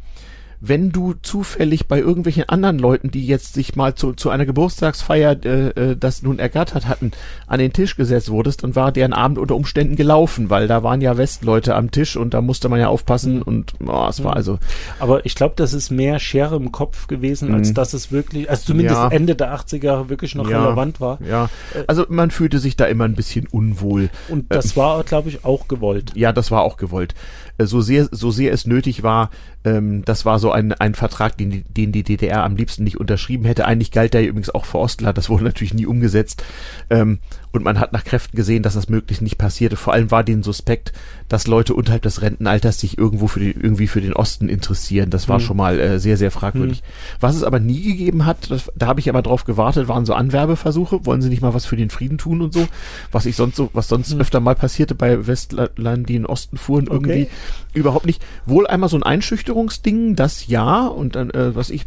Wenn 0.60 0.90
du 0.90 1.14
zufällig 1.22 1.86
bei 1.86 1.98
irgendwelchen 2.00 2.48
anderen 2.48 2.78
Leuten, 2.78 3.10
die 3.10 3.26
jetzt 3.26 3.54
sich 3.54 3.76
mal 3.76 3.94
zu, 3.94 4.12
zu 4.12 4.30
einer 4.30 4.44
Geburtstagsfeier 4.46 5.36
äh, 5.44 5.68
äh, 5.68 5.96
das 5.96 6.22
nun 6.22 6.38
ergattert 6.38 6.88
hatten, 6.88 7.12
an 7.46 7.58
den 7.60 7.72
Tisch 7.72 7.96
gesetzt 7.96 8.30
wurdest, 8.30 8.64
dann 8.64 8.74
war 8.74 8.90
deren 8.90 9.12
Abend 9.12 9.38
unter 9.38 9.54
Umständen 9.54 9.94
gelaufen, 9.96 10.50
weil 10.50 10.66
da 10.66 10.82
waren 10.82 11.00
ja 11.00 11.16
Westleute 11.16 11.74
am 11.76 11.90
Tisch 11.90 12.16
und 12.16 12.34
da 12.34 12.40
musste 12.40 12.68
man 12.68 12.80
ja 12.80 12.88
aufpassen 12.88 13.42
und 13.42 13.74
oh, 13.86 14.06
es 14.08 14.22
war 14.24 14.32
Mhm. 14.32 14.36
also 14.36 14.58
Aber 14.98 15.24
ich 15.26 15.34
glaube, 15.34 15.54
das 15.56 15.72
ist 15.72 15.90
mehr 15.90 16.18
Schere 16.18 16.56
im 16.56 16.72
Kopf 16.72 17.06
gewesen, 17.06 17.54
als 17.54 17.70
Mhm. 17.70 17.74
dass 17.74 17.92
es 17.94 18.10
wirklich, 18.10 18.50
also 18.50 18.64
zumindest 18.66 18.96
Ja. 18.96 19.08
Ende 19.08 19.36
der 19.36 19.52
80er 19.54 19.84
Jahre 19.84 20.08
wirklich 20.08 20.34
noch 20.34 20.48
Ja. 20.50 20.64
relevant 20.64 21.00
war. 21.00 21.18
Ja, 21.28 21.48
also 21.86 22.04
man 22.08 22.30
fühlte 22.30 22.58
sich 22.58 22.76
da 22.76 22.86
immer 22.86 23.04
ein 23.04 23.14
bisschen 23.14 23.46
unwohl. 23.50 24.10
Und 24.28 24.52
das 24.52 24.76
war, 24.76 25.02
glaube 25.04 25.28
ich, 25.28 25.44
auch 25.44 25.68
gewollt. 25.68 26.12
Ja, 26.14 26.32
das 26.32 26.50
war 26.50 26.62
auch 26.62 26.76
gewollt. 26.76 27.14
Äh, 27.58 27.66
So 27.66 27.80
sehr, 27.80 28.08
so 28.10 28.30
sehr 28.30 28.52
es 28.52 28.66
nötig 28.66 29.02
war, 29.02 29.30
ähm, 29.64 30.04
das 30.04 30.24
war 30.24 30.38
so 30.38 30.50
ein, 30.52 30.72
ein 30.72 30.94
Vertrag, 30.94 31.36
den 31.36 31.64
den 31.68 31.92
die 31.92 32.02
DDR 32.02 32.44
am 32.44 32.56
liebsten 32.56 32.84
nicht 32.84 32.98
unterschrieben 32.98 33.44
hätte. 33.44 33.66
Eigentlich 33.66 33.90
galt 33.90 34.14
der 34.14 34.26
übrigens 34.26 34.50
auch 34.50 34.64
für 34.64 34.78
Ostler, 34.78 35.12
das 35.12 35.28
wurde 35.28 35.44
natürlich 35.44 35.74
nie 35.74 35.86
umgesetzt. 35.86 36.44
Ähm, 36.88 37.18
und 37.58 37.64
man 37.64 37.78
hat 37.78 37.92
nach 37.92 38.04
Kräften 38.04 38.36
gesehen, 38.36 38.62
dass 38.62 38.74
das 38.74 38.88
möglichst 38.88 39.20
nicht 39.22 39.36
passierte. 39.36 39.76
Vor 39.76 39.92
allem 39.92 40.10
war 40.10 40.24
denen 40.24 40.42
suspekt, 40.42 40.92
dass 41.28 41.46
Leute 41.46 41.74
unterhalb 41.74 42.02
des 42.02 42.22
Rentenalters 42.22 42.80
sich 42.80 42.96
irgendwo 42.96 43.26
für 43.26 43.40
die, 43.40 43.50
irgendwie 43.50 43.86
für 43.86 44.00
den 44.00 44.14
Osten 44.14 44.48
interessieren. 44.48 45.10
Das 45.10 45.28
war 45.28 45.38
Hm. 45.38 45.44
schon 45.44 45.56
mal 45.58 45.78
äh, 45.78 45.98
sehr, 46.00 46.16
sehr 46.16 46.30
fragwürdig. 46.30 46.82
Was 47.20 47.36
es 47.36 47.42
aber 47.42 47.60
nie 47.60 47.82
gegeben 47.82 48.24
hat, 48.24 48.50
das, 48.50 48.72
da 48.74 48.86
habe 48.86 49.00
ich 49.00 49.10
aber 49.10 49.20
drauf 49.22 49.44
gewartet, 49.44 49.88
waren 49.88 50.06
so 50.06 50.14
Anwerbeversuche. 50.14 51.04
Wollen 51.04 51.20
sie 51.20 51.28
nicht 51.28 51.42
mal 51.42 51.52
was 51.52 51.66
für 51.66 51.76
den 51.76 51.90
Frieden 51.90 52.16
tun 52.16 52.40
und 52.40 52.54
so? 52.54 52.66
Was 53.12 53.26
ich 53.26 53.36
sonst 53.36 53.56
so, 53.56 53.68
was 53.74 53.88
sonst 53.88 54.12
Hm. 54.12 54.20
öfter 54.20 54.40
mal 54.40 54.54
passierte 54.54 54.94
bei 54.94 55.26
Westlern, 55.26 56.04
die 56.04 56.14
in 56.16 56.22
den 56.22 56.26
Osten 56.26 56.56
fuhren, 56.56 56.86
irgendwie 56.86 57.24
Okay. 57.24 57.28
überhaupt 57.74 58.06
nicht. 58.06 58.24
Wohl 58.46 58.66
einmal 58.66 58.88
so 58.88 58.96
ein 58.96 59.02
Einschüchterungsding, 59.02 60.16
das 60.16 60.46
ja, 60.46 60.86
und 60.86 61.16
dann, 61.16 61.30
äh, 61.30 61.54
was 61.54 61.70
ich, 61.70 61.84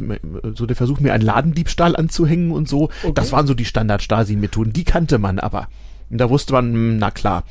so 0.56 0.66
der 0.66 0.76
Versuch, 0.76 1.00
mir 1.00 1.14
einen 1.14 1.24
Ladendiebstahl 1.24 1.96
anzuhängen 1.96 2.52
und 2.52 2.68
so, 2.68 2.90
Okay. 3.04 3.14
das 3.16 3.32
waren 3.32 3.48
so 3.48 3.54
die 3.54 3.66
Standard-Stasi-Methoden, 3.66 4.74
die 4.74 4.84
kannte 4.84 5.18
man 5.18 5.40
aber. 5.40 5.61
Und 6.10 6.18
da 6.18 6.30
wusste 6.30 6.54
man, 6.54 6.74
hm, 6.74 6.98
na 6.98 7.12
klar, 7.12 7.44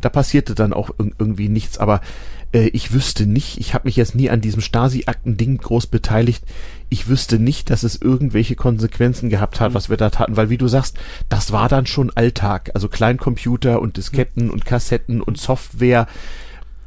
da 0.00 0.08
passierte 0.08 0.54
dann 0.54 0.72
auch 0.72 0.90
irg- 0.90 1.12
irgendwie 1.18 1.48
nichts, 1.48 1.78
aber 1.78 2.00
äh, 2.52 2.68
ich 2.68 2.92
wüsste 2.92 3.26
nicht, 3.26 3.58
ich 3.58 3.74
habe 3.74 3.88
mich 3.88 3.96
jetzt 3.96 4.14
nie 4.14 4.30
an 4.30 4.40
diesem 4.40 4.62
Stasi-Akten-Ding 4.62 5.58
groß 5.58 5.88
beteiligt, 5.88 6.44
ich 6.90 7.08
wüsste 7.08 7.40
nicht, 7.40 7.70
dass 7.70 7.82
es 7.82 8.00
irgendwelche 8.00 8.54
Konsequenzen 8.54 9.30
gehabt 9.30 9.58
hat, 9.58 9.74
was 9.74 9.90
wir 9.90 9.96
da 9.96 10.10
taten, 10.10 10.36
weil 10.36 10.48
wie 10.48 10.58
du 10.58 10.68
sagst, 10.68 10.96
das 11.28 11.50
war 11.50 11.68
dann 11.68 11.86
schon 11.86 12.12
Alltag, 12.14 12.70
also 12.74 12.88
Kleincomputer 12.88 13.80
und 13.80 13.96
Disketten 13.96 14.48
und 14.50 14.64
Kassetten 14.64 15.20
und 15.20 15.38
Software, 15.38 16.06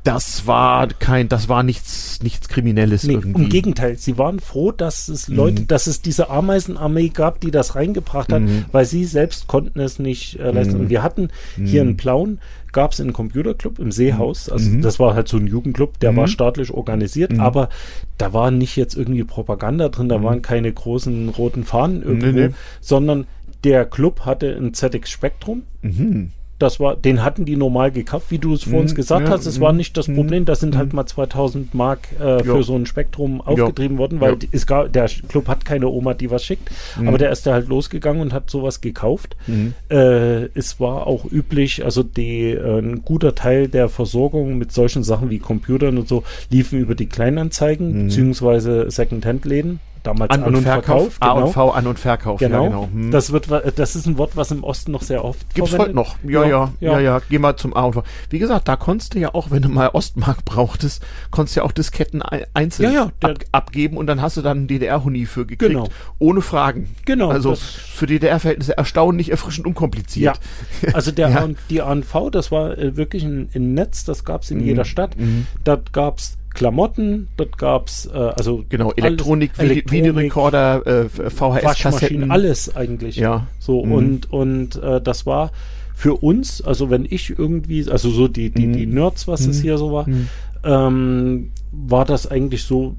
das 0.08 0.48
war 0.48 0.88
kein, 0.88 1.28
das 1.28 1.50
war 1.50 1.64
nichts, 1.64 2.22
nichts 2.24 2.48
Kriminelles 2.48 3.04
Nee, 3.04 3.14
irgendwie. 3.16 3.44
im 3.44 3.50
Gegenteil, 3.50 3.98
sie 3.98 4.18
waren 4.18 4.40
froh, 4.40 4.72
dass 4.72 5.10
es 5.10 5.28
Leute, 5.28 5.64
Mhm. 5.64 5.68
dass 5.68 5.86
es 5.88 6.02
diese 6.02 6.30
Ameisenarmee 6.30 7.10
gab, 7.10 7.42
die 7.42 7.52
das 7.52 7.76
reingebracht 7.76 8.32
hat, 8.32 8.42
Mhm. 8.42 8.66
weil 8.72 8.86
sie 8.86 9.04
selbst 9.06 9.48
konnten 9.48 9.80
es 9.82 10.00
nicht 10.00 10.40
äh, 10.40 10.52
leisten. 10.52 10.76
Mhm. 10.76 10.80
Und 10.82 10.90
wir 10.90 11.04
hatten 11.04 11.30
hier 11.62 11.84
Mhm. 11.84 11.90
in 11.92 11.98
Plauen, 11.98 12.40
gab 12.72 12.94
es 12.94 13.02
einen 13.02 13.12
Computerclub 13.12 13.80
im 13.80 13.92
Seehaus, 13.92 14.50
also 14.50 14.70
Mhm. 14.70 14.82
das 14.82 15.00
war 15.00 15.14
halt 15.14 15.28
so 15.28 15.36
ein 15.38 15.48
Jugendclub, 15.48 16.00
der 16.00 16.14
Mhm. 16.14 16.18
war 16.18 16.28
staatlich 16.28 16.72
organisiert, 16.72 17.34
Mhm. 17.34 17.40
aber 17.42 17.70
da 18.18 18.32
war 18.34 18.50
nicht 18.52 18.76
jetzt 18.78 18.96
irgendwie 18.96 19.24
Propaganda 19.26 19.90
drin, 19.90 20.08
da 20.10 20.20
Mhm. 20.20 20.24
waren 20.24 20.42
keine 20.42 20.72
großen 20.72 21.30
roten 21.30 21.64
Fahnen 21.66 22.02
irgendwo, 22.02 22.28
Nee, 22.28 22.48
nee. 22.48 22.54
sondern 22.80 23.26
der 23.64 23.84
Club 23.86 24.22
hatte 24.22 24.56
ein 24.56 24.74
ZX 24.74 25.10
Spectrum, 25.10 25.64
Mhm. 25.82 26.32
Das 26.60 26.80
war, 26.80 26.96
den 26.96 27.24
hatten 27.24 27.46
die 27.46 27.56
normal 27.56 27.92
gekauft, 27.92 28.28
wie 28.30 28.40
du 28.40 28.54
es 28.54 28.64
vor 28.64 28.80
uns 28.80 28.94
Mhm, 28.94 28.96
gesagt 28.96 29.28
ja, 29.28 29.34
hast. 29.34 29.46
Es 29.46 29.60
mhm, 29.60 29.64
war 29.64 29.74
nicht 29.74 29.96
das 29.96 30.08
mhm, 30.08 30.16
Problem. 30.16 30.46
Da 30.46 30.56
sind 30.56 30.76
halt 30.76 30.92
mhm. 30.92 30.98
mal 30.98 31.06
2000 31.06 31.76
Mark 31.76 32.08
äh, 32.20 32.44
für 32.44 32.64
so 32.64 32.76
ein 32.76 32.86
Spektrum 32.88 33.42
aufgetrieben 33.42 33.98
worden, 34.00 34.20
weil 34.22 34.38
es 34.52 34.66
gab, 34.66 34.92
der 34.92 35.08
Club 35.30 35.48
hat 35.48 35.66
keine 35.66 35.88
Oma, 35.88 36.16
die 36.16 36.32
was 36.32 36.44
schickt. 36.44 36.72
Mhm. 37.00 37.10
Aber 37.10 37.18
der 37.20 37.32
ist 37.32 37.46
da 37.46 37.54
halt 37.54 37.68
losgegangen 37.68 38.22
und 38.22 38.34
hat 38.34 38.50
sowas 38.50 38.82
gekauft. 38.82 39.36
Mhm. 39.46 39.74
Äh, 39.90 40.46
es 40.56 40.80
war 40.80 41.06
auch 41.06 41.26
üblich, 41.32 41.86
also 41.86 42.02
die, 42.02 42.52
äh, 42.52 42.80
ein 42.80 43.04
guter 43.04 43.36
Teil 43.36 43.68
der 43.68 43.88
Versorgung 43.88 44.58
mit 44.58 44.72
solchen 44.72 45.04
Sachen 45.04 45.30
wie 45.30 45.40
Computern 45.40 45.98
und 45.98 46.08
so 46.08 46.24
liefen 46.50 46.80
über 46.80 46.96
die 46.96 47.06
Kleinanzeigen 47.08 47.88
Mhm. 47.94 48.08
beziehungsweise 48.08 48.90
Secondhand-Läden. 48.90 49.80
Damals 50.08 50.32
An, 50.32 50.44
und 50.44 50.62
Verkauf, 50.62 51.18
A 51.20 51.32
und 51.32 51.52
V, 51.54 51.72
An 51.72 51.86
und 51.88 52.00
Verkauf, 52.00 52.40
Genau. 52.40 52.64
ja 52.64 52.70
genau. 52.70 52.90
Hm. 52.92 53.12
Das 53.12 53.32
wird, 53.32 53.48
das 53.76 53.96
ist 53.96 54.06
ein 54.06 54.18
Wort, 54.18 54.36
was 54.36 54.52
im 54.52 54.64
Osten 54.64 54.92
noch 54.92 55.02
sehr 55.02 55.24
oft 55.26 55.54
Gibt's 55.54 55.78
heute 55.78 55.94
noch. 55.94 56.16
Ja, 56.24 56.46
ja, 56.46 56.72
ja, 56.80 57.00
ja, 57.00 57.22
Geh 57.30 57.40
mal 57.40 57.56
zum 57.58 57.76
A 57.76 57.82
und 57.84 57.94
V. 57.94 58.04
Wie 58.30 58.40
gesagt, 58.40 58.68
da 58.68 58.76
konntest 58.78 59.14
du 59.16 59.20
ja 59.20 59.34
auch, 59.34 59.52
wenn 59.52 59.62
du 59.62 59.70
mal 59.70 59.90
Ostmark 59.90 60.46
brauchtest, 60.46 61.04
konntest 61.32 61.56
du 61.56 61.60
ja 61.60 61.66
auch 61.66 61.72
Disketten 61.72 62.22
ei- 62.24 62.46
einzeln 62.54 62.94
Ja, 62.94 63.12
ja, 63.22 63.30
ab, 63.30 63.40
abgeben 63.52 63.98
und 63.98 64.08
dann 64.08 64.22
hast 64.22 64.38
du 64.38 64.42
dann 64.42 64.58
einen 64.60 64.68
DDR-Huni 64.68 65.26
für 65.26 65.46
gekriegt. 65.46 65.72
Genau. 65.74 65.90
Ohne 66.20 66.42
Fragen. 66.42 66.88
Genau, 67.06 67.30
Also 67.30 67.56
für 67.56 68.06
DDR-Verhältnisse 68.08 68.78
erstaunlich 68.78 69.30
erfrischend 69.32 69.68
unkompliziert. 69.68 70.40
Ja, 70.82 70.94
also 70.94 71.12
der 71.12 71.30
Ja. 71.32 71.44
A- 71.44 71.50
die 71.70 71.82
ANV, 71.82 72.30
das 72.32 72.52
war 72.52 72.78
äh, 72.78 72.96
wirklich 72.96 73.24
ein, 73.24 73.50
ein 73.54 73.74
Netz, 73.74 74.06
das 74.06 74.24
gab 74.24 74.44
es 74.44 74.52
in 74.52 74.60
Mhm. 74.60 74.64
jeder 74.66 74.86
Stadt. 74.86 75.18
Mhm. 75.20 75.48
Dort 75.66 75.92
gab 75.92 76.20
es 76.20 76.38
Klamotten, 76.54 77.28
dort 77.38 77.58
gab 77.58 77.88
es 77.88 78.06
äh, 78.08 78.18
also 78.18 78.64
Genau, 78.70 78.86
alles- 78.92 78.98
Elektronik, 79.06 79.52
Vide 79.58 79.72
Elektronik, 79.74 79.92
Videorekorder, 80.06 80.88
äh, 80.88 81.10
VHS-Kassetten. 81.10 82.32
alles 82.32 82.76
eigentlich. 82.76 83.16
Ja. 83.18 83.48
So 83.60 83.84
Mhm. 83.86 83.92
und 83.92 84.32
und 84.34 84.76
äh, 84.82 85.00
das 85.02 85.26
war 85.26 85.52
für 85.94 86.16
uns, 86.16 86.62
also 86.62 86.90
wenn 86.90 87.06
ich 87.10 87.38
irgendwie, 87.38 87.90
also 87.90 88.10
so 88.10 88.28
die 88.28 88.50
die, 88.50 88.68
Mhm. 88.68 88.74
die 88.74 88.86
Nerds, 88.88 89.28
was 89.28 89.42
es 89.48 89.60
Mhm. 89.60 89.62
hier 89.62 89.78
so 89.78 89.92
war, 89.92 90.08
Mhm. 90.10 90.28
ähm, 90.64 91.52
war 91.72 92.06
das 92.06 92.26
eigentlich 92.30 92.64
so 92.64 92.96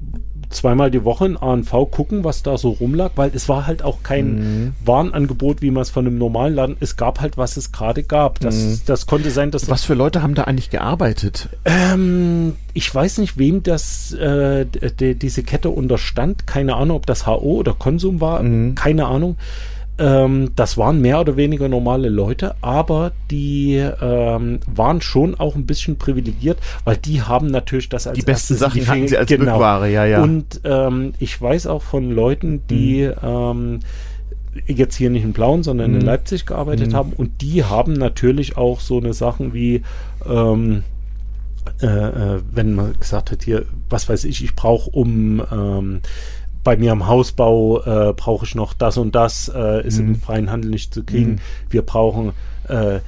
zweimal 0.49 0.89
die 0.91 1.03
Woche 1.05 1.25
in 1.27 1.37
ANV 1.37 1.71
gucken, 1.91 2.23
was 2.23 2.41
da 2.43 2.57
so 2.57 2.69
rumlag, 2.71 3.11
weil 3.15 3.31
es 3.33 3.47
war 3.49 3.67
halt 3.67 3.83
auch 3.83 4.03
kein 4.03 4.35
Mhm. 4.65 4.73
Warenangebot, 4.83 5.61
wie 5.61 5.71
man 5.71 5.83
es 5.83 5.89
von 5.91 6.07
einem 6.07 6.17
normalen 6.17 6.55
Laden, 6.55 6.77
es 6.79 6.97
gab 6.97 7.21
halt, 7.21 7.37
was 7.37 7.55
es 7.57 7.71
gerade 7.71 8.03
gab. 8.03 8.39
Das, 8.39 8.55
Mhm. 8.55 8.81
das 8.87 9.05
konnte 9.05 9.29
sein, 9.31 9.51
dass 9.51 9.69
Was 9.69 9.83
für 9.85 9.93
Leute 9.93 10.21
haben 10.23 10.33
da 10.35 10.43
eigentlich 10.45 10.69
gearbeitet? 10.69 11.49
ähm, 11.65 12.55
ich 12.73 12.93
weiß 12.93 13.17
nicht, 13.19 13.37
wem 13.37 13.63
das 13.63 14.11
äh, 14.13 14.65
diese 14.65 15.43
Kette 15.43 15.69
unterstand. 15.69 16.47
Keine 16.47 16.75
Ahnung, 16.75 16.97
ob 16.97 17.05
das 17.05 17.25
HO 17.27 17.57
oder 17.57 17.73
Konsum 17.73 18.21
war. 18.21 18.41
Mhm. 18.43 18.75
Keine 18.75 19.05
Ahnung. 19.07 19.35
Ähm, 19.99 20.51
das 20.55 20.77
waren 20.77 21.01
mehr 21.01 21.19
oder 21.19 21.35
weniger 21.35 21.67
normale 21.67 22.09
Leute, 22.09 22.55
aber 22.61 23.11
die 23.29 23.75
ähm, 24.01 24.59
waren 24.65 25.01
schon 25.01 25.35
auch 25.35 25.55
ein 25.55 25.65
bisschen 25.65 25.97
privilegiert, 25.97 26.57
weil 26.85 26.97
die 26.97 27.21
haben 27.21 27.47
natürlich 27.47 27.89
das 27.89 28.07
als 28.07 28.17
Die 28.17 28.23
besten 28.25 28.55
Sachen 28.55 28.87
hatten 28.87 29.07
sie 29.07 29.17
als 29.17 29.27
genau. 29.29 29.53
Rückware, 29.53 29.89
ja, 29.89 30.05
ja. 30.05 30.23
Und 30.23 30.61
ähm, 30.63 31.13
ich 31.19 31.39
weiß 31.41 31.67
auch 31.67 31.81
von 31.83 32.11
Leuten, 32.11 32.61
die 32.69 33.01
ähm, 33.21 33.81
jetzt 34.65 34.95
hier 34.95 35.09
nicht 35.09 35.23
in 35.23 35.33
Plauen, 35.33 35.63
sondern 35.63 35.93
in 35.93 35.99
Mhm. 35.99 36.05
Leipzig 36.05 36.45
gearbeitet 36.45 36.91
Mhm. 36.91 36.95
haben 36.95 37.13
und 37.13 37.41
die 37.41 37.63
haben 37.63 37.93
natürlich 37.93 38.57
auch 38.57 38.79
so 38.79 38.97
eine 38.97 39.13
Sachen 39.13 39.53
wie 39.53 39.83
ähm, 40.27 40.83
äh, 41.81 41.85
äh, 41.85 42.41
wenn 42.51 42.73
man 42.73 42.93
gesagt 42.99 43.31
hat, 43.31 43.43
hier, 43.43 43.65
was 43.89 44.09
weiß 44.09 44.23
ich, 44.23 44.43
ich 44.43 44.55
brauche 44.55 44.89
um 44.89 45.41
ähm, 45.51 45.99
bei 46.69 46.77
mir 46.77 46.91
am 46.91 47.07
Hausbau 47.07 47.81
äh, 47.81 48.13
brauche 48.13 48.45
ich 48.45 48.53
noch 48.53 48.75
das 48.75 48.97
und 48.97 49.15
das, 49.15 49.51
äh, 49.55 49.87
ist 49.87 49.97
Mhm. 49.99 50.07
im 50.09 50.15
freien 50.21 50.51
Handel 50.51 50.69
nicht 50.69 50.93
zu 50.93 51.03
kriegen. 51.03 51.31
Mhm. 51.31 51.39
Wir 51.71 51.81
brauchen 51.81 52.33
äh, 52.67 52.99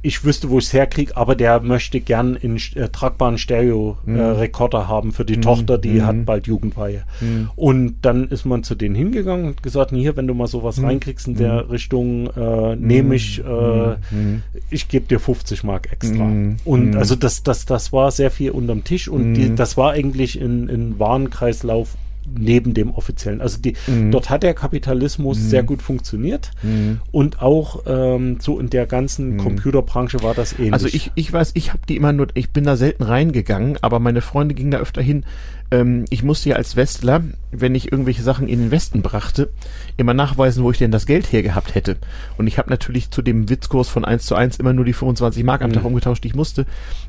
ich 0.00 0.24
wüsste, 0.24 0.48
wo 0.48 0.58
ich 0.58 0.64
es 0.66 0.72
herkriege, 0.72 1.14
aber 1.16 1.34
der 1.34 1.60
möchte 1.60 2.00
gern 2.00 2.38
einen 2.42 2.56
äh, 2.74 2.88
tragbaren 2.88 3.36
Stereo-Rekorder 3.36 4.84
Mhm. 4.84 4.88
haben 4.88 5.12
für 5.12 5.24
die 5.26 5.40
Tochter, 5.40 5.76
die 5.76 6.00
Mhm. 6.00 6.06
hat 6.06 6.24
bald 6.24 6.46
Jugendweihe. 6.46 7.02
Mhm. 7.20 7.50
Und 7.54 7.96
dann 8.02 8.28
ist 8.28 8.46
man 8.46 8.62
zu 8.62 8.74
denen 8.76 8.94
hingegangen 8.94 9.46
und 9.48 9.62
gesagt, 9.62 9.90
hier, 9.90 10.16
wenn 10.16 10.26
du 10.26 10.32
mal 10.34 10.46
sowas 10.46 10.78
Mhm. 10.78 10.84
reinkriegst 10.86 11.28
in 11.28 11.34
der 11.36 11.68
Richtung, 11.70 12.28
äh, 12.34 12.76
nehme 12.76 13.14
ich, 13.14 13.40
äh, 13.44 13.90
Mhm. 14.10 14.42
ich 14.70 14.88
gebe 14.88 15.06
dir 15.06 15.20
50 15.20 15.64
Mark 15.64 15.92
extra. 15.92 16.24
Mhm. 16.24 16.56
Und 16.64 16.90
Mhm. 16.92 16.96
also 16.96 17.14
das, 17.14 17.42
das, 17.42 17.66
das 17.66 17.92
war 17.92 18.10
sehr 18.10 18.30
viel 18.30 18.52
unterm 18.52 18.84
Tisch 18.84 19.08
und 19.08 19.30
Mhm. 19.30 19.34
die, 19.34 19.54
das 19.54 19.76
war 19.76 19.92
eigentlich 19.92 20.40
ein, 20.40 20.70
ein 20.70 20.98
Warenkreislauf 20.98 21.96
neben 22.26 22.74
dem 22.74 22.90
offiziellen. 22.90 23.40
Also 23.40 23.58
die, 23.60 23.74
Mhm. 23.86 24.10
dort 24.10 24.30
hat 24.30 24.42
der 24.42 24.54
Kapitalismus 24.54 25.38
Mhm. 25.38 25.42
sehr 25.48 25.62
gut 25.62 25.82
funktioniert 25.82 26.50
Mhm. 26.62 27.00
und 27.12 27.42
auch 27.42 27.82
ähm, 27.86 28.38
so 28.40 28.58
in 28.60 28.70
der 28.70 28.86
ganzen 28.86 29.34
Mhm. 29.34 29.38
Computerbranche 29.38 30.22
war 30.22 30.34
das 30.34 30.52
ähnlich. 30.58 30.72
Also 30.72 30.86
ich, 30.86 31.10
ich 31.14 31.32
weiß, 31.32 31.52
ich 31.54 31.70
habe 31.70 31.80
die 31.88 31.96
immer 31.96 32.12
nur, 32.12 32.28
ich 32.34 32.50
bin 32.50 32.64
da 32.64 32.76
selten 32.76 33.02
reingegangen, 33.02 33.76
aber 33.82 33.98
meine 34.00 34.20
Freunde 34.20 34.54
gingen 34.54 34.70
da 34.70 34.78
öfter 34.78 35.02
hin. 35.02 35.24
Ähm, 35.70 36.04
ich 36.10 36.22
musste 36.22 36.50
ja 36.50 36.56
als 36.56 36.76
Westler, 36.76 37.22
wenn 37.50 37.74
ich 37.74 37.90
irgendwelche 37.90 38.22
Sachen 38.22 38.48
in 38.48 38.58
den 38.60 38.70
Westen 38.70 39.02
brachte, 39.02 39.48
immer 39.96 40.12
nachweisen, 40.14 40.62
wo 40.64 40.70
ich 40.70 40.78
denn 40.78 40.90
das 40.90 41.06
Geld 41.06 41.32
hergehabt 41.32 41.74
hätte. 41.74 41.96
Und 42.36 42.46
ich 42.46 42.58
habe 42.58 42.68
natürlich 42.70 43.10
zu 43.10 43.22
dem 43.22 43.48
Witzkurs 43.48 43.88
von 43.88 44.04
1 44.04 44.26
zu 44.26 44.34
1 44.34 44.56
immer 44.58 44.72
nur 44.72 44.84
die 44.84 44.92
25 44.92 45.42
Mark 45.44 45.62
am 45.62 45.70
Mhm. 45.70 45.74
Tag 45.74 45.84
umgetauscht, 45.84 46.24
die 46.24 46.28
ich 46.28 46.34
musste. 46.34 46.66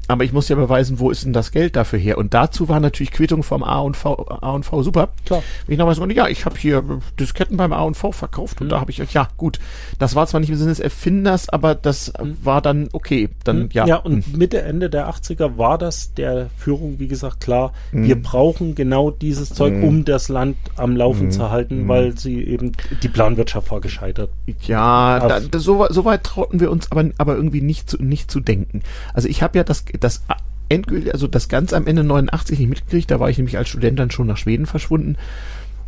Aber 0.07 0.23
ich 0.23 0.33
musste 0.33 0.53
ja 0.53 0.59
beweisen, 0.59 0.99
wo 0.99 1.09
ist 1.09 1.25
denn 1.25 1.33
das 1.33 1.51
Geld 1.51 1.75
dafür 1.75 1.97
her? 1.99 2.17
Und 2.17 2.33
dazu 2.33 2.69
war 2.69 2.79
natürlich 2.79 3.11
Quittung 3.11 3.41
vom 3.43 3.63
A 3.63 3.79
und 3.79 3.97
V, 3.97 4.25
A 4.29 4.51
und 4.51 4.63
V 4.63 4.83
super. 4.83 5.09
Klar. 5.25 5.41
Wenn 5.65 5.73
ich 5.73 5.79
nachweisen 5.79 5.99
konnte, 6.01 6.15
ja, 6.15 6.27
ich 6.27 6.45
habe 6.45 6.57
hier 6.57 6.83
Disketten 7.19 7.57
beim 7.57 7.73
A 7.73 7.81
und 7.81 7.95
V 7.97 8.11
verkauft 8.11 8.61
und 8.61 8.67
Mhm. 8.67 8.71
da 8.71 8.79
habe 8.81 8.91
ich, 8.91 8.97
ja 9.13 9.27
gut, 9.37 9.59
das 9.99 10.15
war 10.15 10.27
zwar 10.27 10.39
nicht 10.39 10.49
im 10.49 10.55
Sinne 10.57 10.69
des 10.69 10.79
Erfinders, 10.79 11.49
aber 11.49 11.73
das 11.75 12.13
Mhm. 12.21 12.37
war 12.43 12.61
dann 12.61 12.89
okay. 12.93 13.29
Dann, 13.43 13.61
Hm? 13.63 13.69
ja. 13.73 13.87
ja, 13.87 13.95
und 13.97 14.37
Mitte, 14.37 14.61
Ende 14.61 14.89
der 14.91 15.09
80er 15.09 15.57
war 15.57 15.77
das 15.79 16.13
der 16.13 16.49
Führung, 16.57 16.99
wie 16.99 17.07
gesagt, 17.07 17.41
klar, 17.41 17.73
Mhm. 17.91 18.03
wir 18.07 18.21
brauchen 18.21 18.44
genau 18.53 19.11
dieses 19.11 19.49
Zeug, 19.49 19.73
Mhm. 19.73 19.83
um 19.83 20.05
das 20.05 20.29
Land 20.29 20.57
am 20.75 20.95
Laufen 20.95 21.27
Mhm. 21.27 21.31
zu 21.31 21.49
halten, 21.49 21.83
Mhm. 21.83 21.87
weil 21.87 22.17
sie 22.17 22.43
eben, 22.43 22.71
die 23.03 23.07
Planwirtschaft 23.09 23.71
war 23.71 23.81
gescheitert. 23.81 24.29
Ja, 24.61 25.19
da, 25.19 25.39
da, 25.39 25.59
so, 25.59 25.79
weit- 25.79 25.93
so 25.93 26.05
weit 26.05 26.23
trauten 26.23 26.59
wir 26.59 26.71
uns 26.71 26.91
aber, 26.91 27.05
aber 27.17 27.35
irgendwie 27.35 27.61
nicht 27.61 27.89
zu, 27.89 28.01
nicht 28.01 28.29
zu 28.29 28.39
denken. 28.39 28.81
Also 29.13 29.27
ich 29.27 29.41
habe 29.43 29.57
ja 29.57 29.63
das, 29.63 29.85
das 29.99 30.23
endgültig, 30.69 31.13
also 31.13 31.27
das 31.27 31.47
ganz 31.49 31.73
am 31.73 31.87
Ende 31.87 32.03
89 32.03 32.59
nicht 32.59 32.69
mitgekriegt, 32.69 33.11
da 33.11 33.19
war 33.19 33.29
ich 33.29 33.37
nämlich 33.37 33.57
als 33.57 33.69
Student 33.69 33.99
dann 33.99 34.11
schon 34.11 34.27
nach 34.27 34.37
Schweden 34.37 34.65
verschwunden. 34.65 35.15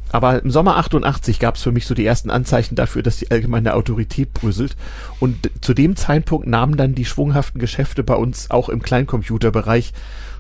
Aber 0.10 0.42
im 0.42 0.52
Sommer 0.52 0.78
88 0.78 1.38
gab 1.38 1.56
es 1.56 1.64
für 1.64 1.74
mich 1.74 1.86
so 1.86 1.94
die 1.94 2.06
ersten 2.06 2.30
Anzeichen 2.30 2.76
dafür, 2.76 3.04
dass 3.04 3.18
die 3.18 3.30
allgemeine 3.30 3.74
Autorität 3.74 4.34
bröselt. 4.34 4.78
Und 5.20 5.50
zu 5.60 5.74
dem 5.74 5.98
Zeitpunkt 5.98 6.48
nahmen 6.48 6.78
dann 6.78 6.96
die 6.96 7.04
schwunghaften 7.04 7.60
Geschäfte 7.60 8.04
bei 8.04 8.16
uns 8.16 8.50
auch 8.50 8.70
im 8.70 8.82
Kleincomputerbereich 8.82 9.92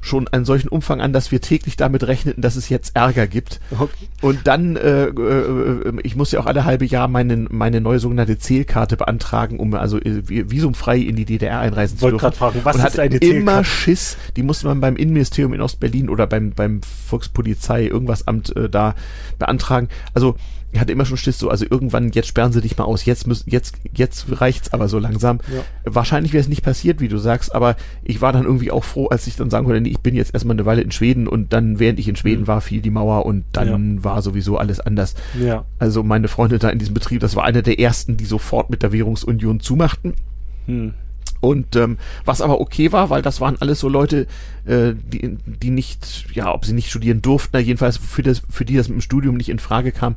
schon 0.01 0.27
einen 0.27 0.45
solchen 0.45 0.67
Umfang 0.67 1.01
an, 1.01 1.13
dass 1.13 1.31
wir 1.31 1.41
täglich 1.41 1.75
damit 1.77 2.05
rechneten, 2.07 2.41
dass 2.41 2.55
es 2.55 2.69
jetzt 2.69 2.95
Ärger 2.95 3.27
gibt. 3.27 3.59
Okay. 3.71 3.89
Und 4.21 4.47
dann, 4.47 4.75
äh, 4.75 5.05
äh, 5.07 5.93
ich 6.03 6.15
muss 6.15 6.31
ja 6.31 6.39
auch 6.39 6.45
alle 6.45 6.65
halbe 6.65 6.85
Jahr 6.85 7.07
meine, 7.07 7.47
meine 7.49 7.81
neue 7.81 7.99
sogenannte 7.99 8.37
Zählkarte 8.37 8.97
beantragen, 8.97 9.59
um 9.59 9.73
also 9.73 9.97
äh, 9.97 10.21
vi- 10.27 10.49
visumfrei 10.51 10.97
in 10.97 11.15
die 11.15 11.25
DDR 11.25 11.59
einreisen 11.59 11.95
Ich 11.95 12.01
zu 12.01 12.09
dürfen. 12.09 12.31
fragen, 12.33 12.59
was 12.63 12.75
und 12.77 12.85
ist 12.85 12.99
eine 12.99 13.15
immer 13.17 13.29
Zählkarte? 13.63 13.63
Schiss, 13.65 14.17
die 14.35 14.43
musste 14.43 14.67
man 14.67 14.79
beim 14.81 14.95
Innenministerium 14.95 15.53
in 15.53 15.61
Ostberlin 15.61 16.09
oder 16.09 16.27
beim, 16.27 16.51
beim 16.51 16.81
Volkspolizei, 16.81 17.85
irgendwas 17.85 18.27
Amt 18.27 18.55
äh, 18.55 18.69
da 18.69 18.95
beantragen. 19.39 19.89
Also 20.13 20.35
ich 20.71 20.79
hatte 20.79 20.91
immer 20.91 21.05
schon 21.05 21.17
Schiss, 21.17 21.39
so, 21.39 21.49
also 21.49 21.65
irgendwann, 21.69 22.11
jetzt 22.11 22.27
sperren 22.27 22.51
sie 22.51 22.61
dich 22.61 22.77
mal 22.77 22.83
aus, 22.83 23.05
jetzt 23.05 23.25
müssen, 23.25 23.49
jetzt, 23.49 23.75
jetzt 23.93 24.25
reicht's 24.41 24.73
aber 24.73 24.89
so 24.89 24.99
langsam. 24.99 25.39
Ja. 25.53 25.63
Wahrscheinlich 25.85 26.33
wäre 26.33 26.41
es 26.41 26.49
nicht 26.49 26.61
passiert, 26.61 26.99
wie 26.99 27.07
du 27.07 27.17
sagst, 27.17 27.55
aber 27.55 27.77
ich 28.03 28.21
war 28.21 28.33
dann 28.33 28.43
irgendwie 28.43 28.71
auch 28.71 28.83
froh, 28.83 29.07
als 29.07 29.27
ich 29.27 29.37
dann 29.37 29.49
sagen 29.49 29.65
konnte, 29.65 29.79
nee, 29.81 29.89
ich 29.89 30.01
bin 30.01 30.13
jetzt 30.13 30.33
erstmal 30.33 30.55
eine 30.55 30.65
Weile 30.65 30.81
in 30.81 30.91
Schweden 30.91 31.27
und 31.27 31.53
dann, 31.53 31.79
während 31.79 31.99
ich 31.99 32.09
in 32.09 32.17
Schweden 32.17 32.41
Mhm. 32.41 32.47
war, 32.47 32.61
fiel 32.61 32.81
die 32.81 32.89
Mauer 32.89 33.25
und 33.25 33.45
dann 33.53 34.03
war 34.03 34.21
sowieso 34.21 34.57
alles 34.57 34.79
anders. 34.79 35.15
Ja. 35.39 35.65
Also 35.79 36.03
meine 36.03 36.27
Freunde 36.27 36.59
da 36.59 36.69
in 36.69 36.79
diesem 36.79 36.93
Betrieb, 36.93 37.21
das 37.21 37.35
war 37.35 37.45
einer 37.45 37.61
der 37.61 37.79
ersten, 37.79 38.17
die 38.17 38.25
sofort 38.25 38.69
mit 38.69 38.83
der 38.83 38.91
Währungsunion 38.91 39.61
zumachten. 39.61 40.13
Hm. 40.65 40.93
Und 41.39 41.75
ähm, 41.75 41.97
was 42.25 42.41
aber 42.41 42.59
okay 42.59 42.91
war, 42.91 43.09
weil 43.09 43.21
das 43.21 43.39
waren 43.41 43.57
alles 43.59 43.79
so 43.79 43.89
Leute, 43.89 44.25
äh, 44.65 44.93
die, 44.95 45.37
die 45.45 45.69
nicht, 45.69 46.25
ja, 46.33 46.51
ob 46.51 46.65
sie 46.65 46.73
nicht 46.73 46.89
studieren 46.89 47.21
durften, 47.21 47.57
jedenfalls 47.59 47.97
für, 47.97 48.23
das, 48.23 48.41
für 48.49 48.65
die 48.65 48.75
das 48.75 48.87
mit 48.89 48.97
dem 48.97 49.01
Studium 49.01 49.37
nicht 49.37 49.49
in 49.49 49.59
Frage 49.59 49.91
kam. 49.91 50.15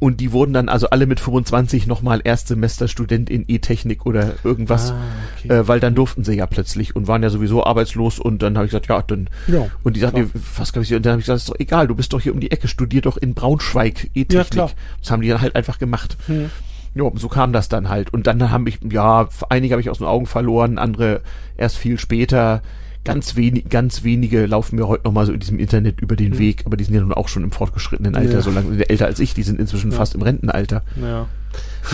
Und 0.00 0.20
die 0.20 0.30
wurden 0.30 0.52
dann 0.52 0.68
also 0.68 0.90
alle 0.90 1.06
mit 1.06 1.18
25 1.18 1.88
nochmal 1.88 2.20
Erstsemester 2.22 2.86
Student 2.86 3.28
in 3.30 3.44
E-Technik 3.48 4.06
oder 4.06 4.34
irgendwas, 4.44 4.92
Ah, 4.92 4.96
okay. 5.36 5.48
äh, 5.52 5.66
weil 5.66 5.80
dann 5.80 5.96
durften 5.96 6.22
sie 6.22 6.34
ja 6.34 6.46
plötzlich 6.46 6.94
und 6.94 7.08
waren 7.08 7.22
ja 7.24 7.30
sowieso 7.30 7.64
arbeitslos 7.64 8.20
und 8.20 8.40
dann 8.42 8.56
habe 8.56 8.66
ich 8.66 8.70
gesagt, 8.70 8.86
ja, 8.88 9.02
dann 9.02 9.28
Ja, 9.48 9.66
und 9.82 9.96
die 9.96 10.00
sagten, 10.00 10.30
was 10.56 10.72
kann 10.72 10.82
ich 10.84 10.94
Und 10.94 11.04
dann 11.04 11.12
habe 11.12 11.20
ich 11.20 11.26
gesagt, 11.26 11.40
ist 11.40 11.48
doch 11.48 11.58
egal, 11.58 11.88
du 11.88 11.96
bist 11.96 12.12
doch 12.12 12.20
hier 12.20 12.32
um 12.32 12.38
die 12.38 12.52
Ecke, 12.52 12.68
studier 12.68 13.00
doch 13.02 13.16
in 13.16 13.34
Braunschweig 13.34 14.04
Ja, 14.04 14.10
E-Technik. 14.22 14.50
klar. 14.50 14.70
das 15.02 15.10
haben 15.10 15.20
die 15.22 15.28
dann 15.28 15.40
halt 15.40 15.56
einfach 15.56 15.78
gemacht. 15.80 16.16
Hm. 16.26 16.50
Ja, 16.94 17.10
so 17.14 17.28
kam 17.28 17.52
das 17.52 17.68
dann 17.68 17.88
halt. 17.88 18.12
Und 18.14 18.26
dann 18.28 18.50
habe 18.52 18.68
ich, 18.68 18.78
ja, 18.90 19.28
einige 19.48 19.72
habe 19.74 19.80
ich 19.82 19.90
aus 19.90 19.98
den 19.98 20.06
Augen 20.06 20.26
verloren, 20.26 20.78
andere 20.78 21.22
erst 21.56 21.76
viel 21.76 21.98
später. 21.98 22.62
Ganz 23.08 23.36
wenig, 23.36 23.68
ganz 23.68 24.04
wenige 24.04 24.46
laufen 24.46 24.76
mir 24.76 24.86
heute 24.88 25.04
noch 25.04 25.12
mal 25.12 25.26
so 25.26 25.32
in 25.32 25.40
diesem 25.40 25.58
Internet 25.58 26.00
über 26.00 26.14
den 26.16 26.32
Mhm. 26.34 26.38
Weg, 26.38 26.62
aber 26.66 26.76
die 26.76 26.84
sind 26.84 26.94
ja 26.94 27.00
nun 27.00 27.12
auch 27.12 27.28
schon 27.28 27.42
im 27.42 27.50
fortgeschrittenen 27.50 28.14
Alter, 28.14 28.34
Ja. 28.34 28.40
so 28.42 28.50
lange 28.50 28.88
älter 28.88 29.06
als 29.06 29.18
ich, 29.20 29.34
die 29.34 29.42
sind 29.42 29.58
inzwischen 29.58 29.90
Ja. 29.90 29.96
fast 29.96 30.14
im 30.14 30.22
Rentenalter. 30.22 30.82
Ja. 31.00 31.26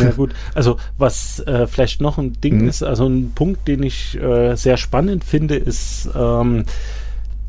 Ja 0.02 0.10
gut, 0.10 0.34
also 0.54 0.78
was 0.98 1.38
äh, 1.40 1.66
vielleicht 1.68 2.00
noch 2.00 2.18
ein 2.18 2.32
Ding 2.40 2.62
Mhm. 2.62 2.68
ist, 2.68 2.82
also 2.82 3.06
ein 3.06 3.32
Punkt, 3.34 3.68
den 3.68 3.82
ich 3.84 4.20
äh, 4.20 4.56
sehr 4.56 4.76
spannend 4.76 5.24
finde, 5.24 5.54
ist 5.54 6.08
ähm, 6.14 6.64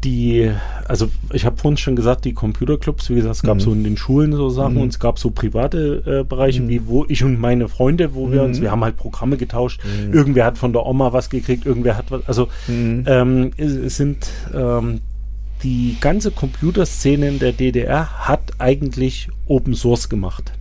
die, 0.06 0.52
also 0.88 1.10
ich 1.34 1.46
habe 1.46 1.58
vorhin 1.58 1.78
schon 1.78 1.96
gesagt, 1.96 2.24
die 2.24 2.34
Computerclubs, 2.34 3.10
wie 3.10 3.16
gesagt, 3.16 3.36
es 3.36 3.42
gab 3.44 3.56
Mhm. 3.56 3.60
so 3.62 3.74
in 3.74 3.84
den 3.84 3.98
Schulen 3.98 4.32
so 4.32 4.50
Sachen 4.50 4.76
Mhm. 4.76 4.82
und 4.82 4.88
es 4.90 5.00
gab 5.00 5.20
so 5.20 5.32
private 5.32 6.04
äh, 6.06 6.24
Bereiche, 6.24 6.62
Mhm. 6.62 6.70
wie 6.70 6.88
wo 6.88 7.06
ich 7.10 7.24
und 7.24 7.40
meine 7.40 7.68
Freunde, 7.68 8.14
wo 8.16 8.32
wir 8.32 8.42
Mhm. 8.42 8.48
uns, 8.50 8.62
wir 8.62 8.72
haben 8.72 8.84
halt 8.84 8.96
Programme 8.96 9.36
getauscht, 9.38 9.82
Mhm. 9.84 10.14
irgendwer 10.14 10.46
hat 10.46 10.58
von 10.58 10.72
der 10.72 10.86
Oma 10.86 11.12
was 11.12 11.30
gekriegt, 11.30 11.66
irgendwer 11.66 11.98
hat 11.98 12.12
was, 12.12 12.26
also 12.28 12.48
Mhm. 12.68 13.04
ähm, 13.08 13.52
es, 13.58 13.72
es 13.74 13.98
sind 13.98 14.28
ähm, 14.54 15.02
die 15.64 15.98
ganze 16.00 16.32
Computerszene 16.32 17.28
in 17.28 17.40
der 17.40 17.52
DDR 17.52 18.28
hat 18.28 18.42
eigentlich 18.60 19.30
Open 19.48 19.74
Source 19.74 20.08
gemacht. 20.10 20.52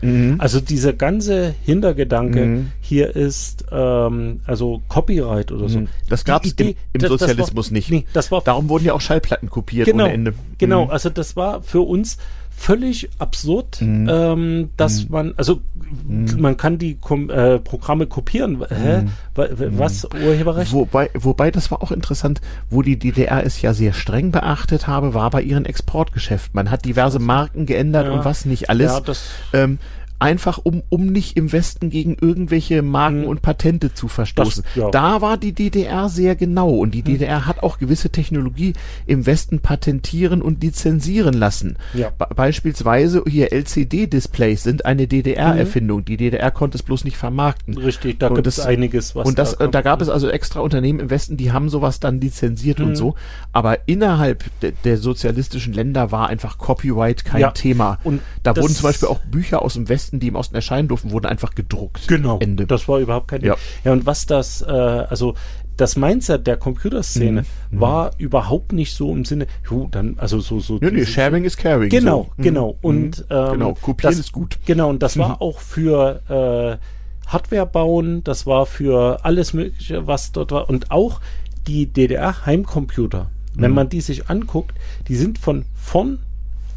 Mhm. 0.00 0.36
Also 0.38 0.60
dieser 0.60 0.92
ganze 0.92 1.54
Hintergedanke 1.64 2.44
Mhm. 2.44 2.72
hier 2.80 3.14
ist 3.14 3.64
ähm, 3.70 4.40
also 4.46 4.82
Copyright 4.88 5.52
oder 5.52 5.68
so. 5.68 5.80
Mhm. 5.80 5.88
Das 6.08 6.24
Die 6.24 6.30
gab's 6.30 6.52
im, 6.56 6.68
im 6.68 6.74
das- 6.94 7.02
das 7.02 7.20
Sozialismus 7.20 7.66
war, 7.70 7.72
nicht. 7.74 7.90
Nee, 7.90 8.06
das 8.12 8.30
war 8.32 8.40
Darum 8.42 8.68
wurden 8.68 8.84
ja 8.84 8.94
auch 8.94 9.00
Schallplatten 9.00 9.50
kopiert 9.50 9.86
genau, 9.86 10.04
ohne 10.04 10.12
Ende. 10.14 10.34
genau. 10.58 10.86
Mhm. 10.86 10.90
Also 10.90 11.10
das 11.10 11.36
war 11.36 11.62
für 11.62 11.80
uns 11.82 12.16
völlig 12.56 13.10
absurd, 13.18 13.80
Mhm. 13.80 14.08
ähm, 14.10 14.70
dass 14.76 15.04
Mhm. 15.04 15.10
man 15.10 15.34
also 15.36 15.60
Mhm. 16.06 16.40
man 16.40 16.56
kann 16.56 16.78
die 16.78 16.94
Kom 16.94 17.28
äh, 17.28 17.58
Programme 17.58 18.06
kopieren. 18.06 18.64
Hä? 18.68 19.02
Mhm. 19.02 19.08
Wa- 19.34 19.48
Was 19.78 20.04
Urheberrecht? 20.06 20.72
Wobei, 20.72 21.10
wobei, 21.14 21.50
das 21.50 21.70
war 21.70 21.82
auch 21.82 21.90
interessant, 21.90 22.40
wo 22.70 22.82
die 22.82 22.98
DDR 22.98 23.44
es 23.44 23.60
ja 23.62 23.74
sehr 23.74 23.92
streng 23.92 24.30
beachtet 24.30 24.86
habe, 24.86 25.12
war 25.14 25.30
bei 25.30 25.42
ihren 25.42 25.64
Exportgeschäften. 25.64 26.50
Man 26.54 26.70
hat 26.70 26.84
diverse 26.84 27.18
Marken 27.18 27.66
geändert 27.66 28.06
Ja. 28.06 28.12
und 28.12 28.24
was 28.24 28.44
nicht 28.44 28.70
alles. 28.70 28.92
Ja, 28.92 29.00
das 29.00 29.24
ähm, 29.52 29.78
einfach 30.22 30.58
um, 30.62 30.82
um 30.88 31.06
nicht 31.06 31.36
im 31.36 31.52
Westen 31.52 31.90
gegen 31.90 32.16
irgendwelche 32.20 32.82
Marken 32.82 33.22
Hm. 33.22 33.28
und 33.28 33.42
Patente 33.42 33.92
zu 33.92 34.08
verstoßen. 34.08 34.62
Das- 34.64 34.74
ja. 34.76 34.90
Da 34.90 35.20
war 35.20 35.36
die 35.36 35.52
DDR 35.52 36.08
sehr 36.08 36.36
genau 36.36 36.70
und 36.70 36.92
die 36.94 37.02
DDR 37.02 37.46
hat 37.46 37.62
auch 37.62 37.78
gewisse 37.78 38.10
Technologie 38.10 38.72
im 39.06 39.26
Westen 39.26 39.58
patentieren 39.60 40.40
und 40.42 40.62
lizenzieren 40.62 41.34
lassen. 41.34 41.76
Ja. 41.94 42.10
Be 42.10 42.26
beispielsweise 42.34 43.22
hier 43.28 43.52
LCD-Displays 43.52 44.62
sind 44.62 44.84
eine 44.86 45.06
DDR-Erfindung. 45.06 46.04
Die 46.04 46.16
DDR 46.16 46.50
konnte 46.50 46.76
es 46.76 46.82
bloß 46.82 47.04
nicht 47.04 47.16
vermarkten. 47.16 47.76
richtig, 47.76 48.18
da 48.18 48.28
gibt 48.28 48.46
es 48.46 48.60
einiges, 48.60 49.14
was 49.14 49.26
und 49.26 49.38
das, 49.38 49.56
da 49.58 49.66
da 49.66 49.80
gab 49.82 50.00
es 50.00 50.08
also 50.08 50.28
extra 50.28 50.60
Unternehmen 50.60 51.00
im 51.00 51.10
Westen, 51.10 51.36
die 51.36 51.52
haben 51.52 51.68
sowas 51.68 52.00
dann 52.00 52.20
lizenziert 52.20 52.78
Mhm. 52.78 52.84
und 52.86 52.96
so. 52.96 53.14
Aber 53.52 53.88
innerhalb 53.88 54.44
de, 54.60 54.72
der 54.84 54.96
sozialistischen 54.96 55.72
Länder 55.72 56.12
war 56.12 56.28
einfach 56.28 56.58
Copyright 56.58 57.24
kein 57.24 57.40
Ja. 57.40 57.50
Thema. 57.50 57.98
Und 58.04 58.20
da 58.42 58.56
wurden 58.56 58.68
zum 58.74 58.84
Beispiel 58.84 59.08
auch 59.08 59.20
Bücher 59.20 59.62
aus 59.62 59.74
dem 59.74 59.88
Westen, 59.88 60.11
die 60.20 60.28
im 60.28 60.36
Osten 60.36 60.54
erscheinen 60.54 60.88
durften, 60.88 61.10
wurden 61.10 61.26
einfach 61.26 61.54
gedruckt. 61.54 62.08
Genau, 62.08 62.38
Ende. 62.38 62.66
das 62.66 62.88
war 62.88 62.98
überhaupt 62.98 63.28
kein 63.28 63.40
Ding. 63.40 63.48
Ja. 63.50 63.56
Ja, 63.84 63.92
und 63.92 64.06
was 64.06 64.26
das, 64.26 64.62
äh, 64.62 64.66
also 64.66 65.34
das 65.76 65.96
Mindset 65.96 66.46
der 66.46 66.58
Computerszene 66.58 67.42
Mhm. 67.70 67.80
war 67.80 68.10
überhaupt 68.18 68.72
nicht 68.72 68.94
so 68.94 69.10
im 69.12 69.24
Sinne, 69.24 69.46
jo, 69.70 69.88
dann, 69.90 70.16
also 70.18 70.38
so, 70.40 70.60
so. 70.60 70.78
nee, 70.80 70.90
nee, 70.90 71.06
sharing 71.06 71.44
is 71.44 71.56
caring. 71.56 71.88
Genau, 71.88 72.24
so. 72.24 72.32
Mhm. 72.36 72.42
genau. 72.42 72.78
Und 72.82 73.18
Mhm. 73.18 73.24
ähm, 73.30 73.52
genau, 73.52 73.74
kopieren 73.74 74.12
das, 74.14 74.18
ist 74.20 74.32
gut. 74.32 74.58
Genau, 74.66 74.90
und 74.90 75.02
das 75.02 75.16
Mhm. 75.16 75.20
war 75.20 75.42
auch 75.42 75.60
für 75.60 76.78
äh, 76.78 77.28
Hardware 77.28 77.66
bauen, 77.66 78.22
das 78.24 78.46
war 78.46 78.66
für 78.66 79.24
alles 79.24 79.54
Mögliche, 79.54 80.06
was 80.06 80.32
dort 80.32 80.52
war. 80.52 80.68
Und 80.68 80.90
auch 80.90 81.20
die 81.66 81.86
DDR-Heimcomputer, 81.86 83.30
wenn 83.54 83.70
Mhm. 83.70 83.74
man 83.76 83.88
die 83.88 84.00
sich 84.00 84.28
anguckt, 84.28 84.74
die 85.08 85.16
sind 85.16 85.38
von 85.38 85.64
vorn 85.74 86.18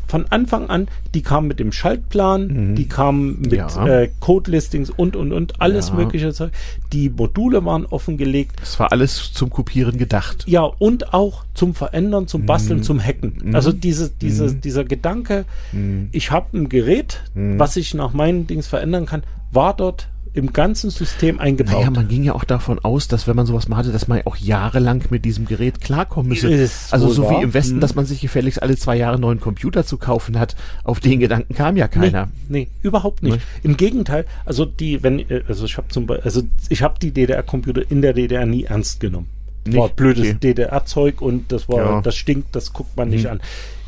von 0.08 0.26
Anfang 0.30 0.70
an, 0.70 0.88
die 1.14 1.22
kamen 1.22 1.48
mit 1.48 1.60
dem 1.60 1.72
Schaltplan, 1.72 2.48
mhm. 2.48 2.76
die 2.76 2.88
kamen 2.88 3.42
mit 3.42 3.54
ja. 3.54 3.88
äh, 3.88 4.10
Code-Listings 4.20 4.90
und, 4.90 5.16
und, 5.16 5.32
und, 5.32 5.62
alles 5.62 5.90
ja. 5.90 5.96
mögliche 5.96 6.34
Zeug. 6.34 6.52
Die 6.94 7.10
Module 7.10 7.64
waren 7.66 7.86
offengelegt. 7.86 8.60
Es 8.62 8.80
war 8.80 8.92
alles 8.92 9.34
zum 9.34 9.50
Kopieren 9.50 9.98
gedacht. 9.98 10.44
Ja, 10.48 10.62
und 10.64 11.14
auch 11.14 11.44
zum 11.54 11.74
Verändern, 11.74 12.28
zum 12.28 12.46
Basteln, 12.46 12.80
mhm. 12.80 12.84
zum 12.84 13.04
Hacken. 13.04 13.38
Mhm. 13.44 13.56
Also 13.56 13.72
diese, 13.72 14.10
diese, 14.10 14.46
mhm. 14.46 14.62
dieser 14.62 14.84
Gedanke, 14.84 15.46
mhm. 15.72 16.10
ich 16.12 16.32
habe 16.32 16.58
ein 16.58 16.70
Gerät, 16.70 17.22
was 17.34 17.76
ich 17.76 17.94
nach 17.94 18.14
meinen 18.14 18.48
Dings 18.48 18.68
verändern 18.68 19.06
kann, 19.06 19.24
war 19.52 19.76
dort 19.76 20.08
im 20.36 20.52
ganzen 20.52 20.90
System 20.90 21.40
eingebaut. 21.40 21.76
Naja, 21.76 21.90
man 21.90 22.08
ging 22.10 22.24
ja 22.24 22.34
auch 22.34 22.44
davon 22.44 22.80
aus, 22.80 23.08
dass 23.08 23.26
wenn 23.26 23.38
man 23.38 23.46
sowas 23.46 23.70
mal 23.70 23.78
hatte, 23.78 23.92
dass 23.92 24.08
man 24.08 24.22
auch 24.26 24.36
jahrelang 24.36 25.02
mit 25.10 25.24
diesem 25.24 25.46
Gerät 25.46 25.80
klarkommen 25.80 26.30
müsse. 26.30 26.52
Ist 26.52 26.94
also 26.94 27.10
so 27.10 27.24
wahr? 27.24 27.40
wie 27.40 27.44
im 27.44 27.54
Westen, 27.54 27.76
hm. 27.76 27.80
dass 27.80 27.96
man 27.96 28.06
sich 28.06 28.20
gefälligst 28.20 28.62
alle 28.62 28.76
zwei 28.76 28.98
Jahre 28.98 29.14
einen 29.14 29.22
neuen 29.22 29.40
Computer 29.40 29.86
zu 29.86 29.98
kaufen 29.98 30.38
hat. 30.38 30.56
Auf 30.84 31.00
den 31.00 31.22
Gedanken 31.22 31.56
kam 31.56 31.78
ja 31.78 31.88
keiner. 31.88 32.28
Nee, 32.50 32.64
nee 32.64 32.68
überhaupt 32.82 33.24
nicht. 33.24 33.38
Nee. 33.38 33.42
Im 33.64 33.78
Gegenteil, 33.78 34.26
also 34.46 34.66
die, 34.66 35.02
wenn, 35.04 35.26
also 35.48 35.66
ich 35.66 35.78
habe 35.78 35.88
zum 35.88 36.06
Beispiel, 36.06 36.26
also 36.26 36.42
ich 36.68 36.82
habe 36.82 36.96
die 37.02 37.12
DDR-Computer 37.12 37.90
in 37.90 38.02
der 38.02 38.14
DDR 38.14 38.46
nie 38.46 38.66
ernst 38.66 39.00
genommen. 39.00 39.28
Nicht? 39.66 39.78
War 39.78 39.90
blödes 39.90 40.28
okay. 40.28 40.38
DDR-Zeug 40.42 41.22
und 41.22 41.52
das 41.52 41.70
war, 41.70 41.78
ja. 41.78 42.02
das 42.02 42.16
stinkt, 42.16 42.56
das 42.56 42.74
guckt 42.74 42.98
man 42.98 43.10
nicht 43.10 43.24
hm. 43.24 43.32
an. 43.32 43.42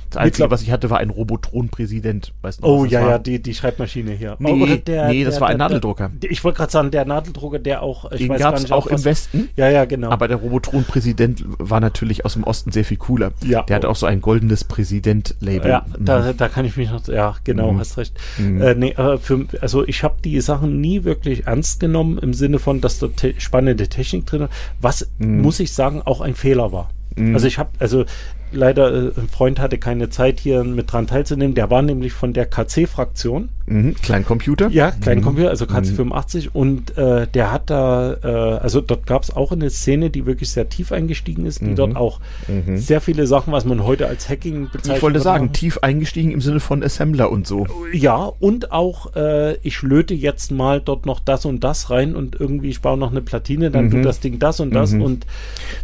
Das 0.09 0.17
Einzige, 0.17 0.49
was 0.49 0.61
ich 0.61 0.71
hatte, 0.71 0.89
war 0.89 0.99
ein 0.99 1.09
Robotron-Präsident. 1.09 2.33
Oh 2.61 2.85
ja, 2.85 3.01
war? 3.01 3.09
ja, 3.09 3.19
die, 3.19 3.41
die 3.41 3.53
Schreibmaschine 3.53 4.11
hier. 4.11 4.37
Nee, 4.39 4.51
Oder 4.51 4.77
der, 4.77 5.09
nee 5.09 5.23
das 5.23 5.35
der, 5.35 5.41
war 5.41 5.47
ein 5.49 5.57
der, 5.57 5.67
Nadeldrucker. 5.67 6.11
Ich 6.21 6.43
wollte 6.43 6.57
gerade 6.57 6.71
sagen, 6.71 6.91
der 6.91 7.05
Nadeldrucker, 7.05 7.59
der 7.59 7.81
auch, 7.81 8.11
ich 8.11 8.19
Den 8.19 8.29
weiß 8.29 8.39
gar 8.39 8.59
nicht, 8.59 8.71
auch 8.71 8.87
im 8.87 9.03
Westen. 9.03 9.49
Ja, 9.55 9.69
ja, 9.69 9.85
genau. 9.85 10.09
Aber 10.09 10.27
der 10.27 10.37
Robotron-Präsident 10.37 11.43
war 11.59 11.79
natürlich 11.79 12.25
aus 12.25 12.33
dem 12.33 12.43
Osten 12.43 12.71
sehr 12.71 12.85
viel 12.85 12.97
cooler. 12.97 13.31
Ja. 13.43 13.63
Der 13.63 13.75
hatte 13.75 13.89
auch 13.89 13.95
so 13.95 14.05
ein 14.05 14.21
goldenes 14.21 14.63
Präsident-Label. 14.63 15.69
Ja, 15.69 15.85
mhm. 15.87 16.05
da, 16.05 16.33
da 16.33 16.47
kann 16.47 16.65
ich 16.65 16.77
mich 16.77 16.89
noch, 16.89 17.05
ja, 17.07 17.35
genau, 17.43 17.73
mhm. 17.73 17.79
hast 17.79 17.97
recht. 17.97 18.13
Mhm. 18.37 18.61
Äh, 18.61 18.75
nee, 18.75 18.95
für, 19.19 19.45
also 19.61 19.85
ich 19.85 20.03
habe 20.03 20.15
die 20.23 20.39
Sachen 20.41 20.79
nie 20.79 21.03
wirklich 21.03 21.47
ernst 21.47 21.79
genommen 21.79 22.17
im 22.17 22.33
Sinne 22.33 22.59
von, 22.59 22.81
dass 22.81 22.99
da 22.99 23.07
te 23.07 23.33
spannende 23.37 23.87
Technik 23.87 24.25
drin 24.25 24.41
war, 24.41 24.49
was, 24.79 25.09
mhm. 25.17 25.41
muss 25.41 25.59
ich 25.59 25.73
sagen, 25.73 26.01
auch 26.03 26.21
ein 26.21 26.35
Fehler 26.35 26.71
war. 26.71 26.89
Mhm. 27.15 27.33
Also 27.33 27.47
ich 27.47 27.57
habe, 27.57 27.69
also 27.79 28.05
leider, 28.51 28.93
äh, 28.93 29.11
ein 29.17 29.29
Freund 29.29 29.59
hatte 29.59 29.77
keine 29.77 30.09
Zeit 30.09 30.39
hier 30.39 30.63
mit 30.63 30.91
dran 30.91 31.07
teilzunehmen. 31.07 31.55
Der 31.55 31.69
war 31.69 31.81
nämlich 31.81 32.13
von 32.13 32.33
der 32.33 32.45
KC-Fraktion. 32.45 33.49
Mhm, 33.65 33.95
Kleincomputer? 33.95 34.69
Ja, 34.69 34.91
Kleincomputer, 34.91 35.49
also 35.49 35.65
KC85. 35.65 36.45
Mhm. 36.45 36.49
Und 36.53 36.97
äh, 36.97 37.27
der 37.27 37.51
hat 37.51 37.69
da, 37.69 38.13
äh, 38.13 38.27
also 38.59 38.79
dort 38.79 39.05
gab 39.05 39.23
es 39.23 39.35
auch 39.35 39.51
eine 39.51 39.69
Szene, 39.69 40.09
die 40.09 40.25
wirklich 40.25 40.51
sehr 40.51 40.69
tief 40.69 40.91
eingestiegen 40.91 41.45
ist, 41.45 41.59
die 41.61 41.65
mhm. 41.65 41.75
dort 41.75 41.95
auch 41.97 42.21
mhm. 42.47 42.77
sehr 42.77 43.01
viele 43.01 43.27
Sachen, 43.27 43.51
was 43.51 43.65
man 43.65 43.83
heute 43.83 44.07
als 44.07 44.29
Hacking 44.29 44.69
bezeichnet. 44.71 44.97
Ich 44.97 45.03
wollte 45.03 45.19
sagen, 45.19 45.45
machen. 45.45 45.53
tief 45.53 45.79
eingestiegen 45.79 46.31
im 46.31 46.39
Sinne 46.39 46.61
von 46.61 46.81
Assembler 46.81 47.29
und 47.29 47.45
so. 47.45 47.67
Ja, 47.91 48.31
und 48.39 48.71
auch, 48.71 49.15
äh, 49.15 49.57
ich 49.63 49.81
löte 49.81 50.13
jetzt 50.13 50.51
mal 50.51 50.79
dort 50.79 51.05
noch 51.05 51.19
das 51.19 51.43
und 51.43 51.63
das 51.63 51.89
rein 51.89 52.15
und 52.15 52.39
irgendwie, 52.39 52.69
ich 52.69 52.81
baue 52.81 52.97
noch 52.97 53.11
eine 53.11 53.21
Platine, 53.21 53.69
dann 53.69 53.89
tut 53.89 53.99
mhm. 53.99 54.03
das 54.03 54.21
Ding 54.21 54.39
das 54.39 54.61
und 54.61 54.73
das 54.73 54.93
mhm. 54.93 55.01
und 55.01 55.25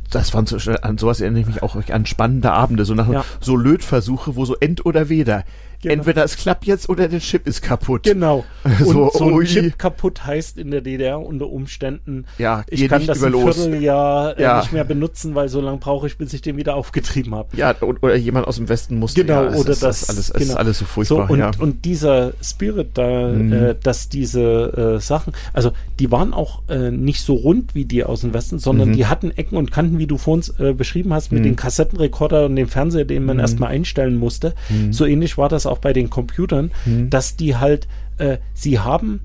das 0.10 0.34
waren 0.34 0.46
so, 0.46 0.58
an 0.82 0.98
sowas 0.98 1.20
erinnere 1.20 1.42
ich 1.42 1.48
mich 1.48 1.64
auch 1.64 1.76
an 1.76 2.06
spannende 2.06 2.53
Abende, 2.54 2.86
so 2.86 2.94
nach 2.94 3.10
ja. 3.10 3.26
so 3.40 3.56
Lötversuche, 3.56 4.36
wo 4.36 4.46
so 4.46 4.56
End 4.60 4.86
oder 4.86 5.10
Weder. 5.10 5.44
Genau. 5.84 5.94
Entweder 5.96 6.24
es 6.24 6.38
klappt 6.38 6.66
jetzt 6.66 6.88
oder 6.88 7.08
der 7.08 7.20
Chip 7.20 7.46
ist 7.46 7.62
kaputt. 7.62 8.04
Genau. 8.04 8.46
so, 8.80 9.04
Und 9.04 9.14
so 9.14 9.40
ein 9.40 9.46
Chip 9.46 9.78
kaputt 9.78 10.26
heißt 10.26 10.58
in 10.58 10.72
der 10.72 10.82
DDR 10.82 11.20
unter 11.20 11.50
Umständen, 11.50 12.26
ja, 12.38 12.64
ich 12.70 12.88
kann 12.88 13.06
das 13.06 13.22
ein 13.22 13.34
Vierteljahr 13.34 14.38
äh, 14.38 14.42
ja. 14.42 14.60
nicht 14.62 14.72
mehr 14.72 14.86
benutzen, 14.86 15.36
weil 15.36 15.50
so 15.50 15.60
lange 15.60 15.78
brauche 15.78 16.08
ich, 16.08 16.18
bis 16.18 16.34
ich 16.34 16.42
den 16.42 16.58
wieder 16.58 16.76
aufgetrieben 16.76 17.36
habe. 17.36 17.50
Ja, 17.58 17.76
oder 17.82 18.16
jemand 18.16 18.48
aus 18.48 18.56
dem 18.56 18.70
Westen 18.70 18.98
muss. 18.98 19.14
Genau, 19.14 19.44
ja, 19.44 19.54
oder 19.56 19.72
ist, 19.72 19.84
das. 19.84 20.04
Ist 20.04 20.10
alles, 20.10 20.34
genau. 20.34 20.46
ist 20.46 20.56
alles 20.56 20.80
so 20.80 20.86
furchtbar. 20.86 21.28
So, 21.28 21.34
und, 21.34 21.40
ja. 21.40 21.52
und 21.60 21.86
dieser 21.86 22.34
Spirit 22.42 22.92
da, 22.94 23.28
mhm. 23.28 23.54
äh, 23.54 23.76
dass 23.82 24.10
diese 24.10 24.96
äh, 24.98 25.00
Sachen, 25.02 25.34
also 25.52 25.72
die 26.00 26.12
waren 26.12 26.34
auch 26.34 26.62
äh, 26.70 26.92
nicht 26.92 27.22
so 27.22 27.34
rund 27.36 27.76
wie 27.76 27.86
die 27.86 28.04
aus 28.04 28.22
dem 28.22 28.34
Westen, 28.34 28.60
sondern 28.60 28.90
mhm. 28.90 28.94
die 28.94 29.06
hatten 29.06 29.32
Ecken 29.32 29.58
und 29.58 29.72
Kanten, 29.72 30.00
wie 30.00 30.08
du 30.08 30.18
vorhin 30.18 30.44
äh, 30.60 30.74
beschrieben 30.74 31.14
hast, 31.14 31.32
mit 31.32 31.42
mhm. 31.42 31.46
den 31.46 31.56
Kassettenrekorder 31.56 32.46
und 32.46 32.56
dem 32.56 32.68
Fernseher, 32.68 33.06
den 33.06 33.26
man 33.26 33.38
mhm. 33.38 33.42
erstmal 33.42 33.72
einstellen 33.72 34.16
musste. 34.18 34.54
Mhm. 34.70 34.94
So 34.94 35.06
ähnlich 35.06 35.38
war 35.38 35.50
das 35.50 35.66
auch 35.74 35.80
bei 35.80 35.92
den 35.92 36.10
Computern, 36.10 36.72
mhm. 36.86 37.10
dass 37.10 37.36
die 37.36 37.56
halt, 37.58 37.88
äh, 38.18 38.38
sie 38.54 38.80
haben 38.80 39.20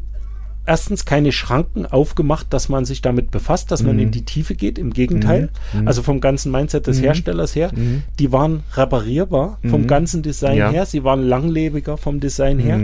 erstens 0.67 1.05
keine 1.05 1.33
Schranken 1.33 1.87
aufgemacht, 1.87 2.49
dass 2.51 2.69
man 2.69 2.85
sich 2.85 3.01
damit 3.01 3.31
befasst, 3.31 3.71
dass 3.71 3.83
mhm. 3.83 3.89
man 3.89 3.99
in 4.01 4.11
die 4.11 4.25
Tiefe 4.25 4.55
geht. 4.55 4.79
Im 4.79 4.93
Gegenteil. 4.93 5.49
Mhm. 5.73 5.81
mhm. 5.81 5.89
Also 5.89 6.03
vom 6.03 6.21
ganzen 6.21 6.53
Mindset 6.53 6.87
des 6.87 6.99
mhm. 6.99 7.05
Herstellers 7.05 7.55
her. 7.55 7.71
Mhm. 7.75 8.03
Die 8.19 8.33
waren 8.33 8.63
reparierbar 8.75 9.59
vom 9.67 9.87
ganzen 9.87 10.23
Design 10.23 10.59
ja. 10.59 10.71
her. 10.71 10.87
Sie 10.87 11.05
waren 11.05 11.23
langlebiger 11.23 11.97
vom 11.97 12.21
Design 12.21 12.59
her. 12.59 12.81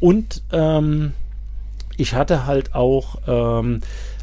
Und 0.00 0.42
ähm, 0.52 1.12
ich 1.96 2.14
hatte 2.14 2.46
halt 2.46 2.74
auch 2.74 3.18
ähm, 3.26 3.80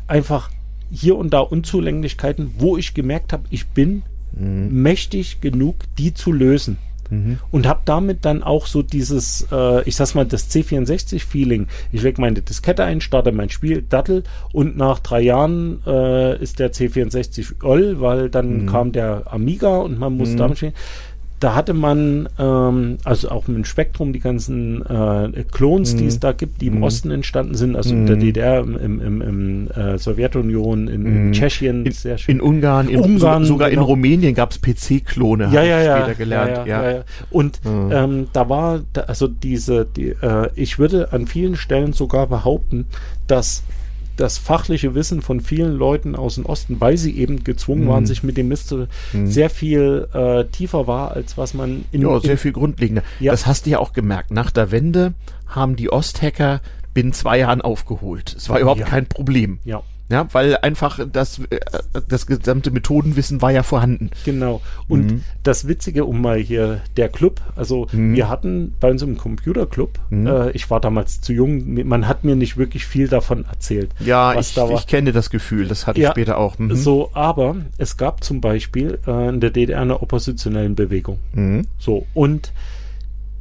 einfach 0.08 0.50
hier 0.92 1.18
und 1.18 1.34
da 1.34 1.40
Unzulänglichkeiten, 1.40 2.52
wo 2.58 2.78
ich 2.78 2.94
gemerkt 2.94 3.34
habe, 3.34 3.44
ich 3.50 3.68
bin 3.68 4.04
mächtig 4.38 5.40
genug, 5.40 5.76
die 5.98 6.14
zu 6.14 6.34
lösen. 6.34 6.78
Mhm. 7.10 7.40
Und 7.52 7.68
habe 7.68 7.82
damit 7.86 8.26
dann 8.26 8.44
auch 8.44 8.68
so 8.68 8.82
dieses, 8.82 9.48
äh, 9.52 9.84
ich 9.84 9.96
sag's 9.96 10.16
mal, 10.16 10.26
das 10.26 10.50
C64-Feeling. 10.52 11.68
Ich 11.92 12.02
leg 12.02 12.18
meine 12.18 12.42
Diskette 12.42 12.84
ein, 12.84 13.02
starte 13.02 13.32
mein 13.32 13.50
Spiel, 13.50 13.82
Dattel 13.82 14.24
und 14.52 14.78
nach 14.78 15.00
drei 15.00 15.22
Jahren 15.22 15.82
äh, 15.86 16.42
ist 16.42 16.60
der 16.60 16.72
C64 16.74 17.64
oll, 17.64 18.02
weil 18.02 18.30
dann 18.30 18.64
mhm. 18.64 18.66
kam 18.68 18.92
der 18.92 19.24
Amiga 19.32 19.78
und 19.78 20.00
man 20.00 20.18
muss 20.18 20.30
mhm. 20.30 20.38
damit 20.38 20.58
spielen 20.58 20.74
da 21.40 21.54
hatte 21.54 21.74
man, 21.74 22.30
ähm, 22.40 22.98
also 23.04 23.30
auch 23.30 23.48
mit 23.48 23.58
dem 23.58 23.66
Spektrum, 23.66 24.14
die 24.14 24.20
ganzen 24.20 24.86
äh, 24.86 25.44
Klons, 25.52 25.94
mhm. 25.94 25.98
die 25.98 26.06
es 26.06 26.20
da 26.20 26.32
gibt, 26.32 26.62
die 26.62 26.68
im 26.68 26.78
mhm. 26.78 26.84
Osten 26.84 27.12
entstanden 27.12 27.56
sind, 27.56 27.76
also 27.76 27.94
mhm. 27.94 28.02
in 28.02 28.08
der 28.08 28.16
DDR, 28.16 28.60
im, 28.62 29.02
im, 29.02 29.22
im 29.22 29.72
äh, 29.72 29.98
Sowjetunion, 29.98 30.88
in, 30.88 31.06
in 31.06 31.28
mhm. 31.28 31.32
Tschechien, 31.34 31.86
in, 31.86 31.92
sehr 31.92 32.18
schön. 32.18 32.36
In 32.36 32.42
Ungarn, 32.42 32.88
in 32.88 33.00
Ungarn 33.00 33.44
so, 33.44 33.54
sogar 33.54 33.70
genau. 33.70 33.82
in 33.82 33.88
Rumänien 33.88 34.34
gab 34.34 34.52
es 34.52 34.60
PC-Klone, 34.60 35.50
ja, 35.52 35.64
ja, 35.64 35.82
ja, 35.82 35.98
später 35.98 36.16
gelernt. 36.16 36.68
Ja, 36.68 36.84
ja, 36.84 36.92
ja. 36.92 37.04
Und 37.32 37.64
mhm. 37.66 37.92
ähm, 37.92 38.28
da 38.32 38.48
war, 38.48 38.82
da, 38.94 39.02
also 39.02 39.28
diese, 39.28 39.86
die, 39.86 40.10
äh, 40.10 40.50
ich 40.56 40.80
würde 40.80 41.12
an 41.12 41.28
vielen 41.28 41.58
Stellen 41.58 41.92
sogar 41.92 42.28
behaupten, 42.28 42.86
dass 43.28 43.64
das 44.16 44.38
fachliche 44.38 44.96
Wissen 44.96 45.22
von 45.22 45.42
vielen 45.42 45.74
Leuten 45.74 46.16
aus 46.16 46.36
dem 46.36 46.46
Osten, 46.46 46.80
weil 46.80 46.98
sie 46.98 47.18
eben 47.18 47.44
gezwungen 47.44 47.86
mhm. 47.86 47.88
waren, 47.88 48.06
sich 48.06 48.24
mit 48.24 48.38
dem 48.38 48.48
Mist 48.48 48.68
zu, 48.70 48.88
mhm. 49.14 49.28
sehr 49.28 49.50
viel 49.50 50.08
äh, 50.14 50.46
tiefer 50.46 50.88
war, 50.88 51.12
als 51.12 51.38
was 51.38 51.54
man 51.54 51.86
in. 51.92 52.02
Ja, 52.02 52.20
sehr 52.20 52.38
viel 52.38 52.52
grundlegender. 52.52 53.04
Ja. 53.20 53.32
Das 53.32 53.46
hast 53.46 53.66
du 53.66 53.72
ja 53.72 53.80
auch 53.80 53.94
gemerkt. 53.94 54.32
Nach 54.32 54.52
der 54.52 54.72
Wende 54.72 55.14
haben 55.48 55.76
die 55.76 55.92
Osthacker 55.92 56.62
binnen 56.94 57.14
zwei 57.14 57.40
Jahren 57.40 57.62
aufgeholt. 57.62 58.34
Es 58.38 58.50
war 58.50 58.60
überhaupt 58.60 58.80
ja. 58.80 58.86
kein 58.86 59.06
Problem. 59.06 59.60
Ja. 59.66 59.84
Ja, 60.10 60.28
weil 60.34 60.58
einfach 60.58 61.00
das, 61.12 61.40
äh, 61.50 61.60
das 62.08 62.28
gesamte 62.28 62.70
Methodenwissen 62.70 63.42
war 63.42 63.52
ja 63.52 63.64
vorhanden. 63.64 64.12
Genau. 64.24 64.62
Und 64.88 65.12
mhm. 65.12 65.24
das 65.42 65.68
Witzige, 65.68 66.06
um 66.06 66.22
mal 66.22 66.38
hier, 66.38 66.82
der 66.96 67.10
Club, 67.10 67.42
also 67.56 67.88
mhm. 67.92 68.16
wir 68.16 68.30
hatten 68.30 68.76
bei 68.80 68.92
uns 68.92 69.02
im 69.02 69.18
Computerclub, 69.18 70.00
mhm. 70.12 70.28
äh, 70.28 70.52
ich 70.52 70.70
war 70.70 70.80
damals 70.80 71.22
zu 71.22 71.34
jung, 71.34 71.88
man 71.88 72.08
hat 72.08 72.24
mir 72.24 72.36
nicht 72.36 72.56
wirklich 72.58 72.86
viel 72.86 73.08
davon 73.08 73.46
erzählt. 73.46 73.90
Ja, 74.00 74.40
ich, 74.40 74.56
ich 74.56 74.88
kenne 74.88 75.12
das 75.12 75.32
Gefühl, 75.32 75.68
das 75.68 75.88
hatte 75.88 76.00
ja, 76.00 76.10
ich 76.10 76.14
später 76.14 76.38
auch. 76.38 76.60
Mhm. 76.60 76.76
So, 76.76 77.10
aber 77.14 77.56
es 77.78 77.98
gab 77.98 78.24
zum 78.24 78.42
Beispiel 78.42 79.00
äh, 79.08 79.30
in 79.30 79.40
der 79.40 79.50
DDR 79.50 79.82
eine 79.82 80.02
oppositionellen 80.02 80.76
Bewegung. 80.76 81.20
Mhm. 81.34 81.66
So, 81.80 82.06
und 82.14 82.52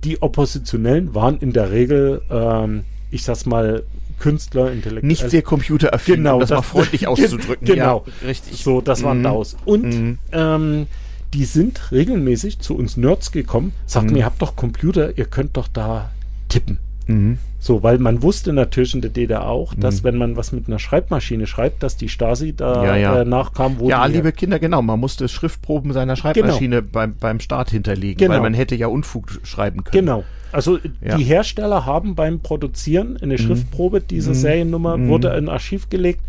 die 0.05 0.23
Oppositionellen 0.23 1.15
waren 1.15 1.39
in 1.39 1.53
der 1.53 1.70
Regel, 1.70 2.23
ähm, 2.31 2.85
ich 3.11 3.23
sag's 3.23 3.45
mal, 3.47 3.85
Künstler, 4.19 4.73
Intellektuelle. 4.73 5.07
Nicht 5.07 5.28
sehr 5.28 5.43
computeraffin, 5.43 6.16
genau, 6.16 6.35
um 6.35 6.41
das, 6.41 6.51
das 6.51 6.59
mal 6.59 6.62
freundlich 6.62 7.07
auszudrücken. 7.09 7.66
Genau, 7.66 8.05
ja, 8.07 8.27
richtig. 8.27 8.62
So, 8.62 8.81
das 8.81 9.03
waren 9.03 9.19
mhm. 9.19 9.24
DAOs. 9.24 9.57
Und 9.65 9.85
mhm. 9.85 10.19
ähm, 10.32 10.86
die 11.32 11.45
sind 11.45 11.91
regelmäßig 11.93 12.61
zu 12.61 12.77
uns 12.77 12.97
Nerds 12.97 13.32
gekommen, 13.32 13.73
sagten, 13.86 14.12
mhm. 14.12 14.16
ihr 14.16 14.24
habt 14.24 14.41
doch 14.41 14.57
Computer, 14.57 15.19
ihr 15.19 15.24
könnt 15.24 15.57
doch 15.57 15.69
da 15.69 16.11
tippen. 16.49 16.78
Mhm. 17.06 17.39
So, 17.59 17.82
weil 17.82 17.98
man 17.98 18.22
wusste 18.22 18.52
natürlich 18.52 18.94
in 18.94 19.01
der 19.01 19.10
DDR 19.10 19.47
auch, 19.47 19.74
dass 19.74 20.02
mhm. 20.02 20.05
wenn 20.05 20.16
man 20.18 20.36
was 20.36 20.52
mit 20.52 20.68
einer 20.68 20.78
Schreibmaschine 20.78 21.47
schreibt, 21.47 21.82
dass 21.82 21.97
die 21.97 22.10
Stasi 22.10 22.55
da 22.55 22.85
ja, 22.85 22.97
ja. 22.97 23.22
Äh, 23.22 23.24
nachkam. 23.24 23.78
Wo 23.78 23.89
ja, 23.89 24.05
liebe 24.05 24.32
Kinder, 24.32 24.59
genau. 24.59 24.82
Man 24.82 25.01
musste 25.01 25.28
Schriftproben 25.28 25.93
seiner 25.93 26.16
Schreibmaschine 26.16 26.82
genau. 26.82 26.89
beim, 26.93 27.16
beim 27.16 27.40
Start 27.40 27.70
hinterlegen, 27.70 28.18
genau. 28.18 28.35
weil 28.35 28.43
man 28.43 28.55
hätte 28.55 28.74
ja 28.74 28.89
Unfug 28.89 29.40
schreiben 29.44 29.82
können. 29.85 30.06
Genau. 30.06 30.24
Also 30.52 30.78
ja. 31.01 31.16
die 31.16 31.24
Hersteller 31.24 31.86
haben 31.86 32.14
beim 32.14 32.40
Produzieren 32.40 33.16
eine 33.20 33.35
mhm. 33.35 33.39
Schriftprobe 33.39 34.01
dieser 34.01 34.32
mhm. 34.32 34.36
Seriennummer, 34.36 34.98
mhm. 34.98 35.09
wurde 35.09 35.28
in 35.28 35.47
ein 35.47 35.48
Archiv 35.48 35.89
gelegt 35.89 36.20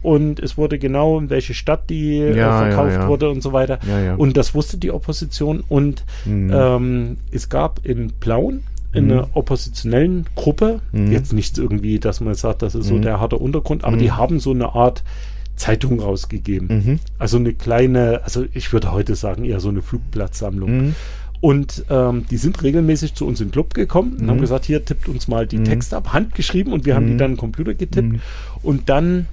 und 0.00 0.38
es 0.38 0.56
wurde 0.56 0.78
genau 0.78 1.18
in 1.18 1.28
welche 1.28 1.54
Stadt 1.54 1.90
die 1.90 2.18
äh, 2.18 2.36
ja, 2.36 2.60
äh, 2.60 2.66
verkauft 2.66 2.92
ja, 2.92 3.00
ja. 3.00 3.08
wurde 3.08 3.30
und 3.30 3.42
so 3.42 3.52
weiter. 3.52 3.78
Und 4.16 4.36
das 4.36 4.54
wusste 4.54 4.76
die 4.76 4.90
Opposition 4.90 5.64
und 5.68 6.04
mhm. 6.24 6.52
ähm, 6.54 7.16
es 7.32 7.48
gab 7.48 7.84
in 7.84 8.12
Plauen 8.20 8.62
in 8.94 9.10
einer 9.10 9.22
mhm. 9.26 9.32
oppositionellen 9.34 10.26
Gruppe, 10.36 10.80
mhm. 10.92 11.10
jetzt 11.12 11.32
nicht 11.32 11.58
irgendwie, 11.58 11.98
dass 11.98 12.20
man 12.20 12.34
sagt, 12.34 12.62
das 12.62 12.74
ist 12.74 12.86
so 12.86 12.98
der 12.98 13.20
harte 13.20 13.36
Untergrund, 13.36 13.84
aber 13.84 13.96
die 13.96 14.12
haben 14.12 14.40
so 14.40 14.52
eine 14.52 14.74
Art 14.74 15.02
Zeitung 15.56 16.00
rausgegeben. 16.00 17.00
Also 17.18 17.36
eine 17.36 17.52
kleine, 17.52 18.22
also 18.24 18.44
ich 18.54 18.72
würde 18.72 18.92
heute 18.92 19.14
sagen, 19.14 19.44
eher 19.44 19.60
so 19.60 19.68
eine 19.68 19.82
Flugblattsammlung. 19.82 20.94
Und 21.40 21.84
ähm, 21.90 22.24
die 22.30 22.38
sind 22.38 22.62
regelmäßig 22.62 23.14
zu 23.14 23.26
uns 23.26 23.40
im 23.42 23.50
Club 23.50 23.74
gekommen 23.74 24.14
und 24.14 24.22
Mhm. 24.22 24.30
haben 24.30 24.40
gesagt, 24.40 24.64
hier 24.64 24.82
tippt 24.84 25.08
uns 25.08 25.28
mal 25.28 25.46
die 25.46 25.58
Mhm. 25.58 25.64
Texte 25.64 25.96
ab, 25.96 26.12
handgeschrieben 26.14 26.72
und 26.72 26.86
wir 26.86 26.94
haben 26.94 27.06
die 27.06 27.12
Mhm. 27.12 27.18
dann 27.18 27.30
im 27.32 27.36
Computer 27.36 27.74
getippt. 27.74 28.14
Mhm. 28.14 28.20
Und 28.62 28.88
dann 28.88 29.26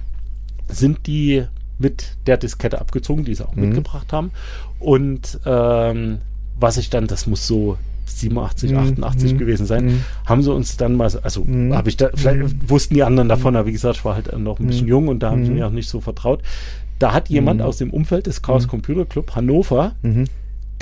sind 0.68 1.06
die 1.06 1.44
mit 1.78 2.16
der 2.26 2.36
Diskette 2.36 2.80
abgezogen, 2.80 3.24
die 3.24 3.34
sie 3.34 3.46
auch 3.48 3.54
Mhm. 3.56 3.62
mitgebracht 3.68 4.12
haben. 4.12 4.30
Und 4.78 5.40
ähm, 5.46 6.18
was 6.60 6.76
ich 6.76 6.90
dann, 6.90 7.06
das 7.06 7.26
muss 7.26 7.46
so 7.46 7.78
87, 8.20 8.72
Mhm. 8.72 8.78
88 8.78 9.34
Mhm. 9.34 9.38
gewesen 9.38 9.66
sein, 9.66 9.84
Mhm. 9.86 10.00
haben 10.26 10.42
sie 10.42 10.52
uns 10.52 10.76
dann 10.76 10.94
mal, 10.96 11.10
so- 11.10 11.20
also 11.22 11.44
Mhm. 11.44 11.74
habe 11.74 11.88
ich 11.88 11.96
da, 11.96 12.10
vielleicht 12.14 12.68
wussten 12.70 12.94
die 12.94 13.02
anderen 13.02 13.28
davon, 13.28 13.56
aber 13.56 13.66
wie 13.66 13.72
gesagt, 13.72 13.96
ich 13.96 14.04
war 14.04 14.14
halt 14.14 14.36
noch 14.38 14.58
ein 14.60 14.66
bisschen 14.66 14.84
Mhm. 14.84 14.88
jung 14.90 15.08
und 15.08 15.22
da 15.22 15.30
haben 15.30 15.44
sie 15.44 15.50
Mhm. 15.50 15.56
mir 15.58 15.66
auch 15.66 15.70
nicht 15.72 15.88
so 15.88 16.00
vertraut. 16.00 16.40
Da 16.98 17.12
hat 17.12 17.28
jemand 17.28 17.60
Mhm. 17.60 17.66
aus 17.66 17.78
dem 17.78 17.90
Umfeld 17.90 18.26
des 18.26 18.42
Chaos 18.42 18.68
Computer 18.68 19.04
Club 19.04 19.34
Hannover, 19.34 19.92
Mhm. 20.02 20.24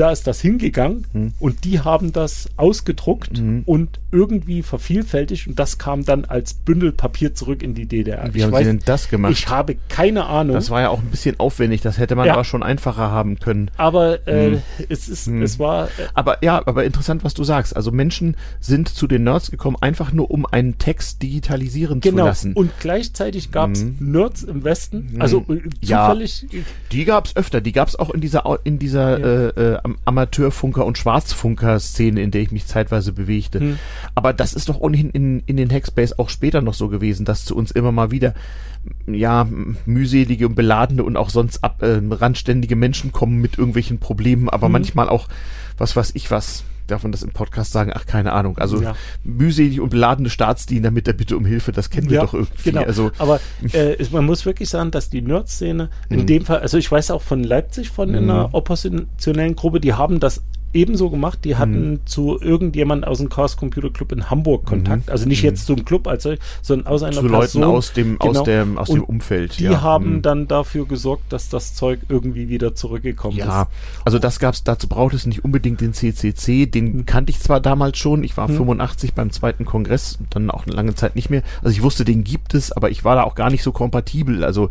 Da 0.00 0.10
ist 0.12 0.26
das 0.26 0.40
hingegangen 0.40 1.06
Mhm. 1.12 1.32
und 1.38 1.64
die 1.64 1.80
haben 1.80 2.12
das 2.12 2.48
ausgedruckt 2.56 3.38
Mhm. 3.40 3.62
und 3.66 4.00
irgendwie 4.12 4.62
vervielfältigt 4.62 5.46
und 5.46 5.58
das 5.58 5.78
kam 5.78 6.04
dann 6.04 6.24
als 6.24 6.54
Bündel 6.54 6.92
Papier 6.92 7.34
zurück 7.34 7.62
in 7.62 7.74
die 7.74 7.86
DDR. 7.86 8.28
Wie 8.32 8.38
ich, 8.38 8.44
haben 8.44 8.52
weiß, 8.52 8.60
Sie 8.64 8.70
denn 8.72 8.80
das 8.84 9.08
gemacht? 9.08 9.32
ich 9.32 9.48
habe 9.48 9.76
keine 9.88 10.26
Ahnung. 10.26 10.54
das 10.54 10.70
war 10.70 10.80
ja 10.80 10.88
auch 10.88 11.00
ein 11.00 11.10
bisschen 11.10 11.38
aufwendig, 11.38 11.80
das 11.82 11.98
hätte 11.98 12.16
man 12.16 12.26
Ja. 12.26 12.32
aber 12.32 12.44
schon 12.44 12.62
einfacher 12.62 13.10
haben 13.10 13.38
können. 13.38 13.70
aber 13.76 14.26
äh, 14.26 14.52
Hm. 14.52 14.62
es 14.88 15.08
ist, 15.08 15.26
Hm. 15.26 15.42
es 15.42 15.58
war, 15.58 15.86
äh, 15.86 15.90
Aber 16.14 16.42
ja, 16.42 16.62
aber 16.66 16.84
interessant, 16.84 17.22
was 17.24 17.34
du 17.34 17.44
sagst. 17.44 17.76
Also 17.76 17.90
Menschen 17.92 18.36
sind 18.60 18.88
zu 18.88 19.06
den 19.06 19.24
Nerds 19.24 19.50
gekommen, 19.50 19.76
einfach 19.80 20.12
nur 20.12 20.30
um 20.30 20.46
einen 20.46 20.78
Text 20.78 21.22
digitalisieren 21.22 22.00
genau. 22.00 22.22
zu 22.22 22.28
lassen. 22.28 22.52
Und 22.54 22.70
gleichzeitig 22.80 23.52
gab 23.52 23.72
es 23.72 23.84
Mhm. 23.84 23.96
Nerds 24.00 24.42
im 24.44 24.64
Westen, 24.64 25.10
Mhm. 25.12 25.20
also 25.22 25.44
äh, 25.48 25.60
Ja. 25.80 26.06
zufällig. 26.08 26.46
Die 26.92 27.04
gab's 27.04 27.36
öfter. 27.36 27.60
Die 27.60 27.72
gab's 27.72 27.96
auch 27.96 28.10
in 28.10 28.20
dieser 28.20 28.40
in 28.64 28.78
dieser 28.78 29.18
Ja. 29.18 29.48
äh, 29.50 29.74
äh, 29.74 29.78
Amateurfunker 30.04 30.84
und 30.86 30.98
Schwarzfunker-Szene, 30.98 32.20
in 32.22 32.30
der 32.30 32.42
ich 32.42 32.52
mich 32.52 32.66
zeitweise 32.66 33.12
bewegte. 33.12 33.60
Hm. 33.60 33.78
Aber 34.14 34.32
das 34.32 34.52
ist 34.52 34.68
doch 34.68 34.80
ohnehin 34.80 35.10
in, 35.10 35.42
in 35.46 35.56
den 35.56 35.70
Hackspace 35.70 36.18
auch 36.18 36.28
später 36.28 36.60
noch 36.60 36.74
so 36.74 36.88
gewesen, 36.88 37.24
dass 37.24 37.44
zu 37.44 37.56
uns 37.56 37.70
immer 37.70 37.92
mal 37.92 38.10
wieder 38.10 38.34
ja 39.06 39.46
mühselige 39.86 40.46
und 40.46 40.54
beladene 40.54 41.02
und 41.02 41.16
auch 41.16 41.30
sonst 41.30 41.62
ab, 41.62 41.82
äh, 41.82 42.00
randständige 42.10 42.76
Menschen 42.76 43.12
kommen 43.12 43.40
mit 43.40 43.58
irgendwelchen 43.58 43.98
Problemen, 43.98 44.48
aber 44.48 44.68
Mhm. 44.68 44.72
manchmal 44.72 45.08
auch 45.08 45.28
was 45.76 45.96
weiß 45.96 46.12
ich 46.14 46.30
was. 46.30 46.64
Darf 46.90 47.02
man 47.04 47.12
das 47.12 47.22
im 47.22 47.30
Podcast 47.30 47.72
sagen? 47.72 47.92
Ach, 47.94 48.04
keine 48.06 48.32
Ahnung. 48.32 48.58
Also 48.58 48.82
Ja. 48.82 48.94
mühselig 49.24 49.80
und 49.80 49.88
beladene 49.90 50.28
Staatsdiener 50.30 50.90
mit 50.90 51.06
der 51.06 51.12
Bitte 51.12 51.36
um 51.36 51.44
Hilfe, 51.44 51.72
das 51.72 51.90
kennen 51.90 52.10
wir 52.10 52.16
Ja, 52.16 52.22
doch 52.22 52.34
irgendwie. 52.34 52.62
Genau. 52.70 52.82
Also 52.82 53.10
Aber 53.18 53.40
äh, 53.72 53.96
man 54.10 54.26
muss 54.26 54.44
wirklich 54.46 54.68
sagen, 54.68 54.90
dass 54.90 55.08
die 55.10 55.22
Nerd-Szene 55.22 55.88
in 56.08 56.20
Mhm. 56.20 56.26
dem 56.26 56.44
Fall, 56.44 56.58
also 56.60 56.76
ich 56.78 56.90
weiß 56.90 57.10
auch 57.10 57.22
von 57.22 57.42
Leipzig, 57.44 57.90
von 57.90 58.10
Mhm. 58.10 58.16
einer 58.16 58.54
oppositionellen 58.54 59.56
Gruppe, 59.56 59.80
die 59.80 59.94
haben 59.94 60.20
das 60.20 60.42
ebenso 60.72 61.10
gemacht. 61.10 61.40
Die 61.44 61.56
hatten 61.56 61.90
Mhm. 61.92 62.06
zu 62.06 62.40
irgendjemand 62.40 63.06
aus 63.06 63.18
dem 63.18 63.28
Chaos 63.28 63.56
Computer 63.56 63.90
Club 63.90 64.12
in 64.12 64.30
Hamburg 64.30 64.66
Kontakt. 64.66 65.10
Also 65.10 65.26
nicht 65.26 65.42
Mhm. 65.42 65.48
jetzt 65.50 65.66
zum 65.66 65.84
Club 65.84 66.06
als 66.08 66.22
solch, 66.24 66.38
sondern 66.62 66.86
aus 66.86 67.02
einer 67.02 67.12
zu 67.20 67.28
Person. 67.28 67.62
Leuten 67.62 67.76
aus 67.76 67.92
dem, 67.92 68.20
aus 68.20 68.28
Genau. 68.32 68.44
dem, 68.44 68.78
aus 68.78 68.88
dem 68.88 69.00
Und 69.02 69.08
Umfeld. 69.08 69.58
Die 69.58 69.64
ja. 69.64 69.80
haben 69.82 70.16
Mhm. 70.16 70.22
dann 70.22 70.48
dafür 70.48 70.86
gesorgt, 70.86 71.32
dass 71.32 71.48
das 71.48 71.74
Zeug 71.74 72.00
irgendwie 72.08 72.48
wieder 72.48 72.74
zurückgekommen 72.74 73.36
Ja, 73.36 73.62
ist. 73.62 73.68
also 74.04 74.18
das 74.18 74.38
gab's, 74.38 74.64
dazu 74.64 74.88
braucht 74.88 75.14
es 75.14 75.26
nicht 75.26 75.44
unbedingt 75.44 75.80
den 75.80 75.92
CCC, 75.92 76.66
den 76.66 76.92
Hm. 76.92 77.06
kannte 77.06 77.30
ich 77.30 77.40
zwar 77.40 77.60
damals 77.60 77.98
schon, 77.98 78.22
ich 78.24 78.36
war 78.36 78.48
Hm. 78.48 78.56
85 78.56 79.14
beim 79.14 79.30
zweiten 79.30 79.64
Kongress, 79.64 80.18
dann 80.30 80.50
auch 80.50 80.66
eine 80.66 80.74
lange 80.76 80.94
Zeit 80.94 81.16
nicht 81.16 81.30
mehr, 81.30 81.42
also 81.62 81.70
ich 81.70 81.82
wusste, 81.82 82.04
den 82.04 82.24
gibt 82.24 82.54
es, 82.54 82.72
aber 82.72 82.90
ich 82.90 83.04
war 83.04 83.16
da 83.16 83.22
auch 83.24 83.34
gar 83.34 83.50
nicht 83.50 83.62
so 83.62 83.72
kompatibel, 83.72 84.44
also 84.44 84.68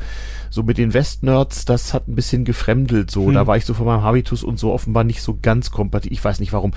so 0.49 0.63
mit 0.63 0.77
den 0.77 0.93
Westnerds, 0.93 1.65
das 1.65 1.93
hat 1.93 2.07
ein 2.07 2.15
bisschen 2.15 2.45
gefremdelt 2.45 3.11
so, 3.11 3.27
Hm. 3.27 3.33
da 3.33 3.47
war 3.47 3.57
ich 3.57 3.65
so 3.65 3.73
von 3.73 3.85
meinem 3.85 4.03
Habitus 4.03 4.43
und 4.43 4.59
so 4.59 4.73
offenbar 4.73 5.03
nicht 5.03 5.21
so 5.21 5.37
ganz 5.41 5.71
kompatibel, 5.71 6.13
ich 6.13 6.23
weiß 6.23 6.39
nicht 6.39 6.53
warum, 6.53 6.71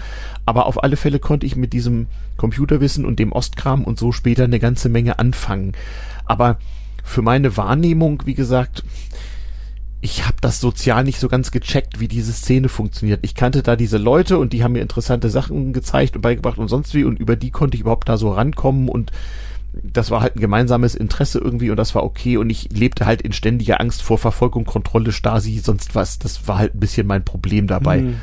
aber 0.47 0.66
auf 0.66 0.82
alle 0.82 0.97
Fälle 0.97 1.19
konnte 1.19 1.47
ich 1.47 1.57
mit 1.57 1.73
diesem 1.73 2.07
Computerwissen 2.36 3.05
und 3.05 3.19
dem 3.19 3.32
Ostkram 3.32 3.85
und 3.85 3.99
so 3.99 4.12
später 4.12 4.44
eine 4.44 4.59
ganze 4.59 4.89
Menge 4.89 5.19
anfangen, 5.19 5.73
aber 6.24 6.59
für 7.05 7.23
meine 7.23 7.57
Wahrnehmung, 7.57 8.23
wie 8.27 8.35
gesagt, 8.35 8.85
ich 10.05 10.27
habe 10.27 10.36
das 10.40 10.61
sozial 10.61 11.05
nicht 11.05 11.20
so 11.20 11.28
ganz 11.28 11.53
gecheckt, 11.53 12.01
wie 12.01 12.09
diese 12.09 12.32
Szene 12.32 12.69
funktioniert. 12.69 13.20
Ich 13.23 13.36
kannte 13.36 13.62
da 13.62 13.77
diese 13.77 13.99
Leute 13.99 14.36
und 14.36 14.53
die 14.53 14.65
haben 14.65 14.73
mir 14.73 14.81
interessante 14.82 15.31
Sachen 15.31 15.73
gezeigt 15.73 16.16
und 16.16 16.23
beigebracht 16.23 16.59
und 16.59 16.66
sonst 16.66 16.93
wie 16.94 17.05
und 17.05 17.20
über 17.20 17.36
die 17.36 17.53
konnte 17.53 17.77
ich 17.77 17.82
überhaupt 17.82 18.09
da 18.09 18.16
so 18.16 18.32
rankommen 18.32 18.89
und 18.89 19.12
das 19.73 20.11
war 20.11 20.20
halt 20.20 20.36
ein 20.36 20.40
gemeinsames 20.40 20.94
Interesse 20.94 21.39
irgendwie 21.39 21.70
und 21.70 21.77
das 21.77 21.94
war 21.94 22.05
okay 22.05 22.36
und 22.36 22.51
ich 22.51 22.69
lebte 22.73 23.07
halt 23.07 23.23
in 23.23 23.32
ständiger 23.32 23.81
Angst 23.81 24.03
vor 24.03 24.19
Verfolgung, 24.19 24.65
Kontrolle, 24.65 25.12
Stasi, 25.12 25.59
sonst 25.59 25.94
was. 25.94 26.19
Das 26.19 26.47
war 26.47 26.59
halt 26.59 26.74
ein 26.74 26.81
bisschen 26.81 27.07
mein 27.07 27.24
Problem 27.24 27.66
dabei. 27.66 28.01
Hm, 28.01 28.07
hm. 28.09 28.16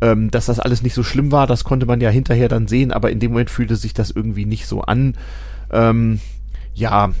Ähm, 0.00 0.30
dass 0.30 0.46
das 0.46 0.58
alles 0.58 0.82
nicht 0.82 0.94
so 0.94 1.02
schlimm 1.02 1.30
war, 1.30 1.46
das 1.46 1.64
konnte 1.64 1.86
man 1.86 2.00
ja 2.00 2.10
hinterher 2.10 2.48
dann 2.48 2.66
sehen, 2.66 2.90
aber 2.90 3.10
in 3.10 3.20
dem 3.20 3.30
Moment 3.30 3.50
fühlte 3.50 3.76
sich 3.76 3.94
das 3.94 4.10
irgendwie 4.10 4.44
nicht 4.44 4.66
so 4.66 4.82
an. 4.82 5.14
Ähm, 5.70 6.20
ja, 6.74 7.12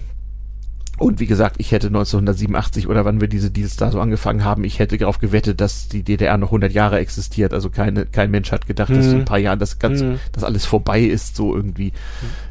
und 0.98 1.18
wie 1.20 1.26
gesagt, 1.26 1.56
ich 1.58 1.72
hätte 1.72 1.88
1987 1.88 2.86
oder 2.86 3.04
wann 3.04 3.20
wir 3.20 3.26
diese 3.28 3.50
Deals 3.50 3.76
da 3.76 3.90
so 3.90 4.00
angefangen 4.00 4.44
haben, 4.44 4.62
ich 4.62 4.78
hätte 4.78 4.96
darauf 4.98 5.18
gewettet, 5.18 5.60
dass 5.60 5.88
die 5.88 6.02
DDR 6.02 6.36
noch 6.38 6.48
100 6.48 6.70
Jahre 6.72 6.98
existiert. 6.98 7.52
Also 7.52 7.70
keine, 7.70 8.06
kein 8.06 8.30
Mensch 8.30 8.52
hat 8.52 8.66
gedacht, 8.66 8.90
dass 8.90 9.06
Mhm. 9.06 9.12
in 9.12 9.18
ein 9.20 9.24
paar 9.24 9.38
Jahren 9.38 9.58
das 9.58 9.78
ganz, 9.78 10.02
Mhm. 10.02 10.18
das 10.32 10.44
alles 10.44 10.64
vorbei 10.66 11.00
ist, 11.00 11.34
so 11.34 11.56
irgendwie. 11.56 11.92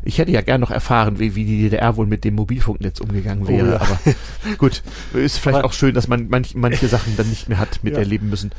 Ich 0.03 0.18
hätte 0.18 0.31
ja 0.31 0.41
gern 0.41 0.59
noch 0.59 0.72
erfahren, 0.72 1.19
wie, 1.19 1.35
wie 1.35 1.45
die 1.45 1.61
DDR 1.63 1.95
wohl 1.95 2.07
mit 2.07 2.23
dem 2.26 2.35
Mobilfunknetz 2.35 2.99
umgegangen 2.99 3.45
Oh 3.45 3.49
wäre. 3.49 3.72
ja. 3.73 3.76
Aber 3.81 3.97
gut, 4.57 4.81
ist 5.13 5.38
vielleicht 5.38 5.63
auch 5.63 5.73
schön, 5.73 5.93
dass 5.93 6.07
man 6.07 6.27
manch, 6.27 6.55
manche 6.55 6.88
Sachen 6.88 7.15
dann 7.15 7.30
nicht 7.30 7.47
mehr 7.47 7.59
hat 7.59 7.84
miterleben 7.84 8.30
müssen. 8.30 8.51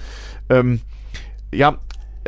Ähm, 0.48 0.80
ja, 1.52 1.76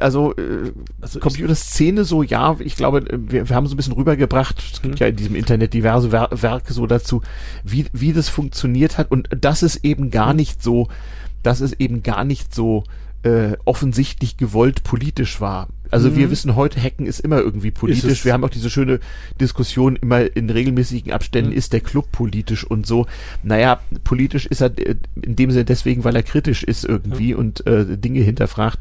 also, 0.00 0.34
äh, 0.36 0.72
Also 1.00 1.20
Computerszene 1.20 2.04
so, 2.04 2.22
ja, 2.22 2.56
ich 2.60 2.76
glaube, 2.76 2.98
äh, 3.10 3.18
wir, 3.18 3.48
wir 3.48 3.56
haben 3.56 3.66
so 3.66 3.74
ein 3.74 3.76
bisschen 3.76 3.94
rübergebracht, 3.94 4.62
es 4.72 4.82
gibt 4.82 4.94
Mhm. 4.94 5.00
ja 5.00 5.06
in 5.08 5.16
diesem 5.16 5.34
Internet 5.36 5.74
diverse 5.74 6.12
Wer 6.12 6.28
Werke 6.32 6.72
so 6.72 6.86
dazu, 6.86 7.22
wie, 7.62 7.86
wie 7.92 8.12
das 8.12 8.28
funktioniert 8.28 8.98
hat 8.98 9.10
und 9.10 9.28
das 9.40 9.62
ist 9.62 9.84
eben 9.84 10.10
gar 10.10 10.30
Mhm. 10.32 10.36
nicht 10.38 10.62
so, 10.62 10.88
dass 11.42 11.60
es 11.60 11.72
eben 11.74 12.02
gar 12.02 12.24
nicht 12.24 12.54
so 12.54 12.84
äh, 13.22 13.56
offensichtlich 13.64 14.36
gewollt 14.36 14.84
politisch 14.84 15.40
war. 15.40 15.68
Also 15.90 16.10
Mhm. 16.10 16.16
wir 16.16 16.30
wissen 16.30 16.56
heute, 16.56 16.78
Hacken 16.82 17.06
ist 17.06 17.20
immer 17.20 17.38
irgendwie 17.38 17.70
politisch. 17.70 18.22
Wir 18.26 18.34
haben 18.34 18.44
auch 18.44 18.50
diese 18.50 18.68
schöne 18.68 19.00
Diskussion 19.40 19.96
immer 19.96 20.36
in 20.36 20.50
regelmäßigen 20.50 21.10
Abständen, 21.10 21.52
Mhm. 21.52 21.56
ist 21.56 21.72
der 21.72 21.80
Club 21.80 22.12
politisch 22.12 22.64
und 22.64 22.86
so. 22.86 23.06
Naja, 23.42 23.80
politisch 24.02 24.44
ist 24.44 24.60
er 24.60 24.78
äh, 24.78 24.96
in 25.22 25.36
dem 25.36 25.50
Sinne 25.52 25.64
deswegen, 25.64 26.04
weil 26.04 26.14
er 26.16 26.22
kritisch 26.22 26.64
ist 26.64 26.84
irgendwie 26.84 27.32
und 27.32 27.66
äh, 27.66 27.96
Dinge 27.96 28.20
hinterfragt. 28.20 28.78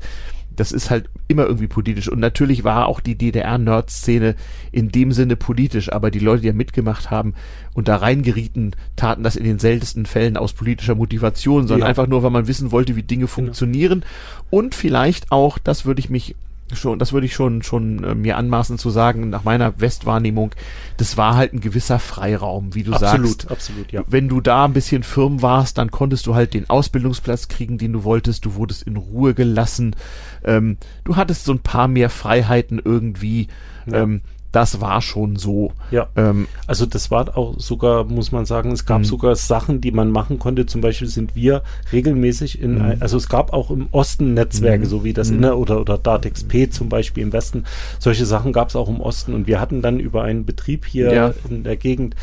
Das 0.55 0.71
ist 0.71 0.89
halt 0.89 1.09
immer 1.27 1.45
irgendwie 1.45 1.67
politisch. 1.67 2.09
Und 2.09 2.19
natürlich 2.19 2.63
war 2.63 2.88
auch 2.88 2.99
die 2.99 3.15
DDR-Nerd-Szene 3.15 4.35
in 4.71 4.89
dem 4.89 5.11
Sinne 5.11 5.35
politisch, 5.35 5.91
aber 5.91 6.11
die 6.11 6.19
Leute, 6.19 6.41
die 6.41 6.47
ja 6.47 6.53
mitgemacht 6.53 7.11
haben 7.11 7.34
und 7.73 7.88
da 7.88 7.97
reingerieten, 7.97 8.75
taten 8.95 9.23
das 9.23 9.35
in 9.35 9.43
den 9.43 9.59
seltensten 9.59 10.05
Fällen 10.05 10.38
aus 10.38 10.53
politischer 10.53 10.95
Motivation, 10.95 11.67
sondern 11.67 11.85
Ja. 11.85 11.89
einfach 11.89 12.07
nur, 12.07 12.23
weil 12.23 12.30
man 12.31 12.47
wissen 12.47 12.71
wollte, 12.71 12.95
wie 12.95 13.03
Dinge 13.03 13.27
funktionieren. 13.27 14.03
Und 14.49 14.75
vielleicht 14.75 15.31
auch, 15.31 15.57
das 15.57 15.85
würde 15.85 15.99
ich 15.99 16.09
mich 16.09 16.35
schon, 16.75 16.99
das 16.99 17.13
würde 17.13 17.25
ich 17.25 17.33
schon, 17.33 17.61
schon 17.61 18.03
äh, 18.03 18.15
mir 18.15 18.37
anmaßen 18.37 18.77
zu 18.77 18.89
sagen, 18.89 19.29
nach 19.29 19.43
meiner 19.43 19.79
Westwahrnehmung, 19.79 20.51
das 20.97 21.17
war 21.17 21.35
halt 21.35 21.53
ein 21.53 21.61
gewisser 21.61 21.99
Freiraum, 21.99 22.75
wie 22.75 22.83
du 22.83 22.93
absolut, 22.93 23.41
sagst. 23.41 23.51
absolut, 23.51 23.91
ja. 23.91 24.03
Wenn 24.07 24.29
du 24.29 24.41
da 24.41 24.65
ein 24.65 24.73
bisschen 24.73 25.03
firm 25.03 25.41
warst, 25.41 25.77
dann 25.77 25.91
konntest 25.91 26.27
du 26.27 26.35
halt 26.35 26.53
den 26.53 26.69
Ausbildungsplatz 26.69 27.47
kriegen, 27.47 27.77
den 27.77 27.93
du 27.93 28.03
wolltest. 28.03 28.45
Du 28.45 28.55
wurdest 28.55 28.83
in 28.83 28.97
Ruhe 28.97 29.33
gelassen. 29.33 29.95
Ähm, 30.43 30.77
du 31.03 31.15
hattest 31.15 31.45
so 31.45 31.53
ein 31.53 31.59
paar 31.59 31.87
mehr 31.87 32.09
Freiheiten 32.09 32.81
irgendwie. 32.83 33.47
Ja. 33.85 34.03
Ähm, 34.03 34.21
das 34.53 34.80
war 34.80 35.01
schon 35.01 35.35
so. 35.35 35.73
Ja. 35.91 36.07
Ähm, 36.15 36.47
Also 36.67 36.85
das 36.85 37.11
war 37.11 37.38
auch 37.38 37.59
sogar, 37.59 38.05
muss 38.05 38.31
man 38.31 38.45
sagen, 38.45 38.71
es 38.71 38.85
gab 38.85 38.99
Mhm. 38.99 39.05
sogar 39.05 39.35
Sachen, 39.35 39.81
die 39.81 39.91
man 39.91 40.09
machen 40.11 40.39
konnte. 40.39 40.65
Zum 40.65 40.80
Beispiel 40.80 41.07
sind 41.09 41.35
wir 41.35 41.63
regelmäßig 41.91 42.61
in, 42.61 42.75
Mhm. 42.75 42.81
ein, 42.81 43.01
also 43.01 43.17
es 43.17 43.27
gab 43.27 43.51
auch 43.51 43.69
im 43.71 43.88
Osten 43.91 44.34
Netzwerke, 44.34 44.85
Mhm. 44.85 44.89
so 44.89 45.03
wie 45.03 45.11
das. 45.13 45.30
Inner 45.30 45.57
oder 45.57 45.81
oder 45.81 45.97
DATEX-P 45.97 46.69
zum 46.69 46.88
Beispiel 46.88 47.23
im 47.23 47.34
Westen. 47.34 47.65
Solche 47.99 48.25
Sachen 48.25 48.53
gab 48.53 48.69
es 48.69 48.75
auch 48.77 48.88
im 48.88 49.01
Osten 49.01 49.34
und 49.34 49.47
wir 49.47 49.59
hatten 49.59 49.81
dann 49.81 49.99
über 49.99 50.23
einen 50.23 50.45
Betrieb 50.45 50.85
hier 50.85 51.11
Ja. 51.13 51.34
in 51.49 51.63
der 51.63 51.75
Gegend 51.75 52.15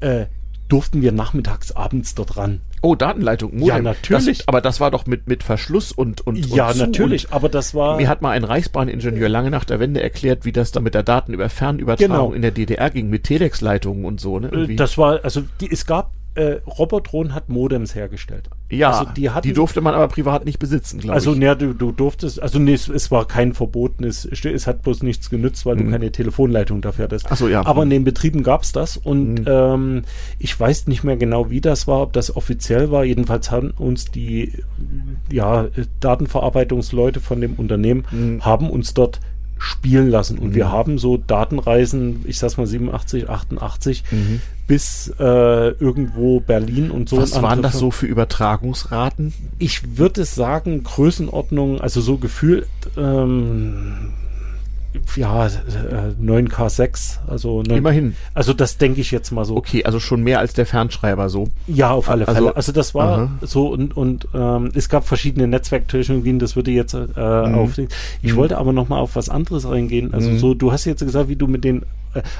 äh, 0.00 0.26
durften 0.68 1.02
wir 1.02 1.12
nachmittags, 1.12 1.72
abends 1.72 2.14
dort 2.14 2.36
ran. 2.36 2.60
oh, 2.82 2.94
Datenleitung. 2.94 3.52
Modem. 3.52 3.66
Ja, 3.68 3.80
natürlich. 3.80 4.38
Das, 4.38 4.48
aber 4.48 4.60
das 4.60 4.80
war 4.80 4.90
doch 4.90 5.06
mit, 5.06 5.28
mit 5.28 5.42
Verschluss 5.42 5.92
und, 5.92 6.26
und, 6.26 6.44
ja, 6.46 6.68
und 6.68 6.74
zu 6.74 6.78
natürlich, 6.86 7.32
aber 7.32 7.48
das 7.48 7.74
war 7.74 7.96
mir 7.96 8.08
hat 8.08 8.22
mal 8.22 8.30
ein 8.30 8.44
Reichsbahningenieur 8.44 9.28
lange 9.28 9.50
nach 9.50 9.64
der 9.64 9.80
Wende 9.80 10.02
erklärt, 10.02 10.44
wie 10.44 10.52
das 10.52 10.72
da 10.72 10.80
mit 10.80 10.94
der 10.94 11.02
Daten 11.02 11.32
über 11.32 11.48
Fernübertragung 11.48 12.08
Genau. 12.08 12.32
in 12.32 12.42
der 12.42 12.50
DDR 12.50 12.90
ging, 12.90 13.08
mit 13.10 13.24
Telex-Leitungen 13.24 14.04
und 14.04 14.20
so. 14.20 14.38
Ne? 14.38 14.48
Äh, 14.48 14.54
Irgendwie. 14.54 14.76
Das 14.76 14.98
war, 14.98 15.20
also 15.24 15.42
die, 15.60 15.70
es 15.70 15.86
gab 15.86 16.10
äh, 16.36 16.60
Robotron 16.66 17.34
hat 17.34 17.48
Modems 17.48 17.94
hergestellt. 17.94 18.50
Ja, 18.70 18.90
also 18.90 19.10
die, 19.16 19.30
hatten, 19.30 19.46
die 19.46 19.54
durfte 19.54 19.80
man 19.80 19.94
aber 19.94 20.08
privat 20.08 20.44
nicht 20.44 20.58
besitzen, 20.58 21.00
glaube 21.00 21.14
also, 21.14 21.34
ich. 21.34 21.48
Also, 21.48 21.64
ne, 21.64 21.72
du, 21.72 21.74
du 21.74 21.92
durftest, 21.92 22.42
also 22.42 22.58
nee, 22.58 22.74
es, 22.74 22.88
es 22.88 23.10
war 23.10 23.26
kein 23.26 23.54
verbotenes, 23.54 24.24
es 24.24 24.66
hat 24.66 24.82
bloß 24.82 25.02
nichts 25.02 25.30
genützt, 25.30 25.64
weil 25.66 25.76
mhm. 25.76 25.84
du 25.84 25.90
keine 25.92 26.12
Telefonleitung 26.12 26.80
dafür 26.80 27.04
hattest. 27.04 27.26
Ach 27.30 27.36
so, 27.36 27.48
ja. 27.48 27.64
Aber 27.64 27.84
in 27.84 27.90
den 27.90 28.04
Betrieben 28.04 28.42
gab's 28.42 28.72
das 28.72 28.96
und 28.96 29.40
mhm. 29.40 29.46
ähm, 29.46 30.02
ich 30.38 30.58
weiß 30.58 30.88
nicht 30.88 31.04
mehr 31.04 31.16
genau, 31.16 31.50
wie 31.50 31.60
das 31.60 31.86
war, 31.86 32.02
ob 32.02 32.12
das 32.12 32.34
offiziell 32.36 32.90
war. 32.90 33.04
Jedenfalls 33.04 33.50
haben 33.50 33.70
uns 33.70 34.06
die 34.06 34.52
ja, 35.30 35.68
Datenverarbeitungsleute 36.00 37.20
von 37.20 37.40
dem 37.40 37.54
Unternehmen 37.54 38.04
mhm. 38.10 38.44
haben 38.44 38.68
uns 38.70 38.94
dort 38.94 39.20
spielen 39.58 40.10
lassen. 40.10 40.38
Und 40.38 40.50
mhm. 40.50 40.54
wir 40.54 40.70
haben 40.70 40.98
so 40.98 41.16
Datenreisen, 41.16 42.24
ich 42.26 42.38
sag's 42.38 42.56
mal 42.56 42.66
87, 42.66 43.28
88, 43.28 44.04
mhm. 44.10 44.40
bis 44.66 45.12
äh, 45.18 45.68
irgendwo 45.70 46.40
Berlin 46.40 46.90
und 46.90 47.08
so. 47.08 47.18
Was 47.18 47.40
waren 47.42 47.62
das 47.62 47.74
so 47.74 47.90
für 47.90 48.06
Übertragungsraten? 48.06 49.32
Ich 49.58 49.96
würde 49.96 50.24
sagen, 50.24 50.82
Größenordnung, 50.82 51.80
also 51.80 52.00
so 52.00 52.18
gefühlt 52.18 52.68
ähm, 52.96 54.12
ja, 55.16 55.46
9K6, 55.46 56.82
äh, 56.82 57.30
also 57.30 57.62
9, 57.62 57.76
immerhin. 57.76 58.16
Also 58.34 58.52
das 58.52 58.78
denke 58.78 59.00
ich 59.00 59.10
jetzt 59.10 59.30
mal 59.30 59.44
so. 59.44 59.56
Okay, 59.56 59.84
also 59.84 60.00
schon 60.00 60.22
mehr 60.22 60.38
als 60.40 60.52
der 60.52 60.66
Fernschreiber 60.66 61.28
so. 61.28 61.48
Ja, 61.66 61.90
auf 61.92 62.08
alle 62.08 62.26
also, 62.28 62.40
Fälle. 62.40 62.56
Also 62.56 62.72
das 62.72 62.94
war 62.94 63.18
aha. 63.18 63.30
so 63.42 63.68
und 63.68 63.96
und 63.96 64.28
ähm, 64.34 64.70
es 64.74 64.88
gab 64.88 65.06
verschiedene 65.06 65.46
Netzwerktechnologien, 65.46 66.38
das 66.38 66.56
würde 66.56 66.70
jetzt 66.70 66.94
äh, 66.94 66.98
mhm. 66.98 67.14
auf. 67.54 67.78
Ich 68.22 68.32
mhm. 68.32 68.36
wollte 68.36 68.58
aber 68.58 68.72
noch 68.72 68.88
mal 68.88 68.98
auf 68.98 69.16
was 69.16 69.28
anderes 69.28 69.66
eingehen. 69.66 70.12
Also 70.14 70.30
mhm. 70.30 70.38
so, 70.38 70.54
du 70.54 70.72
hast 70.72 70.84
jetzt 70.84 71.00
gesagt, 71.00 71.28
wie 71.28 71.36
du 71.36 71.46
mit 71.46 71.64
den 71.64 71.82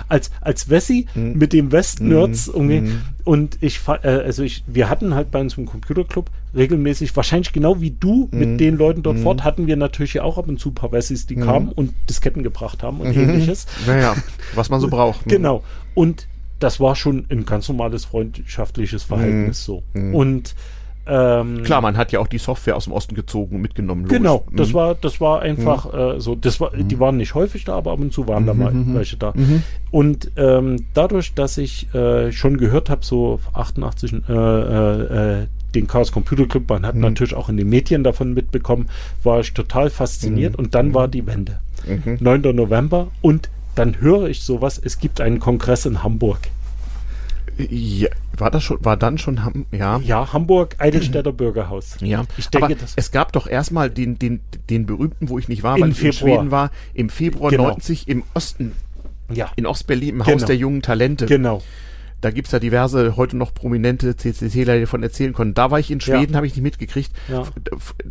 als 0.08 0.30
als 0.40 0.68
Wessi 0.68 1.06
mhm. 1.14 1.38
mit 1.38 1.52
dem 1.52 1.72
West-Nerds 1.72 2.48
mhm. 2.48 2.54
umgehen. 2.54 2.84
Mhm. 2.84 3.02
Und 3.24 3.58
ich, 3.60 3.80
äh, 3.88 4.08
also 4.08 4.42
ich, 4.42 4.62
wir 4.66 4.88
hatten 4.88 5.14
halt 5.14 5.30
bei 5.30 5.40
uns 5.40 5.58
im 5.58 5.66
Computerclub 5.66 6.30
regelmäßig, 6.54 7.14
wahrscheinlich 7.16 7.52
genau 7.52 7.80
wie 7.80 7.90
du 7.90 8.28
mit 8.30 8.50
mhm. 8.50 8.58
den 8.58 8.76
Leuten 8.76 9.02
dort 9.02 9.16
mhm. 9.18 9.22
fort, 9.22 9.44
hatten 9.44 9.66
wir 9.66 9.76
natürlich 9.76 10.20
auch 10.20 10.38
ab 10.38 10.48
und 10.48 10.60
zu 10.60 10.70
ein 10.70 10.74
paar 10.74 10.92
Wessis, 10.92 11.26
die 11.26 11.36
kamen 11.36 11.68
und 11.68 11.92
Disketten 12.08 12.42
gebracht 12.42 12.82
haben 12.82 13.00
und 13.00 13.16
ähnliches. 13.16 13.66
Naja, 13.86 14.14
was 14.54 14.70
man 14.70 14.80
so 14.80 14.88
braucht. 14.90 15.24
genau. 15.26 15.64
Und 15.94 16.28
das 16.58 16.80
war 16.80 16.96
schon 16.96 17.26
ein 17.30 17.44
ganz 17.44 17.68
normales 17.68 18.06
freundschaftliches 18.06 19.02
Verhältnis 19.02 19.64
so. 19.64 19.82
Und 19.92 20.54
ähm, 21.06 21.62
Klar, 21.62 21.80
man 21.80 21.96
hat 21.96 22.10
ja 22.12 22.18
auch 22.18 22.26
die 22.26 22.38
Software 22.38 22.76
aus 22.76 22.84
dem 22.84 22.92
Osten 22.92 23.14
gezogen 23.14 23.56
und 23.56 23.62
mitgenommen. 23.62 24.02
Logisch. 24.02 24.18
Genau, 24.18 24.44
das 24.52 24.70
mhm. 24.70 24.74
war, 24.74 24.94
das 24.94 25.20
war 25.20 25.40
einfach 25.40 25.92
mhm. 25.92 25.98
äh, 25.98 26.20
so. 26.20 26.34
Das 26.34 26.60
war, 26.60 26.70
die 26.72 26.96
mhm. 26.96 27.00
waren 27.00 27.16
nicht 27.16 27.34
häufig 27.34 27.64
da, 27.64 27.76
aber 27.76 27.92
ab 27.92 28.00
und 28.00 28.12
zu 28.12 28.26
waren 28.26 28.42
mhm. 28.42 28.46
da 28.46 28.54
mal 28.54 28.72
mhm. 28.72 28.94
welche 28.94 29.16
da. 29.16 29.32
Mhm. 29.34 29.62
Und 29.90 30.32
ähm, 30.36 30.84
dadurch, 30.94 31.34
dass 31.34 31.58
ich 31.58 31.92
äh, 31.94 32.32
schon 32.32 32.56
gehört 32.58 32.90
habe, 32.90 33.04
so 33.04 33.40
88 33.52 34.12
äh, 34.12 34.32
äh, 34.32 35.42
äh, 35.42 35.46
den 35.74 35.86
Chaos 35.86 36.10
Computer 36.10 36.46
Club, 36.46 36.68
man 36.68 36.86
hat 36.86 36.94
natürlich 36.94 37.34
auch 37.34 37.48
in 37.48 37.56
den 37.56 37.68
Medien 37.68 38.02
davon 38.02 38.34
mitbekommen, 38.34 38.88
war 39.22 39.40
ich 39.40 39.52
total 39.54 39.90
fasziniert. 39.90 40.56
Und 40.56 40.74
dann 40.74 40.94
war 40.94 41.06
die 41.06 41.26
Wende. 41.26 41.58
9. 42.18 42.40
November 42.40 43.08
und 43.20 43.48
dann 43.76 44.00
höre 44.00 44.28
ich 44.28 44.42
sowas, 44.42 44.80
es 44.82 44.98
gibt 44.98 45.20
einen 45.20 45.38
Kongress 45.38 45.86
in 45.86 46.02
Hamburg. 46.02 46.38
Ja, 47.58 48.08
war 48.38 48.50
das 48.50 48.62
schon, 48.62 48.78
war 48.84 48.96
dann 48.96 49.18
schon, 49.18 49.44
Ham, 49.44 49.66
ja? 49.72 49.98
Ja, 49.98 50.32
Hamburg, 50.32 50.76
Eidelstädter 50.78 51.32
Bürgerhaus. 51.32 51.96
Ja, 52.00 52.24
ich 52.36 52.48
denke, 52.48 52.74
Aber 52.74 52.76
es 52.96 53.10
gab 53.10 53.32
doch 53.32 53.46
erstmal 53.46 53.90
den, 53.90 54.18
den, 54.18 54.40
den 54.70 54.86
berühmten, 54.86 55.28
wo 55.28 55.38
ich 55.38 55.48
nicht 55.48 55.62
war, 55.62 55.80
weil 55.80 55.90
ich 55.90 56.02
in 56.02 56.12
Schweden 56.12 56.50
war, 56.50 56.70
im 56.94 57.08
Februar 57.08 57.50
genau. 57.50 57.68
90 57.68 58.08
im 58.08 58.22
Osten. 58.34 58.72
Ja. 59.32 59.50
In 59.56 59.66
Ostberlin, 59.66 60.10
im 60.10 60.18
genau. 60.18 60.32
Haus 60.32 60.44
der 60.44 60.56
jungen 60.56 60.82
Talente. 60.82 61.26
Genau. 61.26 61.62
Da 62.20 62.30
gibt's 62.30 62.50
ja 62.50 62.58
diverse, 62.58 63.16
heute 63.16 63.36
noch 63.36 63.52
prominente 63.52 64.16
CCCler, 64.16 64.74
die 64.74 64.80
davon 64.80 65.02
erzählen 65.02 65.32
konnten. 65.32 65.54
Da 65.54 65.70
war 65.70 65.78
ich 65.78 65.90
in 65.90 66.00
Schweden, 66.00 66.32
ja. 66.32 66.36
habe 66.36 66.46
ich 66.46 66.54
nicht 66.54 66.62
mitgekriegt. 66.62 67.12
Ja. 67.28 67.44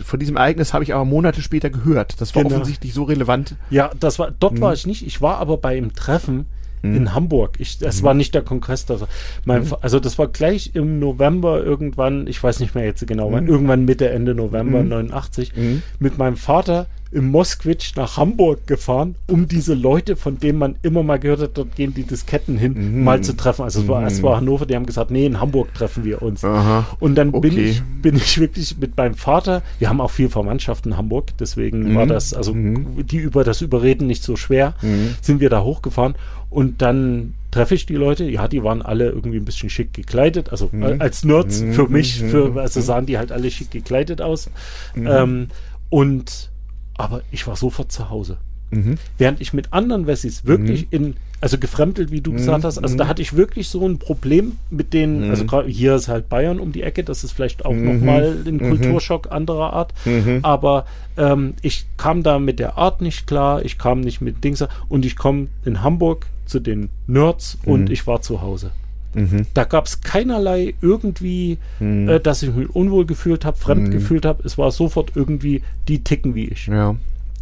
Von 0.04 0.20
diesem 0.20 0.38
Ereignis 0.38 0.74
habe 0.74 0.84
ich 0.84 0.94
aber 0.94 1.06
Monate 1.06 1.42
später 1.42 1.70
gehört. 1.70 2.22
Das 2.22 2.36
war 2.36 2.44
genau. 2.44 2.56
offensichtlich 2.56 2.94
so 2.94 3.04
relevant. 3.04 3.56
Ja, 3.72 3.92
das 4.00 4.20
war, 4.20 4.32
dort 4.32 4.54
hm. 4.54 4.62
war 4.62 4.74
ich 4.74 4.86
nicht. 4.86 5.06
Ich 5.06 5.22
war 5.22 5.40
aber 5.40 5.58
beim 5.58 5.94
Treffen 5.96 6.46
in 6.84 7.02
mhm. 7.02 7.14
Hamburg. 7.14 7.56
Ich, 7.60 7.78
das 7.78 8.02
mhm. 8.02 8.06
war 8.06 8.14
nicht 8.14 8.36
der 8.36 8.42
Kongress. 8.42 8.86
Das, 8.86 9.06
mein, 9.46 9.64
mhm. 9.64 9.76
Also 9.82 10.00
das 10.00 10.18
war 10.18 10.28
gleich 10.28 10.72
im 10.74 11.00
November 11.00 11.64
irgendwann, 11.64 12.28
ich 12.28 12.42
weiß 12.42 12.60
nicht 12.60 12.76
mehr 12.76 12.86
jetzt 12.86 13.06
genau, 13.08 13.30
mhm. 13.30 13.48
irgendwann 13.48 13.86
Mitte, 13.86 14.10
Ende 14.10 14.36
November 14.36 14.84
89, 14.84 15.56
mhm. 15.56 15.82
mit 16.00 16.18
meinem 16.18 16.38
Vater 16.38 16.88
im 17.16 17.32
Moskwitsch 17.32 17.96
nach 17.96 18.18
Hamburg 18.18 18.68
gefahren, 18.68 19.16
um 19.28 19.48
diese 19.48 19.74
Leute, 19.74 20.18
von 20.18 20.38
denen 20.38 20.60
man 20.60 20.76
immer 20.84 21.02
mal 21.02 21.18
gehört 21.18 21.40
hat, 21.40 21.52
dort 21.54 21.74
gehen 21.74 21.94
die 21.94 22.04
Disketten 22.04 22.58
hin, 22.58 22.74
mhm. 22.98 23.04
mal 23.06 23.22
zu 23.22 23.38
treffen. 23.38 23.64
Also 23.64 23.82
es 23.82 23.88
war, 23.88 24.02
mhm. 24.02 24.08
es 24.08 24.22
war 24.22 24.36
Hannover, 24.36 24.66
die 24.66 24.76
haben 24.76 24.86
gesagt, 24.86 25.12
nee, 25.12 25.26
in 25.26 25.40
Hamburg 25.40 25.74
treffen 25.74 26.04
wir 26.04 26.22
uns. 26.22 26.44
Aha. 26.44 26.86
Und 27.00 27.16
dann 27.16 27.34
okay. 27.34 27.50
bin 27.50 27.58
ich, 27.58 27.82
bin 28.02 28.16
ich 28.18 28.38
wirklich 28.38 28.78
mit 28.78 28.98
meinem 28.98 29.14
Vater, 29.14 29.64
wir 29.80 29.88
haben 29.88 30.02
auch 30.02 30.12
viel 30.12 30.28
Verwandtschaft 30.28 30.86
in 30.86 30.98
Hamburg, 30.98 31.32
deswegen 31.40 31.94
mhm. 31.94 31.96
war 31.96 32.06
das, 32.06 32.34
also 32.34 32.54
mhm. 32.54 33.08
die 33.08 33.18
über 33.18 33.46
das 33.46 33.62
Überreden 33.62 34.08
nicht 34.08 34.22
so 34.22 34.36
schwer, 34.36 34.74
mhm. 34.82 35.16
sind 35.22 35.40
wir 35.40 35.50
da 35.50 35.64
hochgefahren 35.64 36.16
und 36.50 36.82
dann 36.82 37.34
treffe 37.52 37.76
ich 37.76 37.86
die 37.86 37.96
Leute, 37.96 38.26
ja, 38.26 38.50
die 38.50 38.62
waren 38.62 38.82
alle 38.82 39.10
irgendwie 39.10 39.38
ein 39.38 39.46
bisschen 39.46 39.70
schick 39.70 39.94
gekleidet, 39.94 40.50
also 40.50 40.68
mhm. 40.70 40.98
als 41.00 41.24
Nerds 41.24 41.64
für 41.72 41.88
mich, 41.88 42.20
für, 42.20 42.60
also 42.60 42.82
sahen 42.82 43.06
die 43.06 43.18
halt 43.18 43.32
alle 43.32 43.50
schick 43.50 43.72
gekleidet 43.72 44.22
aus. 44.22 44.50
Ähm, 44.98 45.48
und 45.90 46.50
aber 46.98 47.22
ich 47.32 47.48
war 47.48 47.56
sofort 47.56 47.92
zu 47.92 48.10
Hause. 48.10 48.38
Mhm. 48.72 48.98
Während 49.18 49.42
ich 49.42 49.54
mit 49.54 49.74
anderen 49.74 50.08
Wessis 50.08 50.46
wirklich 50.46 50.84
mhm. 50.84 50.88
in, 50.92 51.16
also 51.40 51.58
gefremdelt, 51.58 52.12
wie 52.12 52.22
du 52.22 52.32
mhm. 52.32 52.38
gesagt 52.38 52.64
hast, 52.64 52.78
also 52.78 52.98
da 52.98 53.06
mhm. 53.06 53.08
hatte 53.08 53.22
ich 53.22 53.36
wirklich 53.36 53.70
so 53.70 53.88
ein 53.88 54.00
Problem 54.00 54.58
mit 54.70 54.94
den, 54.94 55.26
mhm. 55.26 55.30
also 55.30 55.46
gerade 55.46 55.70
hier 55.70 55.96
ist 55.96 56.08
halt 56.08 56.30
Bayern 56.30 56.60
um 56.60 56.72
die 56.72 56.82
Ecke, 56.82 57.04
das 57.04 57.24
ist 57.24 57.32
vielleicht 57.32 57.66
auch 57.66 57.74
mhm. 57.74 57.86
nochmal 57.86 58.38
ein 58.46 58.60
Kulturschock 58.60 59.32
anderer 59.32 59.74
Art, 59.74 59.94
aber 60.42 60.86
ähm, 61.18 61.54
ich 61.62 61.86
kam 61.98 62.24
da 62.24 62.40
mit 62.40 62.60
der 62.60 62.78
Art 62.78 63.02
nicht 63.02 63.28
klar, 63.28 63.64
ich 63.64 63.78
kam 63.78 64.02
nicht 64.02 64.22
mit 64.22 64.44
Dings 64.44 64.64
und 64.90 65.06
ich 65.06 65.16
komme 65.16 65.48
in 65.64 65.84
Hamburg 65.84 66.28
zu 66.46 66.60
den 66.60 66.90
Nerds 67.08 67.58
und 67.66 67.90
ich 67.90 68.08
war 68.08 68.22
zu 68.22 68.42
Hause. 68.42 68.72
Mhm. 69.16 69.48
Da 69.54 69.64
gab 69.64 69.86
es 69.86 70.02
keinerlei 70.02 70.76
irgendwie, 70.82 71.58
mhm. 71.80 72.10
äh, 72.10 72.20
dass 72.20 72.44
ich 72.44 72.54
mich 72.54 72.70
unwohl 72.70 73.06
gefühlt 73.06 73.46
habe, 73.46 73.58
fremd 73.58 73.88
mhm. 73.88 73.92
gefühlt 73.92 74.26
habe. 74.26 74.44
Es 74.44 74.58
war 74.58 74.72
sofort 74.72 75.14
irgendwie, 75.16 75.64
die 75.88 76.04
ticken 76.04 76.36
wie 76.36 76.46
ich. 76.46 76.68
Ja. 76.68 76.96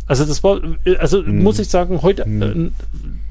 Also 0.05 0.25
das 0.25 0.43
war, 0.43 0.61
äh, 0.85 0.95
also 0.97 1.21
mhm. 1.21 1.43
muss 1.43 1.59
ich 1.59 1.69
sagen, 1.69 2.01
heute, 2.01 2.27
mhm. 2.27 2.71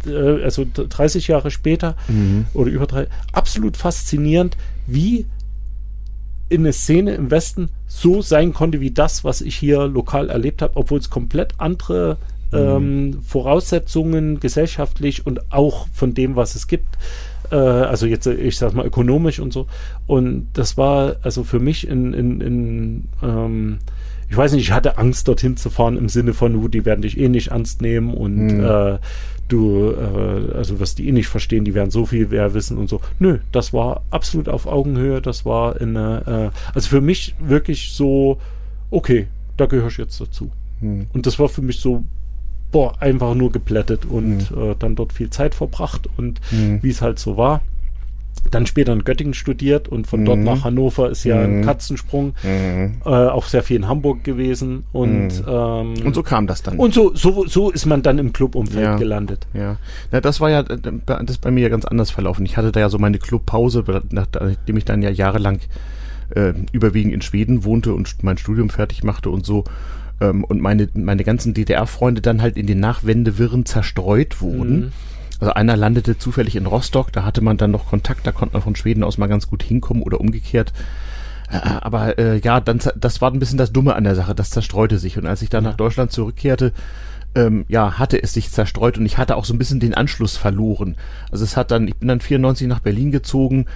äh, 0.07 0.11
äh 0.11 0.43
also 0.43 0.67
30 0.75 1.29
Jahre 1.29 1.51
später 1.51 1.97
mhm. 2.09 2.47
oder 2.55 2.71
über 2.71 2.87
drei, 2.87 3.07
absolut 3.33 3.77
faszinierend, 3.77 4.57
wie 4.87 5.27
in 6.49 6.63
eine 6.63 6.73
Szene 6.73 7.15
im 7.15 7.31
Westen 7.31 7.71
so 7.87 8.21
sein 8.21 8.53
konnte 8.53 8.81
wie 8.81 8.91
das, 8.91 9.25
was 9.25 9.41
ich 9.41 9.57
hier 9.57 9.87
lokal 9.87 10.29
erlebt 10.29 10.61
habe, 10.61 10.77
obwohl 10.77 10.99
es 10.99 11.09
komplett 11.09 11.55
andere 11.59 12.19
ähm, 12.53 13.21
Voraussetzungen 13.27 14.41
gesellschaftlich 14.41 15.27
und 15.27 15.53
auch 15.53 15.87
von 15.95 16.13
dem, 16.13 16.37
was 16.37 16.55
es 16.55 16.67
gibt, 16.67 16.99
äh, 17.53 17.57
also 17.57 18.07
jetzt, 18.07 18.27
ich 18.27 18.57
sag 18.57 18.75
mal, 18.75 18.87
ökonomisch 18.87 19.39
und 19.39 19.53
so. 19.53 19.67
Und 20.07 20.49
das 20.55 20.77
war 20.77 21.17
also 21.23 21.45
für 21.45 21.61
mich 21.61 21.87
in, 21.87 22.13
in, 22.15 22.41
in 22.41 23.05
ähm, 23.23 23.79
ich 24.29 24.37
weiß 24.37 24.53
nicht, 24.53 24.63
ich 24.63 24.73
hatte 24.73 24.97
Angst, 24.97 25.29
dorthin 25.29 25.59
zu 25.59 25.69
fahren 25.69 25.99
im 25.99 26.09
Sinne 26.09 26.33
von, 26.33 26.55
du, 26.55 26.67
die 26.67 26.87
werden 26.87 27.03
dich 27.03 27.19
eh 27.19 27.29
nicht 27.29 27.49
ernst 27.49 27.83
nehmen 27.83 28.15
und 28.15 28.47
mhm. 28.47 28.65
äh, 28.65 28.99
du, 29.49 29.91
äh, 29.91 30.57
also 30.57 30.81
was 30.81 30.95
die 30.95 31.07
eh 31.07 31.13
nicht 31.13 31.29
verstehen, 31.29 31.67
die 31.67 31.75
werden 31.75 31.91
so 31.91 32.07
viel 32.07 32.29
mehr 32.29 32.55
wissen 32.55 32.79
und 32.79 32.89
so. 32.89 33.03
Nö, 33.19 33.41
das 33.53 33.75
war 33.75 34.03
absolut 34.11 34.49
auf 34.49 34.67
Augenhöhe, 34.67 35.21
das 35.21 35.45
war 35.45 35.79
in, 35.81 35.97
äh, 35.97 36.51
also 36.75 36.89
für 36.89 37.03
mich 37.03 37.35
wirklich 37.41 37.93
so, 37.93 38.39
okay, 38.91 39.27
da 39.59 39.67
gehöre 39.67 39.89
ich 39.89 39.99
jetzt 39.99 40.19
dazu. 40.19 40.51
Mhm. 40.81 41.09
Und 41.13 41.27
das 41.27 41.39
war 41.39 41.51
für 41.51 41.63
mich 41.63 41.81
so 41.81 42.05
boah, 42.73 43.01
einfach 43.01 43.35
nur 43.35 43.53
geplättet 43.53 44.05
und 44.07 44.51
mhm. 44.51 44.71
äh, 44.71 44.75
dann 44.79 44.97
dort 44.97 45.13
viel 45.13 45.31
Zeit 45.31 45.55
verbracht 45.55 46.09
und 46.17 46.41
mhm. 46.51 46.83
wie 46.83 46.91
es 46.91 47.03
halt 47.03 47.19
so 47.19 47.37
war. 47.37 47.61
Dann 48.51 48.67
später 48.67 48.93
in 48.93 49.05
Göttingen 49.05 49.35
studiert 49.35 49.89
und 49.89 50.07
von 50.07 50.21
mhm. 50.21 50.25
dort 50.25 50.39
nach 50.41 50.65
Hannover 50.65 51.11
ist 51.11 51.23
ja 51.23 51.41
ein 51.41 51.59
mhm. 51.59 51.65
Katzensprung. 51.65 52.35
Mhm. 52.43 53.03
Äh, 53.05 53.09
auch 53.09 53.47
sehr 53.47 53.63
viel 53.63 53.77
in 53.77 53.89
Hamburg 53.89 54.25
gewesen. 54.25 54.85
Und, 54.91 55.29
mhm. 55.29 55.45
ähm, 55.47 55.95
und 56.05 56.15
so 56.15 56.25
kam 56.25 56.47
das 56.49 56.63
dann. 56.63 56.79
Und 56.79 56.93
so, 56.93 57.15
so, 57.15 57.47
so 57.47 57.71
ist 57.71 57.87
man 57.87 58.03
dann 58.03 58.19
im 58.19 58.33
Clubumfeld 58.33 58.85
ja. 58.85 58.97
gelandet. 58.97 59.47
Ja. 59.55 59.77
ja, 60.11 60.21
das 60.21 60.41
war 60.41 60.51
ja 60.51 60.61
äh, 60.61 60.79
das 61.07 61.23
ist 61.29 61.41
bei 61.41 61.53
mir 61.53 61.61
ja 61.61 61.69
ganz 61.69 61.85
anders 61.85 62.11
verlaufen. 62.11 62.45
Ich 62.45 62.57
hatte 62.57 62.73
da 62.73 62.81
ja 62.81 62.89
so 62.89 62.99
meine 62.99 63.19
Clubpause, 63.19 63.85
nachdem 64.11 64.77
ich 64.77 64.85
dann 64.85 65.03
ja 65.03 65.11
jahrelang 65.11 65.61
äh, 66.35 66.55
überwiegend 66.73 67.15
in 67.15 67.23
Schweden 67.23 67.65
wohnte 67.65 67.95
und 67.95 68.25
mein 68.25 68.39
Studium 68.39 68.71
fertig 68.71 69.05
machte 69.05 69.31
und 69.31 69.47
so 69.47 69.65
ähm, 70.23 70.45
und 70.45 70.61
meine, 70.61 70.89
meine 70.95 71.25
ganzen 71.25 71.55
DDR-Freunde 71.55 72.23
dann 72.23 72.41
halt 72.41 72.57
in 72.57 72.67
den 72.67 72.81
Nachwendewirren 72.81 73.67
zerstreut 73.67 74.41
wurden. 74.41 74.77
Mhm. 74.77 74.93
Also 75.41 75.55
einer 75.55 75.77
landete 75.77 76.17
zufällig 76.19 76.55
in 76.55 76.67
Rostock, 76.67 77.13
da 77.13 77.25
hatte 77.25 77.41
man 77.41 77.57
dann 77.57 77.73
noch 77.73 77.87
Kontakt, 77.87 78.27
da 78.27 78.33
konnte 78.33 78.55
man 78.55 78.63
von 78.63 78.77
Schweden 78.77 79.03
aus 79.03 79.19
mal 79.19 79.27
ganz 79.27 79.49
gut 79.49 79.63
hinkommen 79.65 80.03
oder 80.03 80.21
umgekehrt. 80.21 80.73
Äh, 81.51 81.57
aber 81.57 82.19
äh, 82.19 82.39
ja, 82.39 82.61
dann 82.61 82.79
das 82.97 83.21
war 83.21 83.31
ein 83.33 83.41
bisschen 83.41 83.59
das 83.59 83.73
Dumme 83.73 83.97
an 83.97 84.05
der 84.05 84.15
Sache, 84.15 84.35
das 84.35 84.51
zerstreute 84.51 84.99
sich. 84.99 85.19
Und 85.19 85.27
als 85.27 85.43
ich 85.43 85.51
dann 85.51 85.65
ja. 85.65 85.71
nach 85.71 85.77
Deutschland 85.77 86.13
zurückkehrte, 86.13 86.73
ähm, 87.35 87.65
ja, 87.69 87.99
hatte 87.99 88.23
es 88.23 88.35
sich 88.35 88.51
zerstreut 88.51 88.99
und 88.99 89.07
ich 89.07 89.19
hatte 89.19 89.37
auch 89.37 89.45
so 89.45 89.55
ein 89.55 89.59
bisschen 89.59 89.81
den 89.81 89.95
Anschluss 89.95 90.37
verloren. 90.37 90.97
Also 91.33 91.45
es 91.45 91.57
hat 91.57 91.71
dann, 91.73 91.89
ich 91.89 91.97
bin 91.97 92.09
dann 92.09 92.21
94 92.21 92.69
nach 92.69 92.81
Berlin 92.81 93.11
gezogen 93.11 93.67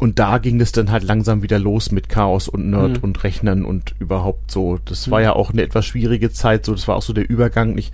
und 0.00 0.18
da 0.18 0.38
ging 0.38 0.60
es 0.60 0.72
dann 0.72 0.90
halt 0.90 1.04
langsam 1.04 1.42
wieder 1.42 1.58
los 1.58 1.92
mit 1.92 2.08
Chaos 2.08 2.48
und 2.48 2.70
Nerd 2.70 2.98
Mhm. 2.98 3.04
und 3.04 3.22
Rechnern 3.24 3.64
und 3.64 3.94
überhaupt 3.98 4.50
so. 4.50 4.78
Das 4.84 5.06
Mhm. 5.06 5.10
war 5.12 5.22
ja 5.22 5.32
auch 5.34 5.50
eine 5.52 5.62
etwas 5.62 5.86
schwierige 5.86 6.30
Zeit, 6.32 6.64
so 6.64 6.72
das 6.72 6.88
war 6.88 6.96
auch 6.96 7.02
so 7.02 7.12
der 7.12 7.28
Übergang 7.28 7.74
nicht. 7.74 7.92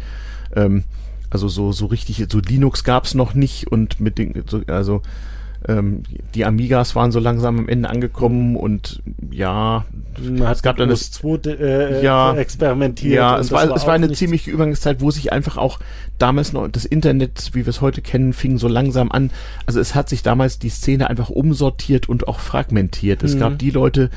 Ähm, 0.55 0.85
also 1.29 1.49
so 1.49 1.73
so 1.73 1.87
richtig 1.87 2.25
so 2.31 2.39
Linux 2.39 2.85
gab's 2.85 3.15
noch 3.15 3.35
nicht 3.35 3.67
und 3.71 4.01
mit 4.01 4.17
den 4.19 4.45
so, 4.49 4.63
also 4.69 5.03
ähm, 5.69 6.03
die 6.35 6.45
Amigas 6.45 6.95
waren 6.95 7.11
so 7.13 7.19
langsam 7.19 7.59
am 7.59 7.69
Ende 7.69 7.89
angekommen 7.91 8.57
und 8.57 9.03
ja, 9.31 9.85
Man 10.23 10.43
es 10.53 10.63
gab 10.63 10.77
dann 10.77 10.89
das, 10.89 11.11
2 11.13 11.39
äh, 11.51 12.05
Ja. 12.05 12.35
experimentiert. 12.37 13.15
ja, 13.15 13.35
es 13.39 13.49
das 13.49 13.53
war, 13.69 13.77
es 13.77 13.87
war 13.87 13.95
eine 13.95 14.13
ziemliche 14.13 14.51
Übergangszeit, 14.51 15.01
wo 15.01 15.11
sich 15.11 15.33
einfach 15.33 15.57
auch 15.57 15.81
damals 16.19 16.53
noch 16.53 16.69
das 16.69 16.85
Internet, 16.85 17.51
wie 17.53 17.67
wir 17.67 17.71
es 17.71 17.81
heute 17.81 18.01
kennen, 18.01 18.33
fing 18.33 18.59
so 18.59 18.69
langsam 18.69 19.11
an. 19.11 19.31
Also 19.67 19.81
es 19.81 19.95
hat 19.95 20.09
sich 20.09 20.23
damals 20.23 20.59
die 20.59 20.69
Szene 20.71 21.11
einfach 21.11 21.31
umsortiert 21.31 22.09
und 22.09 22.29
auch 22.29 22.39
fragmentiert. 22.41 23.23
Es 23.23 23.35
Mhm. 23.35 23.41
gab 23.41 23.59
die 23.59 23.71
Leute, 23.71 24.11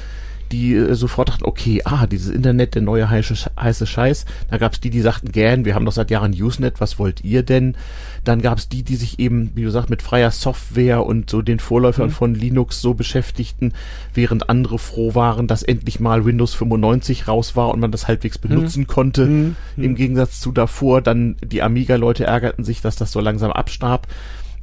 die 0.52 0.74
äh, 0.76 0.96
sofort 0.96 1.30
dachten, 1.30 1.46
okay, 1.46 1.82
ah, 1.86 2.08
dieses 2.08 2.30
Internet, 2.34 2.76
der 2.76 2.82
neue 2.82 3.10
heiße, 3.10 3.52
heiße 3.60 3.86
Scheiß. 3.88 4.26
Da 4.50 4.58
gab 4.58 4.74
es 4.74 4.80
die, 4.80 4.90
die 4.90 5.02
sagten, 5.02 5.32
gern, 5.32 5.66
wir 5.66 5.76
haben 5.76 5.86
doch 5.86 5.92
seit 5.94 6.12
Jahren 6.12 6.34
Usenet, 6.34 6.80
was 6.82 7.00
wollt 7.00 7.24
ihr 7.24 7.44
denn? 7.44 7.76
Dann 8.24 8.42
gab 8.42 8.58
es 8.58 8.68
die, 8.70 8.84
die 8.84 8.96
sich 8.96 9.20
eben, 9.20 9.52
wie 9.56 9.64
du 9.64 9.72
sagst, 9.72 9.90
mit 9.90 10.02
freier 10.02 10.32
Software 10.32 11.06
und 11.06 11.30
so 11.30 11.42
den 11.42 11.60
Vorläufern 11.60 12.08
Mhm. 12.08 12.12
von 12.14 12.36
Linux 12.36 12.82
so 12.82 12.94
beschäftigten, 12.94 13.74
während 14.14 14.50
andere 14.50 14.80
froh 14.80 15.16
waren, 15.16 15.48
dass 15.48 15.64
endlich 15.64 16.00
mal 16.00 16.26
Windows 16.26 16.54
95 16.54 17.28
raus 17.28 17.56
war 17.56 17.70
und 17.70 17.80
man 17.80 17.92
das 17.92 18.08
halbwegs 18.08 18.38
benutzen 18.38 18.88
konnte. 18.88 19.26
Mhm. 19.26 19.56
Im 19.78 19.96
Gegensatz 19.96 20.40
zu 20.40 20.52
davor, 20.52 21.02
dann 21.02 21.36
die 21.44 21.62
Amiga-Leute 21.62 22.26
ärgerten 22.26 22.64
sich, 22.66 22.82
dass 22.82 22.96
das 22.96 23.12
so 23.12 23.20
langsam 23.20 23.52
abstarb. 23.52 24.08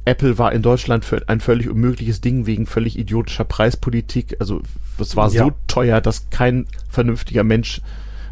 Apple 0.07 0.37
war 0.37 0.51
in 0.53 0.61
Deutschland 0.61 1.05
für 1.05 1.27
ein 1.27 1.39
völlig 1.39 1.69
unmögliches 1.69 2.21
Ding 2.21 2.45
wegen 2.45 2.65
völlig 2.65 2.97
idiotischer 2.97 3.43
Preispolitik. 3.43 4.37
Also 4.39 4.61
es 4.99 5.15
war 5.15 5.31
Ja. 5.31 5.45
so 5.45 5.51
teuer, 5.67 6.01
dass 6.01 6.29
kein 6.29 6.65
vernünftiger 6.89 7.43
Mensch 7.43 7.81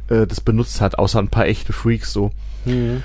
äh, 0.09 0.25
das 0.27 0.39
benutzt 0.41 0.81
hat, 0.81 0.97
außer 0.99 1.19
ein 1.19 1.29
paar 1.29 1.45
echte 1.47 1.73
Freaks 1.73 2.13
so. 2.13 2.31
Mhm. 2.65 3.03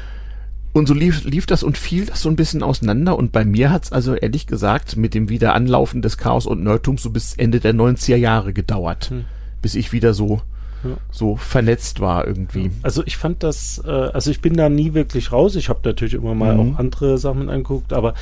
Und 0.72 0.86
so 0.86 0.94
lief, 0.94 1.24
lief 1.24 1.46
das 1.46 1.62
und 1.64 1.76
fiel 1.78 2.06
das 2.06 2.22
so 2.22 2.28
ein 2.28 2.36
bisschen 2.36 2.62
auseinander. 2.62 3.16
Und 3.18 3.32
bei 3.32 3.44
mir 3.44 3.70
hat's 3.72 3.90
also 3.90 4.14
ehrlich 4.14 4.46
gesagt 4.46 4.96
mit 4.96 5.14
dem 5.14 5.28
Wiederanlaufen 5.28 6.00
des 6.02 6.16
Chaos 6.16 6.46
und 6.46 6.62
Nerdtums 6.62 7.02
so 7.02 7.10
bis 7.10 7.34
Ende 7.34 7.58
der 7.58 7.74
90er 7.74 8.16
Jahre 8.16 8.52
gedauert, 8.52 9.10
Hm. 9.10 9.24
bis 9.62 9.74
ich 9.74 9.92
wieder 9.92 10.14
so, 10.14 10.42
Ja. 10.84 10.96
so 11.10 11.36
vernetzt 11.36 11.98
war 12.00 12.26
irgendwie. 12.26 12.70
Also 12.82 13.02
ich 13.04 13.16
fand 13.16 13.42
das, 13.42 13.82
äh, 13.84 13.90
also 13.90 14.30
ich 14.30 14.40
bin 14.40 14.54
da 14.54 14.68
nie 14.68 14.94
wirklich 14.94 15.32
raus. 15.32 15.56
Ich 15.56 15.68
habe 15.68 15.80
natürlich 15.84 16.14
immer 16.14 16.34
mal 16.34 16.54
Mhm. 16.54 16.74
auch 16.74 16.78
andere 16.78 17.18
Sachen 17.18 17.48
angeguckt, 17.50 17.92
aber 17.92 18.14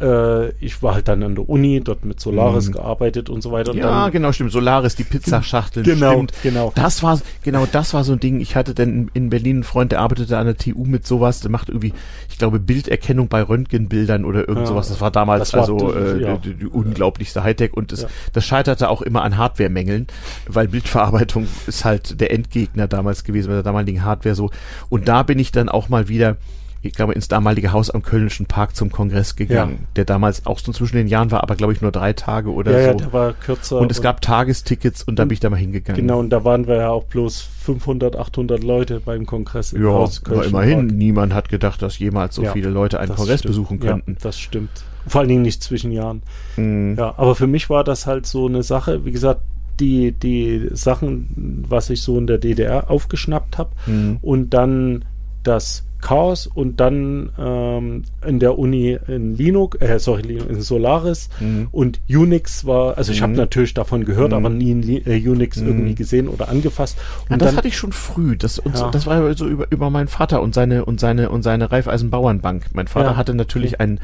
äh, 0.00 0.48
ich 0.64 0.82
war 0.82 0.94
halt 0.94 1.08
dann 1.08 1.22
an 1.22 1.34
der 1.34 1.48
Uni, 1.48 1.80
dort 1.82 2.04
mit 2.04 2.20
Solaris 2.20 2.68
Mhm. 2.68 2.72
gearbeitet 2.72 3.28
und 3.30 3.42
so 3.42 3.52
weiter. 3.52 3.72
Und 3.72 3.78
Ja, 3.78 4.04
dann, 4.04 4.12
genau, 4.12 4.32
stimmt. 4.32 4.52
Solaris, 4.52 4.94
die 4.96 5.04
Pizzaschachteln, 5.04 5.84
Genau, 5.84 6.12
stimmt. 6.12 6.32
genau. 6.42 6.72
Das 6.74 7.02
war, 7.02 7.20
genau, 7.42 7.66
das 7.70 7.94
war 7.94 8.04
so 8.04 8.12
ein 8.12 8.20
Ding. 8.20 8.40
Ich 8.40 8.56
hatte 8.56 8.74
dann 8.74 8.88
in, 8.88 9.10
in 9.14 9.30
Berlin 9.30 9.56
einen 9.56 9.64
Freund, 9.64 9.92
der 9.92 10.00
arbeitete 10.00 10.36
an 10.38 10.46
der 10.46 10.56
TU 10.56 10.84
mit 10.84 11.06
sowas, 11.06 11.40
der 11.40 11.50
macht 11.50 11.68
irgendwie, 11.68 11.92
ich 12.28 12.38
glaube, 12.38 12.58
Bilderkennung 12.60 13.28
bei 13.28 13.42
Röntgenbildern 13.42 14.24
oder 14.24 14.40
irgend 14.40 14.60
Ja, 14.60 14.66
sowas. 14.66 14.88
Das 14.88 15.00
war 15.00 15.10
damals 15.10 15.50
das 15.50 15.52
war 15.54 15.60
also 15.60 15.94
äh, 15.94 16.20
ja. 16.22 16.36
die, 16.36 16.54
die 16.54 16.66
unglaublichste 16.66 17.42
Hightech 17.42 17.72
und 17.74 17.92
das, 17.92 18.02
Ja. 18.02 18.08
das 18.32 18.44
scheiterte 18.44 18.88
auch 18.88 19.02
immer 19.02 19.22
an 19.22 19.36
Hardware-Mängeln, 19.36 20.06
weil 20.48 20.68
Bildverarbeitung 20.68 21.46
ist 21.66 21.84
halt 21.84 22.20
der 22.20 22.32
Endgegner 22.32 22.88
damals 22.88 23.24
gewesen 23.24 23.48
bei 23.48 23.54
der 23.54 23.62
damaligen 23.62 24.04
Hardware 24.04 24.34
so. 24.34 24.50
Und 24.88 25.08
da 25.08 25.22
bin 25.22 25.38
ich 25.38 25.52
dann 25.52 25.68
auch 25.68 25.88
mal 25.88 26.08
wieder 26.08 26.36
ich 26.86 26.94
glaube, 26.94 27.12
ins 27.14 27.28
damalige 27.28 27.72
Haus 27.72 27.90
am 27.90 28.02
Kölnischen 28.02 28.46
Park 28.46 28.74
zum 28.76 28.90
Kongress 28.90 29.36
gegangen, 29.36 29.86
der 29.96 30.04
damals 30.04 30.46
auch 30.46 30.58
so 30.58 30.72
zwischen 30.72 30.96
den 30.96 31.08
Jahren 31.08 31.30
war, 31.30 31.42
aber 31.42 31.56
glaube 31.56 31.72
ich 31.72 31.80
nur 31.82 31.92
drei 31.92 32.12
Tage 32.12 32.52
oder 32.52 32.72
ja, 32.72 32.78
ja, 32.86 32.92
so. 32.92 32.98
der 32.98 33.12
war 33.12 33.32
kürzer. 33.32 33.78
Und 33.80 33.90
es 33.90 34.00
gab 34.02 34.20
Tagestickets 34.20 35.02
und 35.02 35.18
da 35.18 35.24
bin 35.24 35.32
ich 35.34 35.40
da 35.40 35.50
mal 35.50 35.56
hingegangen. 35.56 36.00
Genau, 36.00 36.18
und 36.20 36.30
da 36.30 36.44
waren 36.44 36.66
wir 36.66 36.76
ja 36.76 36.90
auch 36.90 37.04
bloß 37.04 37.40
500, 37.62 38.16
800 38.16 38.62
Leute 38.62 39.00
beim 39.00 39.26
Kongress 39.26 39.72
im 39.72 39.82
Ja, 39.84 39.90
Haus 39.90 40.22
aber 40.24 40.34
Kölschen 40.36 40.50
immerhin, 40.50 40.88
Park. 40.88 40.96
niemand 40.98 41.34
hat 41.34 41.48
gedacht, 41.48 41.82
dass 41.82 41.98
jemals 41.98 42.34
so 42.36 42.42
Ja, 42.42 42.52
viele 42.52 42.70
Leute 42.70 43.00
einen 43.00 43.14
Kongress 43.14 43.40
stimmt. 43.40 43.50
besuchen 43.54 43.80
könnten. 43.80 44.12
Ja, 44.12 44.18
das 44.22 44.38
stimmt. 44.38 44.70
Vor 45.06 45.20
allen 45.20 45.28
Dingen 45.28 45.42
nicht 45.42 45.62
zwischen 45.62 45.92
Jahren. 45.92 46.22
Mhm. 46.56 46.96
Ja, 46.98 47.14
aber 47.16 47.34
für 47.34 47.46
mich 47.46 47.70
war 47.70 47.84
das 47.84 48.06
halt 48.06 48.26
so 48.26 48.46
eine 48.46 48.62
Sache, 48.62 49.04
wie 49.04 49.12
gesagt, 49.12 49.40
die, 49.78 50.12
die 50.12 50.68
Sachen, 50.72 51.64
was 51.68 51.90
ich 51.90 52.00
so 52.02 52.16
in 52.18 52.26
der 52.26 52.38
DDR 52.38 52.90
aufgeschnappt 52.90 53.58
habe 53.58 53.70
Mhm. 53.86 54.18
und 54.22 54.50
dann 54.54 55.04
das 55.42 55.84
Chaos 56.06 56.46
und 56.46 56.78
dann 56.78 57.30
ähm, 57.36 58.04
in 58.24 58.38
der 58.38 58.56
Uni 58.60 58.96
in 59.08 59.36
Linux, 59.36 59.76
äh, 59.80 59.98
sorry, 59.98 60.38
in 60.38 60.60
Solaris 60.60 61.28
Mhm. 61.40 61.66
und 61.72 61.98
Unix 62.08 62.64
war, 62.64 62.96
also 62.96 63.10
ich 63.10 63.22
habe 63.22 63.32
Mhm. 63.32 63.38
natürlich 63.38 63.74
davon 63.74 64.04
gehört, 64.04 64.30
Mhm. 64.30 64.36
aber 64.36 64.48
nie 64.50 64.70
in 64.70 64.82
äh, 65.04 65.28
Unix 65.28 65.56
Mhm. 65.56 65.66
irgendwie 65.66 65.94
gesehen 65.96 66.28
oder 66.28 66.48
angefasst. 66.48 66.96
Ja, 67.28 67.34
Und 67.34 67.42
das 67.42 67.48
dann, 67.48 67.56
hatte 67.56 67.66
ich 67.68 67.76
schon 67.76 67.90
früh. 67.90 68.36
Das, 68.36 68.60
und 68.60 68.76
Ja. 68.76 68.90
das 68.92 69.06
war 69.06 69.34
so 69.36 69.48
über, 69.48 69.66
über 69.70 69.90
meinen 69.90 70.06
Vater 70.06 70.42
und 70.42 70.54
seine 70.54 70.84
und 70.84 71.00
seine 71.00 71.28
und 71.30 71.42
seine 71.42 71.72
Raiffeisenbauernbank. 71.72 72.66
Mein 72.72 72.86
Vater 72.86 73.10
Ja. 73.12 73.16
hatte 73.16 73.34
natürlich 73.34 73.80
ein 73.80 73.98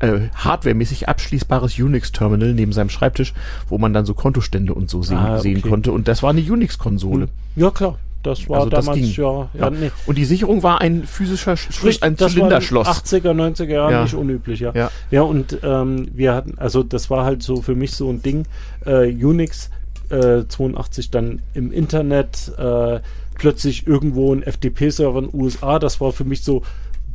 äh, 0.00 0.28
hardwaremäßig 0.32 1.08
abschließbares 1.08 1.76
Unix-Terminal 1.76 2.54
neben 2.54 2.72
seinem 2.72 2.88
Schreibtisch, 2.88 3.34
wo 3.68 3.78
man 3.78 3.92
dann 3.92 4.06
so 4.06 4.14
Kontostände 4.14 4.72
und 4.72 4.88
so 4.88 5.02
sehen, 5.02 5.18
Ah, 5.18 5.40
sehen 5.40 5.58
okay. 5.58 5.68
konnte. 5.70 5.90
Und 5.90 6.06
das 6.06 6.22
war 6.22 6.30
eine 6.30 6.40
Unix-Konsole. 6.40 7.26
ja 7.56 7.72
klar, 7.72 7.98
das 8.22 8.48
war 8.48 8.58
Also 8.58 8.70
das 8.70 8.84
damals 8.84 9.00
ging. 9.00 9.12
ja, 9.24 9.48
ja, 9.54 9.70
nee. 9.70 9.90
Und 10.06 10.18
die 10.18 10.24
Sicherung 10.24 10.62
war 10.62 10.80
ein 10.80 11.04
physischer 11.04 11.56
Schluss, 11.56 12.02
ein 12.02 12.16
das 12.16 12.32
Zylinderschloss. 12.32 12.86
80er, 12.88 13.32
90er 13.32 13.64
Jahren 13.72 13.92
Ja. 13.92 14.02
nicht 14.02 14.14
unüblich, 14.14 14.60
ja. 14.60 14.72
Ja. 14.74 14.90
Ja, 15.10 15.22
und 15.22 15.58
ähm, 15.62 16.08
wir 16.12 16.34
hatten, 16.34 16.58
also 16.58 16.82
das 16.82 17.10
war 17.10 17.24
halt 17.24 17.42
so 17.42 17.62
für 17.62 17.74
mich 17.74 17.92
so 17.92 18.10
ein 18.10 18.20
Ding, 18.22 18.44
äh, 18.84 19.12
Unix 19.12 19.70
äh, 20.10 20.44
82 20.48 21.10
dann 21.10 21.42
im 21.54 21.70
Internet, 21.72 22.52
äh, 22.58 23.00
plötzlich 23.34 23.86
irgendwo 23.86 24.34
ein 24.34 24.42
FTP-Server 24.42 25.20
in 25.20 25.30
den 25.30 25.40
USA, 25.40 25.78
das 25.78 26.00
war 26.00 26.12
für 26.12 26.24
mich 26.24 26.42
so, 26.42 26.62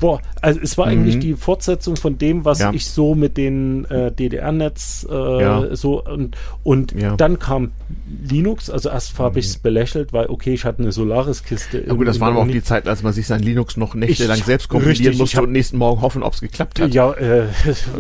boah, 0.03 0.19
also 0.41 0.59
es 0.61 0.77
war 0.77 0.87
Mhm. 0.87 0.91
eigentlich 0.91 1.19
die 1.19 1.33
Fortsetzung 1.33 1.95
von 1.95 2.17
dem, 2.17 2.43
was 2.43 2.59
Ja. 2.59 2.73
ich 2.73 2.89
so 2.89 3.15
mit 3.15 3.37
den 3.37 3.85
äh, 3.85 4.11
DDR-Netz 4.11 5.07
äh, 5.09 5.13
Ja. 5.41 5.73
so 5.77 6.03
und, 6.03 6.35
und 6.63 6.91
Ja. 6.91 7.15
dann 7.15 7.39
kam 7.39 7.71
Linux, 8.29 8.69
also 8.69 8.89
erst 8.89 9.17
habe 9.17 9.39
ich 9.39 9.45
es 9.45 9.57
belächelt, 9.57 10.11
weil 10.11 10.25
okay, 10.27 10.53
ich 10.53 10.65
hatte 10.65 10.81
eine 10.81 10.91
Solaris-Kiste. 10.91 11.77
Mhm. 11.77 11.87
Ja 11.87 11.93
gut, 11.93 12.07
das 12.09 12.19
waren 12.19 12.33
aber 12.33 12.41
auch 12.43 12.47
die 12.51 12.61
Zeiten, 12.61 12.89
als 12.89 13.01
man 13.01 13.13
sich 13.13 13.27
sein 13.27 13.41
Linux 13.41 13.77
noch 13.77 13.95
nächtelang 13.95 14.37
Ich- 14.39 14.43
selbst 14.43 14.67
kompilieren 14.67 14.97
richtig, 14.97 15.13
ich 15.13 15.19
musste 15.19 15.37
hab- 15.37 15.45
und 15.45 15.53
nächsten 15.53 15.77
Morgen 15.77 16.01
hoffen, 16.01 16.21
ob 16.21 16.33
es 16.33 16.41
geklappt 16.41 16.81
hat. 16.81 16.93
Ja, 16.93 17.13
äh, 17.13 17.43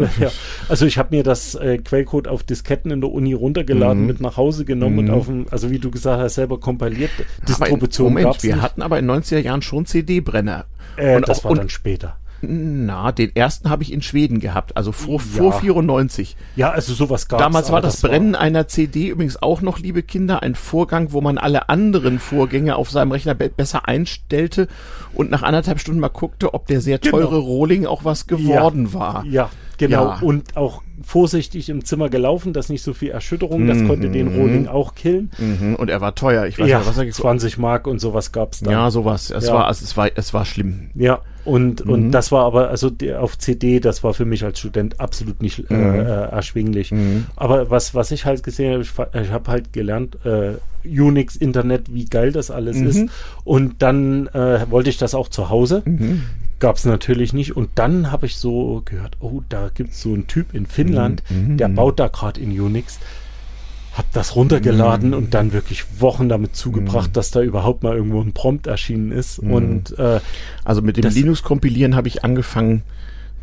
also 0.69 0.85
ich 0.85 0.97
habe 0.97 1.15
mir 1.15 1.23
das 1.23 1.55
äh, 1.55 1.77
Quellcode 1.77 2.27
auf 2.27 2.43
Disketten 2.43 2.91
in 2.91 2.99
der 3.01 3.11
Uni 3.11 3.33
runtergeladen, 3.33 4.01
Mhm. 4.01 4.07
mit 4.07 4.19
nach 4.21 4.35
Hause 4.37 4.65
genommen 4.65 4.99
und 4.99 5.05
Mhm. 5.05 5.11
auf 5.13 5.25
dem, 5.27 5.45
also 5.51 5.71
wie 5.71 5.79
du 5.79 5.89
gesagt 5.89 6.21
hast, 6.21 6.35
selber 6.35 6.59
kompiliert. 6.59 7.11
Aber 7.17 7.27
in, 7.39 7.45
Distribution 7.45 8.07
Moment, 8.13 8.43
wir 8.43 8.55
nicht. 8.55 8.61
hatten 8.61 8.81
aber 8.81 8.99
in 8.99 9.05
90er 9.05 9.39
Jahren 9.39 9.61
schon 9.61 9.85
CD-Brenner. 9.85 10.65
Äh, 10.97 11.15
und 11.15 11.27
das 11.27 11.39
auch- 11.39 11.43
war 11.45 11.51
und- 11.51 11.57
dann 11.57 11.69
später. 11.69 12.17
Na, 12.45 13.13
den 13.13 13.33
ersten 13.37 13.69
habe 13.69 13.83
ich 13.83 13.93
in 13.93 14.01
Schweden 14.01 14.41
gehabt, 14.41 14.75
also 14.75 14.91
vor, 14.91 15.13
Ja. 15.21 15.37
vor 15.37 15.53
94. 15.61 16.35
Ja, 16.57 16.71
also 16.71 16.93
sowas 16.93 17.29
gab 17.29 17.39
Damals 17.39 17.71
war 17.71 17.79
das 17.79 18.01
Brennen 18.01 18.35
einer 18.35 18.67
CD 18.67 19.07
übrigens 19.07 19.41
auch 19.41 19.61
noch, 19.61 19.79
liebe 19.79 20.03
Kinder, 20.03 20.43
ein 20.43 20.55
Vorgang, 20.55 21.13
wo 21.13 21.21
man 21.21 21.37
alle 21.37 21.69
anderen 21.69 22.19
Vorgänge 22.19 22.75
auf 22.75 22.89
seinem 22.91 23.13
Rechner 23.13 23.33
be 23.33 23.47
besser 23.47 23.87
einstellte 23.87 24.67
und 25.13 25.31
nach 25.31 25.41
anderthalb 25.41 25.79
Stunden 25.79 26.01
mal 26.01 26.09
guckte, 26.09 26.53
ob 26.53 26.67
der 26.67 26.81
sehr 26.81 26.99
Genau. 26.99 27.17
teure 27.17 27.37
Rohling 27.37 27.85
auch 27.85 28.03
was 28.03 28.27
geworden 28.27 28.93
war. 28.93 29.23
Ja, 29.25 29.49
genau. 29.77 30.05
Ja. 30.09 30.19
Und 30.21 30.55
auch 30.57 30.81
vorsichtig 31.03 31.69
im 31.69 31.83
Zimmer 31.83 32.09
gelaufen, 32.09 32.53
dass 32.53 32.69
nicht 32.69 32.81
so 32.83 32.93
viel 32.93 33.09
Erschütterung, 33.09 33.67
das 33.67 33.79
Mhm. 33.79 33.87
konnte 33.87 34.09
den 34.09 34.27
Rohling 34.29 34.67
auch 34.67 34.95
killen. 34.95 35.31
Mhm, 35.37 35.75
und 35.75 35.89
er 35.89 35.99
war 36.01 36.15
teuer. 36.15 36.45
Ich 36.45 36.57
weiß 36.59 36.67
ja, 36.69 36.79
nicht, 36.79 36.87
was 36.87 36.97
er 36.97 37.05
gekostet 37.05 37.23
20 37.23 37.57
Mark 37.57 37.87
und 37.87 37.99
sowas 37.99 38.31
gab's 38.31 38.59
dann. 38.61 38.71
Ja, 38.71 38.89
sowas. 38.91 39.29
Es 39.31 39.47
Ja. 39.47 39.53
war, 39.55 39.69
es, 39.69 39.81
es 39.81 39.97
war, 39.97 40.09
es 40.15 40.33
war 40.33 40.45
schlimm. 40.45 40.91
Ja, 40.95 41.19
und, 41.45 41.85
Mhm. 41.85 41.91
und 41.91 42.11
das 42.11 42.31
war 42.31 42.45
aber, 42.45 42.69
also 42.69 42.89
die, 42.89 43.13
auf 43.13 43.37
CD, 43.37 43.79
das 43.79 44.03
war 44.03 44.13
für 44.13 44.25
mich 44.25 44.43
als 44.45 44.59
Student 44.59 44.99
absolut 44.99 45.41
nicht 45.41 45.59
äh, 45.69 45.73
Mhm. 45.73 45.95
äh, 45.99 46.03
erschwinglich. 46.03 46.91
Mhm. 46.91 47.25
Aber 47.35 47.69
was, 47.69 47.93
was 47.95 48.11
ich 48.11 48.25
halt 48.25 48.43
gesehen 48.43 48.71
habe, 48.73 48.83
ich, 48.83 48.91
ich 49.27 49.31
habe 49.31 49.51
halt 49.51 49.73
gelernt, 49.73 50.17
äh, 50.25 50.53
Unix, 50.85 51.35
Internet, 51.37 51.93
wie 51.93 52.05
geil 52.05 52.31
das 52.33 52.51
alles 52.51 52.77
Mhm. 52.77 52.87
ist. 52.87 53.05
Und 53.45 53.81
dann 53.81 54.27
äh, 54.27 54.65
wollte 54.69 54.89
ich 54.89 54.97
das 54.97 55.15
auch 55.15 55.27
zu 55.29 55.49
Hause. 55.49 55.81
Mhm. 56.63 56.67
Gab 56.67 56.75
es 56.77 56.85
natürlich 56.85 57.33
nicht. 57.33 57.55
Und 57.55 57.69
dann 57.75 58.11
habe 58.11 58.25
ich 58.25 58.37
so 58.37 58.81
gehört, 58.85 59.17
oh, 59.19 59.41
da 59.49 59.69
gibt 59.73 59.91
es 59.91 60.01
so 60.01 60.13
einen 60.13 60.27
Typ 60.27 60.53
in 60.53 60.65
Finnland, 60.65 61.21
Mhm. 61.29 61.57
der 61.57 61.67
baut 61.67 61.99
da 61.99 62.07
gerade 62.07 62.39
in 62.39 62.51
Unix. 62.59 62.99
Hab 63.95 64.11
das 64.13 64.35
runtergeladen 64.35 65.09
Mhm. 65.09 65.15
und 65.15 65.33
dann 65.35 65.53
wirklich 65.53 65.85
Wochen 66.01 66.27
damit 66.27 66.55
zugebracht, 66.55 67.15
dass 67.15 67.29
da 67.29 67.41
überhaupt 67.41 67.83
mal 67.83 67.95
irgendwo 67.95 68.21
ein 68.21 68.33
Prompt 68.33 68.65
erschienen 68.65 69.11
ist. 69.11 69.43
Mhm. 69.43 69.51
Und 69.53 69.99
äh, 69.99 70.19
Also 70.63 70.81
mit 70.81 70.97
dem 70.97 71.03
Das- 71.03 71.13
Linux-Kompilieren 71.13 71.95
habe 71.95 72.07
ich 72.07 72.23
angefangen 72.23 72.81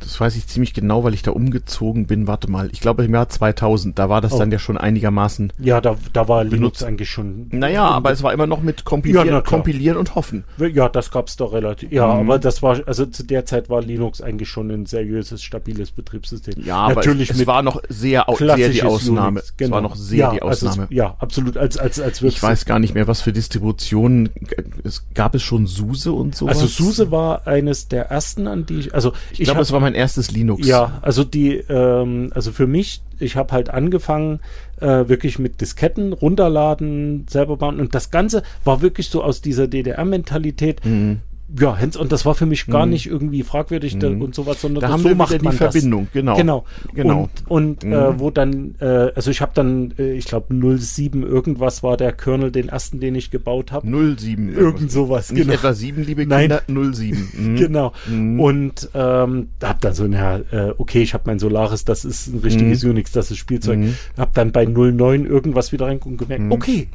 das 0.01 0.21
weiß 0.21 0.37
ich 0.37 0.47
ziemlich 0.47 0.75
genau, 0.75 1.05
weil 1.05 1.15
ich 1.15 1.23
da 1.23 1.31
umgezogen 1.31 2.07
bin. 2.07 2.27
Warte 2.27 2.51
mal, 2.51 2.69
ich 2.73 2.81
glaube 2.81 3.05
im 3.05 3.15
Jahr 3.15 3.29
2000, 3.29 3.99
da 3.99 4.09
war 4.09 4.21
das 4.21 4.33
oh. 4.33 4.39
dann 4.39 4.51
ja 4.51 4.59
schon 4.59 4.77
einigermaßen. 4.77 5.53
Ja, 5.59 5.81
da, 5.81 5.97
da 6.13 6.29
war 6.29 6.41
benutzt. 6.41 6.55
Linux 6.55 6.83
eigentlich 6.83 7.11
schon. 7.11 7.49
Naja, 7.51 7.87
aber 7.87 8.11
es 8.11 8.23
war 8.23 8.33
immer 8.33 8.47
noch 8.47 8.63
mit 8.63 8.85
Kompilieren, 8.85 9.29
ja, 9.29 9.41
kompilieren 9.41 9.97
und 9.97 10.15
hoffen. 10.15 10.45
Ja, 10.59 10.89
das 10.89 11.11
gab's 11.11 11.37
doch 11.37 11.53
relativ. 11.53 11.93
Ja, 11.93 12.07
mhm. 12.07 12.21
aber 12.21 12.39
das 12.39 12.63
war, 12.63 12.81
also 12.87 13.07
zu 13.07 13.23
der 13.23 13.45
Zeit 13.47 13.71
war 13.71 13.83
Linux 13.83 14.21
eigentlich 14.21 14.49
schon 14.49 14.71
ein 14.71 14.87
seriöses, 14.87 15.43
stabiles 15.43 15.91
Betriebssystem. 15.93 16.55
Ja, 16.65 16.89
Natürlich 16.89 17.31
aber 17.31 17.37
es, 17.37 17.41
es 17.41 17.47
war 17.47 17.63
noch 17.63 17.81
sehr, 17.89 18.27
sehr 18.39 18.69
die 18.71 18.83
Ausnahme. 18.83 19.41
Unix, 19.41 19.57
genau. 19.57 19.69
Es 19.69 19.73
war 19.73 19.81
noch 19.83 19.97
sehr 19.97 20.19
ja, 20.19 20.31
die 20.33 20.43
Ausnahme. 20.43 20.83
Also 20.83 20.83
es, 20.91 20.97
ja, 20.97 21.15
absolut. 21.19 21.57
Als, 21.57 21.77
als, 21.77 22.01
als 22.01 22.23
ich 22.23 22.43
weiß 22.43 22.65
gar 22.65 22.79
nicht 22.79 22.95
mehr, 22.95 23.07
was 23.07 23.21
für 23.21 23.33
Distributionen. 23.33 24.31
Es 24.83 25.05
gab 25.15 25.35
es 25.35 25.43
schon 25.43 25.67
SUSE 25.67 26.13
und 26.13 26.35
so. 26.35 26.47
Also 26.47 26.67
SUSE 26.67 27.11
war 27.11 27.47
eines 27.47 27.89
der 27.89 28.07
ersten, 28.07 28.47
an 28.47 28.67
die 28.67 28.81
ich, 28.81 28.95
also 28.95 29.13
ich, 29.33 29.41
ich 29.41 29.45
glaube, 29.45 29.61
es 29.61 29.73
war 29.73 29.81
mein 29.81 29.90
erstes 29.95 30.31
Linux. 30.31 30.67
Ja, 30.67 30.99
also 31.03 31.25
die, 31.25 31.57
ähm, 31.57 32.31
also 32.35 32.53
für 32.53 32.67
mich, 32.67 33.03
ich 33.19 33.37
habe 33.37 33.53
halt 33.53 33.71
angefangen, 33.71 34.41
äh, 34.81 35.09
wirklich 35.09 35.39
mit 35.39 35.61
Disketten 35.61 36.13
runterladen, 36.13 37.27
selber 37.29 37.57
bauen 37.57 37.81
und 37.81 37.95
das 37.95 38.11
Ganze 38.11 38.43
war 38.65 38.83
wirklich 38.83 39.09
so 39.09 39.23
aus 39.23 39.41
dieser 39.41 39.69
DDR-Mentalität. 39.69 40.85
Mhm 40.85 41.21
ja, 41.59 41.77
Hens, 41.77 41.97
und 41.97 42.13
das 42.13 42.25
war 42.25 42.35
für 42.35 42.47
mich 42.47 42.67
gar 42.67 42.87
mhm. 42.87 42.93
nicht 42.93 43.07
irgendwie 43.07 43.43
fragwürdig 43.43 43.97
mhm. 43.97 44.23
und 44.23 44.35
sowas, 44.35 44.61
sondern 44.61 44.83
da 44.83 44.87
das, 44.89 44.95
haben 44.95 45.03
so 45.03 45.09
wir 45.09 45.17
macht 45.17 45.43
man 45.43 45.53
die 45.53 45.57
Verbindung, 45.57 46.05
das. 46.05 46.13
genau. 46.13 46.37
Genau. 46.37 46.65
genau. 46.95 47.29
Und, 47.47 47.51
und 47.51 47.85
mhm. 47.85 47.93
äh, 47.93 48.21
wo 48.21 48.31
dann, 48.31 48.75
äh, 48.81 48.85
also 49.15 49.31
ich 49.31 49.41
habe 49.41 49.53
dann, 49.55 49.95
äh, 49.99 50.13
ich 50.13 50.27
glaube 50.27 50.55
07 50.55 51.23
irgendwas 51.23 51.83
war 51.83 51.97
der 51.97 52.13
Kernel, 52.13 52.51
den 52.53 52.69
ersten, 52.69 53.01
den 53.01 53.15
ich 53.15 53.31
gebaut 53.31 53.73
habe. 53.73 53.87
07. 53.87 54.55
Irgend 54.55 54.91
sowas, 54.91 55.33
Nicht 55.33 55.43
genau. 55.43 55.55
etwa 55.55 55.73
7, 55.73 56.05
liebe 56.05 56.27
Kinder, 56.27 56.63
Nein. 56.67 56.93
07. 56.95 57.29
Mhm. 57.41 57.57
genau. 57.57 57.93
Mhm. 58.09 58.41
Und 58.41 58.91
ähm, 58.95 59.49
hab 59.63 59.81
dann 59.81 59.95
so, 59.95 60.07
na, 60.07 60.39
äh, 60.51 60.75
okay, 60.79 61.03
ich 61.03 61.15
habe 61.15 61.25
mein 61.27 61.39
Solaris, 61.39 61.85
das 61.85 62.05
ist 62.05 62.29
ein 62.29 62.41
richtiges 62.41 62.83
mhm. 62.83 62.91
Unix, 62.91 63.13
das 63.13 63.31
ist 63.31 63.39
Spielzeug. 63.39 63.79
Hab 64.17 64.35
dann 64.35 64.53
bei 64.53 64.67
09 64.67 65.27
irgendwas 65.27 65.73
wieder 65.73 65.87
reingucken 65.87 66.19
und 66.19 66.19
gemerkt, 66.19 66.53
okay, 66.53 66.89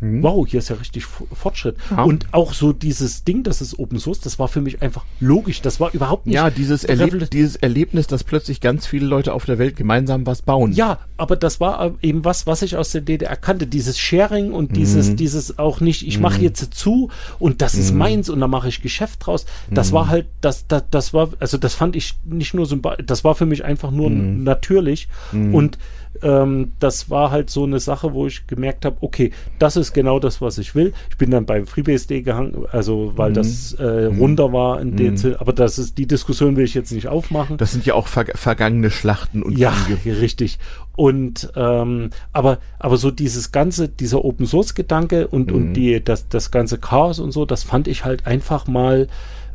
Mhm. 0.00 0.22
Wow, 0.22 0.46
hier 0.48 0.58
ist 0.58 0.68
ja 0.70 0.76
richtig 0.76 1.04
Fortschritt. 1.04 1.76
Ja. 1.90 2.04
Und 2.04 2.32
auch 2.32 2.54
so 2.54 2.72
dieses 2.72 3.24
Ding, 3.24 3.42
das 3.42 3.60
ist 3.60 3.78
Open 3.78 3.98
Source, 3.98 4.20
das 4.20 4.38
war 4.38 4.48
für 4.48 4.60
mich 4.60 4.82
einfach 4.82 5.04
logisch. 5.20 5.60
Das 5.60 5.80
war 5.80 5.92
überhaupt 5.92 6.26
nicht. 6.26 6.34
Ja, 6.34 6.50
dieses, 6.50 6.84
Erleb 6.84 7.30
dieses 7.30 7.56
Erlebnis, 7.56 8.06
dass 8.06 8.24
plötzlich 8.24 8.60
ganz 8.60 8.86
viele 8.86 9.06
Leute 9.06 9.34
auf 9.34 9.44
der 9.44 9.58
Welt 9.58 9.76
gemeinsam 9.76 10.26
was 10.26 10.42
bauen. 10.42 10.72
Ja, 10.72 10.98
aber 11.16 11.36
das 11.36 11.60
war 11.60 11.94
eben 12.02 12.24
was, 12.24 12.46
was 12.46 12.62
ich 12.62 12.76
aus 12.76 12.92
der 12.92 13.02
DDR 13.02 13.36
kannte. 13.36 13.66
Dieses 13.66 13.98
Sharing 13.98 14.52
und 14.52 14.76
dieses, 14.76 15.10
mhm. 15.10 15.16
dieses 15.16 15.58
auch 15.58 15.80
nicht, 15.80 16.06
ich 16.06 16.18
mache 16.18 16.38
mhm. 16.38 16.44
jetzt 16.44 16.74
zu 16.74 17.10
und 17.38 17.60
das 17.60 17.74
ist 17.74 17.92
mhm. 17.92 17.98
meins 17.98 18.30
und 18.30 18.40
da 18.40 18.48
mache 18.48 18.68
ich 18.68 18.82
Geschäft 18.82 19.26
draus. 19.26 19.44
Das 19.70 19.92
war 19.92 20.06
mhm. 20.06 20.10
halt, 20.10 20.26
das, 20.40 20.66
das, 20.66 20.84
das 20.90 21.12
war, 21.12 21.30
also 21.38 21.58
das 21.58 21.74
fand 21.74 21.96
ich 21.96 22.14
nicht 22.24 22.54
nur 22.54 22.66
sympathisch, 22.66 23.06
das 23.06 23.24
war 23.24 23.34
für 23.34 23.46
mich 23.46 23.64
einfach 23.64 23.90
nur 23.90 24.10
natürlich. 24.10 25.08
Und 25.32 25.78
ähm, 26.22 26.72
das 26.80 27.10
war 27.10 27.30
halt 27.30 27.50
so 27.50 27.64
eine 27.64 27.80
Sache, 27.80 28.12
wo 28.12 28.26
ich 28.26 28.46
gemerkt 28.46 28.84
habe, 28.84 28.96
okay, 29.00 29.30
das 29.58 29.76
ist 29.76 29.92
genau 29.92 30.18
das, 30.18 30.40
was 30.40 30.58
ich 30.58 30.74
will. 30.74 30.92
Ich 31.10 31.16
bin 31.16 31.30
dann 31.30 31.46
beim 31.46 31.66
FreeBSD 31.66 32.22
gehangen, 32.22 32.64
also 32.70 33.12
weil 33.16 33.30
mhm. 33.30 33.34
das 33.34 33.72
äh, 33.74 34.10
mhm. 34.10 34.18
runter 34.18 34.52
war 34.52 34.80
in 34.80 34.90
mhm. 34.90 34.96
den, 34.96 35.36
aber 35.36 35.52
das 35.52 35.78
ist 35.78 35.98
die 35.98 36.06
Diskussion 36.06 36.56
will 36.56 36.64
ich 36.64 36.74
jetzt 36.74 36.92
nicht 36.92 37.08
aufmachen. 37.08 37.56
Das 37.56 37.72
sind 37.72 37.86
ja 37.86 37.94
auch 37.94 38.06
ver 38.06 38.26
vergangene 38.34 38.90
Schlachten 38.90 39.42
und 39.42 39.56
ja, 39.56 39.72
Kriege. 39.72 40.20
richtig. 40.20 40.58
Und 40.96 41.52
ähm, 41.56 42.10
aber 42.32 42.58
aber 42.78 42.96
so 42.96 43.10
dieses 43.10 43.52
ganze 43.52 43.88
dieser 43.88 44.24
Open 44.24 44.46
Source 44.46 44.74
Gedanke 44.74 45.28
und 45.28 45.52
und 45.52 45.70
mhm. 45.70 45.74
die 45.74 46.04
das 46.04 46.28
das 46.28 46.50
ganze 46.50 46.78
Chaos 46.78 47.18
und 47.18 47.32
so, 47.32 47.46
das 47.46 47.62
fand 47.62 47.88
ich 47.88 48.04
halt 48.04 48.26
einfach 48.26 48.66
mal 48.66 49.08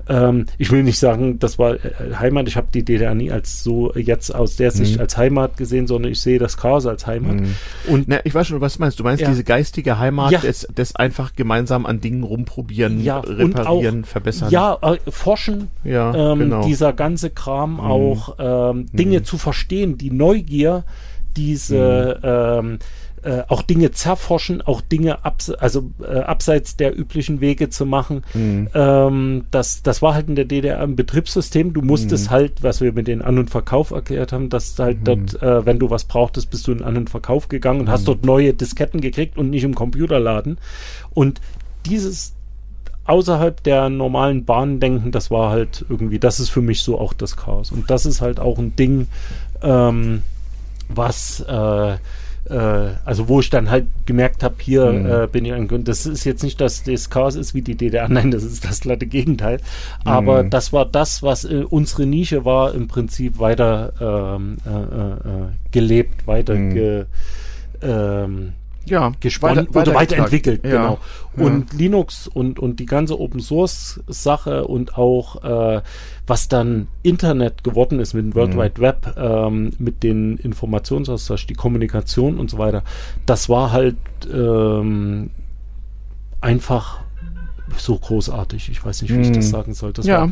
ähm, 0.08 0.46
ich 0.58 0.72
will 0.72 0.84
nicht 0.84 1.00
sagen, 1.00 1.40
das 1.40 1.58
war 1.58 1.74
äh, 1.74 2.16
Heimat. 2.20 2.48
Ich 2.48 2.58
habe 2.58 2.68
die 2.74 2.84
DDR 2.84 3.16
nie 3.16 3.32
als 3.32 3.64
so 3.64 3.94
jetzt 3.96 4.34
aus 4.34 4.56
der 4.56 4.72
Sicht 4.72 4.96
mhm. 4.96 5.02
als 5.02 5.18
Heimat 5.18 5.58
gesehen, 5.58 5.88
sondern 5.88 6.12
ich 6.12 6.22
sehe 6.22 6.40
das 6.40 6.58
Chaos 6.58 6.86
als 6.86 7.08
Heimat. 7.08 7.36
Mhm. 7.36 7.56
Und 7.88 8.08
Na, 8.08 8.20
ich 8.24 8.34
weiß 8.34 8.48
schon, 8.48 8.62
was 8.62 8.76
du 8.76 8.80
meinst. 8.82 9.00
Du 9.00 9.04
meinst 9.04 9.22
ja. 9.22 9.30
diese 9.30 9.44
geistige 9.44 9.98
Heimat 9.98 10.32
ja. 10.32 10.40
des, 10.40 10.68
des 10.76 10.96
einfach 10.96 11.36
gemeinsam 11.36 11.86
an 11.86 12.02
Dingen 12.02 12.24
rumprobieren, 12.24 13.04
ja, 13.04 13.20
reparieren, 13.20 14.04
auch, 14.04 14.08
verbessern. 14.08 14.52
Ja, 14.52 14.78
äh, 14.82 14.98
forschen. 15.10 15.70
Ja, 15.84 16.34
ähm, 16.34 16.40
genau. 16.40 16.66
Dieser 16.66 16.94
ganze 16.94 17.30
Kram 17.30 17.74
mhm. 17.74 17.80
auch 17.80 18.36
ähm, 18.40 18.86
Dinge 18.94 19.20
mhm. 19.20 19.24
zu 19.26 19.38
verstehen, 19.38 19.98
die 19.98 20.12
Neugier, 20.12 20.84
diese 21.36 22.20
mhm. 22.62 22.70
ähm, 22.70 22.80
äh, 23.26 23.44
auch 23.48 23.64
Dinge 23.64 23.92
zerforschen, 23.92 24.62
auch 24.62 24.82
Dinge 24.82 25.26
abs 25.26 25.50
also 25.50 25.90
äh, 26.02 26.20
abseits 26.20 26.78
der 26.78 26.98
üblichen 26.98 27.42
Wege 27.42 27.70
zu 27.70 27.86
machen. 27.86 28.24
Mhm. 28.36 28.70
Ähm, 28.76 29.46
das, 29.50 29.82
das 29.82 30.04
war 30.04 30.14
halt 30.14 30.30
in 30.30 30.36
der 30.36 30.46
DDR 30.46 30.80
ein 30.82 30.96
Betriebssystem. 30.96 31.74
Du 31.74 31.82
musstest 31.82 32.28
mhm. 32.28 32.32
halt, 32.32 32.64
was 32.64 32.82
wir 32.82 32.94
mit 32.94 33.08
den 33.08 33.24
An- 33.24 33.40
und 33.40 33.50
Verkauf 33.50 33.90
erklärt 33.90 34.32
haben, 34.32 34.50
dass 34.50 34.78
halt 34.78 35.00
mhm. 35.00 35.04
dort, 35.04 35.42
äh, 35.42 35.66
wenn 35.66 35.80
du 35.80 35.90
was 35.90 36.04
brauchtest, 36.04 36.52
bist 36.52 36.68
du 36.68 36.72
in 36.72 36.84
An- 36.84 36.98
und 36.98 37.10
Verkauf 37.10 37.48
gegangen 37.48 37.82
und 37.82 37.90
hast 37.90 38.02
mhm. 38.02 38.06
dort 38.06 38.26
neue 38.26 38.54
Disketten 38.54 39.02
gekriegt 39.02 39.38
und 39.38 39.50
nicht 39.50 39.64
im 39.64 39.74
Computerladen. 39.74 40.60
Und 41.14 41.42
dieses 41.88 42.36
außerhalb 43.06 43.64
der 43.64 43.90
normalen 43.90 44.46
Bahnen 44.46 44.80
denken, 44.80 45.12
das 45.12 45.32
war 45.32 45.50
halt 45.50 45.84
irgendwie, 45.90 46.20
das 46.20 46.40
ist 46.40 46.50
für 46.50 46.62
mich 46.62 46.82
so 46.84 47.00
auch 47.00 47.14
das 47.14 47.38
Chaos. 47.38 47.72
Und 47.72 47.90
das 47.90 48.06
ist 48.06 48.22
halt 48.22 48.40
auch 48.40 48.60
ein 48.60 48.76
Ding, 48.76 49.08
ähm, 49.64 50.22
was 50.90 51.40
äh, 51.42 51.98
also 52.50 53.28
wo 53.28 53.40
ich 53.40 53.50
dann 53.50 53.72
halt 53.72 53.88
gemerkt 54.06 54.44
habe, 54.44 54.56
hier 54.60 54.92
mhm. 54.92 55.06
äh, 55.06 55.28
bin 55.28 55.46
ich 55.46 55.54
ein. 55.54 55.68
Das 55.84 56.06
ist 56.06 56.26
jetzt 56.26 56.44
nicht, 56.44 56.62
dass 56.62 56.84
das 56.84 57.10
Chaos 57.10 57.36
ist 57.36 57.54
wie 57.54 57.62
die 57.62 57.76
DDR, 57.76 58.08
nein, 58.10 58.32
das 58.32 58.44
ist 58.44 58.66
das 58.66 58.82
glatte 58.82 59.08
Gegenteil. 59.08 59.60
Aber 60.04 60.44
mhm. 60.44 60.50
das 60.50 60.72
war 60.72 60.86
das, 60.86 61.24
was 61.24 61.46
äh, 61.46 61.64
unsere 61.68 62.06
Nische 62.06 62.46
war, 62.46 62.74
im 62.76 62.88
Prinzip 62.88 63.40
weiter 63.40 63.94
ähm, 64.38 64.58
äh, 64.66 64.70
äh, 64.70 65.12
äh 65.14 65.48
gelebt, 65.72 66.28
weiter 66.28 66.56
mhm. 66.56 66.74
ge, 66.74 67.06
ähm, 67.82 68.54
ja, 68.86 69.12
gespannt 69.20 69.74
weiter, 69.74 69.92
oder 69.92 70.00
weiterentwickelt, 70.00 70.64
ja. 70.64 70.70
genau. 70.70 71.00
Und 71.36 71.72
ja. 71.74 71.78
Linux 71.78 72.28
und, 72.28 72.60
und 72.60 72.80
die 72.80 72.86
ganze 72.86 73.20
Open 73.20 73.40
Source 73.40 74.02
Sache 74.08 74.66
und 74.66 74.98
auch 74.98 75.44
äh, 75.44 75.82
was 76.28 76.48
dann 76.48 76.88
Internet 77.04 77.64
geworden 77.64 78.00
ist 78.00 78.14
mit 78.14 78.26
dem 78.26 78.36
World 78.36 78.56
mhm. 78.56 78.60
Wide 78.60 78.82
Web, 78.82 79.16
ähm, 79.18 79.74
mit 79.78 80.04
den 80.04 80.38
Informationsaustausch, 80.38 81.48
die 81.48 81.54
Kommunikation 81.54 82.40
und 82.40 82.50
so 82.50 82.58
weiter, 82.58 82.84
das 83.26 83.50
war 83.50 83.72
halt 83.72 83.98
ähm, 84.32 85.30
einfach 86.42 87.00
so 87.78 87.98
großartig. 87.98 88.70
Ich 88.70 88.84
weiß 88.84 89.02
nicht, 89.02 89.12
wie 89.12 89.18
mhm. 89.18 89.24
ich 89.24 89.32
das 89.32 89.48
mhm. 89.48 89.52
sagen 89.52 89.74
soll. 89.74 89.94
Das 89.94 90.06
ja. 90.06 90.22
war 90.22 90.32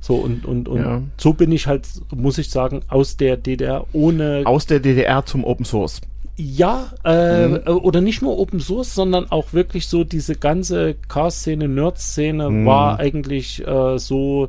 so 0.00 0.16
und, 0.16 0.44
und, 0.44 0.68
und 0.68 0.84
ja. 0.84 1.00
so 1.16 1.32
bin 1.32 1.52
ich 1.52 1.68
halt, 1.68 1.86
muss 2.14 2.36
ich 2.36 2.50
sagen, 2.50 2.82
aus 2.88 3.16
der 3.16 3.36
DDR 3.36 3.86
ohne. 3.92 4.42
Aus 4.44 4.66
der 4.66 4.80
DDR 4.80 5.24
zum 5.24 5.44
Open 5.44 5.64
Source. 5.64 6.00
Ja, 6.44 6.90
äh, 7.04 7.46
mhm. 7.46 7.60
Äh, 7.66 7.70
oder 7.70 8.00
nicht 8.00 8.20
nur 8.20 8.38
Open 8.38 8.58
Source, 8.58 8.94
sondern 8.94 9.30
auch 9.30 9.52
wirklich 9.52 9.86
so 9.86 10.02
diese 10.02 10.34
ganze 10.34 10.94
Car-Szene, 11.08 11.68
Nerd-Szene 11.68 12.50
mhm. 12.50 12.66
war 12.66 12.98
eigentlich 12.98 13.64
äh, 13.66 13.98
so 13.98 14.48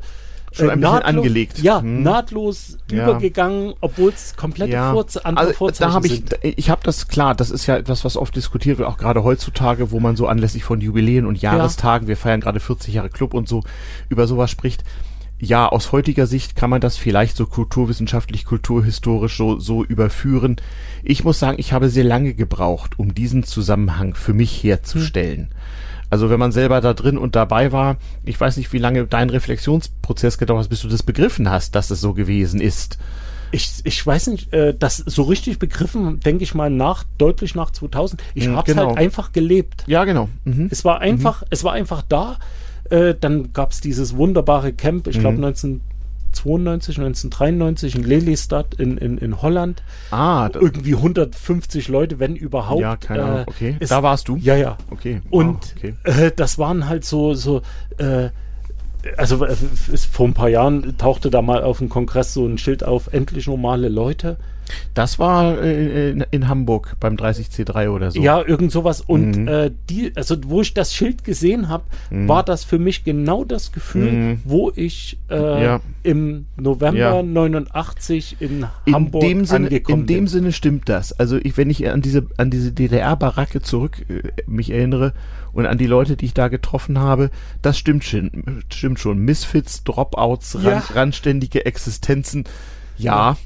schon 0.51 0.69
ein 0.69 0.79
äh, 0.79 0.81
nahtlos, 0.81 1.01
bisschen 1.01 1.17
angelegt. 1.17 1.59
Ja, 1.59 1.81
hm. 1.81 2.03
nahtlos 2.03 2.77
ja. 2.91 3.03
übergegangen, 3.03 3.73
obwohl 3.81 4.11
es 4.11 4.35
komplette 4.35 4.73
ja. 4.73 4.91
Vorze 4.91 5.25
andere 5.25 5.47
also, 5.47 5.57
Vorzeichen 5.57 5.91
da 5.91 5.95
hab 5.95 6.05
ich, 6.05 6.11
sind. 6.11 6.37
Ich 6.41 6.69
habe 6.69 6.81
das 6.83 7.07
klar, 7.07 7.35
das 7.35 7.49
ist 7.49 7.65
ja 7.65 7.75
etwas, 7.75 8.05
was 8.05 8.17
oft 8.17 8.35
diskutiert 8.35 8.77
wird, 8.77 8.87
auch 8.87 8.97
gerade 8.97 9.23
heutzutage, 9.23 9.91
wo 9.91 9.99
man 9.99 10.15
so 10.15 10.27
anlässlich 10.27 10.63
von 10.63 10.79
Jubiläen 10.79 11.25
und 11.25 11.41
Jahrestagen, 11.41 12.05
ja. 12.05 12.09
wir 12.09 12.17
feiern 12.17 12.39
gerade 12.39 12.59
40 12.59 12.93
Jahre 12.93 13.09
Club 13.09 13.33
und 13.33 13.49
so, 13.49 13.63
über 14.09 14.27
sowas 14.27 14.51
spricht 14.51 14.83
ja, 15.43 15.67
aus 15.67 15.91
heutiger 15.91 16.25
Sicht 16.25 16.55
kann 16.55 16.69
man 16.69 16.79
das 16.79 16.95
vielleicht 16.95 17.35
so 17.35 17.45
kulturwissenschaftlich, 17.45 18.45
kulturhistorisch 18.45 19.35
so, 19.35 19.59
so 19.59 19.83
überführen. 19.83 20.55
Ich 21.03 21.23
muss 21.23 21.39
sagen, 21.39 21.57
ich 21.59 21.73
habe 21.73 21.89
sehr 21.89 22.05
lange 22.05 22.33
gebraucht, 22.33 22.97
um 22.97 23.13
diesen 23.13 23.43
Zusammenhang 23.43 24.15
für 24.15 24.33
mich 24.33 24.63
herzustellen. 24.63 25.49
Hm. 25.49 25.57
Also 26.09 26.29
wenn 26.29 26.39
man 26.39 26.51
selber 26.51 26.79
da 26.79 26.93
drin 26.93 27.17
und 27.17 27.35
dabei 27.35 27.71
war, 27.71 27.97
ich 28.23 28.39
weiß 28.39 28.57
nicht, 28.57 28.71
wie 28.71 28.77
lange 28.77 29.05
dein 29.05 29.29
Reflexionsprozess 29.29 30.37
gedauert 30.37 30.65
hat, 30.65 30.69
bis 30.69 30.81
du 30.81 30.87
das 30.87 31.03
begriffen 31.03 31.49
hast, 31.49 31.75
dass 31.75 31.89
es 31.89 31.99
so 31.99 32.13
gewesen 32.13 32.61
ist. 32.61 32.97
Ich, 33.51 33.81
ich 33.83 34.05
weiß 34.05 34.27
nicht, 34.27 34.53
äh, 34.53 34.73
das 34.77 34.97
so 34.97 35.23
richtig 35.23 35.59
begriffen, 35.59 36.19
denke 36.19 36.43
ich 36.43 36.55
mal, 36.55 36.69
nach, 36.69 37.03
deutlich 37.17 37.55
nach 37.55 37.71
2000. 37.71 38.21
Ich 38.33 38.47
mhm, 38.47 38.55
habe 38.55 38.71
es 38.71 38.75
genau. 38.75 38.89
halt 38.89 38.97
einfach 38.97 39.31
gelebt. 39.31 39.83
Ja, 39.87 40.05
genau. 40.05 40.29
Mhm. 40.45 40.69
Es 40.71 40.85
war 40.85 41.01
einfach, 41.01 41.41
mhm. 41.41 41.47
es 41.49 41.63
war 41.63 41.73
einfach 41.73 42.01
da. 42.07 42.37
Äh, 42.89 43.15
dann 43.19 43.53
gab 43.53 43.71
es 43.71 43.81
dieses 43.81 44.15
wunderbare 44.17 44.73
Camp, 44.73 45.07
ich 45.07 45.19
glaube 45.19 45.37
mhm. 45.37 45.45
1992, 45.45 46.97
1993 46.97 47.95
in 47.95 48.03
Lelystad 48.03 48.75
in, 48.75 48.97
in, 48.97 49.17
in 49.17 49.41
Holland. 49.41 49.83
Ah, 50.11 50.49
irgendwie 50.53 50.95
150 50.95 51.87
Leute, 51.87 52.19
wenn 52.19 52.35
überhaupt. 52.35 52.81
Ja, 52.81 52.95
keine 52.95 53.23
Ahnung. 53.23 53.39
Äh, 53.39 53.45
okay. 53.47 53.77
Es, 53.79 53.89
da 53.89 54.03
warst 54.03 54.27
du? 54.27 54.35
Ja, 54.37 54.55
ja. 54.55 54.77
Okay. 54.89 55.21
Und 55.29 55.75
okay. 55.77 55.95
Äh, 56.03 56.31
das 56.35 56.57
waren 56.57 56.87
halt 56.87 57.05
so 57.05 57.33
so. 57.33 57.61
Äh, 57.97 58.29
also 59.17 59.45
vor 60.11 60.27
ein 60.27 60.33
paar 60.33 60.47
Jahren 60.47 60.97
tauchte 60.97 61.29
da 61.29 61.41
mal 61.41 61.61
auf 61.61 61.79
dem 61.79 61.89
Kongress 61.89 62.33
so 62.33 62.45
ein 62.45 62.57
Schild 62.57 62.85
auf, 62.85 63.11
endlich 63.11 63.47
normale 63.47 63.89
Leute. 63.89 64.37
Das 64.93 65.19
war 65.19 65.61
äh, 65.61 66.11
in, 66.11 66.25
in 66.31 66.47
Hamburg 66.47 66.95
beim 66.99 67.15
30C3 67.15 67.89
oder 67.89 68.11
so. 68.11 68.21
Ja, 68.21 68.41
irgend 68.45 68.71
sowas. 68.71 69.01
Und 69.01 69.37
mhm. 69.37 69.47
äh, 69.47 69.71
die, 69.89 70.11
also 70.15 70.35
wo 70.45 70.61
ich 70.61 70.73
das 70.73 70.93
Schild 70.93 71.23
gesehen 71.23 71.69
habe, 71.69 71.83
mhm. 72.09 72.27
war 72.27 72.43
das 72.43 72.63
für 72.63 72.79
mich 72.79 73.03
genau 73.03 73.43
das 73.43 73.71
Gefühl, 73.71 74.11
mhm. 74.11 74.41
wo 74.43 74.71
ich 74.75 75.17
äh, 75.29 75.63
ja. 75.63 75.81
im 76.03 76.45
November 76.57 76.97
ja. 76.97 77.23
89 77.23 78.37
in 78.39 78.65
Hamburg 78.91 79.23
in 79.23 79.29
dem 79.29 79.45
Sinne, 79.45 79.67
angekommen 79.67 80.01
In 80.01 80.07
dem 80.07 80.27
Sinne 80.27 80.51
stimmt 80.51 80.89
das. 80.89 81.13
Also 81.13 81.37
ich, 81.37 81.57
wenn 81.57 81.69
ich 81.69 81.89
an 81.89 82.01
diese 82.01 82.27
an 82.37 82.49
diese 82.49 82.71
DDR-Baracke 82.71 83.61
zurück 83.61 84.05
äh, 84.09 84.29
mich 84.47 84.71
erinnere 84.71 85.13
und 85.53 85.65
an 85.67 85.77
die 85.77 85.85
Leute, 85.87 86.17
die 86.17 86.25
ich 86.25 86.33
da 86.33 86.47
getroffen 86.47 86.99
habe, 86.99 87.29
das 87.61 87.77
stimmt 87.77 88.03
schon. 88.03 88.63
Stimmt 88.71 88.99
schon. 88.99 89.19
Misfits, 89.19 89.83
Dropouts, 89.83 90.57
ja. 90.61 90.79
ran, 90.79 90.83
randständige 90.93 91.65
Existenzen. 91.65 92.45
Ja, 92.97 93.37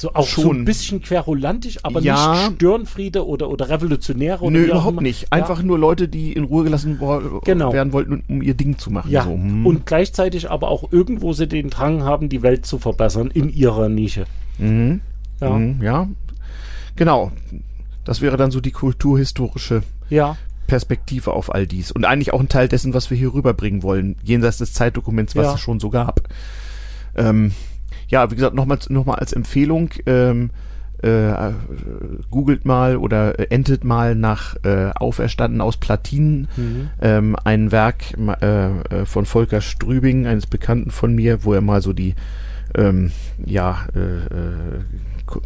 so 0.00 0.14
auch 0.14 0.26
schon. 0.26 0.44
so 0.44 0.52
ein 0.52 0.64
bisschen 0.64 1.02
querulantisch, 1.02 1.78
aber 1.82 2.00
ja. 2.00 2.32
nicht 2.32 2.54
Störenfriede 2.54 3.26
oder, 3.26 3.50
oder 3.50 3.68
Revolutionäre 3.68 4.42
oder 4.42 4.50
Nö, 4.50 4.64
überhaupt 4.64 5.02
nicht. 5.02 5.30
Einfach 5.30 5.58
ja. 5.58 5.64
nur 5.64 5.78
Leute, 5.78 6.08
die 6.08 6.32
in 6.32 6.44
Ruhe 6.44 6.64
gelassen 6.64 6.98
genau. 7.44 7.72
werden 7.72 7.92
wollten, 7.92 8.24
um 8.28 8.40
ihr 8.40 8.54
Ding 8.54 8.78
zu 8.78 8.90
machen. 8.90 9.10
Ja. 9.10 9.24
So. 9.24 9.32
Hm. 9.32 9.66
Und 9.66 9.84
gleichzeitig 9.84 10.50
aber 10.50 10.68
auch 10.68 10.90
irgendwo 10.90 11.34
sie 11.34 11.46
den 11.46 11.68
Drang 11.68 12.02
haben, 12.02 12.30
die 12.30 12.42
Welt 12.42 12.64
zu 12.64 12.78
verbessern 12.78 13.30
in 13.30 13.50
ihrer 13.50 13.88
Nische. 13.90 14.24
Mhm. 14.58 15.00
Ja. 15.40 15.50
Mhm, 15.50 15.82
ja. 15.82 16.08
Genau. 16.96 17.32
Das 18.04 18.22
wäre 18.22 18.36
dann 18.36 18.50
so 18.50 18.60
die 18.60 18.70
kulturhistorische 18.72 19.82
ja. 20.08 20.36
Perspektive 20.66 21.32
auf 21.32 21.54
all 21.54 21.66
dies. 21.66 21.92
Und 21.92 22.06
eigentlich 22.06 22.32
auch 22.32 22.40
ein 22.40 22.48
Teil 22.48 22.68
dessen, 22.68 22.94
was 22.94 23.10
wir 23.10 23.18
hier 23.18 23.34
rüberbringen 23.34 23.82
wollen, 23.82 24.16
jenseits 24.22 24.58
des 24.58 24.72
Zeitdokuments, 24.72 25.36
was 25.36 25.46
ja. 25.46 25.54
es 25.54 25.60
schon 25.60 25.78
so 25.78 25.90
gab. 25.90 26.28
Ähm, 27.16 27.52
ja, 28.10 28.30
wie 28.30 28.34
gesagt, 28.34 28.54
nochmal 28.54 28.78
noch 28.88 29.06
mal 29.06 29.14
als 29.14 29.32
Empfehlung, 29.32 29.90
ähm, 30.06 30.50
äh, 31.02 31.52
googelt 32.30 32.66
mal 32.66 32.96
oder 32.96 33.38
äh, 33.38 33.46
entet 33.48 33.84
mal 33.84 34.14
nach 34.14 34.56
äh, 34.64 34.90
Auferstanden 34.94 35.60
aus 35.62 35.78
Platinen, 35.78 36.48
mhm. 36.56 36.90
ähm, 37.00 37.36
ein 37.42 37.72
Werk 37.72 38.04
äh, 38.42 38.70
äh, 38.80 39.06
von 39.06 39.24
Volker 39.24 39.62
Strübing, 39.62 40.26
eines 40.26 40.46
Bekannten 40.46 40.90
von 40.90 41.14
mir, 41.14 41.44
wo 41.44 41.54
er 41.54 41.62
mal 41.62 41.80
so 41.80 41.94
die 41.94 42.14
ähm, 42.74 43.12
ja, 43.44 43.86
äh, 43.94 44.80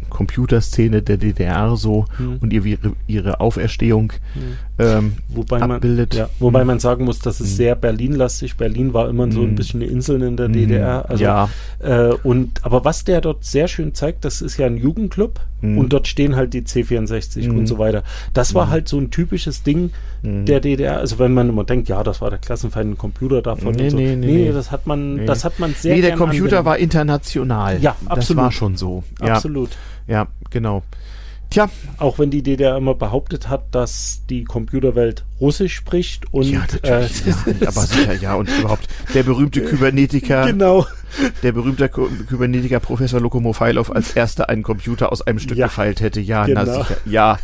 Computerszene 0.09 1.01
der 1.01 1.17
DDR 1.17 1.75
so 1.75 2.05
hm. 2.17 2.37
und 2.41 2.53
ihre, 2.53 2.77
ihre 3.07 3.39
Auferstehung 3.39 4.13
hm. 4.33 4.57
Ähm, 4.77 5.13
wobei 5.29 5.61
abbildet. 5.61 6.13
Man, 6.13 6.19
ja, 6.19 6.29
wobei 6.39 6.61
hm. 6.61 6.67
man 6.67 6.79
sagen 6.79 7.05
muss, 7.05 7.19
das 7.19 7.39
ist 7.39 7.51
hm. 7.51 7.55
sehr 7.55 7.75
Berlin-lastig. 7.75 8.57
Berlin 8.57 8.93
war 8.93 9.09
immer 9.09 9.31
so 9.31 9.41
ein 9.41 9.49
hm. 9.49 9.55
bisschen 9.55 9.81
eine 9.81 9.89
Insel 9.89 10.21
in 10.21 10.37
der 10.37 10.49
DDR. 10.49 11.03
Hm. 11.03 11.09
Also, 11.09 11.23
ja. 11.23 11.49
Äh, 11.79 12.13
und, 12.23 12.65
aber 12.65 12.83
was 12.83 13.03
der 13.03 13.21
dort 13.21 13.45
sehr 13.45 13.67
schön 13.67 13.93
zeigt, 13.93 14.25
das 14.25 14.41
ist 14.41 14.57
ja 14.57 14.65
ein 14.65 14.77
Jugendclub 14.77 15.39
und 15.73 15.93
dort 15.93 16.07
stehen 16.07 16.35
halt 16.35 16.53
die 16.53 16.61
C64 16.61 17.49
und 17.49 17.65
so 17.65 17.79
weiter. 17.79 18.03
Das 18.33 18.53
war 18.53 18.69
halt 18.69 18.87
so 18.87 18.99
ein 18.99 19.09
typisches 19.09 19.63
Ding 19.63 19.91
der 20.21 20.59
DDR. 20.59 20.97
Also 20.97 21.19
wenn 21.19 21.33
man 21.33 21.49
immer 21.49 21.63
denkt, 21.63 21.89
ja, 21.89 22.03
das 22.03 22.21
war 22.21 22.29
der 22.29 22.39
klassenfeinde 22.39 22.95
Computer 22.95 23.41
davon 23.41 23.73
nee, 23.75 23.89
so. 23.89 23.97
nee, 23.97 24.15
nee, 24.15 24.25
nee, 24.25 24.51
das 24.51 24.71
hat 24.71 24.87
man, 24.87 25.15
nee. 25.15 25.25
das 25.25 25.43
hat 25.43 25.59
man 25.59 25.73
sehr 25.73 25.95
Nee, 25.95 26.01
der 26.01 26.15
Computer 26.15 26.59
angewendet. 26.59 26.65
war 26.65 26.77
international. 26.77 27.81
Ja, 27.81 27.95
absolut. 28.05 28.29
Das 28.29 28.35
war 28.35 28.51
schon 28.51 28.75
so. 28.75 29.03
Absolut. 29.19 29.71
Ja, 30.07 30.27
genau. 30.49 30.83
Tja. 31.49 31.69
Auch 31.97 32.19
wenn 32.19 32.31
die 32.31 32.43
DDR 32.43 32.77
immer 32.77 32.95
behauptet 32.95 33.49
hat, 33.49 33.73
dass 33.73 34.21
die 34.29 34.43
Computerwelt 34.43 35.25
Russisch 35.39 35.75
spricht 35.75 36.33
und 36.33 36.45
ja, 36.45 36.65
äh, 36.83 37.07
ja, 37.07 37.67
aber 37.67 37.81
sicher, 37.81 38.13
ja, 38.13 38.35
und 38.35 38.49
überhaupt 38.49 38.87
der 39.13 39.23
berühmte 39.23 39.61
Kybernetiker, 39.61 40.45
genau. 40.47 40.85
der 41.43 41.51
berühmte 41.51 41.89
Kybernetiker 41.89 42.79
Professor 42.79 43.19
Lokomofailov 43.19 43.91
als 43.91 44.13
erster 44.13 44.49
einen 44.49 44.63
Computer 44.63 45.11
aus 45.11 45.21
einem 45.21 45.39
Stück 45.39 45.57
ja, 45.57 45.67
gefeilt 45.67 46.01
hätte, 46.01 46.21
ja, 46.21 46.45
genau. 46.45 46.63
na 46.65 46.73
sicher, 46.83 46.97
ja, 47.05 47.39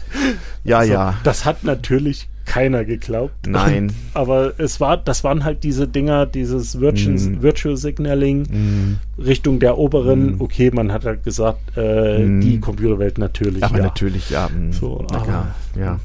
ja, 0.64 0.78
also, 0.80 0.94
ja. 0.94 1.18
Das 1.23 1.45
hat 1.45 1.64
natürlich 1.64 2.28
keiner 2.45 2.85
geglaubt. 2.85 3.35
Nein. 3.47 3.93
Aber 4.13 4.59
es 4.59 4.80
war, 4.80 4.97
das 4.97 5.23
waren 5.23 5.43
halt 5.43 5.63
diese 5.63 5.88
Dinger, 5.88 6.26
dieses 6.26 6.80
Virtual, 6.80 7.15
mm. 7.15 7.41
Virtual 7.41 7.77
Signaling 7.77 8.41
mm. 8.43 9.22
Richtung 9.22 9.59
der 9.59 9.77
oberen. 9.77 10.38
Mm. 10.38 10.41
Okay, 10.41 10.72
man 10.72 10.91
hat 10.91 11.05
halt 11.05 11.23
gesagt, 11.23 11.77
äh, 11.77 12.19
mm. 12.19 12.41
die 12.41 12.59
Computerwelt 12.59 13.18
natürlich. 13.18 13.63
Aber 13.63 13.77
ja. 13.77 13.84
natürlich, 13.84 14.30
ja. 14.30 14.49
Mm. 14.49 14.72
So, 14.72 15.05
aber, 15.11 15.55
ja. 15.77 15.99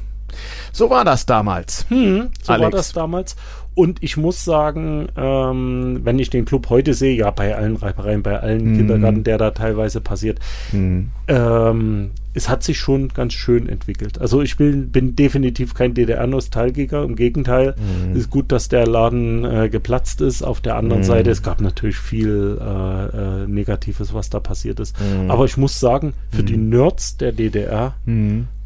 So 0.71 0.89
war 0.89 1.03
das 1.05 1.25
damals. 1.25 1.85
Hm, 1.89 2.29
so 2.41 2.53
Alex. 2.53 2.63
war 2.63 2.71
das 2.71 2.93
damals. 2.93 3.35
Und 3.73 4.01
ich 4.01 4.17
muss 4.17 4.43
sagen, 4.43 5.07
ähm, 5.15 5.99
wenn 6.03 6.17
ich 6.17 6.31
den 6.31 6.45
Club 6.45 6.69
heute 6.69 6.95
sehe, 6.95 7.15
ja, 7.15 7.29
bei 7.29 7.55
allen 7.55 7.75
Reibereien, 7.75 8.23
bei 8.23 8.39
allen 8.39 8.73
mm. 8.73 8.77
Kindergarten, 8.77 9.23
der 9.23 9.37
da 9.37 9.51
teilweise 9.51 10.01
passiert, 10.01 10.39
mm. 10.71 11.01
ähm, 11.27 12.11
es 12.37 12.49
hat 12.49 12.61
sich 12.61 12.77
schon 12.77 13.09
ganz 13.09 13.33
schön 13.33 13.67
entwickelt. 13.67 14.21
Also 14.21 14.43
ich 14.43 14.57
bin, 14.57 14.91
bin 14.91 15.15
definitiv 15.15 15.73
kein 15.73 15.95
DDR-Nostalgiker, 15.95 17.03
im 17.03 17.15
Gegenteil. 17.15 17.75
Es 18.11 18.19
ist 18.19 18.29
gut, 18.29 18.51
dass 18.51 18.69
der 18.69 18.85
Laden 18.85 19.43
äh, 19.43 19.69
geplatzt 19.69 20.21
ist. 20.21 20.43
Auf 20.43 20.61
der 20.61 20.75
anderen 20.75 21.03
Seite, 21.03 21.31
es 21.31 21.41
gab 21.41 21.61
natürlich 21.61 21.97
viel 21.97 22.59
äh, 22.61 23.43
äh, 23.43 23.47
Negatives, 23.47 24.13
was 24.13 24.29
da 24.29 24.39
passiert 24.39 24.79
ist. 24.79 24.95
Aber 25.27 25.45
ich 25.45 25.57
muss 25.57 25.79
sagen, 25.79 26.13
für 26.29 26.43
die 26.43 26.57
Nerds 26.57 27.17
der 27.17 27.31
DDR 27.31 27.95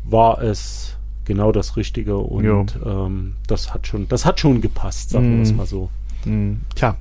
war 0.03 0.41
es 0.41 0.97
genau 1.23 1.53
das 1.53 1.77
Richtige 1.77 2.17
und 2.17 2.77
ähm, 2.85 3.35
das 3.47 3.73
hat 3.73 3.87
schon, 3.87 4.07
das 4.09 4.25
hat 4.25 4.39
schon 4.39 4.59
gepasst, 4.59 5.11
sagen 5.11 5.37
wir 5.37 5.43
es 5.43 5.51
mhm. 5.51 5.57
mal 5.57 5.65
so. 5.65 5.89
Mhm. 6.25 6.61
Tja, 6.75 6.95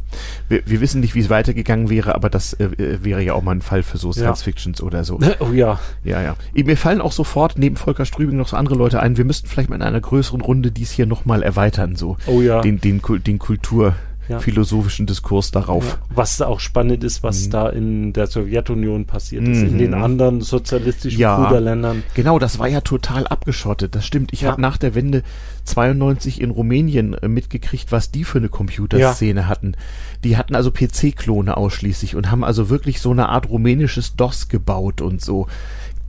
wir, 0.49 0.63
wir, 0.67 0.81
wissen 0.81 1.01
nicht, 1.01 1.15
wie 1.15 1.21
es 1.21 1.31
weitergegangen 1.31 1.91
wäre, 1.91 2.15
aber 2.15 2.31
das 2.31 2.55
äh, 2.55 2.65
äh, 2.65 3.05
wäre 3.05 3.23
ja 3.23 3.35
auch 3.35 3.43
mal 3.43 3.53
ein 3.53 3.63
Fall 3.63 3.83
für 3.83 3.99
so 3.99 4.13
Science-Fictions 4.13 4.83
oder 4.83 5.05
so. 5.05 5.19
Oh 5.41 5.53
ja. 5.53 5.79
Ja, 6.05 6.21
ja. 6.21 6.37
Mir 6.53 6.77
fallen 6.77 7.01
auch 7.01 7.13
sofort 7.13 7.57
neben 7.57 7.77
Volker 7.77 8.05
Strübing 8.05 8.37
noch 8.37 8.49
so 8.49 8.57
andere 8.57 8.75
Leute 8.75 9.01
ein. 9.01 9.17
Wir 9.17 9.25
müssten 9.25 9.49
vielleicht 9.49 9.71
mal 9.71 9.77
in 9.77 9.83
einer 9.83 10.01
größeren 10.01 10.41
Runde 10.41 10.71
dies 10.71 10.91
hier 10.91 11.07
nochmal 11.07 11.43
erweitern, 11.43 11.97
so. 11.97 12.17
Oh 12.27 12.41
ja. 12.41 12.61
Den, 12.61 12.81
den, 12.81 13.01
den 13.27 13.39
Kultur, 13.39 13.95
ja. 14.31 14.39
philosophischen 14.39 15.07
Diskurs 15.07 15.51
darauf. 15.51 15.85
Ja. 15.85 15.99
Was 16.15 16.41
auch 16.41 16.61
spannend 16.61 17.03
ist, 17.03 17.23
was 17.23 17.47
mhm. 17.47 17.51
da 17.51 17.69
in 17.69 18.13
der 18.13 18.29
Sowjetunion 18.29 19.05
passiert 19.05 19.47
ist, 19.47 19.59
mhm. 19.59 19.69
in 19.69 19.79
den 19.79 19.95
anderen 19.95 20.41
sozialistischen 20.41 21.19
ja. 21.19 21.37
Bruderländern. 21.37 22.05
Genau, 22.15 22.39
das 22.39 22.59
war 22.59 22.69
ja 22.69 22.81
total 22.81 23.27
abgeschottet. 23.27 23.95
Das 23.95 24.07
stimmt. 24.07 24.33
Ich 24.33 24.43
ja. 24.43 24.53
habe 24.53 24.61
nach 24.61 24.77
der 24.77 24.95
Wende 24.95 25.23
92 25.65 26.41
in 26.41 26.51
Rumänien 26.51 27.15
äh, 27.15 27.29
mitgekriegt, 27.29 27.91
was 27.91 28.13
die 28.13 28.25
für 28.25 28.39
eine 28.39 28.49
Computerszene 28.49 29.49
hatten. 29.49 29.75
Die 30.23 30.37
hatten 30.37 30.55
also 30.55 30.71
PC-Klone 30.71 31.57
ausschließlich 31.57 32.15
und 32.15 32.31
haben 32.31 32.45
also 32.45 32.71
wirklich 32.71 33.01
so 33.01 33.11
eine 33.11 33.29
Art 33.29 33.49
rumänisches 33.49 34.15
DOS 34.15 34.49
gebaut 34.49 35.01
und 35.01 35.21
so. 35.21 35.49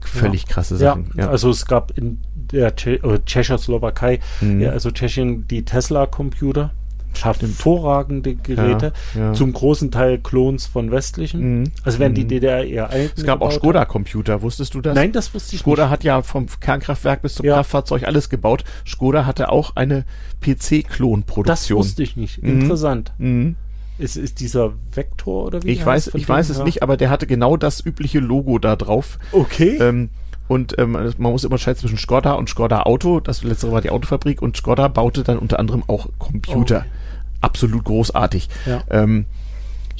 Völlig 0.00 0.46
krasse 0.46 0.76
Sachen. 0.76 1.12
Ja, 1.16 1.28
also 1.28 1.50
es 1.50 1.66
gab 1.66 1.96
in 1.96 2.18
der 2.34 2.74
Tsche 2.74 2.94
äh, 3.02 3.20
Tschechoslowakei, 3.24 4.20
mhm. 4.40 4.60
ja, 4.60 4.70
also 4.70 4.90
Tschechien, 4.90 5.46
die 5.46 5.64
Tesla-Computer 5.64 6.72
hervorragende 7.14 8.34
Geräte, 8.34 8.92
ja, 9.14 9.20
ja. 9.20 9.32
zum 9.32 9.52
großen 9.52 9.90
Teil 9.90 10.18
Klons 10.18 10.66
von 10.66 10.90
westlichen. 10.90 11.60
Mhm. 11.60 11.64
Also 11.82 11.98
werden 11.98 12.14
die 12.14 12.24
mhm. 12.24 12.28
DDR 12.28 12.64
eher 12.64 12.90
alten. 12.90 13.12
Es 13.16 13.24
gab 13.24 13.40
auch 13.40 13.52
Skoda-Computer, 13.52 14.42
wusstest 14.42 14.74
du 14.74 14.80
das? 14.80 14.94
Nein, 14.94 15.12
das 15.12 15.34
wusste 15.34 15.54
ich 15.54 15.60
Skoda 15.60 15.82
nicht. 15.82 15.88
Skoda 15.88 15.90
hat 15.90 16.04
ja 16.04 16.22
vom 16.22 16.46
Kernkraftwerk 16.60 17.22
bis 17.22 17.34
zum 17.34 17.46
ja. 17.46 17.54
Kraftfahrzeug 17.54 18.04
alles 18.04 18.28
gebaut. 18.28 18.64
Skoda 18.86 19.26
hatte 19.26 19.50
auch 19.50 19.76
eine 19.76 20.04
PC-Klon-Produktion. 20.40 21.46
Das 21.46 21.70
wusste 21.70 22.02
ich 22.02 22.16
nicht. 22.16 22.42
Mhm. 22.42 22.62
Interessant. 22.62 23.12
Mhm. 23.18 23.56
Ist, 23.98 24.16
ist 24.16 24.40
dieser 24.40 24.72
Vektor 24.92 25.44
oder 25.44 25.62
wie? 25.62 25.70
Ich 25.70 25.84
weiß, 25.84 26.12
ich 26.14 26.28
weiß 26.28 26.48
es 26.48 26.64
nicht, 26.64 26.82
aber 26.82 26.96
der 26.96 27.10
hatte 27.10 27.26
genau 27.26 27.56
das 27.56 27.84
übliche 27.84 28.20
Logo 28.20 28.58
da 28.58 28.74
drauf. 28.74 29.18
Okay. 29.32 29.76
Ähm, 29.80 30.10
und 30.52 30.78
ähm, 30.78 30.92
man 30.92 31.32
muss 31.32 31.44
immer 31.44 31.58
scheiden 31.58 31.80
zwischen 31.80 31.98
Skoda 31.98 32.32
und 32.34 32.48
Skoda 32.48 32.82
Auto. 32.82 33.20
Das 33.20 33.42
letztere 33.42 33.72
war 33.72 33.80
die 33.80 33.90
Autofabrik 33.90 34.42
und 34.42 34.56
Skoda 34.56 34.88
baute 34.88 35.22
dann 35.24 35.38
unter 35.38 35.58
anderem 35.58 35.82
auch 35.86 36.08
Computer. 36.18 36.78
Okay 36.78 36.88
absolut 37.42 37.84
großartig. 37.84 38.48
Ja. 38.64 38.82
Ähm, 38.90 39.26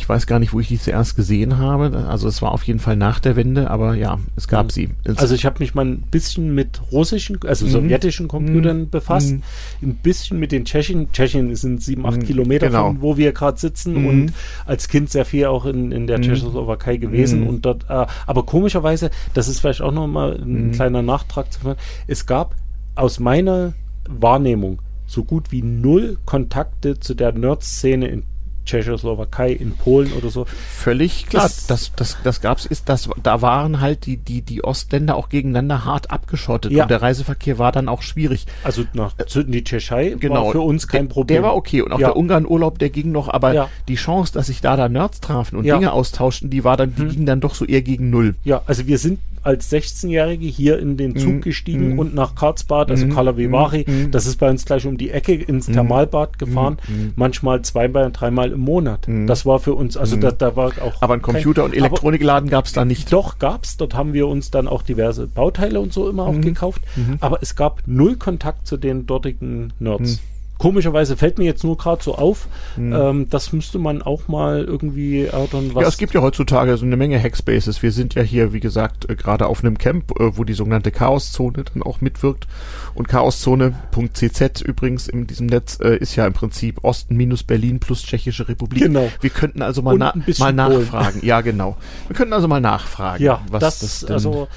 ich 0.03 0.09
weiß 0.09 0.27
gar 0.27 0.41
nicht, 0.41 0.53
wo 0.53 0.59
ich 0.59 0.67
die 0.67 0.81
zuerst 0.81 1.15
gesehen 1.15 1.59
habe. 1.59 2.07
Also 2.09 2.27
es 2.27 2.43
war 2.43 2.51
auf 2.51 2.65
jeden 2.65 2.81
Fall 2.81 2.97
nach 2.97 3.21
der 3.21 3.37
Wende, 3.37 3.71
aber 3.71 3.95
ja, 3.95 4.19
es 4.35 4.49
gab 4.49 4.67
mhm. 4.67 4.71
sie. 4.71 4.89
Es 5.05 5.19
also 5.19 5.37
ich 5.37 5.47
habe 5.47 5.61
mich 5.61 5.77
mal 5.77 5.85
ein 5.85 6.01
bisschen 6.11 6.57
mit 6.57 6.81
russischen, 6.91 7.39
also 7.47 7.67
mhm. 7.67 7.71
sowjetischen 7.71 8.27
Computern 8.27 8.81
mhm. 8.81 8.91
befasst, 8.91 9.31
mhm. 9.31 9.43
ein 9.81 9.95
bisschen 9.95 10.41
mit 10.41 10.51
den 10.51 10.65
Tschechien. 10.65 11.13
Tschechien 11.13 11.55
sind 11.55 11.85
sieben, 11.85 12.05
acht. 12.05 12.21
Kilometer 12.21 12.67
genau. 12.67 12.89
von 12.89 13.01
wo 13.01 13.17
wir 13.17 13.33
gerade 13.33 13.61
sitzen 13.61 14.07
und 14.07 14.33
als 14.67 14.89
Kind 14.89 15.09
sehr 15.09 15.25
viel 15.25 15.47
auch 15.47 15.67
in, 15.67 15.93
in 15.93 16.09
der 16.09 16.21
Tschechoslowakei 16.21 16.97
gewesen 16.97 17.47
und 17.47 17.65
dort, 17.65 17.85
äh, 17.89 18.07
aber 18.27 18.43
komischerweise, 18.45 19.11
das 19.35 19.47
ist 19.47 19.61
vielleicht 19.61 19.83
auch 19.83 19.93
nochmal 19.93 20.35
ein 20.43 20.73
kleiner 20.73 21.03
Nachtrag 21.03 21.53
zu 21.53 21.61
machen, 21.63 21.79
es 22.09 22.27
gab 22.27 22.57
aus 22.97 23.21
meiner 23.21 23.73
Wahrnehmung 24.09 24.81
so 25.07 25.25
gut 25.25 25.53
wie 25.53 25.63
null 25.63 26.19
Kontakte 26.25 26.99
zu 26.99 27.15
der 27.15 27.33
Nerd-Szene 27.33 28.09
in 28.09 28.23
Tschechoslowakei, 28.65 29.53
in 29.53 29.77
Polen 29.77 30.13
oder 30.13 30.31
so. 30.31 30.47
Völlig 30.47 31.27
klar, 31.27 31.45
das, 31.45 31.67
das, 31.67 31.93
das, 31.97 32.19
das 32.23 32.41
gab's, 32.41 32.67
ist, 32.67 32.89
das, 32.89 33.09
da 33.23 33.43
waren 33.43 33.81
halt 33.81 34.07
die, 34.07 34.17
die, 34.17 34.43
die 34.43 34.65
Ostländer 34.65 35.17
auch 35.17 35.29
gegeneinander 35.29 35.85
hart 35.85 36.11
abgeschottet 36.11 36.73
ja. 36.73 36.85
und 36.85 36.91
der 36.91 37.03
Reiseverkehr 37.03 37.59
war 37.59 37.73
dann 37.73 37.89
auch 37.89 38.03
schwierig. 38.03 38.47
Also 38.65 38.85
nach 38.93 39.15
in 39.35 39.53
die 39.53 39.65
Tschechei 39.65 40.17
genau, 40.19 40.47
war 40.47 40.53
für 40.53 40.61
uns 40.61 40.89
kein 40.89 41.09
der, 41.09 41.15
Problem. 41.15 41.43
Der 41.43 41.49
war 41.49 41.57
okay 41.57 41.83
und 41.83 41.93
auch 41.93 41.99
ja. 41.99 42.09
der 42.09 42.17
Ungarn-Urlaub, 42.17 42.79
der 42.79 42.91
ging 42.91 43.13
noch, 43.13 43.29
aber 43.29 43.55
ja. 43.55 43.69
die 43.89 43.97
Chance, 43.97 44.33
dass 44.33 44.47
sich 44.47 44.61
da 44.61 44.77
da 44.77 44.89
Nerds 44.89 45.21
trafen 45.21 45.57
und 45.57 45.65
Dinge 45.65 45.93
austauschten, 45.93 46.51
die 46.51 46.65
war 46.65 46.77
dann, 46.77 46.95
die 46.95 47.03
hm. 47.03 47.09
ging 47.11 47.27
dann 47.27 47.41
doch 47.41 47.55
so 47.55 47.65
eher 47.65 47.83
gegen 47.83 48.11
null. 48.11 48.35
Ja, 48.45 48.63
also 48.67 48.87
wir 48.87 48.99
sind 48.99 49.19
als 49.43 49.71
16-Jährige 49.71 50.47
hier 50.47 50.79
in 50.79 50.97
den 50.97 51.17
Zug 51.17 51.33
Mhm. 51.35 51.41
gestiegen 51.41 51.93
Mhm. 51.95 51.99
und 51.99 52.15
nach 52.15 52.35
Karlsbad, 52.35 52.91
also 52.91 53.07
Mhm. 53.07 53.11
Karla 53.15 53.37
Vivari, 53.37 53.85
Mhm. 53.87 54.11
das 54.11 54.27
ist 54.27 54.37
bei 54.37 54.49
uns 54.51 54.65
gleich 54.65 54.87
um 54.87 54.97
die 54.99 55.11
Ecke 55.11 55.35
ins 55.35 55.67
Thermalbad 55.67 56.39
gefahren, 56.39 56.77
Mhm. 56.89 57.13
manchmal 57.17 57.63
zweimal, 57.63 58.11
dreimal 58.13 58.53
im 58.53 58.61
Monat. 58.61 59.09
Mhm. 59.09 59.27
Das 59.27 59.45
war 59.47 59.59
für 59.59 59.75
uns, 59.75 59.97
also 59.97 60.17
Mhm. 60.17 60.21
da, 60.21 60.31
da 60.33 60.57
war 60.57 60.73
auch. 60.83 61.01
Aber 61.03 61.15
kein- 61.19 61.23
Computer- 61.23 61.65
und 61.65 61.75
Elektronikladen 61.75 62.49
gab 62.51 62.67
es 62.67 62.73
da 62.73 62.85
nicht. 62.85 63.13
doch, 63.13 63.39
gab's. 63.39 63.77
Dort 63.77 63.95
haben 63.95 64.13
wir 64.13 64.27
uns 64.29 64.51
dann 64.51 64.69
auch 64.69 64.83
diverse 64.83 65.27
Bauteile 65.27 65.81
und 65.81 65.93
so 65.93 66.09
immer 66.09 66.25
auch 66.27 66.33
Mhm. 66.33 66.43
gekauft. 66.43 66.83
Mhm. 66.97 67.17
Aber 67.21 67.39
es 67.43 67.57
gab 67.57 67.83
null 67.87 68.17
Kontakt 68.17 68.67
zu 68.67 68.77
den 68.77 69.07
dortigen 69.07 69.73
Nerds. 69.79 70.21
Mhm. 70.63 70.69
Komischerweise 70.69 71.17
fällt 71.17 71.39
mir 71.39 71.45
jetzt 71.45 71.65
nur 71.65 71.77
gerade 71.77 72.03
so 72.03 72.15
auf, 72.15 72.47
Mhm. 72.77 72.93
ähm, 72.93 73.27
das 73.31 73.53
müsste 73.53 73.79
man 73.79 74.01
auch 74.03 74.29
mal 74.29 74.63
irgendwie 74.65 75.23
erörtern, 75.25 75.71
was. 75.75 75.83
Ja, 75.83 75.89
es 75.89 75.99
gibt 75.99 76.15
ja 76.15 76.23
heutzutage 76.23 76.77
so 76.77 76.85
eine 76.87 76.97
Menge 76.97 77.19
Hackspaces. 77.23 77.83
Wir 77.83 77.93
sind 77.93 78.15
ja 78.15 78.23
hier, 78.23 78.53
wie 78.53 78.61
gesagt, 78.61 79.09
äh, 79.11 79.17
gerade 79.17 79.47
auf 79.47 79.65
einem 79.65 79.77
Camp, 79.79 80.13
äh, 80.21 80.37
wo 80.37 80.45
die 80.45 80.53
sogenannte 80.55 80.91
Chaoszone 80.91 81.65
dann 81.73 81.83
auch 81.83 82.01
mitwirkt. 82.01 82.47
Und 82.95 83.09
chaoszone.cz 83.09 84.61
übrigens 84.63 85.09
in 85.09 85.27
diesem 85.27 85.47
Netz 85.47 85.79
äh, 85.81 85.97
ist 85.97 86.17
ja 86.17 86.27
im 86.27 86.33
Prinzip 86.33 86.85
Osten 86.85 87.17
minus 87.17 87.43
Berlin 87.43 87.81
plus 87.81 88.03
Tschechische 88.03 88.49
Republik. 88.49 88.83
Genau. 88.83 89.09
Wir 89.21 89.31
könnten 89.31 89.63
also 89.63 89.83
mal, 89.83 89.97
na 89.99 90.15
mal 90.39 90.53
nachfragen. 90.53 91.21
Ja, 91.25 91.41
genau. 91.41 91.77
Wir 92.09 92.17
könnten 92.17 92.33
also 92.33 92.49
mal 92.49 92.61
nachfragen, 92.61 93.23
ja, 93.23 93.41
was 93.51 93.61
das, 93.61 93.79
das, 93.81 94.01
denn 94.01 94.13
also, 94.13 94.49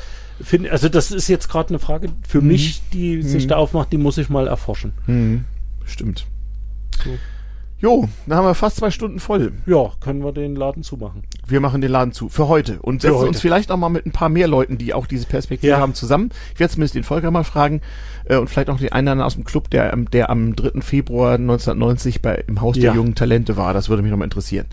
find, 0.42 0.70
also 0.70 0.90
das 0.90 1.12
ist 1.12 1.28
jetzt 1.28 1.50
gerade 1.50 1.70
eine 1.70 1.80
Frage 1.80 2.10
für 2.28 2.42
Mhm. 2.42 2.48
mich, 2.48 2.82
die 2.94 3.22
sich 3.22 3.46
Mhm. 3.46 3.50
da 3.50 3.56
aufmacht, 3.58 3.92
die 3.92 3.98
muss 3.98 4.18
ich 4.18 4.30
mal 4.30 4.48
erforschen. 4.48 4.94
Hm, 5.06 5.46
stimmt. 5.86 6.26
So. 7.04 7.12
Jo, 7.78 8.08
dann 8.26 8.38
haben 8.38 8.46
wir 8.46 8.56
fast 8.56 8.78
zwei 8.78 8.90
Stunden 8.90 9.20
voll. 9.20 9.52
Ja, 9.66 9.92
können 10.00 10.24
wir 10.24 10.32
den 10.32 10.56
Laden 10.56 10.82
zumachen. 10.82 11.24
Wir 11.46 11.60
machen 11.60 11.82
den 11.82 11.92
Laden 11.92 12.14
zu. 12.14 12.30
Für 12.30 12.48
heute. 12.48 12.82
Und 12.82 13.02
setzen 13.02 13.18
heute. 13.18 13.28
uns 13.28 13.42
vielleicht 13.42 13.70
auch 13.70 13.78
mal 13.78 13.90
mit 13.90 14.06
ein 14.06 14.12
paar 14.12 14.30
mehr 14.30 14.48
Leuten, 14.48 14.78
die 14.78 14.94
auch 14.94 15.08
diese 15.08 15.28
Perspektive 15.28 15.72
Ja. 15.72 15.80
haben, 15.80 15.94
zusammen. 15.94 16.30
Ich 16.54 16.60
werde 16.60 16.72
zumindest 16.74 16.96
den 16.96 17.04
Volker 17.04 17.32
mal 17.32 17.44
fragen 17.44 17.82
äh, 18.28 18.38
und 18.38 18.50
vielleicht 18.50 18.70
auch 18.70 18.80
den 18.80 18.92
einen 18.92 19.22
aus 19.22 19.36
dem 19.36 19.44
Club, 19.44 19.70
der, 19.70 19.94
am- 19.94 20.10
der 20.10 20.30
am 20.30 20.56
3. 20.56 20.82
Februar 20.82 21.34
1990 21.36 22.22
bei, 22.22 22.44
im 22.48 22.62
Haus 22.62 22.76
Ja. 22.78 22.84
der 22.92 22.94
jungen 22.96 23.16
Talente 23.16 23.58
war. 23.58 23.74
Das 23.74 23.90
würde 23.90 24.02
mich 24.02 24.12
nochmal 24.12 24.26
interessieren. 24.26 24.66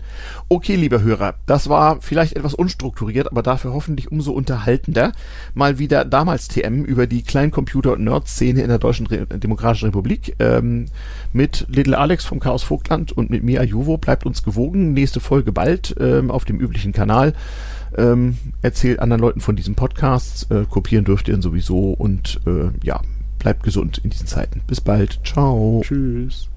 Okay, 0.49 0.75
lieber 0.75 1.01
Hörer, 1.01 1.35
das 1.45 1.69
war 1.69 2.01
vielleicht 2.01 2.35
etwas 2.35 2.53
unstrukturiert, 2.53 3.31
aber 3.31 3.41
dafür 3.43 3.73
hoffentlich 3.73 4.11
umso 4.11 4.31
unterhaltender. 4.31 5.11
Mal 5.53 5.79
wieder 5.79 6.05
damals 6.05 6.47
TM 6.47 6.83
über 6.83 7.07
die 7.07 7.23
Kleincomputer- 7.23 7.93
und 7.93 8.03
Nerd-Szene 8.03 8.61
in 8.61 8.69
der 8.69 8.79
Deutschen 8.79 9.07
Re 9.07 9.25
Demokratischen 9.27 9.85
Republik. 9.85 10.35
Ähm, 10.39 10.85
mit 11.31 11.65
Little 11.69 11.97
Alex 11.97 12.25
vom 12.25 12.39
Chaos 12.39 12.63
Vogtland 12.63 13.11
und 13.11 13.29
mit 13.29 13.43
mir, 13.43 13.61
Ajuvo. 13.61 13.97
Bleibt 13.97 14.25
uns 14.25 14.43
gewogen. 14.43 14.93
Nächste 14.93 15.19
Folge 15.19 15.51
bald 15.51 15.95
ähm, 15.99 16.29
auf 16.31 16.45
dem 16.45 16.59
üblichen 16.59 16.91
Kanal. 16.93 17.33
Ähm, 17.97 18.37
erzählt 18.61 18.99
anderen 18.99 19.21
Leuten 19.21 19.39
von 19.41 19.55
diesem 19.55 19.75
Podcast. 19.75 20.49
Äh, 20.51 20.65
kopieren 20.69 21.05
dürft 21.05 21.27
ihr 21.27 21.35
ihn 21.35 21.41
sowieso. 21.41 21.91
Und 21.91 22.39
äh, 22.47 22.69
ja, 22.83 23.01
bleibt 23.43 23.63
gesund 23.63 23.99
in 23.99 24.09
diesen 24.09 24.25
Zeiten. 24.25 24.61
Bis 24.65 24.81
bald. 24.81 25.19
Ciao. 25.23 25.81
Tschüss. 25.83 26.49